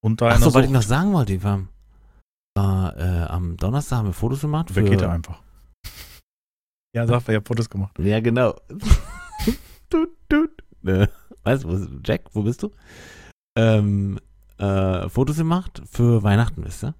und 0.00 0.20
deiner 0.20 0.34
Achso, 0.36 0.54
was 0.54 0.64
ich 0.64 0.70
noch 0.70 0.82
sagen 0.82 1.12
wollte, 1.12 1.34
ich 1.34 1.42
war, 1.42 1.66
war 2.56 2.96
äh, 2.96 3.24
am 3.28 3.56
Donnerstag 3.56 3.98
haben 3.98 4.06
wir 4.06 4.12
Fotos 4.12 4.40
gemacht. 4.40 4.70
Für- 4.70 4.82
geht 4.82 5.00
da 5.00 5.12
einfach? 5.12 5.42
Ja, 6.94 7.06
sag, 7.06 7.22
wer 7.26 7.36
hat 7.38 7.46
Fotos 7.48 7.68
gemacht? 7.68 7.98
Ja, 7.98 8.20
genau. 8.20 8.54
tut, 9.90 10.10
tut. 10.28 10.62
Äh, 10.84 11.06
weißt 11.44 11.64
du, 11.64 12.00
Jack, 12.04 12.22
wo 12.32 12.42
bist 12.42 12.62
du? 12.62 12.70
Ähm, 13.56 14.18
äh, 14.58 15.08
Fotos 15.08 15.36
gemacht 15.36 15.82
für 15.90 16.22
Weihnachten, 16.22 16.64
wisst 16.64 16.84
ihr? 16.84 16.94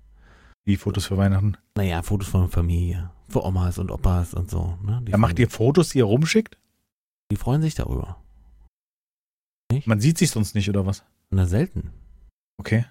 Wie 0.67 0.77
Fotos 0.77 1.07
für 1.07 1.17
Weihnachten? 1.17 1.57
Naja, 1.77 2.03
Fotos 2.03 2.29
von 2.29 2.51
Familie. 2.51 3.11
Für 3.31 3.45
Omas 3.45 3.79
und 3.79 3.91
Opas 3.91 4.35
und 4.35 4.51
so. 4.51 4.79
Ne? 4.83 5.01
Die, 5.07 5.13
Ja, 5.13 5.19
macht 5.19 5.39
ihr 5.39 5.49
Fotos, 5.49 5.91
die 5.91 5.99
ihr 5.99 6.05
rumschickt? 6.05 6.59
die 7.31 7.37
freuen 7.37 7.61
sich 7.63 7.75
darüber. 7.75 8.17
Man 9.85 10.01
sieht 10.01 10.17
sich 10.17 10.31
sonst 10.31 10.55
nicht, 10.55 10.69
oder 10.71 10.87
was? 10.87 11.05
Na, 11.31 11.45
selten. 11.47 11.93
Okay. 12.59 12.85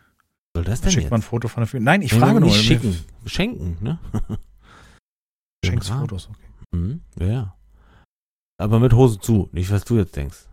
Was 0.53 0.59
soll 0.59 0.63
das 0.63 0.81
denn 0.81 0.91
Schickt 0.91 1.03
jetzt? 1.03 1.11
man 1.11 1.19
ein 1.19 1.23
Foto 1.23 1.47
von 1.47 1.61
der 1.61 1.67
Film. 1.67 1.83
Nein, 1.83 2.01
ich 2.01 2.11
Nee, 2.13 2.19
frage 2.19 2.39
nur. 2.39 2.49
nicht 2.49 2.63
schicken. 2.63 2.97
Schenken, 3.25 3.77
ne? 3.81 3.99
Schenkst. 5.65 5.89
Fotos, 5.89 6.29
okay. 6.29 6.47
Mhm, 6.71 7.01
ja, 7.19 7.27
ja. 7.27 7.53
Aber 8.59 8.79
mit 8.79 8.93
Hose 8.93 9.19
zu, 9.19 9.49
nicht 9.51 9.69
was 9.71 9.85
du 9.85 9.97
jetzt 9.97 10.15
denkst. 10.15 10.45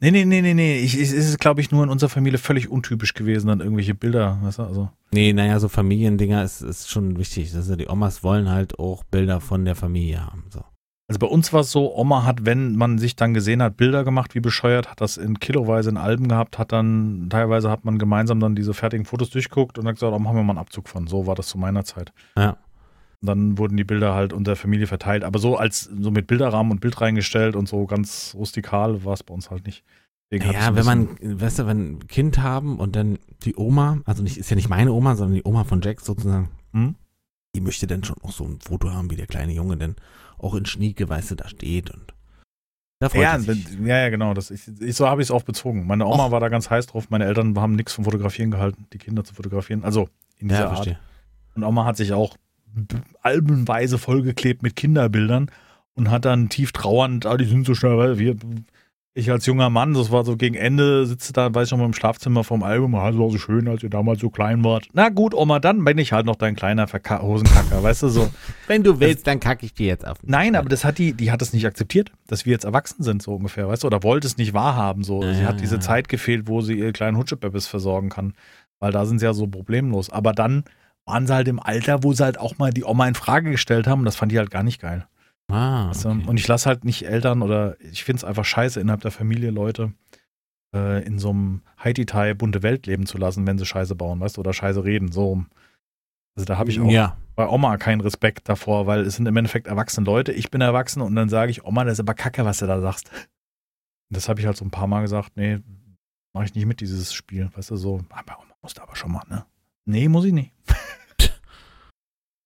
Nee, 0.00 0.10
nee, 0.12 0.24
nee, 0.24 0.42
nee, 0.42 0.54
nee. 0.54 0.78
Ich, 0.78 0.94
es 0.94 1.12
ist, 1.12 1.38
glaube 1.40 1.60
ich, 1.60 1.70
nur 1.72 1.82
in 1.82 1.90
unserer 1.90 2.08
Familie 2.10 2.38
völlig 2.38 2.68
untypisch 2.68 3.14
gewesen, 3.14 3.48
dann 3.48 3.60
irgendwelche 3.60 3.94
Bilder, 3.94 4.38
weißt 4.42 4.58
du, 4.58 4.62
also. 4.62 4.90
Nee, 5.12 5.32
naja, 5.32 5.58
so 5.58 5.68
Familiendinger 5.68 6.44
ist, 6.44 6.60
ist 6.62 6.88
schon 6.88 7.18
wichtig. 7.18 7.54
Also 7.54 7.74
die 7.76 7.88
Omas 7.88 8.22
wollen 8.22 8.48
halt 8.48 8.78
auch 8.78 9.02
Bilder 9.04 9.40
von 9.40 9.64
der 9.64 9.74
Familie 9.74 10.24
haben. 10.24 10.44
So. 10.50 10.64
Also 11.12 11.18
bei 11.18 11.26
uns 11.26 11.52
war 11.52 11.60
es 11.60 11.70
so, 11.70 11.94
Oma 11.94 12.24
hat, 12.24 12.46
wenn 12.46 12.74
man 12.74 12.96
sich 12.96 13.16
dann 13.16 13.34
gesehen 13.34 13.62
hat, 13.62 13.76
Bilder 13.76 14.02
gemacht, 14.02 14.34
wie 14.34 14.40
bescheuert, 14.40 14.90
hat 14.90 15.02
das 15.02 15.18
in 15.18 15.38
kiloweise 15.40 15.90
in 15.90 15.98
Alben 15.98 16.26
gehabt, 16.26 16.58
hat 16.58 16.72
dann, 16.72 17.26
teilweise 17.28 17.70
hat 17.70 17.84
man 17.84 17.98
gemeinsam 17.98 18.40
dann 18.40 18.54
diese 18.54 18.72
fertigen 18.72 19.04
Fotos 19.04 19.28
durchguckt 19.28 19.78
und 19.78 19.86
hat 19.86 19.96
gesagt, 19.96 20.10
oh, 20.10 20.18
machen 20.18 20.36
wir 20.36 20.42
mal 20.42 20.52
einen 20.52 20.58
Abzug 20.58 20.88
von. 20.88 21.06
So 21.06 21.26
war 21.26 21.34
das 21.34 21.48
zu 21.48 21.58
meiner 21.58 21.84
Zeit. 21.84 22.14
Ja. 22.34 22.56
Und 23.20 23.26
dann 23.26 23.58
wurden 23.58 23.76
die 23.76 23.84
Bilder 23.84 24.14
halt 24.14 24.32
unter 24.32 24.56
Familie 24.56 24.86
verteilt. 24.86 25.22
Aber 25.22 25.38
so 25.38 25.58
als, 25.58 25.82
so 25.82 26.10
mit 26.10 26.26
Bilderrahmen 26.28 26.72
und 26.72 26.80
Bild 26.80 26.98
reingestellt 26.98 27.56
und 27.56 27.68
so 27.68 27.84
ganz 27.84 28.34
rustikal 28.34 29.04
war 29.04 29.12
es 29.12 29.22
bei 29.22 29.34
uns 29.34 29.50
halt 29.50 29.66
nicht. 29.66 29.84
Deswegen 30.30 30.50
Ja, 30.50 30.74
wenn 30.74 30.86
man, 30.86 31.08
weißt 31.20 31.58
du, 31.58 31.66
wenn 31.66 31.96
ein 31.96 32.06
Kind 32.08 32.38
haben 32.38 32.78
und 32.78 32.96
dann 32.96 33.18
die 33.44 33.54
Oma, 33.54 33.98
also 34.06 34.22
nicht, 34.22 34.38
ist 34.38 34.48
ja 34.48 34.56
nicht 34.56 34.70
meine 34.70 34.92
Oma, 34.92 35.14
sondern 35.14 35.34
die 35.34 35.44
Oma 35.44 35.64
von 35.64 35.82
Jack 35.82 36.00
sozusagen, 36.00 36.48
Hm? 36.72 36.94
die 37.54 37.60
möchte 37.60 37.86
dann 37.86 38.02
schon 38.02 38.16
auch 38.22 38.32
so 38.32 38.44
ein 38.44 38.60
Foto 38.60 38.90
haben, 38.90 39.10
wie 39.10 39.16
der 39.16 39.26
kleine 39.26 39.52
Junge 39.52 39.76
denn 39.76 39.96
auch 40.42 40.54
in 40.54 40.66
Schnieke, 40.66 41.08
weißt 41.08 41.30
du, 41.30 41.34
da 41.36 41.48
steht 41.48 41.90
und 41.90 42.12
da 43.00 43.08
freut 43.08 43.22
Ja, 43.22 43.36
ja, 43.84 43.98
ja, 44.02 44.08
genau. 44.10 44.32
Das, 44.32 44.50
ich, 44.52 44.62
ich, 44.80 44.94
so 44.94 45.08
habe 45.08 45.22
ich 45.22 45.26
es 45.26 45.30
auch 45.32 45.42
bezogen. 45.42 45.86
Meine 45.88 46.06
Oma 46.06 46.30
war 46.30 46.38
da 46.38 46.48
ganz 46.48 46.70
heiß 46.70 46.86
drauf. 46.86 47.10
Meine 47.10 47.24
Eltern 47.24 47.58
haben 47.58 47.74
nichts 47.74 47.92
vom 47.92 48.04
Fotografieren 48.04 48.52
gehalten, 48.52 48.86
die 48.92 48.98
Kinder 48.98 49.24
zu 49.24 49.34
fotografieren. 49.34 49.82
Also 49.82 50.08
in 50.38 50.48
dieser 50.48 50.60
Ja, 50.60 50.66
Art. 50.68 50.76
verstehe. 50.76 50.98
Und 51.56 51.64
Oma 51.64 51.84
hat 51.84 51.96
sich 51.96 52.12
auch 52.12 52.36
albenweise 53.22 53.98
vollgeklebt 53.98 54.62
mit 54.62 54.76
Kinderbildern 54.76 55.50
und 55.94 56.10
hat 56.10 56.24
dann 56.24 56.48
tief 56.48 56.72
trauernd, 56.72 57.26
ah, 57.26 57.36
die 57.36 57.44
sind 57.44 57.66
so 57.66 57.74
schnell, 57.74 57.98
weil 57.98 58.18
wir, 58.18 58.36
ich 59.14 59.30
als 59.30 59.44
junger 59.44 59.68
Mann, 59.68 59.92
das 59.92 60.10
war 60.10 60.24
so 60.24 60.36
gegen 60.36 60.54
Ende, 60.54 61.04
sitze 61.06 61.32
da, 61.32 61.54
weiß 61.54 61.68
ich 61.68 61.72
noch 61.72 61.78
mal 61.78 61.84
im 61.84 61.92
Schlafzimmer 61.92 62.44
vom 62.44 62.62
Album, 62.62 62.94
ah, 62.94 63.10
das 63.10 63.18
war 63.18 63.30
so 63.30 63.38
schön, 63.38 63.68
als 63.68 63.82
ihr 63.82 63.90
damals 63.90 64.20
so 64.20 64.30
klein 64.30 64.64
wart. 64.64 64.88
Na 64.94 65.10
gut, 65.10 65.34
Oma, 65.34 65.58
dann 65.58 65.84
bin 65.84 65.98
ich 65.98 66.12
halt 66.12 66.24
noch 66.24 66.36
dein 66.36 66.56
kleiner 66.56 66.86
Verka 66.88 67.20
Hosenkacker, 67.20 67.82
weißt 67.82 68.04
du, 68.04 68.08
so. 68.08 68.30
Wenn 68.66 68.82
du 68.82 69.00
willst, 69.00 69.26
dann 69.26 69.38
kacke 69.38 69.66
ich 69.66 69.74
dir 69.74 69.88
jetzt 69.88 70.06
auf. 70.06 70.18
Nein, 70.22 70.52
Kopf. 70.52 70.60
aber 70.60 70.68
das 70.70 70.84
hat 70.84 70.96
die, 70.96 71.12
die 71.12 71.30
hat 71.30 71.42
es 71.42 71.52
nicht 71.52 71.66
akzeptiert, 71.66 72.10
dass 72.26 72.46
wir 72.46 72.52
jetzt 72.52 72.64
erwachsen 72.64 73.02
sind, 73.02 73.22
so 73.22 73.34
ungefähr, 73.34 73.68
weißt 73.68 73.82
du, 73.82 73.86
oder 73.88 74.02
wollte 74.02 74.26
es 74.26 74.38
nicht 74.38 74.54
wahrhaben, 74.54 75.04
so. 75.04 75.22
Ja, 75.22 75.34
sie 75.34 75.42
ja, 75.42 75.48
hat 75.48 75.60
diese 75.60 75.76
ja. 75.76 75.80
Zeit 75.80 76.08
gefehlt, 76.08 76.48
wo 76.48 76.62
sie 76.62 76.78
ihre 76.78 76.92
kleinen 76.92 77.18
Hutschebebbes 77.18 77.66
versorgen 77.66 78.08
kann, 78.08 78.32
weil 78.78 78.92
da 78.92 79.04
sind 79.04 79.18
sie 79.18 79.26
ja 79.26 79.34
so 79.34 79.46
problemlos. 79.46 80.08
Aber 80.08 80.32
dann 80.32 80.64
waren 81.04 81.26
sie 81.26 81.34
halt 81.34 81.48
im 81.48 81.60
Alter, 81.60 82.02
wo 82.02 82.14
sie 82.14 82.24
halt 82.24 82.38
auch 82.38 82.56
mal 82.56 82.72
die 82.72 82.84
Oma 82.84 83.08
in 83.08 83.14
Frage 83.14 83.50
gestellt 83.50 83.86
haben 83.86 84.00
und 84.00 84.04
das 84.06 84.16
fand 84.16 84.32
die 84.32 84.38
halt 84.38 84.50
gar 84.50 84.62
nicht 84.62 84.80
geil. 84.80 85.06
Ah, 85.50 85.92
du? 85.92 86.08
okay. 86.08 86.22
Und 86.26 86.38
ich 86.38 86.48
lasse 86.48 86.68
halt 86.68 86.84
nicht 86.84 87.06
Eltern 87.06 87.42
oder 87.42 87.78
ich 87.80 88.04
finde 88.04 88.18
es 88.18 88.24
einfach 88.24 88.44
scheiße, 88.44 88.80
innerhalb 88.80 89.02
der 89.02 89.10
Familie 89.10 89.50
Leute 89.50 89.92
äh, 90.74 91.04
in 91.04 91.18
so 91.18 91.30
einem 91.30 91.62
Haiti-Tai 91.78 92.34
bunte 92.34 92.62
Welt 92.62 92.86
leben 92.86 93.06
zu 93.06 93.18
lassen, 93.18 93.46
wenn 93.46 93.58
sie 93.58 93.66
Scheiße 93.66 93.94
bauen, 93.94 94.20
weißt 94.20 94.36
du, 94.36 94.40
oder 94.40 94.52
Scheiße 94.52 94.84
reden, 94.84 95.12
so. 95.12 95.44
Also 96.34 96.46
da 96.46 96.56
habe 96.56 96.70
ich 96.70 96.80
auch 96.80 96.90
Ja, 96.90 97.18
bei 97.34 97.46
Oma 97.46 97.76
keinen 97.76 98.00
Respekt 98.00 98.48
davor, 98.48 98.86
weil 98.86 99.00
es 99.02 99.16
sind 99.16 99.26
im 99.26 99.36
Endeffekt 99.36 99.66
erwachsene 99.66 100.06
Leute. 100.06 100.32
Ich 100.32 100.50
bin 100.50 100.60
erwachsen 100.62 101.02
und 101.02 101.14
dann 101.14 101.28
sage 101.28 101.50
ich, 101.50 101.64
Oma, 101.64 101.84
das 101.84 101.94
ist 101.94 102.00
aber 102.00 102.14
kacke, 102.14 102.44
was 102.44 102.58
du 102.58 102.66
da 102.66 102.80
sagst. 102.80 103.10
Und 103.10 103.18
das 104.10 104.28
habe 104.28 104.40
ich 104.40 104.46
halt 104.46 104.56
so 104.56 104.64
ein 104.64 104.70
paar 104.70 104.86
Mal 104.86 105.02
gesagt, 105.02 105.32
nee, 105.36 105.58
mache 106.32 106.46
ich 106.46 106.54
nicht 106.54 106.64
mit, 106.66 106.80
dieses 106.80 107.12
Spiel. 107.12 107.50
Weißt 107.54 107.70
du, 107.70 107.76
so, 107.76 108.00
aber 108.08 108.38
Oma 108.38 108.54
musste 108.62 108.82
aber 108.82 108.96
schon 108.96 109.12
mal, 109.12 109.24
ne? 109.28 109.44
Nee, 109.84 110.08
muss 110.08 110.24
ich 110.24 110.32
nicht. 110.32 110.52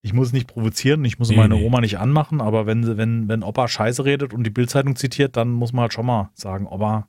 ich 0.07 0.13
muss 0.13 0.33
nicht 0.33 0.47
provozieren, 0.47 1.05
ich 1.05 1.19
muss 1.19 1.31
Nee, 1.31 1.37
meine 1.37 1.57
nee. 1.57 1.67
Oma 1.67 1.81
nicht 1.81 1.99
anmachen, 1.99 2.41
aber 2.41 2.65
wenn, 2.67 2.97
wenn, 2.97 3.29
wenn 3.29 3.43
Opa 3.43 3.67
Scheiße 3.67 4.05
redet 4.05 4.33
und 4.33 4.45
die 4.45 4.51
Bildzeitung 4.51 4.95
zitiert, 4.95 5.37
dann 5.37 5.51
muss 5.51 5.73
man 5.73 5.83
halt 5.83 5.93
schon 5.93 6.07
mal 6.07 6.31
sagen, 6.35 6.67
Opa, 6.69 7.09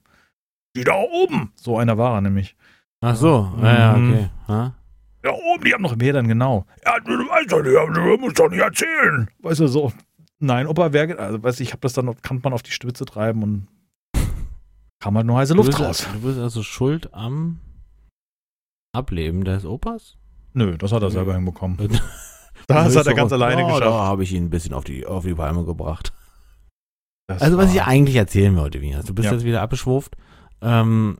die 0.76 0.84
da 0.84 0.96
oben. 0.96 1.52
So 1.56 1.78
einer 1.78 1.98
war 2.00 2.16
er 2.16 2.22
nämlich. 2.22 2.56
ach 3.02 3.16
so, 3.16 3.52
ja, 3.62 3.78
ja, 3.80 3.98
Mhm. 3.98 4.12
okay. 4.14 4.30
Ha? 4.48 4.74
Da 5.22 5.30
oben, 5.32 5.64
die 5.64 5.74
haben 5.74 5.82
noch 5.84 5.96
wer 5.98 6.14
dann 6.14 6.28
genau. 6.28 6.66
Ja, 6.86 7.00
du 7.00 7.12
weißt 7.12 7.52
doch 7.52 7.62
nicht, 7.62 7.98
du 7.98 8.18
musst 8.18 8.40
doch 8.40 8.50
nicht 8.50 8.62
erzählen. 8.62 9.30
Weißt 9.40 9.60
du, 9.60 9.68
so. 9.68 9.92
Nein, 10.40 10.66
Opa, 10.68 10.92
wer, 10.94 11.20
also, 11.20 11.42
weißt 11.44 11.60
du, 11.60 11.64
ich 11.64 11.72
habe 11.72 11.82
das 11.82 11.94
dann, 11.94 12.20
kann 12.22 12.40
man 12.44 12.54
auf 12.54 12.64
die 12.64 12.72
Spitze 12.72 13.06
treiben 13.06 13.44
und 13.44 13.68
kam 15.00 15.16
halt 15.18 15.28
nur 15.28 15.38
heiße 15.38 15.54
Du 15.54 15.58
Luft 15.58 15.70
bist, 15.70 15.80
raus. 15.82 16.08
du 16.14 16.20
bist 16.22 16.40
also 16.40 16.64
schuld 16.64 17.14
am 17.14 17.60
Ableben 18.94 19.44
des 19.44 19.66
Opas? 19.66 20.18
Nö, 20.54 20.76
das 20.78 20.92
hat 20.92 21.04
er 21.04 21.12
selber 21.12 21.36
hinbekommen. 21.36 21.78
Das 22.68 22.96
hat 22.96 23.08
er 23.08 23.14
ganz 23.14 23.32
alleine 23.32 23.62
ja, 23.62 23.68
geschafft. 23.68 23.84
Da 23.86 23.92
habe 23.92 24.24
ich 24.24 24.34
ihn 24.34 24.46
ein 24.46 24.50
bisschen 24.50 24.74
auf 24.74 24.84
die, 24.84 25.06
auf 25.06 25.24
die 25.24 25.34
Palme 25.36 25.64
gebracht. 25.66 26.12
Das 27.28 27.42
Also, 27.42 27.58
was 27.58 27.74
ich 27.74 27.82
eigentlich 27.82 28.16
erzählen 28.16 28.56
wollte, 28.56 28.82
Vinas, 28.82 29.06
du 29.06 29.14
bist 29.14 29.26
Ja. 29.28 29.34
jetzt 29.34 29.44
wieder 29.46 29.62
abgeschwurft. 29.62 30.16
Ähm, 30.62 31.18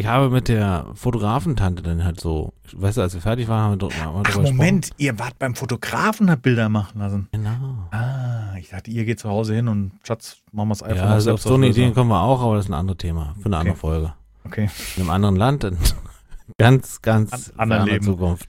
ich 0.00 0.06
habe 0.06 0.30
mit 0.30 0.48
der 0.48 0.86
Fotografentante 0.94 1.82
dann 1.82 2.04
halt 2.04 2.20
so, 2.20 2.54
weißt 2.72 2.96
du, 2.96 3.02
als 3.02 3.12
wir 3.14 3.20
fertig 3.20 3.48
waren, 3.48 3.72
haben 3.72 3.80
wir, 3.80 4.02
haben 4.04 4.16
wir 4.16 4.22
Ach, 4.26 4.36
Moment, 4.42 4.90
ihr 4.96 5.18
wart 5.18 5.38
beim 5.38 5.54
Fotografen, 5.54 6.30
habt 6.30 6.42
Bilder 6.42 6.68
machen 6.70 6.98
lassen. 7.00 7.28
gesprochen. 7.30 7.88
Genau. 7.90 7.98
Ah, 8.02 8.56
ich 8.58 8.70
dachte, 8.70 8.90
ihr 8.90 9.04
geht 9.04 9.20
zu 9.20 9.28
Hause 9.28 9.54
hin 9.54 9.68
und 9.68 9.92
Schatz, 10.04 10.38
machen 10.52 10.68
wir 10.68 10.72
das 10.74 10.82
iPhone 10.84 10.96
Ja, 10.96 11.04
also 11.04 11.32
auf 11.34 11.42
so 11.42 11.54
eine 11.54 11.64
Selbstauflöser. 11.64 11.86
Idee 11.88 11.94
kommen 11.94 12.10
wir 12.10 12.20
auch, 12.22 12.40
aber 12.42 12.56
das 12.56 12.64
ist 12.64 12.70
ein 12.70 12.74
anderes 12.74 12.98
Thema. 12.98 13.34
Für 13.40 13.46
eine 13.46 13.56
Okay. 13.56 13.60
andere 13.60 13.76
Folge. 13.76 14.14
Okay. 14.44 14.70
In 14.96 15.02
einem 15.02 15.10
anderen 15.10 15.36
Land, 15.36 15.64
in 15.64 15.76
ganz, 16.58 17.02
ganz 17.02 17.50
An- 17.50 17.60
anderen 17.60 17.86
Leben. 17.86 18.04
Zukunft. 18.04 18.48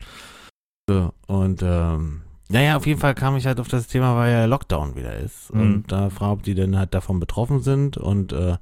So, 0.91 1.33
und 1.33 1.61
ähm, 1.63 2.21
naja, 2.49 2.75
auf 2.75 2.85
jeden 2.85 2.99
Fall 2.99 3.15
kam 3.15 3.37
ich 3.37 3.45
halt 3.45 3.59
auf 3.59 3.69
das 3.69 3.87
Thema, 3.87 4.15
weil 4.17 4.31
ja 4.31 4.45
Lockdown 4.45 4.95
wieder 4.95 5.15
ist. 5.15 5.53
Mhm. 5.53 5.61
Und 5.61 5.91
da 5.91 6.09
frage, 6.09 6.33
ob 6.33 6.43
die 6.43 6.55
denn 6.55 6.77
halt 6.77 6.93
davon 6.93 7.19
betroffen 7.19 7.61
sind 7.61 7.97
und 7.97 8.33
äh, 8.33 8.57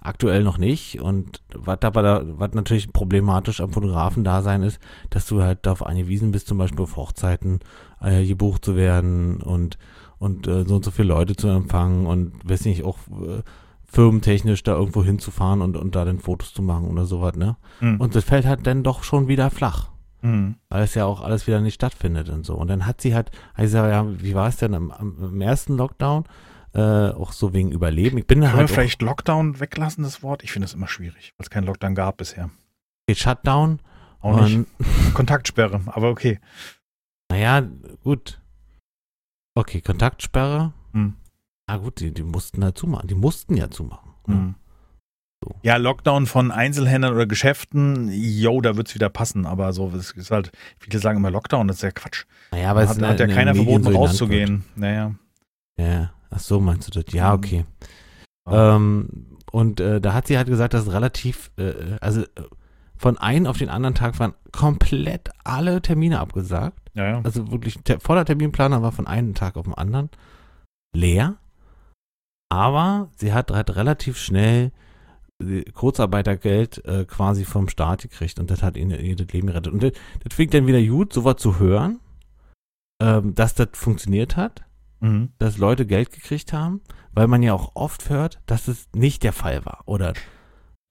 aktuell 0.00 0.42
noch 0.42 0.58
nicht. 0.58 1.00
Und 1.00 1.42
was 1.54 1.78
aber 1.82 2.02
da, 2.02 2.22
was 2.24 2.52
natürlich 2.52 2.92
problematisch 2.92 3.60
am 3.60 3.72
Fotografen-Dasein 3.72 4.62
ist, 4.62 4.78
dass 5.10 5.26
du 5.26 5.42
halt 5.42 5.64
darauf 5.64 5.84
angewiesen 5.84 6.32
bist, 6.32 6.48
zum 6.48 6.58
Beispiel 6.58 6.82
auf 6.82 6.96
Hochzeiten 6.96 7.60
äh, 8.00 8.26
gebucht 8.26 8.64
zu 8.64 8.76
werden 8.76 9.40
und 9.40 9.78
und 10.18 10.46
äh, 10.46 10.64
so 10.64 10.76
und 10.76 10.84
so 10.84 10.90
viele 10.90 11.08
Leute 11.08 11.34
zu 11.34 11.48
empfangen 11.48 12.06
und 12.06 12.32
weiß 12.44 12.66
nicht, 12.66 12.84
auch 12.84 12.98
äh, 13.08 13.42
firmentechnisch 13.86 14.62
da 14.62 14.76
irgendwo 14.76 15.02
hinzufahren 15.02 15.62
und, 15.62 15.76
und 15.76 15.96
da 15.96 16.04
dann 16.04 16.18
Fotos 16.18 16.52
zu 16.52 16.62
machen 16.62 16.88
oder 16.88 17.06
sowas, 17.06 17.36
ne? 17.36 17.56
Hm. 17.78 17.98
Und 17.98 18.14
das 18.14 18.24
fällt 18.24 18.44
halt 18.44 18.66
dann 18.66 18.82
doch 18.82 19.02
schon 19.02 19.28
wieder 19.28 19.50
flach, 19.50 19.88
Hm. 20.22 20.56
weil 20.68 20.82
es 20.82 20.94
ja 20.94 21.06
auch 21.06 21.22
alles 21.22 21.46
wieder 21.46 21.60
nicht 21.60 21.74
stattfindet 21.74 22.28
und 22.28 22.44
so. 22.44 22.54
Und 22.54 22.68
dann 22.68 22.86
hat 22.86 23.00
sie 23.00 23.14
halt, 23.14 23.30
also 23.54 23.78
ja, 23.78 24.04
wie 24.22 24.34
war 24.34 24.48
es 24.48 24.56
denn 24.56 24.74
am, 24.74 24.90
am, 24.90 25.16
im 25.22 25.40
ersten 25.40 25.76
Lockdown? 25.76 26.24
Äh, 26.72 27.10
auch 27.10 27.32
so 27.32 27.52
wegen 27.52 27.72
Überleben. 27.72 28.18
Ich 28.18 28.26
bin 28.26 28.40
Können 28.40 28.52
wir 28.52 28.56
halt 28.56 28.70
auch, 28.70 28.74
vielleicht 28.74 29.02
Lockdown 29.02 29.58
weglassen, 29.58 30.04
das 30.04 30.22
Wort? 30.22 30.44
Ich 30.44 30.52
finde 30.52 30.66
das 30.66 30.74
immer 30.74 30.86
schwierig, 30.86 31.34
weil 31.36 31.44
es 31.44 31.50
keinen 31.50 31.64
Lockdown 31.64 31.94
gab 31.94 32.18
bisher. 32.18 32.50
okay, 33.08 33.18
Shutdown. 33.18 33.80
Auch 34.20 34.40
nicht. 34.42 34.66
Kontaktsperre, 35.14 35.80
aber 35.86 36.10
okay. 36.10 36.38
naja, 37.30 37.66
gut. 38.04 38.40
Okay, 39.54 39.80
Kontaktsperre. 39.80 40.72
Hm. 40.92 41.14
Ah 41.66 41.78
gut, 41.78 42.00
die, 42.00 42.12
die 42.12 42.22
mussten 42.22 42.62
halt 42.62 42.76
zumachen. 42.76 43.08
Die 43.08 43.14
mussten 43.14 43.56
ja 43.56 43.70
zumachen. 43.70 44.10
ne? 44.26 44.54
So. 45.42 45.54
Ja, 45.62 45.76
Lockdown 45.76 46.26
von 46.26 46.50
Einzelhändlern 46.50 47.14
oder 47.14 47.26
Geschäften, 47.26 48.10
yo, 48.12 48.60
da 48.60 48.76
wird's 48.76 48.94
wieder 48.94 49.08
passen, 49.08 49.46
aber 49.46 49.72
so, 49.72 49.90
es 49.96 50.10
ist 50.10 50.30
halt, 50.30 50.52
viele 50.78 50.98
sagen 50.98 51.16
immer 51.18 51.30
Lockdown, 51.30 51.66
das 51.66 51.76
ist 51.78 51.82
ja 51.82 51.90
Quatsch. 51.92 52.24
Naja, 52.52 52.70
aber 52.72 52.84
Da 52.84 52.90
es 52.92 52.98
hat, 52.98 53.08
hat 53.08 53.20
ja 53.20 53.26
keiner 53.26 53.54
verboten, 53.54 53.84
so 53.84 53.90
rauszugehen. 53.90 54.64
Naja. 54.76 55.14
wird. 55.76 55.88
Ja, 55.88 56.10
ach 56.30 56.40
so 56.40 56.60
meinst 56.60 56.94
du 56.94 57.02
das? 57.02 57.12
Ja, 57.14 57.28
Mhm. 57.30 57.34
okay. 57.38 57.64
Ja. 58.50 58.76
Ähm, 58.76 59.26
und 59.50 59.80
äh, 59.80 60.00
da 60.00 60.12
hat 60.12 60.26
sie 60.26 60.36
halt 60.36 60.48
gesagt, 60.48 60.74
dass 60.74 60.92
relativ, 60.92 61.50
äh, 61.56 61.72
also 62.02 62.22
von 62.96 63.16
einem 63.16 63.46
auf 63.46 63.56
den 63.56 63.70
anderen 63.70 63.94
Tag 63.94 64.18
waren 64.20 64.34
komplett 64.52 65.30
alle 65.42 65.80
Termine 65.80 66.20
abgesagt. 66.20 66.90
Ja, 66.92 67.06
ja. 67.08 67.20
Also 67.24 67.50
wirklich, 67.50 67.82
der 67.84 67.98
voller 68.00 68.26
Terminplaner 68.26 68.82
war 68.82 68.92
von 68.92 69.06
einem 69.06 69.34
Tag 69.34 69.56
auf 69.56 69.64
den 69.64 69.74
anderen 69.74 70.10
leer. 70.94 71.36
Aber 72.50 73.08
sie 73.16 73.32
hat 73.32 73.50
halt 73.52 73.74
relativ 73.76 74.18
schnell 74.18 74.72
Kurzarbeitergeld 75.72 76.84
äh, 76.84 77.04
quasi 77.04 77.44
vom 77.44 77.68
Staat 77.68 78.02
gekriegt 78.02 78.38
und 78.38 78.50
das 78.50 78.62
hat 78.62 78.76
ihnen 78.76 78.98
ihr 79.00 79.16
das 79.16 79.28
Leben 79.32 79.46
gerettet. 79.48 79.72
Und 79.72 79.82
das, 79.82 79.92
das 80.22 80.34
fing 80.34 80.50
dann 80.50 80.66
wieder 80.66 80.82
gut, 80.82 81.12
sowas 81.12 81.36
zu 81.38 81.58
hören, 81.58 81.98
ähm, 83.02 83.34
dass 83.34 83.54
das 83.54 83.68
funktioniert 83.72 84.36
hat 84.36 84.64
Mhm. 85.02 85.30
dass 85.38 85.56
Leute 85.56 85.86
Geld 85.86 86.12
gekriegt 86.12 86.52
haben, 86.52 86.82
weil 87.12 87.26
man 87.26 87.42
ja 87.42 87.54
auch 87.54 87.70
oft 87.74 88.10
hört, 88.10 88.38
dass 88.44 88.68
es 88.68 88.86
nicht 88.94 89.22
der 89.22 89.32
Fall 89.32 89.64
war. 89.64 89.80
Oder 89.86 90.12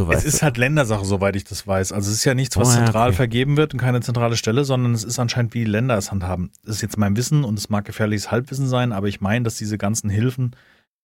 so 0.02 0.12
Es 0.12 0.26
ist 0.26 0.42
halt 0.42 0.58
Ländersache, 0.58 1.06
soweit 1.06 1.36
ich 1.36 1.44
das 1.44 1.68
weiß. 1.68 1.92
Also 1.92 2.10
es 2.10 2.16
ist 2.16 2.26
ja 2.26 2.34
nichts, 2.34 2.58
was 2.58 2.70
Oh, 2.70 2.72
ja, 2.72 2.86
zentral 2.86 3.10
okay. 3.10 3.18
vergeben 3.18 3.56
wird 3.56 3.74
und 3.76 3.80
keine 3.80 4.02
zentrale 4.02 4.36
Stelle, 4.36 4.66
sondern 4.66 4.96
es 4.96 5.04
ist 5.04 5.20
anscheinend, 5.20 5.54
wie 5.54 5.64
Länder 5.64 5.96
es 5.96 6.12
handhaben. 6.12 6.50
Das 6.66 6.78
ist 6.78 6.82
jetzt 6.82 6.98
mein 6.98 7.16
Wissen 7.18 7.44
und 7.44 7.60
es 7.60 7.70
mag 7.70 7.86
gefährliches 7.86 8.32
Halbwissen 8.32 8.68
sein, 8.68 8.94
aber 8.94 9.08
ich 9.08 9.22
meine, 9.22 9.44
dass 9.44 9.58
diese 9.58 9.78
ganzen 9.78 10.10
Hilfen 10.10 10.56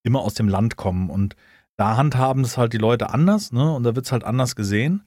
immer 0.01 0.21
aus 0.21 0.33
dem 0.33 0.49
Land 0.49 0.75
kommen 0.75 1.11
und 1.11 1.35
da 1.77 1.97
handhaben 1.97 2.43
es 2.43 2.57
halt 2.57 2.73
die 2.73 2.77
Leute 2.77 3.09
anders, 3.09 3.51
ne? 3.51 3.73
Und 3.73 3.83
da 3.83 3.95
wird 3.95 4.05
es 4.05 4.11
halt 4.11 4.23
anders 4.23 4.55
gesehen. 4.55 5.03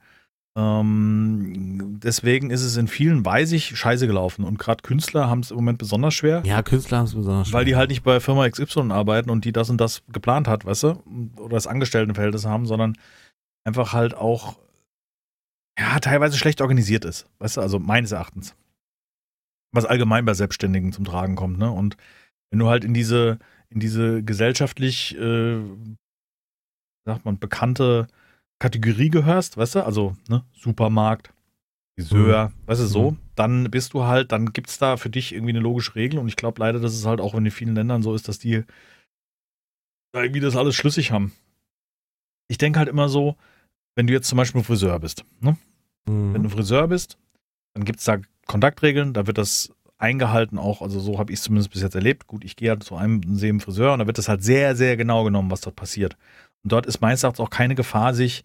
Ähm, 0.57 1.99
deswegen 2.03 2.49
ist 2.49 2.63
es 2.63 2.75
in 2.75 2.87
vielen, 2.87 3.25
weiß 3.25 3.51
ich, 3.53 3.77
scheiße 3.77 4.07
gelaufen. 4.07 4.43
Und 4.43 4.59
gerade 4.59 4.81
Künstler 4.81 5.29
haben 5.29 5.39
es 5.39 5.51
im 5.51 5.57
Moment 5.57 5.77
besonders 5.77 6.13
schwer. 6.13 6.43
Ja, 6.45 6.61
Künstler 6.63 6.99
haben 6.99 7.05
es 7.05 7.15
besonders 7.15 7.47
schwer. 7.47 7.59
Weil 7.59 7.65
die 7.65 7.75
halt 7.75 7.89
nicht 7.89 8.03
bei 8.03 8.19
Firma 8.19 8.49
XY 8.49 8.91
arbeiten 8.91 9.29
und 9.29 9.45
die 9.45 9.51
das 9.51 9.69
und 9.69 9.79
das 9.79 10.03
geplant 10.11 10.47
hat, 10.47 10.65
weißt 10.65 10.83
du? 10.83 11.03
Oder 11.37 11.55
das 11.55 11.67
Angestelltenverhältnis 11.67 12.45
haben, 12.45 12.65
sondern 12.65 12.97
einfach 13.63 13.93
halt 13.93 14.15
auch, 14.15 14.57
ja, 15.79 15.99
teilweise 15.99 16.37
schlecht 16.37 16.61
organisiert 16.61 17.05
ist. 17.05 17.27
Weißt 17.39 17.57
du, 17.57 17.61
also 17.61 17.79
meines 17.79 18.11
Erachtens. 18.11 18.55
Was 19.71 19.85
allgemein 19.85 20.25
bei 20.25 20.33
Selbstständigen 20.33 20.91
zum 20.91 21.05
Tragen 21.05 21.35
kommt, 21.35 21.59
ne? 21.59 21.71
Und 21.71 21.95
wenn 22.49 22.59
du 22.59 22.67
halt 22.67 22.83
in 22.83 22.95
diese, 22.95 23.37
in 23.69 23.79
diese 23.79 24.23
gesellschaftlich, 24.23 25.15
äh, 25.17 25.59
sagt 27.09 27.25
man, 27.25 27.39
bekannte 27.39 28.07
Kategorie 28.59 29.09
gehörst, 29.09 29.57
weißt 29.57 29.75
du, 29.75 29.85
also 29.85 30.15
ne, 30.27 30.43
Supermarkt, 30.53 31.33
Friseur, 31.97 32.49
mhm. 32.49 32.67
weißt 32.67 32.81
du, 32.81 32.85
so, 32.85 33.11
mhm. 33.11 33.17
dann 33.35 33.71
bist 33.71 33.93
du 33.93 34.03
halt, 34.03 34.31
dann 34.31 34.53
gibt 34.53 34.69
es 34.69 34.77
da 34.77 34.97
für 34.97 35.09
dich 35.09 35.33
irgendwie 35.33 35.51
eine 35.51 35.59
logische 35.59 35.95
Regel 35.95 36.19
und 36.19 36.27
ich 36.27 36.35
glaube 36.35 36.59
leider, 36.59 36.79
dass 36.79 36.93
es 36.93 37.05
halt 37.05 37.21
auch 37.21 37.33
in 37.33 37.49
vielen 37.51 37.75
Ländern 37.75 38.03
so 38.03 38.13
ist, 38.13 38.27
dass 38.27 38.39
die 38.39 38.63
da 40.13 40.23
irgendwie 40.23 40.41
das 40.41 40.55
alles 40.55 40.75
schlüssig 40.75 41.11
haben. 41.11 41.33
Ich 42.47 42.57
denke 42.57 42.79
halt 42.79 42.89
immer 42.89 43.09
so, 43.09 43.35
wenn 43.95 44.07
du 44.07 44.13
jetzt 44.13 44.27
zum 44.27 44.37
Beispiel 44.37 44.63
Friseur 44.63 44.99
bist, 44.99 45.23
ne? 45.39 45.57
Mhm. 46.07 46.33
Wenn 46.33 46.43
du 46.43 46.49
Friseur 46.49 46.87
bist, 46.87 47.17
dann 47.73 47.85
gibt 47.85 47.99
es 47.99 48.05
da 48.05 48.17
Kontaktregeln, 48.47 49.13
da 49.13 49.27
wird 49.27 49.37
das 49.37 49.71
eingehalten 49.99 50.57
auch, 50.57 50.81
also 50.81 50.99
so 50.99 51.19
habe 51.19 51.31
ich 51.31 51.39
es 51.39 51.43
zumindest 51.43 51.71
bis 51.71 51.81
jetzt 51.81 51.95
erlebt. 51.95 52.25
Gut, 52.25 52.43
ich 52.43 52.55
gehe 52.55 52.69
halt 52.69 52.83
zu 52.83 52.95
einem 52.95 53.21
See 53.35 53.53
Friseur 53.59 53.93
und 53.93 53.99
da 53.99 54.07
wird 54.07 54.17
das 54.17 54.29
halt 54.29 54.43
sehr, 54.43 54.75
sehr 54.75 54.97
genau 54.97 55.23
genommen, 55.23 55.51
was 55.51 55.61
dort 55.61 55.75
passiert. 55.75 56.17
Und 56.63 56.71
dort 56.71 56.85
ist 56.85 57.01
meines 57.01 57.23
Erachtens 57.23 57.39
auch 57.39 57.49
keine 57.49 57.75
Gefahr, 57.75 58.13
sich 58.13 58.43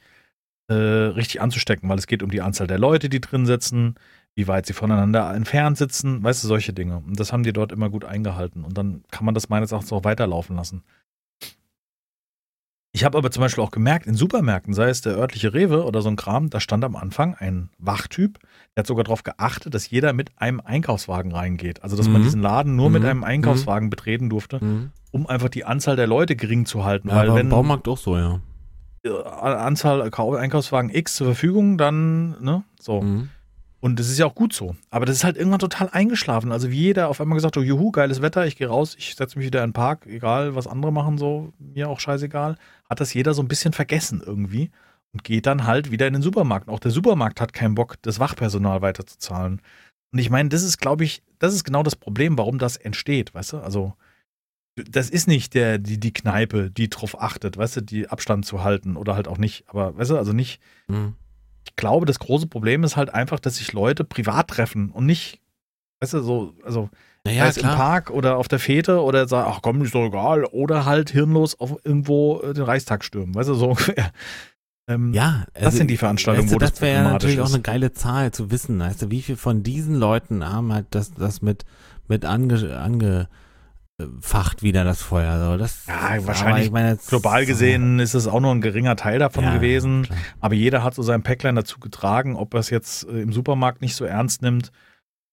äh, 0.69 0.75
richtig 0.75 1.41
anzustecken, 1.41 1.89
weil 1.89 1.99
es 1.99 2.07
geht 2.07 2.23
um 2.23 2.31
die 2.31 2.41
Anzahl 2.41 2.67
der 2.67 2.79
Leute, 2.79 3.09
die 3.09 3.21
drin 3.21 3.47
sitzen, 3.47 3.97
wie 4.35 4.49
weit 4.49 4.67
sie 4.67 4.73
voneinander 4.73 5.33
entfernt 5.35 5.79
sitzen, 5.79 6.23
weißt 6.23 6.43
du, 6.43 6.49
solche 6.49 6.73
Dinge. 6.73 6.99
Und 6.99 7.21
das 7.21 7.33
haben 7.33 7.43
die 7.43 7.53
dort 7.53 7.73
immer 7.73 7.91
gut 7.91 8.05
eingehalten. 8.05 8.65
Und 8.65 8.77
dann 8.77 9.05
kann 9.11 9.25
man 9.25 9.35
das 9.35 9.49
meines 9.49 9.73
Erachtens 9.73 9.93
auch 9.93 10.05
weiterlaufen 10.05 10.57
lassen. 10.57 10.83
Ich 12.97 13.03
habe 13.03 13.19
aber 13.19 13.33
zum 13.33 13.41
Beispiel 13.41 13.65
auch 13.65 13.73
gemerkt, 13.73 14.07
in 14.07 14.15
Supermärkten, 14.15 14.73
sei 14.73 14.89
es 14.89 15.01
der 15.01 15.17
örtliche 15.17 15.53
Rewe 15.53 15.85
oder 15.85 16.01
so 16.01 16.09
ein 16.09 16.15
Kram, 16.15 16.49
da 16.49 16.61
stand 16.61 16.85
am 16.85 16.95
Anfang 16.95 17.35
ein 17.35 17.69
Wachtyp, 17.79 18.39
der 18.77 18.83
hat 18.83 18.87
sogar 18.87 19.03
darauf 19.03 19.25
geachtet, 19.25 19.75
dass 19.75 19.91
jeder 19.91 20.13
mit 20.13 20.31
einem 20.37 20.61
Einkaufswagen 20.61 21.33
reingeht. 21.33 21.83
Also, 21.83 21.97
dass 21.97 22.07
mhm. 22.07 22.13
man 22.13 22.23
diesen 22.23 22.41
Laden 22.41 22.77
nur 22.77 22.91
mhm. 22.91 22.93
mit 22.93 23.05
einem 23.05 23.25
Einkaufswagen 23.25 23.87
mhm. 23.87 23.91
betreten 23.91 24.31
durfte, 24.31 24.65
mhm. 24.65 24.93
um 25.11 25.27
einfach 25.27 25.49
die 25.49 25.65
Anzahl 25.65 25.97
der 25.97 26.07
Leute 26.07 26.37
gering 26.37 26.67
zu 26.67 26.85
halten. 26.85 27.09
Ja, 27.09 27.17
weil 27.17 27.35
wenn 27.35 27.49
Baumarkt 27.49 27.89
auch 27.89 27.99
so, 27.99 28.17
ja. 28.17 28.39
Anzahl 29.25 30.01
Einkaufswagen 30.01 30.95
X 30.95 31.17
zur 31.17 31.27
Verfügung, 31.27 31.77
dann, 31.77 32.41
ne, 32.41 32.63
so. 32.79 33.03
Und 33.85 34.01
das 34.01 34.09
ist 34.09 34.19
ja 34.19 34.25
auch 34.25 34.35
gut 34.35 34.55
so. 34.55 34.75
Aber 34.89 35.05
das 35.05 35.17
ist 35.17 35.25
halt 35.25 35.37
irgendwann 35.37 35.59
total 35.59 35.91
eingeschlafen. 35.91 36.53
Also 36.53 36.71
wie 36.71 36.81
jeder 36.81 37.11
auf 37.11 37.21
einmal 37.21 37.37
gesagt 37.37 37.59
hat, 37.59 37.65
juhu, 37.65 37.91
geiles 37.91 38.23
Wetter, 38.23 38.47
ich 38.47 38.57
gehe 38.57 38.67
raus, 38.67 38.97
ich 38.99 39.15
setze 39.15 39.37
mich 39.37 39.47
wieder 39.47 39.63
in 39.63 39.69
den 39.69 39.75
Park, 39.75 40.07
egal 40.07 40.55
was 40.55 40.67
andere 40.67 40.91
machen, 40.91 41.19
so, 41.19 41.53
mir 41.59 41.91
auch 41.91 42.01
scheißegal, 42.01 42.57
hat 42.89 43.01
das 43.01 43.13
jeder 43.13 43.35
so 43.35 43.43
ein 43.43 43.49
bisschen 43.49 43.75
vergessen 43.75 44.23
irgendwie 44.25 44.71
und 45.13 45.23
geht 45.23 45.45
dann 45.45 45.67
halt 45.67 45.91
wieder 45.91 46.07
in 46.07 46.15
den 46.15 46.23
Supermarkt. 46.23 46.71
Auch 46.71 46.81
der 46.81 46.93
Supermarkt 46.93 47.43
hat 47.43 47.53
keinen 47.53 47.75
Bock, 47.75 47.97
das 48.01 48.19
Wachpersonal 48.19 48.81
weiterzuzahlen. 48.81 49.61
Und 50.15 50.19
ich 50.19 50.31
meine, 50.31 50.49
das 50.49 50.63
ist, 50.63 50.79
glaube 50.79 51.05
ich, 51.05 51.23
das 51.39 51.53
ist 51.53 51.65
genau 51.65 51.83
das 51.83 51.95
Problem, 51.95 52.39
warum 52.39 52.57
das 52.57 52.79
entsteht, 52.79 53.35
weißt 53.35 53.53
du? 53.53 53.59
Also, 53.59 53.93
das 54.77 55.11
ist 55.11 55.29
nicht 55.29 55.53
der, 55.53 55.77
die, 55.77 56.01
die 56.01 56.15
Kneipe, 56.15 56.71
die 56.71 56.89
drauf 56.89 57.21
achtet, 57.21 57.59
weißt 57.59 57.77
du, 57.77 57.81
die 57.83 58.09
Abstand 58.09 58.47
zu 58.47 58.65
halten 58.65 58.97
oder 58.97 59.15
halt 59.15 59.29
auch 59.29 59.37
nicht. 59.37 59.65
Aber, 59.69 59.95
weißt 59.99 60.13
du, 60.13 60.17
also 60.17 60.33
nicht, 60.33 60.59
mhm 60.89 61.17
ich 61.75 61.77
glaube, 61.77 62.07
das 62.07 62.21
große 62.21 62.47
Problem 62.47 62.85
ist 62.85 62.97
halt 62.97 63.13
einfach, 63.13 63.41
dass 63.41 63.57
sich 63.57 63.73
Leute 63.73 64.05
privat 64.05 64.47
treffen 64.47 64.91
und 64.91 65.07
nicht, 65.07 65.41
weißt 66.01 66.15
du, 66.15 66.23
so, 66.23 66.55
also 66.65 66.89
naja, 67.27 67.49
im 67.49 67.63
Park 67.63 68.11
oder 68.11 68.37
auf 68.37 68.47
der 68.47 68.61
Fete 68.61 69.03
oder 69.03 69.27
sagen, 69.27 69.51
ach 69.53 69.61
komm, 69.61 69.83
ist 69.83 69.93
doch 69.93 70.07
egal, 70.07 70.45
oder 70.45 70.85
halt 70.85 71.11
hirnlos 71.11 71.59
auf 71.59 71.77
irgendwo 71.83 72.41
äh, 72.43 72.55
den 72.55 72.63
Reichstag 72.63 73.03
stürmen, 73.05 73.35
weißt 73.35 73.49
du, 73.49 73.55
so 73.55 73.69
ungefähr. 73.71 74.13
Ähm, 74.87 75.13
ja, 75.15 75.47
also, 75.53 75.65
das 75.65 75.77
sind 75.77 75.89
die 75.89 75.97
Veranstaltungen, 75.97 76.47
weißt 76.47 76.53
du, 76.53 76.57
wo 76.57 76.61
das, 76.61 76.73
das 76.73 76.81
wäre 76.81 77.03
ja 77.03 77.11
natürlich 77.11 77.39
ist. 77.39 77.43
auch 77.43 77.53
eine 77.53 77.63
geile 77.63 77.93
Zahl 77.93 78.31
zu 78.31 78.53
wissen, 78.53 78.79
weißt 78.79 79.03
du, 79.03 79.11
wie 79.11 79.23
viel 79.23 79.37
von 79.37 79.65
diesen 79.65 79.97
Leuten 79.97 80.49
haben 80.49 80.73
halt 80.73 80.87
das, 80.91 81.13
das 81.13 81.43
mit, 81.43 81.65
mit 82.07 82.25
ange, 82.25 82.79
ange 82.79 83.29
facht 84.21 84.63
wieder 84.63 84.85
das 84.85 85.03
Feuer. 85.03 85.39
So, 85.39 85.57
das, 85.57 85.87
ja, 85.87 86.27
wahrscheinlich 86.27 86.71
meine, 86.71 86.97
global 86.97 87.47
gesehen 87.47 88.01
ist 88.01 88.15
es 88.15 88.27
auch 88.27 88.41
nur 88.41 88.53
ein 88.53 88.61
geringer 88.61 88.97
Teil 88.97 89.19
davon 89.19 89.45
ja, 89.45 89.55
gewesen. 89.55 90.05
Klar. 90.05 90.19
Aber 90.41 90.55
jeder 90.55 90.83
hat 90.83 90.95
so 90.95 91.03
sein 91.03 91.23
Päcklein 91.23 91.55
dazu 91.55 91.79
getragen, 91.79 92.37
ob 92.37 92.55
er 92.55 92.61
es 92.61 92.71
jetzt 92.71 93.07
äh, 93.09 93.21
im 93.21 93.33
Supermarkt 93.33 93.83
nicht 93.83 93.95
so 93.95 94.05
ernst 94.05 94.43
nimmt 94.43 94.73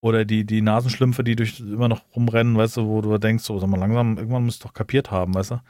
oder 0.00 0.24
die, 0.24 0.44
die 0.44 0.62
Nasenschlümpfe, 0.62 1.24
die 1.24 1.36
durch 1.36 1.60
immer 1.60 1.88
noch 1.88 2.02
rumrennen, 2.14 2.56
weißt 2.56 2.76
du, 2.76 2.86
wo 2.86 3.00
du 3.00 3.18
denkst, 3.18 3.44
so, 3.44 3.58
sag 3.58 3.68
mal, 3.68 3.78
langsam, 3.78 4.16
irgendwann 4.16 4.44
musst 4.44 4.62
du 4.62 4.68
doch 4.68 4.74
kapiert 4.74 5.10
haben, 5.10 5.34
weißt 5.34 5.52
du. 5.52 5.62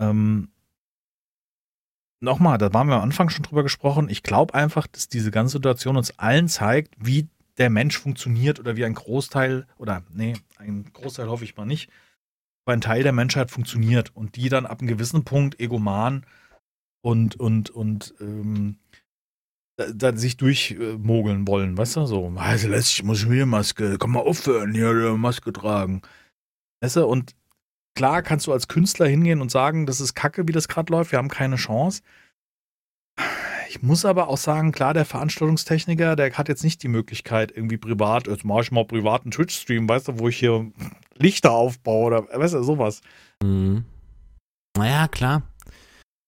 Ähm, 0.00 0.48
Nochmal, 2.18 2.56
da 2.56 2.72
waren 2.72 2.88
wir 2.88 2.96
am 2.96 3.02
Anfang 3.02 3.28
schon 3.28 3.44
drüber 3.44 3.62
gesprochen. 3.62 4.08
Ich 4.08 4.22
glaube 4.22 4.54
einfach, 4.54 4.86
dass 4.86 5.08
diese 5.08 5.30
ganze 5.30 5.52
Situation 5.52 5.98
uns 5.98 6.18
allen 6.18 6.48
zeigt, 6.48 6.94
wie 6.98 7.28
der 7.58 7.68
Mensch 7.68 7.98
funktioniert 7.98 8.58
oder 8.58 8.76
wie 8.76 8.84
ein 8.84 8.94
Großteil, 8.94 9.66
oder 9.76 10.02
nee, 10.10 10.34
ein 10.56 10.90
Großteil 10.92 11.28
hoffe 11.28 11.44
ich 11.44 11.56
mal 11.56 11.66
nicht, 11.66 11.90
ein 12.72 12.80
Teil 12.80 13.02
der 13.02 13.12
Menschheit 13.12 13.50
funktioniert 13.50 14.14
und 14.14 14.36
die 14.36 14.48
dann 14.48 14.66
ab 14.66 14.80
einem 14.80 14.88
gewissen 14.88 15.24
Punkt 15.24 15.60
egoman 15.60 16.26
und, 17.02 17.36
und, 17.36 17.70
und 17.70 18.14
ähm, 18.20 18.78
da, 19.76 20.16
sich 20.16 20.36
durchmogeln 20.36 21.46
wollen, 21.46 21.76
weißt 21.76 21.96
du, 21.96 22.06
so, 22.06 22.32
also 22.36 22.72
ich 22.72 23.02
muss 23.04 23.28
wieder 23.28 23.46
Maske, 23.46 23.96
komm 23.98 24.12
mal 24.12 24.20
aufhören, 24.20 24.72
hier 24.72 24.92
Maske 25.16 25.52
tragen. 25.52 26.02
Weißt 26.80 26.96
du, 26.96 27.06
und 27.06 27.34
klar 27.94 28.22
kannst 28.22 28.46
du 28.46 28.52
als 28.52 28.68
Künstler 28.68 29.06
hingehen 29.06 29.40
und 29.40 29.50
sagen, 29.50 29.86
das 29.86 30.00
ist 30.00 30.14
kacke, 30.14 30.48
wie 30.48 30.52
das 30.52 30.68
gerade 30.68 30.92
läuft, 30.92 31.12
wir 31.12 31.18
haben 31.18 31.28
keine 31.28 31.56
Chance. 31.56 32.02
Ich 33.68 33.82
muss 33.82 34.04
aber 34.04 34.28
auch 34.28 34.38
sagen, 34.38 34.72
klar, 34.72 34.94
der 34.94 35.04
Veranstaltungstechniker, 35.04 36.16
der 36.16 36.32
hat 36.32 36.48
jetzt 36.48 36.64
nicht 36.64 36.82
die 36.82 36.88
Möglichkeit, 36.88 37.52
irgendwie 37.54 37.76
privat, 37.76 38.26
jetzt 38.26 38.44
mache 38.44 38.62
ich 38.62 38.72
mal 38.72 38.86
privaten 38.86 39.30
Twitch-Stream, 39.30 39.88
weißt 39.88 40.08
du, 40.08 40.18
wo 40.18 40.28
ich 40.28 40.38
hier 40.38 40.72
Lichter 41.18 41.52
aufbaue 41.52 42.06
oder 42.06 42.28
weißt 42.32 42.54
du, 42.54 42.62
sowas. 42.62 43.00
Mhm. 43.42 43.84
Naja, 44.76 45.08
klar. 45.08 45.42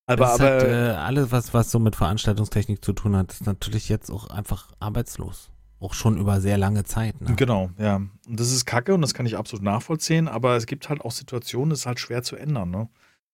Aber, 0.06 0.32
aber 0.32 0.44
halt, 0.44 0.62
äh, 0.62 0.96
alles, 0.96 1.30
was, 1.32 1.52
was 1.52 1.70
so 1.70 1.78
mit 1.78 1.94
Veranstaltungstechnik 1.94 2.82
zu 2.82 2.94
tun 2.94 3.14
hat, 3.14 3.32
ist 3.32 3.46
natürlich 3.46 3.90
jetzt 3.90 4.10
auch 4.10 4.30
einfach 4.30 4.72
arbeitslos. 4.80 5.50
Auch 5.80 5.94
schon 5.94 6.18
über 6.18 6.40
sehr 6.40 6.58
lange 6.58 6.84
Zeit. 6.84 7.20
Ne? 7.20 7.34
Genau, 7.36 7.70
ja. 7.78 7.96
Und 7.96 8.40
das 8.40 8.50
ist 8.50 8.64
kacke 8.64 8.94
und 8.94 9.02
das 9.02 9.14
kann 9.14 9.26
ich 9.26 9.36
absolut 9.36 9.62
nachvollziehen, 9.62 10.26
aber 10.26 10.56
es 10.56 10.66
gibt 10.66 10.88
halt 10.88 11.02
auch 11.02 11.12
Situationen, 11.12 11.70
das 11.70 11.80
ist 11.80 11.86
halt 11.86 12.00
schwer 12.00 12.22
zu 12.22 12.36
ändern, 12.36 12.70
ne? 12.70 12.88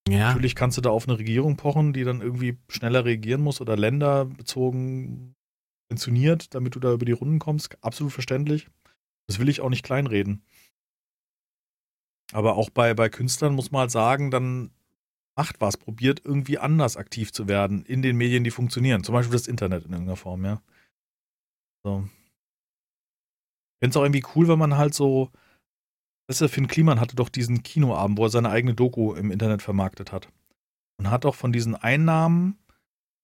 Ja. 0.07 0.27
Natürlich 0.27 0.53
kannst 0.53 0.77
du 0.77 0.81
da 0.81 0.91
auf 0.91 1.07
eine 1.07 1.17
Regierung 1.17 1.55
pochen, 1.55 1.91
die 1.91 2.03
dann 2.03 2.21
irgendwie 2.21 2.59
schneller 2.67 3.05
reagieren 3.05 3.41
muss 3.41 3.59
oder 3.59 3.75
länderbezogen 3.75 5.33
funktioniert, 5.89 6.53
damit 6.53 6.75
du 6.75 6.79
da 6.79 6.93
über 6.93 7.05
die 7.05 7.11
Runden 7.11 7.39
kommst. 7.39 7.75
Absolut 7.83 8.13
verständlich. 8.13 8.67
Das 9.27 9.39
will 9.39 9.49
ich 9.49 9.61
auch 9.61 9.69
nicht 9.69 9.83
kleinreden. 9.83 10.43
Aber 12.31 12.55
auch 12.55 12.69
bei, 12.69 12.93
bei 12.93 13.09
Künstlern 13.09 13.53
muss 13.53 13.71
man 13.71 13.81
halt 13.81 13.91
sagen, 13.91 14.31
dann 14.31 14.71
macht 15.37 15.61
was, 15.61 15.77
probiert 15.77 16.21
irgendwie 16.23 16.57
anders 16.57 16.97
aktiv 16.97 17.31
zu 17.31 17.47
werden 17.47 17.85
in 17.85 18.01
den 18.01 18.15
Medien, 18.17 18.43
die 18.43 18.51
funktionieren. 18.51 19.03
Zum 19.03 19.13
Beispiel 19.13 19.33
das 19.33 19.47
Internet 19.47 19.85
in 19.85 19.91
irgendeiner 19.91 20.15
Form, 20.15 20.45
ja. 20.45 20.61
So. 21.83 22.07
Finde 23.79 23.89
es 23.91 23.97
auch 23.97 24.03
irgendwie 24.03 24.25
cool, 24.35 24.47
wenn 24.47 24.59
man 24.59 24.77
halt 24.77 24.93
so 24.93 25.31
Weißt 26.27 26.41
du, 26.41 26.49
Finn 26.49 26.67
Kliman 26.67 26.99
hatte 26.99 27.15
doch 27.15 27.29
diesen 27.29 27.61
Kinoabend, 27.61 28.17
wo 28.17 28.23
er 28.23 28.29
seine 28.29 28.49
eigene 28.49 28.73
Doku 28.73 29.13
im 29.13 29.31
Internet 29.31 29.61
vermarktet 29.61 30.11
hat. 30.11 30.27
Und 30.97 31.11
hat 31.11 31.25
doch 31.25 31.35
von 31.35 31.51
diesen 31.51 31.75
Einnahmen 31.75 32.57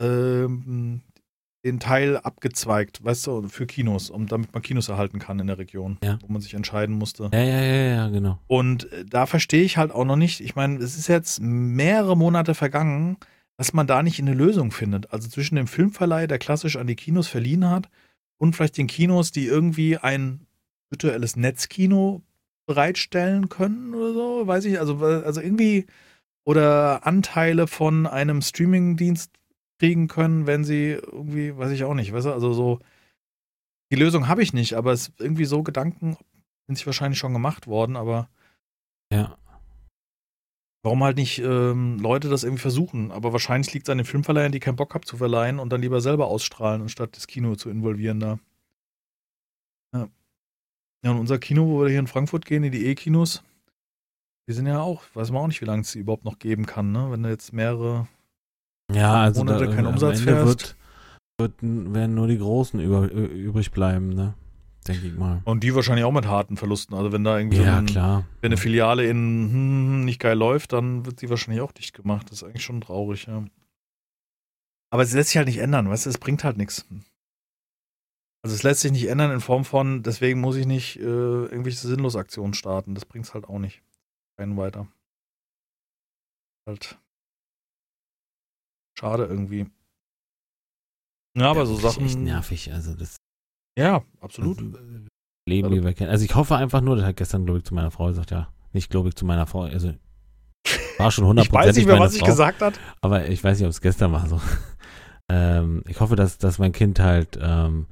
ähm, 0.01 1.01
den 1.63 1.79
Teil 1.79 2.17
abgezweigt, 2.17 3.03
weißt 3.03 3.27
du, 3.27 3.47
für 3.47 3.67
Kinos, 3.67 4.09
um 4.09 4.27
damit 4.27 4.53
man 4.53 4.63
Kinos 4.63 4.89
erhalten 4.89 5.19
kann 5.19 5.39
in 5.39 5.47
der 5.47 5.57
Region, 5.57 5.97
ja. 6.03 6.17
wo 6.21 6.31
man 6.31 6.41
sich 6.41 6.53
entscheiden 6.53 6.95
musste. 6.95 7.29
Ja, 7.31 7.43
ja, 7.43 7.61
ja, 7.61 7.95
ja, 7.95 8.07
genau. 8.09 8.39
Und 8.47 8.91
äh, 8.91 9.05
da 9.05 9.25
verstehe 9.25 9.63
ich 9.63 9.77
halt 9.77 9.91
auch 9.91 10.05
noch 10.05 10.15
nicht, 10.15 10.41
ich 10.41 10.55
meine, 10.55 10.77
es 10.77 10.97
ist 10.97 11.07
jetzt 11.07 11.39
mehrere 11.41 12.17
Monate 12.17 12.55
vergangen, 12.55 13.17
dass 13.57 13.73
man 13.73 13.85
da 13.85 14.01
nicht 14.01 14.19
eine 14.19 14.33
Lösung 14.33 14.71
findet. 14.71 15.13
Also 15.13 15.29
zwischen 15.29 15.55
dem 15.55 15.67
Filmverleih, 15.67 16.25
der 16.25 16.39
klassisch 16.39 16.77
an 16.77 16.87
die 16.87 16.95
Kinos 16.95 17.27
verliehen 17.27 17.69
hat, 17.69 17.89
und 18.41 18.55
vielleicht 18.55 18.77
den 18.77 18.87
Kinos, 18.87 19.31
die 19.31 19.45
irgendwie 19.45 19.97
ein 19.97 20.47
virtuelles 20.89 21.35
Netzkino 21.35 22.23
bereitstellen 22.65 23.49
können 23.49 23.93
oder 23.93 24.13
so, 24.13 24.47
weiß 24.47 24.65
ich, 24.65 24.79
also, 24.79 24.97
also 24.97 25.41
irgendwie 25.41 25.85
oder 26.43 27.05
Anteile 27.05 27.67
von 27.67 28.07
einem 28.07 28.41
Streamingdienst 28.41 29.31
kriegen 29.81 30.07
können, 30.07 30.45
wenn 30.45 30.63
sie 30.63 30.91
irgendwie, 30.91 31.57
weiß 31.57 31.71
ich 31.71 31.83
auch 31.85 31.95
nicht, 31.95 32.13
weißt 32.13 32.27
du, 32.27 32.33
also 32.33 32.53
so, 32.53 32.79
die 33.91 33.95
Lösung 33.95 34.27
habe 34.27 34.43
ich 34.43 34.53
nicht, 34.53 34.75
aber 34.75 34.91
es 34.91 35.07
ist 35.07 35.19
irgendwie 35.19 35.45
so 35.45 35.63
Gedanken 35.63 36.17
sind 36.67 36.75
sich 36.75 36.85
wahrscheinlich 36.85 37.17
schon 37.17 37.33
gemacht 37.33 37.65
worden, 37.65 37.95
aber 37.95 38.29
ja. 39.11 39.35
warum 40.83 41.03
halt 41.03 41.17
nicht 41.17 41.39
ähm, 41.39 41.97
Leute 41.97 42.29
das 42.29 42.43
irgendwie 42.43 42.61
versuchen? 42.61 43.11
Aber 43.11 43.33
wahrscheinlich 43.33 43.73
liegt 43.73 43.87
es 43.87 43.91
an 43.91 43.97
den 43.97 44.05
Filmverleihern, 44.05 44.51
die 44.51 44.59
keinen 44.59 44.75
Bock 44.75 44.93
haben 44.93 45.03
zu 45.03 45.17
verleihen 45.17 45.57
und 45.57 45.71
dann 45.71 45.81
lieber 45.81 45.99
selber 45.99 46.27
ausstrahlen, 46.27 46.83
anstatt 46.83 47.17
das 47.17 47.25
Kino 47.25 47.55
zu 47.55 47.71
involvieren 47.71 48.19
da. 48.19 48.39
Ja. 49.95 50.09
Ja, 51.03 51.11
und 51.11 51.17
unser 51.17 51.39
Kino, 51.39 51.65
wo 51.65 51.81
wir 51.81 51.89
hier 51.89 51.97
in 51.97 52.05
Frankfurt 52.05 52.45
gehen, 52.45 52.63
in 52.63 52.71
die 52.71 52.85
E-Kinos, 52.85 53.43
die 54.47 54.53
sind 54.53 54.67
ja 54.67 54.79
auch, 54.79 55.03
weiß 55.15 55.31
man 55.31 55.41
auch 55.41 55.47
nicht, 55.47 55.61
wie 55.61 55.65
lange 55.65 55.81
es 55.81 55.91
sie 55.91 55.99
überhaupt 55.99 56.23
noch 56.23 56.37
geben 56.37 56.67
kann, 56.67 56.91
ne? 56.91 57.09
Wenn 57.09 57.23
du 57.23 57.29
jetzt 57.29 57.51
mehrere 57.51 58.07
Ja, 58.93 59.15
also 59.23 59.43
Monate 59.43 59.65
da, 59.67 59.75
keinen 59.75 59.87
am 59.87 59.93
Umsatz 59.93 60.19
Ende 60.19 60.31
fährst. 60.33 60.45
wird, 61.39 61.51
wird, 61.61 61.93
werden 61.93 62.15
nur 62.15 62.27
die 62.27 62.37
Großen 62.37 62.79
über, 62.79 63.09
übrig 63.11 63.71
bleiben, 63.71 64.09
ne? 64.09 64.33
Denke 64.87 65.07
ich 65.07 65.13
mal. 65.13 65.41
Und 65.45 65.63
die 65.63 65.75
wahrscheinlich 65.75 66.05
auch 66.05 66.11
mit 66.11 66.25
harten 66.25 66.57
Verlusten. 66.57 66.95
Also 66.95 67.11
wenn 67.11 67.23
da 67.23 67.37
irgendwie 67.37 67.57
so 67.57 67.63
Ja, 67.63 67.77
ein, 67.77 67.85
klar. 67.85 68.25
wenn 68.41 68.49
eine 68.49 68.57
Filiale 68.57 69.05
in 69.05 69.49
hm, 69.51 70.05
nicht 70.05 70.19
geil 70.19 70.37
läuft, 70.37 70.73
dann 70.73 71.05
wird 71.05 71.19
sie 71.19 71.29
wahrscheinlich 71.29 71.61
auch 71.61 71.71
dicht 71.71 71.93
gemacht. 71.93 72.27
Das 72.31 72.37
ist 72.41 72.43
eigentlich 72.43 72.63
schon 72.63 72.81
traurig, 72.81 73.27
ja. 73.27 73.45
Aber 74.91 75.03
es 75.03 75.13
lässt 75.13 75.29
sich 75.29 75.37
halt 75.37 75.47
nicht 75.47 75.59
ändern, 75.59 75.87
weißt 75.89 76.05
du, 76.05 76.09
es 76.09 76.17
bringt 76.17 76.43
halt 76.43 76.57
nichts. 76.57 76.85
Also 78.43 78.55
es 78.55 78.63
lässt 78.63 78.81
sich 78.81 78.91
nicht 78.91 79.07
ändern 79.07 79.29
in 79.31 79.39
Form 79.39 79.65
von, 79.65 80.01
deswegen 80.01 80.41
muss 80.41 80.55
ich 80.55 80.65
nicht 80.65 80.97
äh, 80.97 81.03
irgendwelche 81.03 81.77
sinnlose 81.87 82.17
Aktionen 82.17 82.55
starten. 82.55 82.95
Das 82.95 83.05
bringt's 83.05 83.35
halt 83.35 83.45
auch 83.45 83.59
nicht. 83.59 83.83
Keinen 84.37 84.57
weiter. 84.57 84.87
Halt. 86.67 86.97
Schade 88.97 89.25
irgendwie. 89.25 89.67
Ja, 91.37 91.51
aber 91.51 91.65
so 91.65 91.75
Das 91.75 91.83
ist 91.83 91.93
Sachen. 91.93 92.05
echt 92.05 92.19
nervig. 92.19 92.71
Also 92.73 92.93
das 92.93 93.15
Ja, 93.77 94.03
absolut. 94.19 94.59
das 94.59 94.81
Leben, 95.47 95.71
wie 95.71 95.83
wir 95.83 95.93
kennen. 95.93 96.09
Also 96.11 96.25
ich 96.25 96.35
hoffe 96.35 96.55
einfach 96.55 96.81
nur, 96.81 96.95
das 96.97 97.05
hat 97.05 97.17
gestern, 97.17 97.45
glaube 97.45 97.59
ich, 97.59 97.65
zu 97.65 97.73
meiner 97.73 97.91
Frau 97.91 98.07
gesagt, 98.07 98.31
ja, 98.31 98.49
nicht 98.73 98.89
glaube 98.89 99.09
ich 99.09 99.15
zu 99.15 99.25
meiner 99.25 99.47
Frau, 99.47 99.63
also 99.63 99.93
war 100.97 101.11
schon 101.11 101.23
Ich 101.25 101.29
hundertprozentig 101.29 101.67
weiß 101.69 101.75
nicht 101.77 101.87
mehr, 101.87 101.99
was 101.99 102.15
ich 102.15 102.23
gesagt 102.23 102.61
hat. 102.61 102.79
aber 103.01 103.27
ich 103.27 103.43
weiß 103.43 103.57
nicht, 103.57 103.65
ob 103.65 103.71
es 103.71 103.81
gestern 103.81 104.11
war 104.11 104.27
so. 104.27 104.39
ähm, 105.31 105.83
ich 105.87 105.99
hoffe, 105.99 106.15
dass, 106.15 106.37
dass 106.37 106.59
mein 106.59 106.73
Kind 106.73 106.99
halt, 106.99 107.39
ähm, 107.41 107.87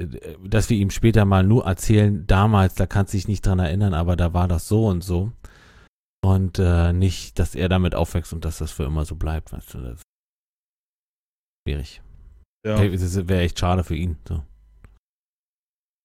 äh, 0.00 0.06
dass 0.42 0.68
wir 0.70 0.76
ihm 0.78 0.90
später 0.90 1.24
mal 1.26 1.44
nur 1.44 1.66
erzählen, 1.66 2.26
damals, 2.26 2.74
da 2.74 2.86
kannst 2.86 3.12
du 3.12 3.18
dich 3.18 3.28
nicht 3.28 3.46
dran 3.46 3.58
erinnern, 3.60 3.94
aber 3.94 4.16
da 4.16 4.32
war 4.34 4.48
das 4.48 4.66
so 4.66 4.86
und 4.86 5.04
so. 5.04 5.32
Und 6.24 6.58
äh, 6.58 6.92
nicht, 6.94 7.38
dass 7.38 7.54
er 7.54 7.68
damit 7.68 7.94
aufwächst 7.94 8.32
und 8.32 8.44
dass 8.46 8.56
das 8.58 8.72
für 8.72 8.84
immer 8.84 9.04
so 9.04 9.14
bleibt, 9.14 9.52
weißt 9.52 9.74
du, 9.74 9.80
das 9.82 10.00
schwierig. 11.66 12.02
Ja. 12.66 12.76
Das 12.88 13.28
wäre 13.28 13.42
echt 13.42 13.58
schade 13.58 13.84
für 13.84 13.94
ihn. 13.96 14.16
So. 14.28 14.42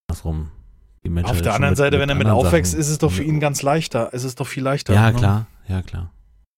Andersrum. 0.10 0.52
Die 1.06 1.10
Menschheit 1.10 1.36
Auf 1.36 1.42
der 1.42 1.54
anderen 1.54 1.72
mit- 1.72 1.78
Seite, 1.78 2.00
wenn 2.00 2.10
er 2.10 2.16
mit 2.16 2.28
aufwächst, 2.28 2.72
Sachen- 2.72 2.82
ist 2.82 2.90
es 2.90 2.98
doch 2.98 3.12
für 3.12 3.24
ihn 3.24 3.40
ganz 3.40 3.62
leichter. 3.62 4.10
Es 4.14 4.24
ist 4.26 4.40
doch 4.40 4.48
viel 4.48 4.64
leichter. 4.64 4.94
Ja, 4.94 5.12
ne? 5.12 5.18
klar, 5.18 5.48
ja, 5.68 5.82
klar. 5.82 6.14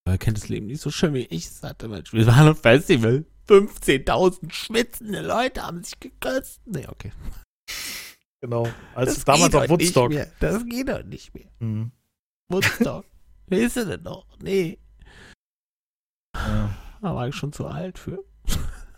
Er 0.05 0.17
kennt 0.17 0.37
das 0.37 0.49
Leben 0.49 0.65
nicht 0.65 0.81
so 0.81 0.89
schön 0.89 1.13
wie 1.13 1.25
ich 1.25 1.45
es 1.45 1.61
hatte. 1.61 1.87
Mensch. 1.87 2.11
Wir 2.11 2.25
waren 2.25 2.47
am 2.47 2.55
Festival. 2.55 3.25
15.000 3.47 4.51
schwitzende 4.51 5.21
Leute 5.21 5.61
haben 5.61 5.83
sich 5.83 5.99
geküsst. 5.99 6.61
Nee, 6.65 6.87
okay. 6.87 7.11
Genau. 8.41 8.67
Als 8.95 9.15
Das 9.15 9.25
damals 9.25 9.51
geht 9.51 9.55
auf 9.55 9.61
doch 9.63 9.69
Woodstock. 9.69 10.09
Nicht 10.09 10.17
mehr. 10.17 10.31
Das 10.39 10.65
geht 10.65 10.89
doch 10.89 11.03
nicht 11.03 11.33
mehr. 11.35 11.49
Mhm. 11.59 11.91
Woodstock. 12.49 13.05
Ist 13.49 13.77
er 13.77 13.85
denn 13.85 14.03
noch? 14.03 14.25
Nee. 14.41 14.79
Ja. 16.35 16.75
Da 17.01 17.15
war 17.15 17.27
ich 17.27 17.35
schon 17.35 17.53
zu 17.53 17.67
alt 17.67 17.99
für. 17.99 18.23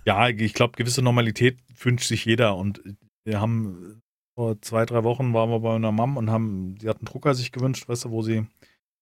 Ja, 0.05 0.27
ich 0.29 0.53
glaube, 0.53 0.73
gewisse 0.77 1.01
Normalität 1.01 1.59
wünscht 1.79 2.07
sich 2.07 2.25
jeder. 2.25 2.55
Und 2.55 2.81
wir 3.25 3.39
haben 3.39 4.01
vor 4.35 4.59
zwei, 4.61 4.85
drei 4.85 5.03
Wochen 5.03 5.33
waren 5.33 5.49
wir 5.49 5.59
bei 5.59 5.75
einer 5.75 5.91
Mom 5.91 6.17
und 6.17 6.29
haben, 6.29 6.75
die 6.75 6.89
hat 6.89 6.97
einen 6.97 7.05
Drucker 7.05 7.35
sich 7.35 7.51
gewünscht, 7.51 7.87
weißt 7.87 8.05
du, 8.05 8.11
wo 8.11 8.21
sie 8.21 8.45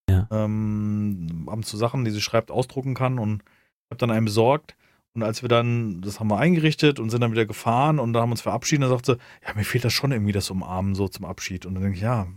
Ja. 0.09 0.27
ähm, 0.31 1.47
abends 1.49 1.69
so 1.69 1.77
Sachen, 1.77 2.03
die 2.05 2.11
sie 2.11 2.21
schreibt, 2.21 2.51
ausdrucken 2.51 2.93
kann 2.95 3.17
und 3.17 3.43
habe 3.89 3.97
dann 3.97 4.11
einen 4.11 4.25
besorgt. 4.25 4.75
Und 5.13 5.23
als 5.23 5.41
wir 5.41 5.49
dann, 5.49 6.01
das 6.01 6.19
haben 6.19 6.29
wir 6.29 6.37
eingerichtet 6.37 6.99
und 6.99 7.09
sind 7.09 7.21
dann 7.21 7.31
wieder 7.31 7.45
gefahren 7.45 7.99
und 7.99 8.13
da 8.13 8.21
haben 8.21 8.31
uns 8.31 8.41
verabschiedet, 8.41 8.83
dann 8.83 8.89
sagt 8.91 9.05
sie, 9.05 9.17
ja, 9.45 9.53
mir 9.55 9.65
fehlt 9.65 9.83
das 9.83 9.93
schon 9.93 10.11
irgendwie 10.11 10.31
das 10.31 10.49
Umarmen 10.49 10.95
so 10.95 11.07
zum 11.07 11.25
Abschied. 11.25 11.65
Und 11.65 11.73
dann 11.75 11.83
denke 11.83 11.97
ich, 11.97 12.03
ja, 12.03 12.27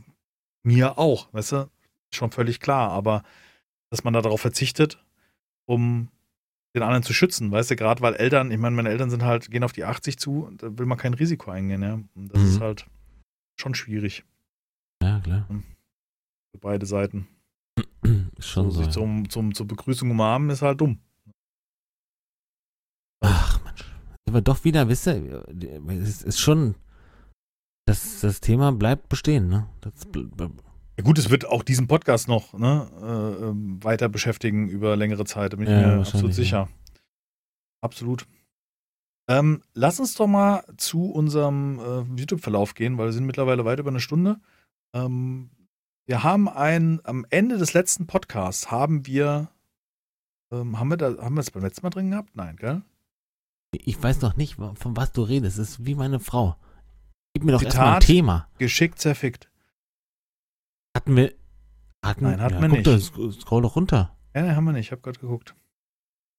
mir 0.65 0.99
auch, 0.99 1.33
weißt 1.33 1.53
du, 1.53 1.71
schon 2.13 2.31
völlig 2.33 2.59
klar, 2.61 2.91
aber 2.91 3.23
dass 3.91 4.03
man 4.03 4.13
da 4.13 4.23
darauf 4.23 4.41
verzichtet, 4.41 5.05
um 5.67 6.09
den 6.75 6.83
anderen 6.83 7.03
zu 7.05 7.13
schützen, 7.15 7.51
weißt 7.53 7.71
du, 7.71 7.77
gerade 7.77 8.03
weil 8.03 8.15
Eltern, 8.15 8.51
ich 8.51 8.59
meine, 8.59 8.75
meine 8.75 8.89
Eltern 8.89 9.09
sind 9.11 9.23
halt, 9.23 9.51
gehen 9.51 9.63
auf 9.65 9.73
die 9.73 9.85
80 9.85 10.19
zu, 10.19 10.51
da 10.59 10.77
will 10.77 10.87
man 10.87 10.99
kein 10.99 11.15
Risiko 11.15 11.51
eingehen, 11.51 11.83
ja. 11.83 11.95
Und 12.15 12.29
das 12.29 12.41
Mhm. 12.43 12.49
ist 12.49 12.61
halt 12.61 12.87
schon 13.61 13.75
schwierig 13.75 14.25
Ja, 15.03 15.21
klar. 15.21 15.47
für 15.49 16.59
beide 16.61 16.87
Seiten. 16.87 17.29
Ist 18.37 18.49
schon 18.49 18.71
so, 18.71 18.83
so. 18.83 18.91
zum, 18.91 19.29
zum, 19.31 19.55
zur 19.55 19.67
Begrüßung 19.67 20.11
umarmen 20.11 20.51
ist 20.51 20.63
halt 20.63 20.81
dumm. 20.81 20.99
Ach, 23.21 23.63
Mensch. 23.65 23.85
Aber 24.29 24.41
doch 24.43 24.65
wieder, 24.65 24.89
wisst 24.89 25.07
ihr, 25.07 25.45
es 25.89 26.23
ist 26.23 26.41
schon, 26.41 26.75
das, 27.87 28.21
das 28.21 28.41
Thema 28.41 28.73
bleibt 28.73 29.09
bestehen, 29.09 29.49
ne? 29.49 29.69
Das, 29.81 29.93
Ja 30.97 31.03
gut, 31.03 31.19
es 31.19 31.31
wird 31.31 31.47
auch 31.47 31.63
diesen 31.63 31.89
Podcast 31.89 32.29
noch 32.29 32.53
ne, 32.55 32.89
äh, 33.03 33.45
ähm, 33.47 33.83
weiter 33.83 34.09
beschäftigen 34.09 34.69
über 34.69 34.97
längere 34.97 35.25
Zeit, 35.25 35.53
da 35.53 35.57
bin 35.57 35.67
ich 35.67 35.73
Ja, 35.73 35.97
mir 35.97 35.99
absolut 36.01 36.35
sicher. 36.35 36.69
Absolut. 37.81 38.27
Ähm, 39.29 39.63
lass 39.73 40.01
uns 40.01 40.15
doch 40.15 40.27
mal 40.27 40.65
zu 40.77 41.11
unserem 41.11 41.79
äh, 41.79 42.19
YouTube-Verlauf 42.21 42.75
gehen, 42.75 42.99
weil 42.99 43.07
wir 43.07 43.13
sind 43.13 43.27
mittlerweile 43.27 43.65
weit 43.65 43.79
über 43.79 43.91
eine 43.91 44.01
Stunde. 44.01 44.39
Ähm, 44.95 45.51
wir 46.07 46.23
haben 46.23 46.49
ein, 46.49 47.01
am 47.05 47.27
Ende 47.31 47.59
des 47.59 47.73
letzten 47.73 48.07
Podcasts 48.07 48.71
haben 48.71 49.07
wir, 49.07 49.49
ähm, 50.53 50.79
haben 50.79 50.89
wir 50.89 50.97
da, 50.97 51.17
haben 51.19 51.35
wir 51.35 51.41
es 51.41 51.51
beim 51.51 51.63
letzten 51.63 51.85
Mal 51.85 51.91
drin 51.91 52.11
gehabt? 52.11 52.37
Nein, 52.37 52.57
gell? 52.57 52.83
ich 53.73 54.01
weiß 54.01 54.21
noch 54.21 54.37
nicht, 54.37 54.55
von 54.55 54.97
was 54.97 55.13
du 55.13 55.23
redest. 55.23 55.59
Es 55.59 55.71
ist 55.71 55.87
wie 55.87 55.95
meine 55.95 56.21
Frau. 56.21 56.57
Gib 57.35 57.45
mir 57.45 57.53
doch 57.53 57.59
Zitat. 57.59 57.75
erstmal 57.75 57.95
ein 57.95 58.01
Thema. 58.01 58.49
Geschickt 58.59 59.01
zerfickt. 59.01 59.51
Hatten 60.97 61.17
wir. 61.17 61.35
Hatten, 62.05 62.25
Nein, 62.25 62.41
hatten 62.41 62.55
ja, 62.57 62.61
wir 62.61 62.69
nicht. 62.69 62.87
Sc- 62.87 63.41
scroll 63.41 63.63
doch 63.63 63.77
runter. 63.77 64.15
Ja, 64.35 64.43
ne, 64.43 64.57
haben 64.57 64.65
wir 64.65 64.73
nicht, 64.73 64.87
ich 64.87 64.93
habe 64.93 65.01
gerade 65.03 65.19
geguckt. 65.19 65.55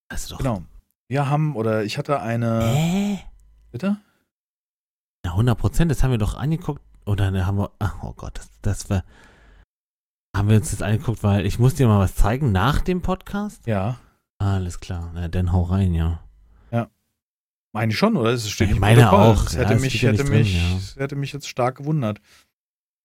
Das 0.10 0.23
ist 0.23 0.32
doch. 0.32 0.38
Genau. 0.38 0.64
Wir 1.07 1.30
haben, 1.30 1.56
oder 1.56 1.84
ich 1.84 1.98
hatte 1.98 2.22
eine, 2.22 2.64
Hä? 2.64 3.19
bitte? 3.72 3.98
Na, 5.23 5.32
100 5.32 5.57
Prozent, 5.57 5.91
das 5.91 6.03
haben 6.03 6.11
wir 6.11 6.18
doch 6.18 6.36
angeguckt. 6.36 6.82
Oder 7.06 7.32
ne, 7.32 7.45
haben 7.45 7.57
wir. 7.57 7.72
Ach, 7.80 8.03
oh 8.03 8.14
Gott, 8.14 8.38
das, 8.38 8.49
das 8.61 8.90
war. 8.90 9.03
Haben 10.36 10.49
wir 10.49 10.57
uns 10.57 10.72
das 10.72 10.82
angeguckt, 10.82 11.23
weil 11.23 11.45
ich 11.45 11.60
muss 11.60 11.76
dir 11.76 11.88
mal 11.88 11.99
was 11.99 12.15
zeigen 12.15 12.52
nach 12.52 12.82
dem 12.82 13.02
Podcast? 13.02 13.65
Ja. 13.65 13.98
Alles 14.38 14.80
klar. 14.80 15.11
Na, 15.14 15.27
dann 15.30 15.52
hau 15.52 15.64
rein, 15.64 15.94
ja. 15.94 16.22
Meine 17.76 17.91
ich 17.91 17.98
schon, 17.98 18.15
oder? 18.15 18.30
Es 18.30 18.49
steht 18.49 18.69
Ich 18.69 18.76
im 18.76 18.80
meine 18.80 19.11
auch, 19.11 19.44
Das 19.44 19.56
ja, 19.56 19.60
hätte 19.68 19.82
mich, 19.82 20.02
ja 20.02 20.11
hätte, 20.11 20.23
nicht 20.23 20.32
drin, 20.32 20.40
mich, 20.40 20.56
ja. 20.56 20.76
das 20.76 20.95
hätte 20.95 21.18
mich 21.18 21.34
jetzt 21.34 21.49
stark 21.49 21.76
gewundert. 21.76 22.22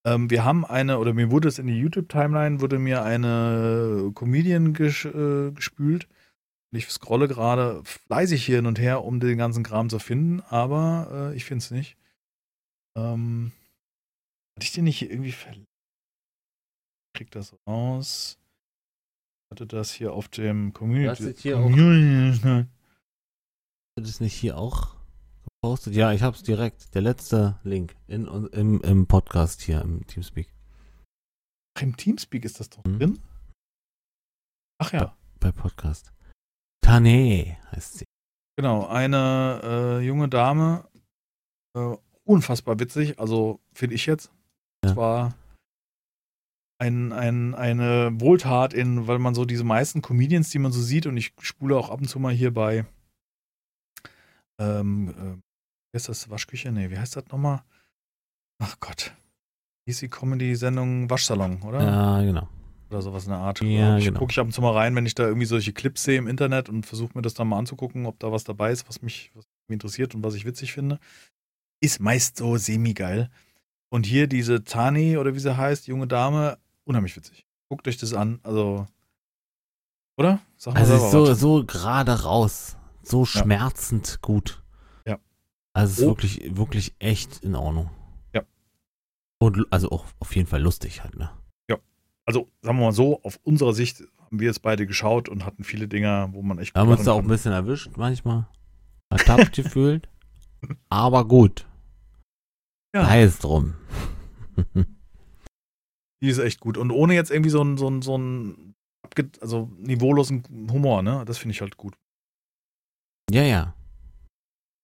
Ähm, 0.05 0.31
wir 0.31 0.44
haben 0.44 0.64
eine, 0.64 0.98
oder 0.98 1.12
mir 1.12 1.31
wurde 1.31 1.48
es 1.48 1.59
in 1.59 1.66
die 1.66 1.78
YouTube-Timeline, 1.78 2.60
wurde 2.60 2.78
mir 2.78 3.02
eine 3.02 4.10
Comedian 4.14 4.72
ges 4.72 5.05
äh, 5.05 5.51
gespült. 5.52 6.09
Ich 6.72 6.89
scrolle 6.89 7.27
gerade 7.28 7.82
fleißig 7.85 8.47
hier 8.47 8.56
hin 8.56 8.66
und 8.66 8.78
her, 8.78 9.05
um 9.05 9.18
den 9.20 9.36
ganzen 9.36 9.64
Kram 9.64 9.90
zu 9.90 9.98
finden, 9.98 10.40
aber 10.43 11.31
äh, 11.32 11.36
ich 11.36 11.44
finde 11.44 11.64
es 11.64 11.70
nicht. 11.70 11.97
Ähm, 12.97 13.52
hatte 14.56 14.64
ich 14.64 14.72
den 14.72 14.85
nicht 14.85 14.98
hier 14.98 15.10
irgendwie 15.10 15.32
verlinkt? 15.32 15.68
Krieg 17.14 17.31
das 17.32 17.56
raus. 17.66 18.39
Hatte 19.51 19.66
das 19.66 19.93
hier 19.93 20.12
auf 20.12 20.28
dem 20.28 20.72
Community. 20.72 21.06
Das 21.09 21.20
ist 21.20 21.40
hier 21.40 21.59
auch- 21.59 21.62
Community 21.62 22.66
Wird 23.97 24.06
es 24.06 24.20
nicht 24.20 24.35
hier 24.35 24.56
auch 24.56 24.94
gepostet? 25.62 25.95
Ja, 25.95 26.12
ich 26.12 26.23
hab's 26.23 26.43
direkt. 26.43 26.95
Der 26.95 27.03
letzte 27.03 27.59
Link 27.65 27.95
in, 28.07 28.27
im, 28.27 28.81
im 28.81 29.07
Podcast 29.07 29.61
hier 29.62 29.82
im 29.82 30.07
Teamspeak. 30.07 30.49
Ach, 31.77 31.82
im 31.82 31.97
Teamspeak 31.97 32.45
ist 32.45 32.61
das 32.61 32.70
doch 32.70 32.85
Mhm. 32.85 32.99
drin? 32.99 33.19
Ach 34.82 34.93
ja, 34.93 35.16
Bei 35.39 35.53
Podcast. 35.53 36.12
Tane 36.82 37.59
heißt 37.73 37.99
sie. 37.99 38.05
genau. 38.57 38.87
Eine 38.87 39.61
äh, 39.62 40.01
junge 40.07 40.28
Dame, 40.28 40.89
äh, 41.77 41.97
unfassbar 42.24 42.78
witzig, 42.81 43.19
also 43.19 43.61
finde 43.74 43.95
ich 43.95 44.07
jetzt. 44.07 44.32
Ja. 44.85 44.91
Es 44.91 44.97
war 44.97 45.35
ein, 46.78 47.12
ein, 47.12 47.55
eine 47.55 48.19
Wohltat 48.20 48.73
in, 48.73 49.07
weil 49.07 49.19
man 49.19 49.35
so 49.35 49.45
diese 49.45 49.65
meisten 49.65 50.01
Comedians, 50.01 50.49
die 50.49 50.59
man 50.59 50.73
so 50.73 50.81
sieht, 50.81 51.05
und 51.07 51.19
ich 51.19 51.35
spule 51.41 51.77
auch 51.77 51.91
ab 51.91 52.01
und 52.01 52.09
zu 52.09 52.19
mal 52.19 52.32
hier 52.32 52.53
bei, 52.55 52.87
ähm, 54.59 55.09
äh, 55.11 55.49
wie 55.92 55.96
heißt 55.96 56.08
das, 56.08 56.30
Waschküche? 56.30 56.70
Nee, 56.72 56.90
wie 56.90 56.98
heißt 56.98 57.16
das 57.16 57.26
nochmal? 57.30 57.62
Ach 58.58 58.76
Gott. 58.80 59.12
Wie 59.84 59.90
ist 59.90 60.02
die 60.02 60.08
Comedy-Sendung 60.08 61.08
Waschsalon, 61.10 61.62
oder? 61.62 61.82
Ja, 61.82 62.20
genau. 62.22 62.48
oder 62.90 63.02
sowas 63.02 63.24
in 63.24 63.30
der 63.30 63.38
Art. 63.38 63.60
Ja, 63.60 63.96
ich 63.98 64.04
genau. 64.04 64.18
gucke 64.18 64.32
ich 64.32 64.38
ab 64.38 64.46
und 64.46 64.52
zu 64.52 64.60
mal 64.60 64.72
rein, 64.72 64.94
wenn 64.94 65.06
ich 65.06 65.14
da 65.14 65.26
irgendwie 65.26 65.46
solche 65.46 65.72
Clips 65.72 66.04
sehe 66.04 66.18
im 66.18 66.26
Internet 66.28 66.68
und 66.68 66.86
versuche 66.86 67.12
mir 67.14 67.22
das 67.22 67.34
dann 67.34 67.48
mal 67.48 67.58
anzugucken, 67.58 68.06
ob 68.06 68.18
da 68.18 68.30
was 68.30 68.44
dabei 68.44 68.72
ist, 68.72 68.88
was 68.88 69.02
mich, 69.02 69.30
was 69.34 69.46
mich 69.68 69.74
interessiert 69.74 70.14
und 70.14 70.22
was 70.22 70.34
ich 70.34 70.44
witzig 70.44 70.72
finde. 70.72 70.98
Ist 71.80 72.00
meist 72.00 72.36
so 72.36 72.56
semi-geil. 72.56 73.30
Und 73.88 74.06
hier 74.06 74.26
diese 74.26 74.62
Tani 74.62 75.16
oder 75.16 75.34
wie 75.34 75.40
sie 75.40 75.56
heißt, 75.56 75.88
junge 75.88 76.06
Dame, 76.06 76.58
unheimlich 76.84 77.16
witzig. 77.16 77.46
Guckt 77.68 77.88
euch 77.88 77.96
das 77.96 78.12
an. 78.12 78.38
Also 78.42 78.86
Oder? 80.16 80.40
Sag 80.56 80.74
mal 80.74 80.80
Also 80.80 80.98
selber 80.98 81.10
so, 81.10 81.30
was. 81.30 81.40
so 81.40 81.64
gerade 81.64 82.22
raus. 82.22 82.76
So 83.02 83.24
schmerzend 83.24 84.20
gut. 84.20 84.62
Ja. 85.76 85.82
Also 85.82 85.92
es 85.92 85.98
ist 85.98 86.05
Oh. 86.05 86.09
wirklich, 86.09 86.56
wirklich 86.56 86.94
echt 86.98 87.42
in 87.44 87.55
Ordnung. 87.55 87.90
Ja. 88.34 88.42
Und 89.40 89.66
also 89.70 89.90
auch 89.90 90.05
auf 90.18 90.34
jeden 90.36 90.48
Fall 90.48 90.62
lustig 90.62 91.02
halt, 91.02 91.16
ne? 91.16 91.30
Also, 92.26 92.48
sagen 92.62 92.78
wir 92.78 92.84
mal 92.84 92.92
so, 92.92 93.20
auf 93.24 93.40
unserer 93.42 93.72
Sicht 93.72 94.05
haben 94.20 94.38
wir 94.38 94.47
jetzt 94.47 94.62
beide 94.62 94.86
geschaut 94.86 95.28
und 95.28 95.44
hatten 95.44 95.64
viele 95.64 95.88
Dinger, 95.88 96.32
wo 96.32 96.42
man 96.42 96.59
echt. 96.59 96.76
Wir 96.76 96.80
haben 96.82 96.90
uns 96.90 97.02
da 97.02 97.12
auch 97.12 97.18
ein 97.22 97.26
bisschen 97.26 97.51
erwischt 97.51 97.90
manchmal. 97.97 98.47
Ertappt 99.10 99.52
gefühlt. 99.52 100.09
Aber 100.90 101.26
gut. 101.26 101.66
Ja. 102.94 103.05
Sei 103.06 103.22
es 103.22 103.38
drum. 103.40 103.74
Die 106.22 106.28
ist 106.28 106.38
echt 106.38 106.60
gut. 106.60 106.76
Und 106.76 106.92
ohne 106.92 107.14
jetzt 107.14 107.32
irgendwie 107.32 107.51
so 107.51 107.62
einen, 107.62 107.78
so 107.78 107.88
einen, 107.88 108.02
so 108.02 108.14
einen 108.14 108.74
also 109.40 109.68
niveaulosen 109.78 110.44
Humor, 110.70 111.02
ne? 111.02 111.24
Das 111.24 111.38
finde 111.38 111.55
ich 111.55 111.62
halt 111.62 111.76
gut. 111.78 111.97
ja, 113.32 113.42
ja. 113.42 113.74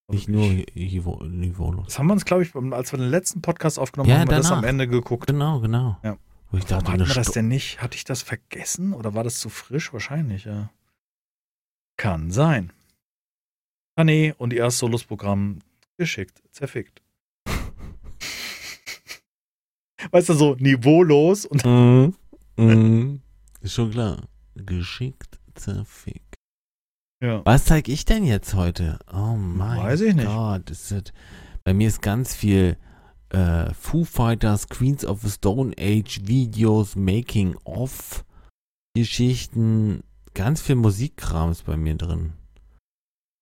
Nicht 0.08 0.28
nur 0.28 0.46
niveau, 0.74 1.16
niveaulos. 1.24 1.86
Das 1.86 1.98
haben 1.98 2.06
wir 2.06 2.12
uns, 2.12 2.24
glaube 2.24 2.44
ich, 2.44 2.54
als 2.54 2.92
wir 2.92 2.98
den 2.98 3.08
letzten 3.10 3.42
Podcast 3.42 3.78
aufgenommen 3.78 4.08
Ja, 4.10 4.18
haben, 4.20 4.28
wir 4.30 4.36
das 4.36 4.46
danach. 4.48 4.58
am 4.62 4.64
Ende 4.68 4.86
geguckt. 4.86 5.26
Genau, 5.26 5.58
genau. 5.60 5.96
Ja. 6.04 6.16
Wo 6.50 6.58
ich 6.58 6.62
Warum 6.70 6.84
dachte, 6.84 6.92
hatten 6.92 7.08
wir 7.08 7.14
das 7.14 7.32
denn 7.32 7.48
nicht? 7.48 7.82
Hatte 7.82 7.96
ich 7.96 8.04
das 8.04 8.22
vergessen 8.22 8.92
oder 8.94 9.14
war 9.14 9.24
das 9.24 9.40
zu 9.40 9.48
frisch? 9.48 9.92
Wahrscheinlich, 9.92 10.44
ja. 10.44 10.70
Kann 11.96 12.30
sein. 12.30 12.72
Ah, 13.96 14.04
nee, 14.04 14.32
und 14.38 14.52
ihr 14.52 14.60
erstes 14.60 14.78
Solusprogramm 14.80 15.58
geschickt, 15.96 16.40
zerfickt. 16.52 17.02
Weißt 20.12 20.28
du, 20.28 20.34
so 20.34 20.54
niveaulos 20.58 21.46
und 21.46 21.64
Mhm. 21.64 22.14
Mhm. 22.58 23.20
Ist 23.60 23.74
schon 23.74 23.90
klar. 23.90 24.22
Geschickt 24.54 25.38
zerfickt. 25.54 26.22
Ja. 27.22 27.42
Was 27.44 27.64
zeige 27.64 27.92
ich 27.92 28.04
denn 28.04 28.24
jetzt 28.24 28.54
heute? 28.54 28.98
Oh 29.12 29.36
mein 29.36 29.78
Weiß 29.78 30.00
ich 30.00 30.14
nicht. 30.14 30.26
Gott. 30.26 30.70
Ist 30.70 30.90
das, 30.90 31.04
bei 31.64 31.74
mir 31.74 31.88
ist 31.88 32.02
ganz 32.02 32.34
viel 32.34 32.76
äh, 33.30 33.72
Foo 33.74 34.04
Fighters, 34.04 34.68
Queens 34.68 35.04
of 35.04 35.22
the 35.22 35.30
Stone 35.30 35.74
Age, 35.78 36.20
Videos, 36.24 36.96
Making 36.96 37.56
of, 37.64 38.24
Geschichten, 38.94 40.02
ganz 40.34 40.62
viel 40.62 40.76
Musikkram 40.76 41.50
ist 41.50 41.64
bei 41.64 41.76
mir 41.76 41.96
drin. 41.96 42.34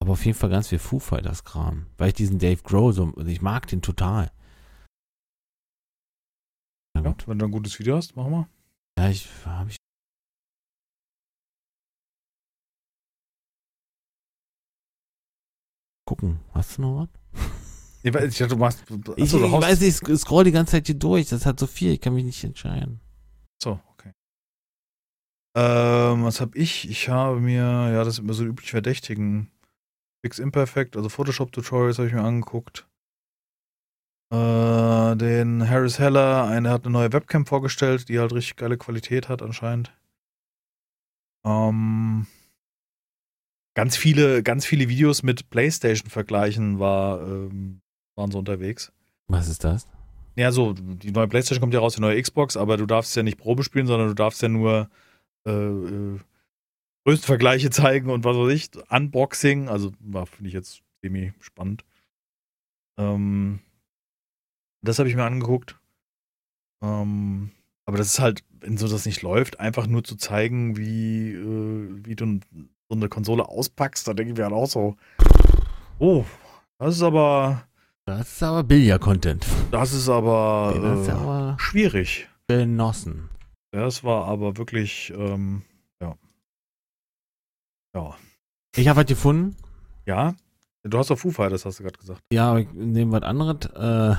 Aber 0.01 0.13
auf 0.13 0.25
jeden 0.25 0.39
Fall 0.39 0.51
ganz 0.51 0.69
viel 0.69 0.79
Foo 0.79 0.99
Fighters 0.99 1.45
Kram. 1.45 1.87
Weil 1.97 2.09
ich 2.09 2.15
diesen 2.15 2.39
Dave 2.39 2.63
Grohl 2.63 2.93
so, 2.93 3.13
ich 3.27 3.43
mag 3.43 3.67
den 3.67 3.83
total. 3.83 4.31
Ja. 6.97 7.15
Wenn 7.27 7.39
du 7.39 7.47
ein 7.47 7.51
gutes 7.51 7.79
Video 7.79 7.97
hast, 7.97 8.15
mach 8.17 8.29
mal. 8.29 8.47
Ja, 8.99 9.09
ich 9.09 9.29
habe 9.45 9.71
ich. 9.71 9.77
Gucken. 16.07 16.41
Hast 16.53 16.77
du 16.79 16.83
noch 16.83 17.01
was? 17.03 17.09
Ich, 18.03 18.13
weiß- 18.13 18.29
ich 18.29 18.39
dachte, 18.39 18.55
du 18.55 18.61
machst. 18.61 18.85
Ich, 19.17 19.23
Achso, 19.25 19.39
du 19.39 19.47
ich 19.47 19.53
weiß 19.53 19.81
nicht, 19.81 20.09
ich 20.09 20.19
scroll 20.21 20.45
die 20.45 20.53
ganze 20.53 20.73
Zeit 20.73 20.87
hier 20.87 20.95
durch. 20.97 21.29
Das 21.29 21.47
hat 21.47 21.59
so 21.59 21.67
viel, 21.67 21.93
ich 21.93 22.01
kann 22.01 22.15
mich 22.15 22.25
nicht 22.25 22.45
entscheiden. 22.45 23.01
So, 23.63 23.81
okay. 23.93 24.13
Ähm, 25.57 26.25
was 26.25 26.41
habe 26.41 26.59
ich? 26.59 26.89
Ich 26.91 27.09
habe 27.09 27.41
mir, 27.41 27.63
ja, 27.93 28.05
das 28.05 28.17
sind 28.17 28.25
immer 28.25 28.35
so 28.35 28.45
üblich 28.45 28.71
Verdächtigen. 28.71 29.51
Fix 30.25 30.39
Imperfect, 30.39 30.97
also 30.97 31.09
Photoshop-Tutorials 31.09 31.99
habe 31.99 32.09
ich 32.09 32.15
mir 32.15 32.23
angeguckt. 32.25 32.87
Äh, 34.33 35.17
den 35.17 35.69
Harris 35.69 35.99
Heller, 35.99 36.45
einer 36.47 36.71
hat 36.71 36.85
eine 36.85 36.93
neue 36.93 37.13
Webcam 37.13 37.45
vorgestellt, 37.47 38.09
die 38.09 38.19
halt 38.19 38.33
richtig 38.33 38.57
geile 38.57 38.79
Qualität 38.79 39.29
hat 39.29 39.43
anscheinend. 39.43 39.93
Ähm, 41.47 42.27
ganz 43.75 43.97
viele, 43.97 44.43
ganz 44.43 44.65
viele 44.65 44.89
Videos 44.89 45.23
mit 45.23 45.51
PlayStation-Vergleichen 45.51 46.79
war, 46.79 47.21
ähm, 47.21 47.81
waren 48.17 48.31
so 48.31 48.39
unterwegs. 48.39 48.93
Was 49.29 49.49
ist 49.49 49.65
das? 49.65 49.89
Ja, 50.37 50.51
so, 50.51 50.73
die 50.73 51.13
neue 51.13 51.29
PlayStation 51.29 51.61
kommt 51.61 51.75
ja 51.75 51.81
raus, 51.81 51.95
die 51.95 52.01
neue 52.01 52.21
Xbox, 52.21 52.57
aber 52.57 52.77
du 52.77 52.87
darfst 52.87 53.15
ja 53.15 53.23
nicht 53.23 53.39
Probe 53.39 53.63
spielen, 53.63 53.87
sondern 53.87 54.09
du 54.09 54.15
darfst 54.15 54.43
ja 54.43 54.49
nur 54.49 54.89
äh, 55.47 55.53
äh, 55.53 56.19
Größenvergleiche 57.07 57.71
zeigen 57.71 58.11
und 58.11 58.25
was 58.25 58.37
weiß 58.37 58.53
ich, 58.53 58.71
Unboxing, 58.91 59.69
also 59.69 59.93
war, 60.01 60.27
finde 60.27 60.49
ich 60.49 60.55
jetzt 60.55 60.83
semi 61.03 61.33
spannend. 61.39 61.85
Ähm, 62.99 63.61
das 64.83 64.99
habe 64.99 65.09
ich 65.09 65.15
mir 65.15 65.25
angeguckt. 65.25 65.79
Ähm, 66.83 67.51
aber 67.87 67.99
das 67.99 68.09
ist 68.09 68.21
halt, 68.21 68.45
wenn 68.61 68.77
so 68.77 68.89
das 68.89 69.07
nicht 69.07 69.23
läuft, 69.23 69.61
einfach 69.61 69.87
nur 69.87 70.03
zu 70.05 70.17
zeigen, 70.17 70.77
wie, 70.77 71.33
äh, 71.33 72.07
wie 72.07 72.17
du 72.17 72.41
so 72.89 72.97
eine 72.97 73.09
Konsole 73.09 73.49
auspackst, 73.49 74.07
da 74.07 74.15
denke 74.15 74.33
ich 74.33 74.39
mir 74.39 74.45
halt 74.45 74.55
auch 74.55 74.67
so, 74.69 74.97
oh, 75.99 76.25
das 76.79 76.97
ist 76.97 77.03
aber, 77.03 77.65
Das 78.05 78.33
ist 78.33 78.43
aber 78.43 78.63
Billard-Content. 78.65 79.47
das 79.71 79.93
ist 79.93 80.09
aber, 80.09 80.75
hast 80.75 81.07
du 81.09 81.11
äh, 81.13 81.15
aber 81.15 81.57
schwierig. 81.59 82.29
genossen. 82.49 83.31
Das 83.73 84.05
war 84.05 84.27
aber 84.27 84.57
wirklich, 84.57 85.13
ähm, 85.17 85.63
ja. 86.01 86.15
Ja. 87.97 88.15
Ich 88.77 88.87
habe 88.89 89.01
was 89.01 89.07
gefunden. 89.07 89.57
Ja? 90.07 90.35
Du 90.85 90.99
hast 90.99 91.09
doch 91.11 91.19
Foo 91.19 91.31
Fighters, 91.31 91.65
hast 91.65 91.79
du 91.79 91.85
gerade 91.85 91.99
gesagt. 91.99 92.21
Ja, 92.33 92.51
aber 92.51 92.61
ich 92.61 92.73
nehme 92.73 93.13
was 93.13 93.23
anderes. 93.23 93.65
Äh, 93.75 94.17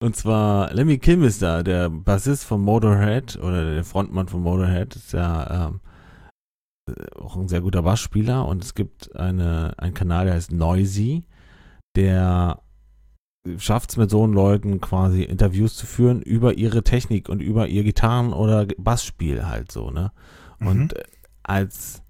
und 0.04 0.16
zwar 0.16 0.72
Lemmy 0.72 0.98
Kim 0.98 1.22
ist 1.22 1.42
da, 1.42 1.62
der 1.62 1.90
Bassist 1.90 2.44
von 2.44 2.62
Motorhead 2.62 3.36
oder 3.36 3.74
der 3.74 3.84
Frontmann 3.84 4.28
von 4.28 4.42
Motorhead. 4.42 4.96
Ist 4.96 5.12
ja 5.12 5.66
ähm, 5.68 5.80
äh, 5.84 5.88
auch 7.16 7.36
ein 7.36 7.48
sehr 7.48 7.60
guter 7.60 7.82
Bassspieler. 7.82 8.46
Und 8.46 8.64
es 8.64 8.74
gibt 8.74 9.14
eine, 9.16 9.74
einen 9.78 9.94
Kanal, 9.94 10.26
der 10.26 10.34
heißt 10.34 10.52
Noisy, 10.52 11.24
der 11.96 12.60
schafft 13.58 13.90
es 13.90 13.96
mit 13.96 14.10
so 14.10 14.26
Leuten 14.26 14.80
quasi 14.80 15.22
Interviews 15.22 15.76
zu 15.76 15.86
führen 15.86 16.20
über 16.22 16.54
ihre 16.54 16.82
Technik 16.82 17.28
und 17.28 17.40
über 17.40 17.68
ihr 17.68 17.84
Gitarren- 17.84 18.32
oder 18.32 18.66
Bassspiel 18.76 19.46
halt 19.46 19.70
so, 19.70 19.90
ne? 19.90 20.12
Und 20.58 20.96
äh, 20.96 21.02
als, 21.42 22.02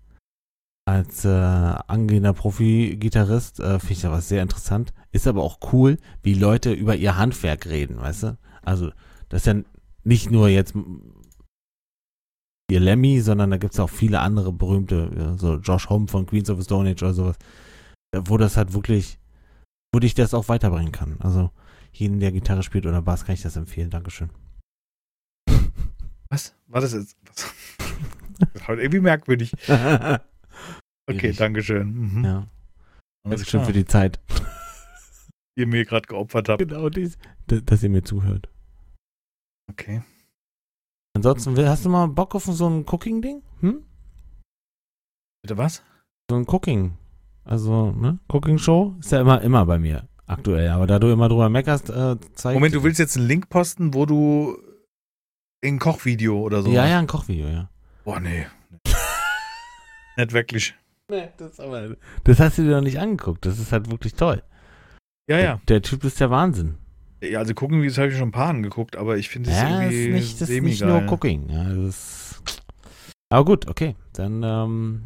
als 0.87 1.25
äh, 1.25 1.29
angehender 1.29 2.33
Profi-Gitarrist 2.33 3.61
äh, 3.61 3.79
finde 3.79 3.93
ich 3.93 4.01
da 4.03 4.11
was 4.11 4.29
sehr 4.29 4.43
interessant. 4.43 4.93
Ist 5.13 5.27
aber 5.27 5.43
auch 5.43 5.59
cool, 5.73 5.99
wie 6.23 6.35
Leute 6.35 6.73
über 6.73 6.97
ihr 6.97 7.17
Handwerk 7.17 7.67
reden, 7.67 8.01
weißt 8.01 8.23
du? 8.23 8.39
Also, 8.63 8.91
das 9.29 9.43
ist 9.43 9.47
ja 9.47 9.63
nicht 10.05 10.31
nur 10.31 10.49
jetzt 10.49 10.75
ihr 12.71 12.81
Lemmy, 12.81 13.21
sondern 13.21 13.51
da 13.51 13.59
gibt 13.59 13.75
es 13.75 13.81
auch 13.81 13.91
viele 13.91 14.21
andere 14.21 14.53
berühmte, 14.53 15.11
ja, 15.17 15.37
so 15.37 15.57
Josh 15.57 15.89
Homme 15.89 16.09
von 16.09 16.27
Queens 16.27 16.51
of 16.51 16.59
the 16.59 16.65
Stone 16.65 16.91
Age 16.91 17.03
oder 17.03 17.15
sowas, 17.15 17.37
äh, 18.15 18.21
wo 18.25 18.37
das 18.37 18.57
halt 18.57 18.73
wirklich, 18.75 19.19
wo 19.95 20.01
dich 20.01 20.15
das 20.15 20.35
auch 20.35 20.49
weiterbringen 20.49 20.93
kann. 20.93 21.17
Also, 21.21 21.51
jeden, 21.93 22.21
der 22.21 22.33
Gitarre 22.33 22.63
spielt 22.63 22.87
oder 22.87 23.03
Bass, 23.03 23.25
kann 23.25 23.35
ich 23.35 23.43
das 23.43 23.57
empfehlen. 23.57 23.91
Dankeschön. 23.91 24.31
Was? 26.29 26.55
War 26.67 26.81
das 26.81 26.93
jetzt? 26.93 27.17
Was? 27.27 27.55
Das 28.53 28.69
war 28.69 28.79
irgendwie 28.79 29.01
merkwürdig. 29.01 29.53
Okay. 31.09 31.33
Dankeschön. 31.33 31.93
Mhm. 31.95 32.25
ja, 32.25 32.49
Dankeschön 33.23 33.65
für 33.65 33.73
die 33.73 33.85
Zeit. 33.85 34.19
die 35.57 35.61
ihr 35.61 35.67
mir 35.69 35.85
gerade 35.85 36.07
geopfert 36.09 36.49
habt. 36.49 36.59
Genau 36.59 36.89
dies, 36.89 37.17
dass 37.47 37.83
ihr 37.85 37.91
mir 37.91 38.03
zuhört. 38.03 38.49
Okay. 39.71 40.03
Ansonsten, 41.17 41.57
will- 41.57 41.69
hast 41.69 41.85
du 41.85 41.89
mal 41.89 42.07
Bock 42.09 42.35
auf 42.35 42.45
so 42.45 42.69
ein 42.69 42.85
Cooking-Ding? 42.87 43.43
Hm? 43.61 43.83
Bitte 45.43 45.57
was? 45.57 45.83
So 46.31 46.37
ein 46.37 46.47
Cooking. 46.47 46.97
Also, 47.45 47.93
ne? 47.93 48.19
Cooking-Show 48.29 48.97
ist 49.01 49.13
ja 49.13 49.21
immer, 49.21 49.41
immer 49.43 49.65
bei 49.67 49.79
mir 49.79 50.09
aktuell. 50.27 50.69
Aber 50.71 50.87
da 50.87 50.99
du 50.99 51.09
immer 51.13 51.29
drüber 51.29 51.49
meckerst, 51.49 51.91
äh, 51.91 52.17
zeig 52.35 52.55
Moment, 52.55 52.75
du 52.75 52.83
willst 52.83 52.99
jetzt 52.99 53.17
einen 53.17 53.27
Link 53.29 53.49
posten, 53.49 53.95
wo 53.95 54.07
du 54.07 54.59
ein 55.65 55.79
Kochvideo 55.79 56.39
oder 56.41 56.63
so. 56.63 56.71
Ja, 56.71 56.87
ja, 56.87 56.99
ein 56.99 57.07
Kochvideo, 57.07 57.49
ja. 57.49 57.71
Boah, 58.05 58.21
nee. 58.21 58.47
Nicht 60.17 60.33
wirklich. 60.33 60.75
Nee, 61.09 61.29
das, 61.37 61.61
aber, 61.61 61.97
das 62.25 62.41
hast 62.41 62.59
du 62.59 62.63
dir 62.63 62.71
noch 62.77 62.81
nicht 62.83 62.99
angeguckt. 62.99 63.47
Das 63.47 63.59
ist 63.61 63.71
halt 63.71 63.91
wirklich 63.91 64.15
toll. 64.15 64.43
Ja, 65.31 65.39
ja. 65.39 65.61
Der, 65.69 65.81
der 65.81 65.83
Typ 65.83 66.03
ist 66.05 66.19
der 66.19 66.31
Wahnsinn. 66.31 66.79
Ja, 67.31 67.39
also 67.41 67.55
gucken, 67.55 67.83
wie 67.83 67.89
das 67.89 67.99
habe 67.99 68.09
ich 68.09 68.17
schon 68.19 68.29
ein 68.29 68.33
paar 68.33 68.49
angeguckt, 68.49 68.97
aber 68.97 69.17
ich 69.17 69.29
finde 69.29 69.51
es 69.51 69.57
Ja, 69.57 69.63
ist 69.63 69.71
irgendwie 69.93 70.13
nicht, 70.13 70.41
das 70.41 70.49
ist 70.51 70.63
nicht 70.63 70.83
nur 70.85 71.11
Cooking. 71.11 71.49
Ja, 71.51 71.65
das 71.75 71.85
ist, 72.41 72.63
aber 73.31 73.45
gut, 73.45 73.69
okay. 73.69 73.95
Dann 74.13 74.43
ähm, 74.43 75.03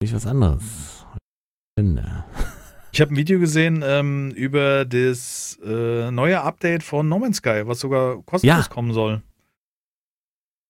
will 0.00 0.08
ich 0.08 0.14
was 0.14 0.26
anderes. 0.26 1.06
Ich 2.92 3.00
habe 3.00 3.14
ein 3.14 3.16
Video 3.16 3.38
gesehen 3.40 3.82
ähm, 3.84 4.30
über 4.32 4.84
das 4.84 5.58
äh, 5.64 6.10
neue 6.10 6.42
Update 6.42 6.82
von 6.82 7.08
No 7.08 7.18
Man's 7.18 7.38
Sky, 7.38 7.62
was 7.66 7.80
sogar 7.80 8.22
kostenlos 8.22 8.66
Ja. 8.66 8.72
kommen 8.72 8.92
soll. 8.92 9.22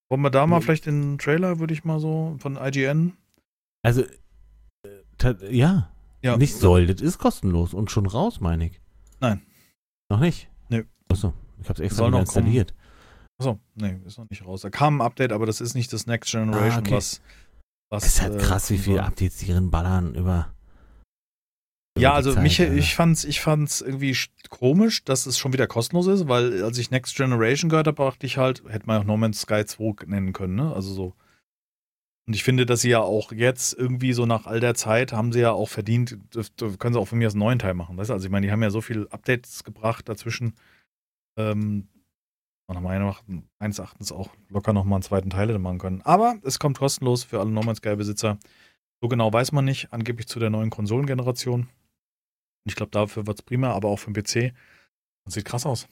Wollen 0.09 0.21
wir 0.21 0.29
da 0.29 0.45
mal 0.47 0.61
vielleicht 0.61 0.85
den 0.85 1.17
Trailer, 1.17 1.59
würde 1.59 1.73
ich 1.73 1.83
mal 1.83 1.99
so, 1.99 2.35
von 2.39 2.55
IGN? 2.57 3.13
Also, 3.83 4.03
äh, 4.03 5.55
ja, 5.55 5.89
Ja. 6.21 6.37
nicht 6.37 6.55
soll. 6.55 6.85
Das 6.87 7.01
ist 7.01 7.17
kostenlos 7.17 7.73
und 7.73 7.91
schon 7.91 8.05
raus, 8.05 8.39
meine 8.39 8.67
ich. 8.67 8.79
Nein. 9.19 9.41
Noch 10.13 10.19
nicht? 10.19 10.47
Nö. 10.69 10.83
Achso, 11.11 11.33
ich 11.59 11.67
habe 11.69 11.81
es 11.81 11.85
extra 11.87 12.03
noch 12.03 12.11
kommen. 12.11 12.21
installiert. 12.21 12.75
Achso, 13.39 13.59
nee, 13.73 13.99
ist 14.05 14.19
noch 14.19 14.29
nicht 14.29 14.45
raus. 14.45 14.61
Da 14.61 14.69
kam 14.69 15.01
ein 15.01 15.05
Update, 15.05 15.31
aber 15.31 15.47
das 15.47 15.59
ist 15.59 15.73
nicht 15.73 15.91
das 15.91 16.05
Next 16.05 16.29
Generation, 16.31 16.71
Ah, 16.71 16.85
okay. 16.85 16.91
was, 16.95 17.19
was. 17.89 18.05
Ist 18.05 18.21
halt 18.21 18.35
äh, 18.35 18.37
krass, 18.37 18.69
wie 18.69 18.75
kommen 18.75 18.83
viele. 18.83 19.03
Updates 19.03 19.37
die 19.39 19.47
drin 19.47 19.71
ballern 19.71 20.13
über. 20.13 20.53
Ja, 21.97 22.09
über 22.09 22.15
also 22.15 22.33
Zeit, 22.35 22.43
mich, 22.43 22.59
ich 22.59 22.93
fand's, 22.93 23.23
ich 23.23 23.41
fand's 23.41 23.81
irgendwie 23.81 24.11
sch- 24.13 24.29
komisch, 24.49 25.03
dass 25.03 25.25
es 25.25 25.39
schon 25.39 25.51
wieder 25.51 25.65
kostenlos 25.65 26.05
ist, 26.05 26.27
weil 26.27 26.63
als 26.63 26.77
ich 26.77 26.91
Next 26.91 27.15
Generation 27.15 27.69
gehört 27.71 27.87
habe, 27.87 27.97
dachte 28.03 28.27
ich 28.27 28.37
halt, 28.37 28.63
hätte 28.69 28.85
man 28.85 29.01
auch 29.01 29.05
No 29.05 29.17
Man's 29.17 29.41
Sky 29.41 29.65
2 29.65 30.05
nennen 30.05 30.31
können, 30.33 30.53
ne? 30.53 30.71
Also 30.75 30.93
so. 30.93 31.13
Und 32.25 32.33
ich 32.35 32.43
finde, 32.43 32.65
dass 32.65 32.81
sie 32.81 32.89
ja 32.89 33.01
auch 33.01 33.31
jetzt 33.33 33.73
irgendwie 33.73 34.13
so 34.13 34.25
nach 34.25 34.45
all 34.45 34.61
der 34.61 34.75
Zeit 34.75 35.11
haben 35.11 35.33
sie 35.33 35.41
ja 35.41 35.51
auch 35.51 35.67
verdient, 35.67 36.17
können 36.79 36.93
sie 36.93 36.99
auch 36.99 37.07
von 37.07 37.17
mir 37.17 37.29
einen 37.29 37.39
neuen 37.39 37.59
Teil 37.59 37.73
machen. 37.73 37.97
Weißt? 37.97 38.11
Also 38.11 38.25
ich 38.25 38.31
meine, 38.31 38.45
die 38.47 38.51
haben 38.51 38.63
ja 38.63 38.69
so 38.69 38.79
viele 38.79 39.11
Updates 39.11 39.63
gebracht 39.63 40.07
dazwischen. 40.07 40.55
Ähm, 41.37 41.89
nach 42.69 42.79
meiner 42.79 43.05
Meinung- 43.05 43.49
meines 43.59 43.77
Erachtens 43.79 44.11
auch 44.11 44.29
locker 44.49 44.73
nochmal 44.73 44.97
einen 44.97 45.03
zweiten 45.03 45.29
Teil 45.29 45.57
machen 45.59 45.79
können. 45.79 46.01
Aber 46.03 46.35
es 46.43 46.59
kommt 46.59 46.79
kostenlos 46.79 47.23
für 47.23 47.39
alle 47.39 47.51
No 47.51 47.61
Man's 47.61 47.79
Sky-Besitzer. 47.79 48.39
So 49.01 49.09
genau 49.09 49.31
weiß 49.31 49.51
man 49.51 49.65
nicht, 49.65 49.91
angeblich 49.91 50.27
zu 50.27 50.39
der 50.39 50.49
neuen 50.49 50.69
Konsolengeneration. 50.69 51.67
Ich 52.65 52.75
glaube, 52.75 52.91
dafür 52.91 53.27
wird 53.27 53.39
es 53.39 53.43
prima, 53.43 53.71
aber 53.71 53.89
auch 53.89 53.97
für 53.97 54.11
den 54.11 54.23
PC. 54.23 54.53
Und 55.25 55.31
sieht 55.33 55.45
krass 55.45 55.65
aus. 55.65 55.87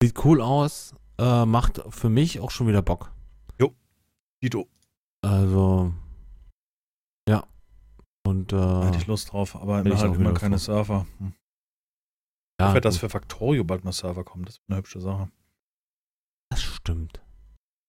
Sieht 0.00 0.24
cool 0.24 0.40
aus, 0.40 0.94
äh, 1.18 1.44
macht 1.44 1.82
für 1.90 2.08
mich 2.08 2.38
auch 2.38 2.52
schon 2.52 2.68
wieder 2.68 2.82
Bock. 2.82 3.12
Dito, 4.42 4.68
Also, 5.24 5.92
ja. 7.28 7.46
Und, 8.26 8.52
da 8.52 8.82
äh, 8.82 8.86
hätte 8.86 8.98
ich 8.98 9.06
Lust 9.06 9.32
drauf, 9.32 9.56
aber 9.56 9.84
ich 9.84 9.94
halt 9.96 10.14
immer 10.14 10.34
keine 10.34 10.56
drauf. 10.56 10.64
Surfer. 10.64 11.06
Hm. 11.18 11.32
Ich 11.32 12.64
ja, 12.64 12.68
hoffe, 12.68 12.80
dass 12.80 12.98
für 12.98 13.08
Factorio 13.08 13.64
bald 13.64 13.84
mal 13.84 13.92
Server 13.92 14.24
kommen. 14.24 14.44
Das 14.44 14.54
ist 14.56 14.62
eine 14.68 14.78
hübsche 14.78 15.00
Sache. 15.00 15.30
das 16.50 16.62
stimmt. 16.62 17.20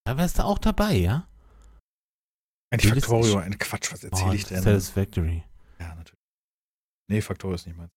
Da 0.06 0.18
wärst 0.18 0.40
du 0.40 0.44
auch 0.44 0.58
dabei, 0.60 0.96
ja? 0.96 1.28
Ein 2.72 2.84
Will 2.84 3.02
Factorio, 3.02 3.38
ein 3.38 3.58
Quatsch, 3.58 3.92
was 3.92 4.04
erzähle 4.04 4.32
Oh, 4.32 4.34
ich 4.34 4.46
denn? 4.46 4.62
Satisfactory. 4.62 5.44
Ja, 5.80 5.96
natürlich. 5.96 6.20
Nee, 7.10 7.22
Factorio 7.22 7.56
ist 7.56 7.66
nicht 7.66 7.78
meins. 7.78 7.92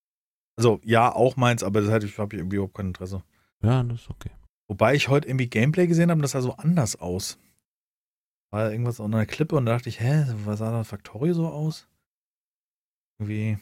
Also, 0.58 0.80
ja, 0.82 1.14
auch 1.14 1.36
meins, 1.36 1.62
aber 1.62 1.80
das 1.82 1.90
hätte 1.90 2.06
ich, 2.06 2.18
habe 2.18 2.34
ich 2.34 2.40
irgendwie 2.40 2.56
überhaupt 2.56 2.74
kein 2.74 2.88
Interesse. 2.88 3.22
Ja, 3.62 3.82
das 3.82 4.02
ist 4.02 4.10
okay. 4.10 4.30
Wobei 4.68 4.94
ich 4.94 5.08
heute 5.08 5.28
irgendwie 5.28 5.48
Gameplay 5.48 5.86
gesehen 5.86 6.10
habe, 6.10 6.22
das 6.22 6.30
sah 6.32 6.40
so 6.40 6.54
anders 6.56 6.96
aus. 6.96 7.38
War 8.52 8.70
irgendwas 8.70 9.00
unter 9.00 9.16
einer 9.18 9.26
Klippe 9.26 9.56
und 9.56 9.64
da 9.64 9.72
dachte 9.72 9.88
ich, 9.88 10.00
hä, 10.00 10.26
was 10.44 10.58
sah 10.58 10.70
da 10.70 10.84
Factorio 10.84 11.32
so 11.32 11.48
aus? 11.48 11.88
Irgendwie. 13.18 13.58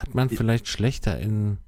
Hat 0.00 0.14
man 0.14 0.30
vielleicht 0.30 0.66
schlechter 0.66 1.20
in, 1.20 1.58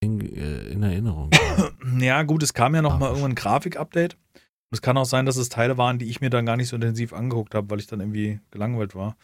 in, 0.00 0.20
äh, 0.20 0.68
in 0.68 0.82
Erinnerung. 0.82 1.30
Ja, 1.98 2.22
gut, 2.22 2.42
es 2.42 2.54
kam 2.54 2.74
ja 2.74 2.80
noch 2.82 2.94
Ah, 2.94 2.98
mal 2.98 3.08
irgendwann 3.08 3.32
ein 3.32 3.36
Grafik-Update. 3.36 4.14
Und 4.14 4.72
es 4.72 4.82
kann 4.82 4.96
auch 4.96 5.04
sein, 5.04 5.26
dass 5.26 5.36
es 5.36 5.50
Teile 5.50 5.76
waren, 5.76 5.98
die 5.98 6.06
ich 6.06 6.22
mir 6.22 6.30
dann 6.30 6.46
gar 6.46 6.56
nicht 6.56 6.68
so 6.68 6.76
intensiv 6.76 7.12
angeguckt 7.12 7.54
habe, 7.54 7.68
weil 7.70 7.78
ich 7.78 7.86
dann 7.86 8.00
irgendwie 8.00 8.40
gelangweilt 8.50 8.94
war. 8.94 9.16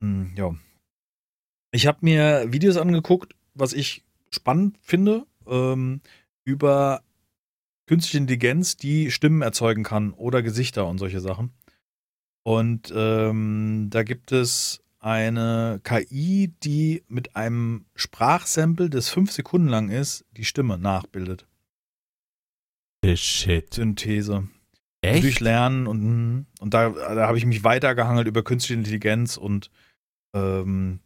Hm, 0.00 0.32
ja. 0.36 0.54
Ich 1.72 1.88
habe 1.88 1.98
mir 2.02 2.52
Videos 2.52 2.76
angeguckt, 2.76 3.34
was 3.54 3.72
ich 3.72 4.04
spannend 4.30 4.78
finde, 4.80 5.26
ähm, 5.46 6.00
über 6.44 7.02
künstliche 7.86 8.18
Intelligenz, 8.18 8.76
die 8.76 9.10
Stimmen 9.10 9.42
erzeugen 9.42 9.82
kann 9.82 10.12
oder 10.12 10.42
Gesichter 10.42 10.86
und 10.86 10.98
solche 10.98 11.20
Sachen. 11.20 11.52
Und 12.42 12.92
ähm, 12.94 13.88
da 13.90 14.02
gibt 14.02 14.32
es 14.32 14.82
eine 15.00 15.80
KI, 15.84 16.54
die 16.62 17.04
mit 17.08 17.36
einem 17.36 17.86
Sprachsample, 17.94 18.88
das 18.88 19.10
fünf 19.10 19.32
Sekunden 19.32 19.68
lang 19.68 19.90
ist, 19.90 20.24
die 20.32 20.44
Stimme 20.44 20.78
nachbildet. 20.78 21.46
Shit. 23.14 23.74
Synthese. 23.74 24.48
Echt? 25.02 25.22
Durchlernen 25.22 25.86
und, 25.86 26.00
mhm. 26.02 26.46
und 26.60 26.72
da, 26.72 26.88
da 26.88 27.26
habe 27.26 27.36
ich 27.36 27.44
mich 27.44 27.64
weitergehangelt 27.64 28.26
über 28.26 28.42
künstliche 28.42 28.78
Intelligenz 28.78 29.36
und 29.36 29.70
ähm, 30.34 31.00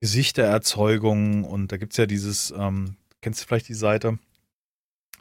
Gesichtererzeugung 0.00 1.44
und 1.44 1.72
da 1.72 1.76
gibt 1.76 1.92
es 1.92 1.96
ja 1.96 2.06
dieses, 2.06 2.54
ähm, 2.56 2.96
kennst 3.20 3.42
du 3.42 3.46
vielleicht 3.46 3.68
die 3.68 3.74
Seite? 3.74 4.18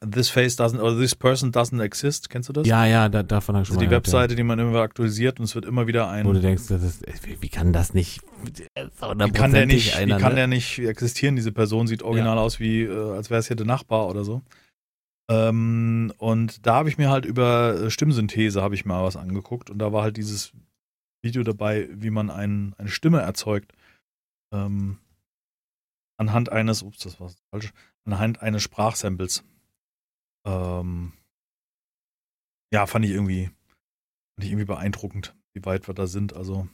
This 0.02 0.30
face 0.30 0.56
doesn't, 0.56 0.80
or 0.80 0.98
this 0.98 1.14
person 1.14 1.52
doesn't 1.52 1.82
exist, 1.82 2.30
kennst 2.30 2.48
du 2.48 2.54
das? 2.54 2.66
Ja, 2.66 2.86
ja, 2.86 3.10
da, 3.10 3.22
davon 3.22 3.56
habe 3.56 3.64
ich 3.64 3.68
schon 3.68 3.76
Also 3.76 3.82
die 3.82 3.86
mal 3.88 3.90
gehört, 3.90 4.08
Webseite, 4.08 4.36
die 4.36 4.44
man 4.44 4.58
immer 4.58 4.80
aktualisiert 4.80 5.40
und 5.40 5.46
es 5.46 5.56
wird 5.56 5.66
immer 5.66 5.88
wieder 5.88 6.02
Ja. 6.04 6.10
ein. 6.10 6.26
Wo 6.26 6.32
du 6.32 6.40
denkst, 6.40 6.70
ist, 6.72 7.04
wie, 7.28 7.42
wie 7.42 7.50
kann 7.50 7.74
das 7.74 7.94
nicht 7.94 8.22
Wie 8.44 9.32
kann 9.32 9.52
der 9.52 9.66
nicht, 9.66 9.94
wie 9.94 9.96
einer, 9.98 10.18
kann 10.18 10.32
ne? 10.32 10.36
der 10.38 10.48
nicht 10.48 10.80
existieren? 10.80 11.36
Diese 11.36 11.52
Person 11.52 11.88
sieht 11.88 12.02
original 12.04 12.38
aus 12.38 12.62
wie, 12.62 12.84
äh, 12.84 13.12
als 13.12 13.30
wäre 13.30 13.40
es 13.40 13.48
hier 13.48 13.58
der 13.58 13.66
Nachbar 13.66 14.08
oder 14.08 14.24
so. 14.24 14.42
Ähm, 15.30 16.14
und 16.18 16.66
da 16.66 16.76
habe 16.76 16.88
ich 16.90 16.98
mir 16.98 17.10
halt 17.10 17.26
über 17.26 17.76
äh, 17.82 17.90
Stimmsynthese 17.92 18.62
habe 18.62 18.76
ich 18.76 18.86
mal 18.86 19.04
was 19.04 19.18
angeguckt 19.18 19.70
und 19.70 19.80
da 19.80 19.92
war 19.92 20.02
halt 20.04 20.18
dieses 20.18 20.54
Video 21.22 21.44
dabei, 21.44 21.90
wie 21.92 22.10
man 22.10 22.30
ein, 22.32 22.74
eine 22.78 22.90
Stimme 22.90 23.20
erzeugt. 23.20 23.74
Ähm, 24.54 24.98
anhand 26.18 26.52
eines, 26.52 26.82
ups, 26.84 27.00
das 27.00 27.20
war 27.20 27.30
falsch, 27.52 27.74
anhand 28.06 28.42
eines 28.42 28.64
Sprachsamples. 28.64 29.44
Ähm, 30.46 31.14
ja, 32.74 32.86
fand 32.86 33.06
ich 33.06 33.12
irgendwie, 33.12 33.46
fand 33.46 34.44
ich 34.44 34.50
irgendwie 34.52 34.66
beeindruckend, 34.66 35.36
wie 35.54 35.66
weit 35.66 35.88
wir 35.88 35.94
da 35.94 36.08
sind. 36.08 36.36
Also, 36.36 36.68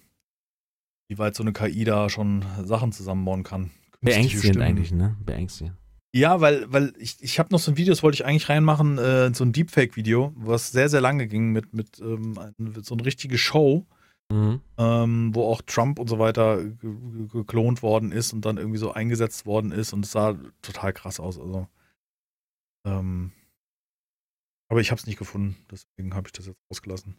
wie 1.09 1.17
weit 1.17 1.35
so 1.35 1.43
eine 1.43 1.53
KI 1.53 1.83
da 1.83 2.09
schon 2.09 2.43
Sachen 2.63 2.91
zusammenbauen 2.91 3.43
kann. 3.43 3.71
Beängstigend 4.01 4.61
eigentlich, 4.61 4.91
ne? 4.91 5.15
Beängstigend. 5.25 5.75
Ja, 6.15 6.39
weil, 6.39 6.71
weil 6.71 6.93
ich, 6.97 7.17
ich 7.21 7.39
habe 7.39 7.49
noch 7.51 7.59
so 7.59 7.71
ein 7.71 7.77
Video, 7.77 7.91
das 7.91 8.01
wollte 8.01 8.15
ich 8.15 8.25
eigentlich 8.25 8.47
reinmachen, 8.47 8.97
äh, 8.97 9.33
so 9.33 9.43
ein 9.43 9.51
Deepfake-Video, 9.51 10.31
was 10.37 10.71
sehr, 10.71 10.87
sehr 10.87 11.01
lange 11.01 11.27
ging 11.27 11.51
mit, 11.51 11.73
mit, 11.73 11.99
ähm, 11.99 12.37
ein- 12.37 12.53
mit 12.57 12.85
so 12.85 12.95
eine 12.95 13.03
richtige 13.05 13.37
Show, 13.37 13.85
Mhm. 14.31 14.61
ähm, 14.77 15.35
wo 15.35 15.43
auch 15.43 15.61
Trump 15.61 15.99
und 15.99 16.07
so 16.09 16.17
weiter 16.17 16.63
ge- 16.63 16.75
ge- 16.79 17.27
geklont 17.27 17.83
worden 17.83 18.11
ist 18.13 18.31
und 18.33 18.45
dann 18.45 18.57
irgendwie 18.57 18.77
so 18.79 18.91
eingesetzt 18.93 19.45
worden 19.45 19.71
ist 19.71 19.91
und 19.93 20.05
es 20.05 20.11
sah 20.13 20.35
total 20.61 20.93
krass 20.93 21.19
aus. 21.19 21.37
Also, 21.37 21.67
ähm, 22.87 23.33
aber 24.69 24.81
ich 24.81 24.91
habe 24.91 24.99
es 24.99 25.05
nicht 25.07 25.17
gefunden, 25.19 25.55
deswegen 25.71 26.15
habe 26.15 26.27
ich 26.27 26.33
das 26.33 26.47
jetzt 26.47 26.59
ausgelassen. 26.71 27.15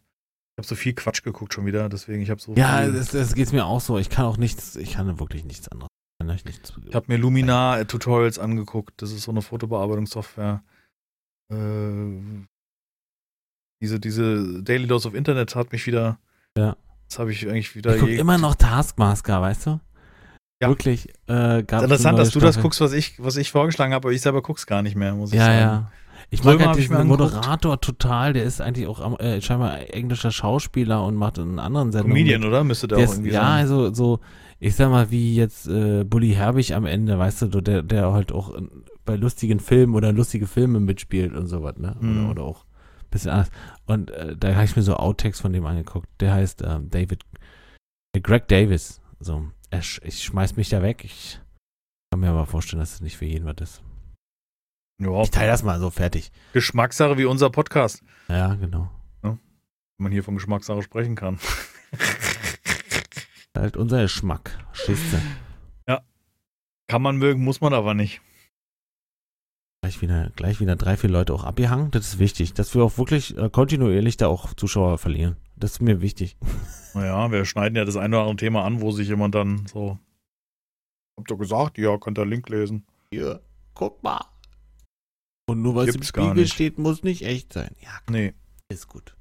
Ich 0.55 0.61
habe 0.63 0.67
so 0.67 0.75
viel 0.75 0.93
Quatsch 0.93 1.23
geguckt 1.23 1.53
schon 1.53 1.65
wieder, 1.65 1.87
deswegen 1.89 2.21
ich 2.21 2.29
habe 2.29 2.41
so 2.41 2.53
Ja, 2.55 2.87
das, 2.87 3.09
das 3.11 3.35
geht 3.35 3.51
mir 3.53 3.65
auch 3.65 3.79
so. 3.81 3.97
Ich 3.99 4.09
kann 4.09 4.25
auch 4.25 4.37
nichts, 4.37 4.75
ich 4.75 4.93
kann 4.93 5.19
wirklich 5.19 5.45
nichts 5.45 5.67
anderes. 5.69 5.89
Ich 6.35 6.45
nichts. 6.45 6.73
Ich 6.87 6.95
habe 6.95 7.05
mir 7.09 7.17
Luminar 7.17 7.79
äh, 7.79 7.85
Tutorials 7.85 8.39
angeguckt. 8.39 9.01
Das 9.03 9.11
ist 9.11 9.21
so 9.21 9.31
eine 9.31 9.43
Fotobearbeitungssoftware. 9.43 10.63
Äh, 11.53 12.45
diese, 13.81 13.99
diese 13.99 14.63
Daily 14.63 14.87
Dose 14.87 15.07
of 15.07 15.13
Internet 15.13 15.55
hat 15.55 15.71
mich 15.71 15.85
wieder. 15.85 16.19
Ja. 16.57 16.75
Das 17.07 17.19
habe 17.19 17.31
ich 17.31 17.47
eigentlich 17.47 17.75
wieder. 17.75 17.93
Ich 17.93 17.99
gucke 17.99 18.13
je- 18.13 18.17
immer 18.19 18.37
noch 18.37 18.55
Taskmaster, 18.55 19.39
weißt 19.41 19.67
du? 19.67 19.79
Ja. 20.61 20.69
Wirklich. 20.69 21.07
Äh, 21.29 21.59
Interessant, 21.59 22.17
dass 22.17 22.31
du 22.31 22.39
das 22.39 22.55
Staffel. 22.55 22.63
guckst, 22.63 22.81
was 22.81 22.93
ich, 22.93 23.23
was 23.23 23.37
ich 23.37 23.51
vorgeschlagen 23.51 23.93
habe, 23.93 24.07
aber 24.07 24.13
ich 24.13 24.21
selber 24.21 24.41
guck's 24.41 24.65
gar 24.65 24.81
nicht 24.81 24.95
mehr, 24.95 25.13
muss 25.13 25.31
ich 25.31 25.37
Ja, 25.37 25.45
sagen. 25.45 25.59
ja. 25.59 25.91
Ich 26.29 26.43
Römer 26.43 26.57
mag 26.57 26.67
halt 26.69 26.79
ich 26.79 26.89
mir 26.89 26.97
diesen. 26.97 27.07
Moderator 27.07 27.79
total. 27.79 28.33
Der 28.33 28.43
ist 28.43 28.59
eigentlich 28.59 28.87
auch 28.87 29.19
äh, 29.19 29.41
scheinbar 29.41 29.93
englischer 29.93 30.31
Schauspieler 30.31 31.03
und 31.05 31.15
macht 31.15 31.37
in 31.37 31.57
anderen 31.57 31.91
Sendungen. 31.93 32.15
Comedian, 32.17 32.41
mit. 32.41 32.49
oder? 32.49 32.63
Müsste 32.65 32.87
der, 32.89 32.97
Der 32.97 33.07
auch 33.07 33.11
ist, 33.11 33.17
irgendwie 33.17 33.31
ja, 33.33 33.41
sein. 33.41 33.51
also 33.61 33.93
so, 33.93 34.19
ich 34.59 34.75
sag 34.75 34.89
mal, 34.89 35.09
wie 35.09 35.35
jetzt 35.35 35.67
äh, 35.67 36.03
Bully 36.03 36.33
Herbig 36.33 36.73
am 36.73 36.85
Ende, 36.85 37.17
weißt 37.17 37.43
du, 37.43 37.61
der, 37.61 37.81
der 37.81 38.11
halt 38.11 38.31
auch 38.33 38.53
in, 38.53 38.69
bei 39.05 39.15
lustigen 39.15 39.61
Filmen 39.61 39.95
oder 39.95 40.11
lustige 40.11 40.47
Filme 40.47 40.81
mitspielt 40.81 41.33
und 41.33 41.47
sowas, 41.47 41.77
ne? 41.77 41.95
Mhm. 42.01 42.25
Oder, 42.25 42.29
oder 42.31 42.43
auch 42.43 42.65
ein 42.65 43.09
bisschen 43.09 43.31
anders. 43.31 43.49
Und 43.85 44.11
äh, 44.11 44.35
da 44.37 44.53
habe 44.53 44.65
ich 44.65 44.75
mir 44.75 44.81
so 44.83 44.95
Outtakes 44.97 45.39
von 45.39 45.53
dem 45.53 45.65
angeguckt. 45.65 46.09
Der 46.19 46.33
heißt 46.33 46.61
ähm, 46.67 46.89
David, 46.89 47.21
äh, 48.13 48.19
Greg 48.19 48.49
Davis. 48.49 48.99
So, 49.21 49.45
sch- 49.71 50.03
ich 50.03 50.21
schmeiß 50.23 50.57
mich 50.57 50.67
da 50.67 50.81
weg. 50.81 51.05
Ich 51.05 51.39
kann 52.11 52.19
mir 52.19 52.29
aber 52.31 52.45
vorstellen, 52.45 52.81
dass 52.81 52.95
es 52.95 53.01
nicht 53.01 53.15
für 53.15 53.25
jeden 53.25 53.45
was 53.45 53.55
ist. 53.61 53.81
Ja, 54.99 55.21
Ich 55.21 55.31
teile 55.31 55.51
das 55.51 55.63
mal 55.63 55.79
so 55.79 55.89
fertig. 55.89 56.31
Geschmackssache 56.53 57.17
wie 57.17 57.25
unser 57.25 57.49
Podcast. 57.49 58.03
Ja, 58.29 58.55
genau. 58.55 58.89
Wenn 59.97 60.03
man 60.03 60.11
hier 60.11 60.23
von 60.23 60.35
Geschmackssache 60.35 60.83
sprechen 60.83 61.15
kann. 61.15 61.39
Halt 63.57 63.75
unser 63.77 64.03
Geschmack. 64.03 64.55
Schiste. 64.73 65.19
kann 66.87 67.01
man 67.01 67.17
mögen, 67.17 67.43
muss 67.43 67.59
man 67.61 67.73
aber 67.73 67.93
nicht. 67.95 68.21
Gleich 69.81 70.01
wieder, 70.01 70.31
gleich 70.35 70.59
wieder 70.59 70.75
drei, 70.75 70.95
vier 70.97 71.09
Leute 71.09 71.33
auch 71.33 71.43
abgehangen. 71.43 71.91
Das 71.91 72.07
ist 72.07 72.19
wichtig, 72.19 72.53
dass 72.53 72.75
wir 72.75 72.83
auch 72.83 72.97
wirklich 72.97 73.35
äh, 73.37 73.49
kontinuierlich 73.49 74.17
da 74.17 74.27
auch 74.27 74.53
Zuschauer 74.53 74.97
verlieren. 74.99 75.35
Das 75.55 75.73
ist 75.73 75.81
mir 75.81 76.01
wichtig. 76.01 76.37
Naja, 76.93 77.31
wir 77.31 77.45
schneiden 77.45 77.75
ja 77.75 77.85
das 77.85 77.95
eine 77.95 78.15
oder 78.15 78.21
andere 78.23 78.37
Thema 78.37 78.63
an, 78.65 78.81
wo 78.81 78.89
sich 78.89 79.07
jemand 79.07 79.35
dann 79.35 79.67
so. 79.67 79.99
Habt 81.15 81.29
ihr 81.29 81.37
gesagt? 81.37 81.77
Ja, 81.77 81.95
könnt 81.99 82.17
ihr 82.17 82.25
Link 82.25 82.49
lesen. 82.49 82.87
Hier, 83.11 83.39
guck 83.75 84.01
mal. 84.01 84.25
Und 85.49 85.61
nur 85.61 85.75
weil 85.75 85.87
es 85.87 85.95
im 85.95 86.01
Gibt's 86.01 86.13
gar 86.13 86.29
Spiegel 86.29 86.47
steht, 86.47 86.77
muss 86.77 87.03
nicht 87.03 87.23
echt 87.23 87.53
sein. 87.53 87.73
Ja, 87.81 87.99
Nee. 88.09 88.33
ist 88.69 88.87
gut. 88.87 89.15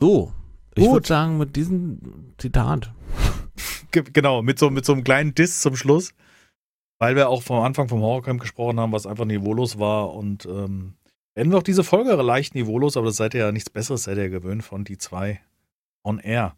So, 0.00 0.32
ich 0.74 0.84
würde 0.90 1.06
sagen, 1.06 1.38
mit 1.38 1.56
diesem 1.56 2.34
Zitat. 2.38 2.92
Ge- 3.92 4.04
Genau, 4.12 4.42
mit 4.42 4.58
so, 4.58 4.70
mit 4.70 4.84
so 4.84 4.92
einem 4.92 5.04
kleinen 5.04 5.34
Diss 5.34 5.60
zum 5.60 5.76
Schluss. 5.76 6.12
weil 6.98 7.16
wir 7.16 7.30
auch 7.30 7.42
vom 7.42 7.60
Anfang 7.62 7.88
vom 7.88 8.00
Horrorcamp 8.02 8.40
gesprochen 8.42 8.78
haben, 8.78 8.92
was 8.92 9.06
einfach 9.06 9.24
niveaulos 9.24 9.78
war 9.78 10.12
und 10.12 10.44
ähm, 10.44 10.96
werden 11.34 11.50
wir 11.50 11.56
auch 11.56 11.62
diese 11.62 11.82
Folge 11.82 12.10
leicht 12.16 12.54
niveaulos, 12.54 12.98
aber 12.98 13.06
das 13.06 13.16
seid 13.16 13.32
ihr 13.32 13.40
ja 13.40 13.52
nichts 13.52 13.70
Besseres, 13.70 14.02
seid 14.02 14.18
ihr 14.18 14.28
gewöhnt 14.28 14.62
von 14.62 14.84
die 14.84 14.98
zwei 14.98 15.40
on 16.04 16.18
air. 16.18 16.56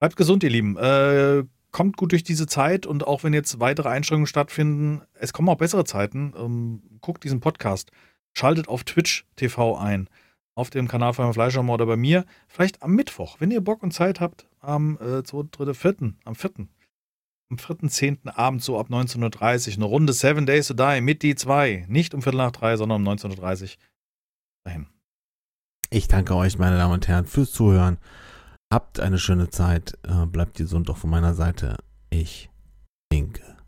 Bleibt 0.00 0.14
gesund, 0.14 0.44
ihr 0.44 0.50
Lieben. 0.50 0.76
Äh, 0.76 1.42
kommt 1.72 1.96
gut 1.96 2.12
durch 2.12 2.24
diese 2.24 2.46
Zeit 2.46 2.86
und 2.86 3.06
auch 3.06 3.24
wenn 3.24 3.32
jetzt 3.32 3.60
weitere 3.60 3.88
Einschränkungen 3.88 4.26
stattfinden, 4.26 5.02
es 5.14 5.32
kommen 5.32 5.48
auch 5.48 5.58
bessere 5.58 5.84
Zeiten. 5.84 6.34
Ähm, 6.36 6.82
guckt 7.00 7.24
diesen 7.24 7.40
Podcast. 7.40 7.90
Schaltet 8.32 8.68
auf 8.68 8.84
Twitch 8.84 9.26
TV 9.36 9.76
ein. 9.76 10.08
Auf 10.54 10.70
dem 10.70 10.88
Kanal 10.88 11.14
von 11.14 11.32
Fleischermord 11.32 11.80
oder 11.80 11.86
bei 11.86 11.96
mir. 11.96 12.24
Vielleicht 12.48 12.82
am 12.82 12.92
Mittwoch, 12.92 13.36
wenn 13.40 13.50
ihr 13.50 13.60
Bock 13.60 13.82
und 13.82 13.92
Zeit 13.92 14.20
habt, 14.20 14.46
am 14.60 14.98
äh, 15.00 15.22
2., 15.22 15.48
3., 15.50 15.74
4., 15.74 15.94
am 16.24 16.34
4. 16.34 16.50
Am 17.50 17.56
4.10. 17.56 18.28
Abend 18.28 18.62
so 18.62 18.78
ab 18.78 18.90
19.30 18.90 19.68
Uhr. 19.70 19.74
Eine 19.74 19.84
Runde 19.84 20.12
Seven 20.12 20.46
Days 20.46 20.68
to 20.68 20.74
Die 20.74 21.00
mit 21.00 21.22
die 21.22 21.34
zwei. 21.34 21.84
Nicht 21.88 22.14
um 22.14 22.22
Viertel 22.22 22.38
nach 22.38 22.52
drei, 22.52 22.76
sondern 22.76 23.04
um 23.04 23.12
19.30 23.12 23.62
Uhr. 23.62 23.68
Dahin. 24.64 24.86
Ich 25.90 26.06
danke 26.06 26.36
euch, 26.36 26.58
meine 26.58 26.76
Damen 26.76 26.94
und 26.94 27.08
Herren, 27.08 27.26
fürs 27.26 27.50
Zuhören. 27.50 27.98
Habt 28.72 29.00
eine 29.00 29.18
schöne 29.18 29.50
Zeit. 29.50 29.98
Äh, 30.06 30.26
bleibt 30.26 30.56
gesund 30.56 30.90
auch 30.90 30.96
von 30.96 31.10
meiner 31.10 31.34
Seite. 31.34 31.76
Ich 32.08 32.50
winke. 33.12 33.59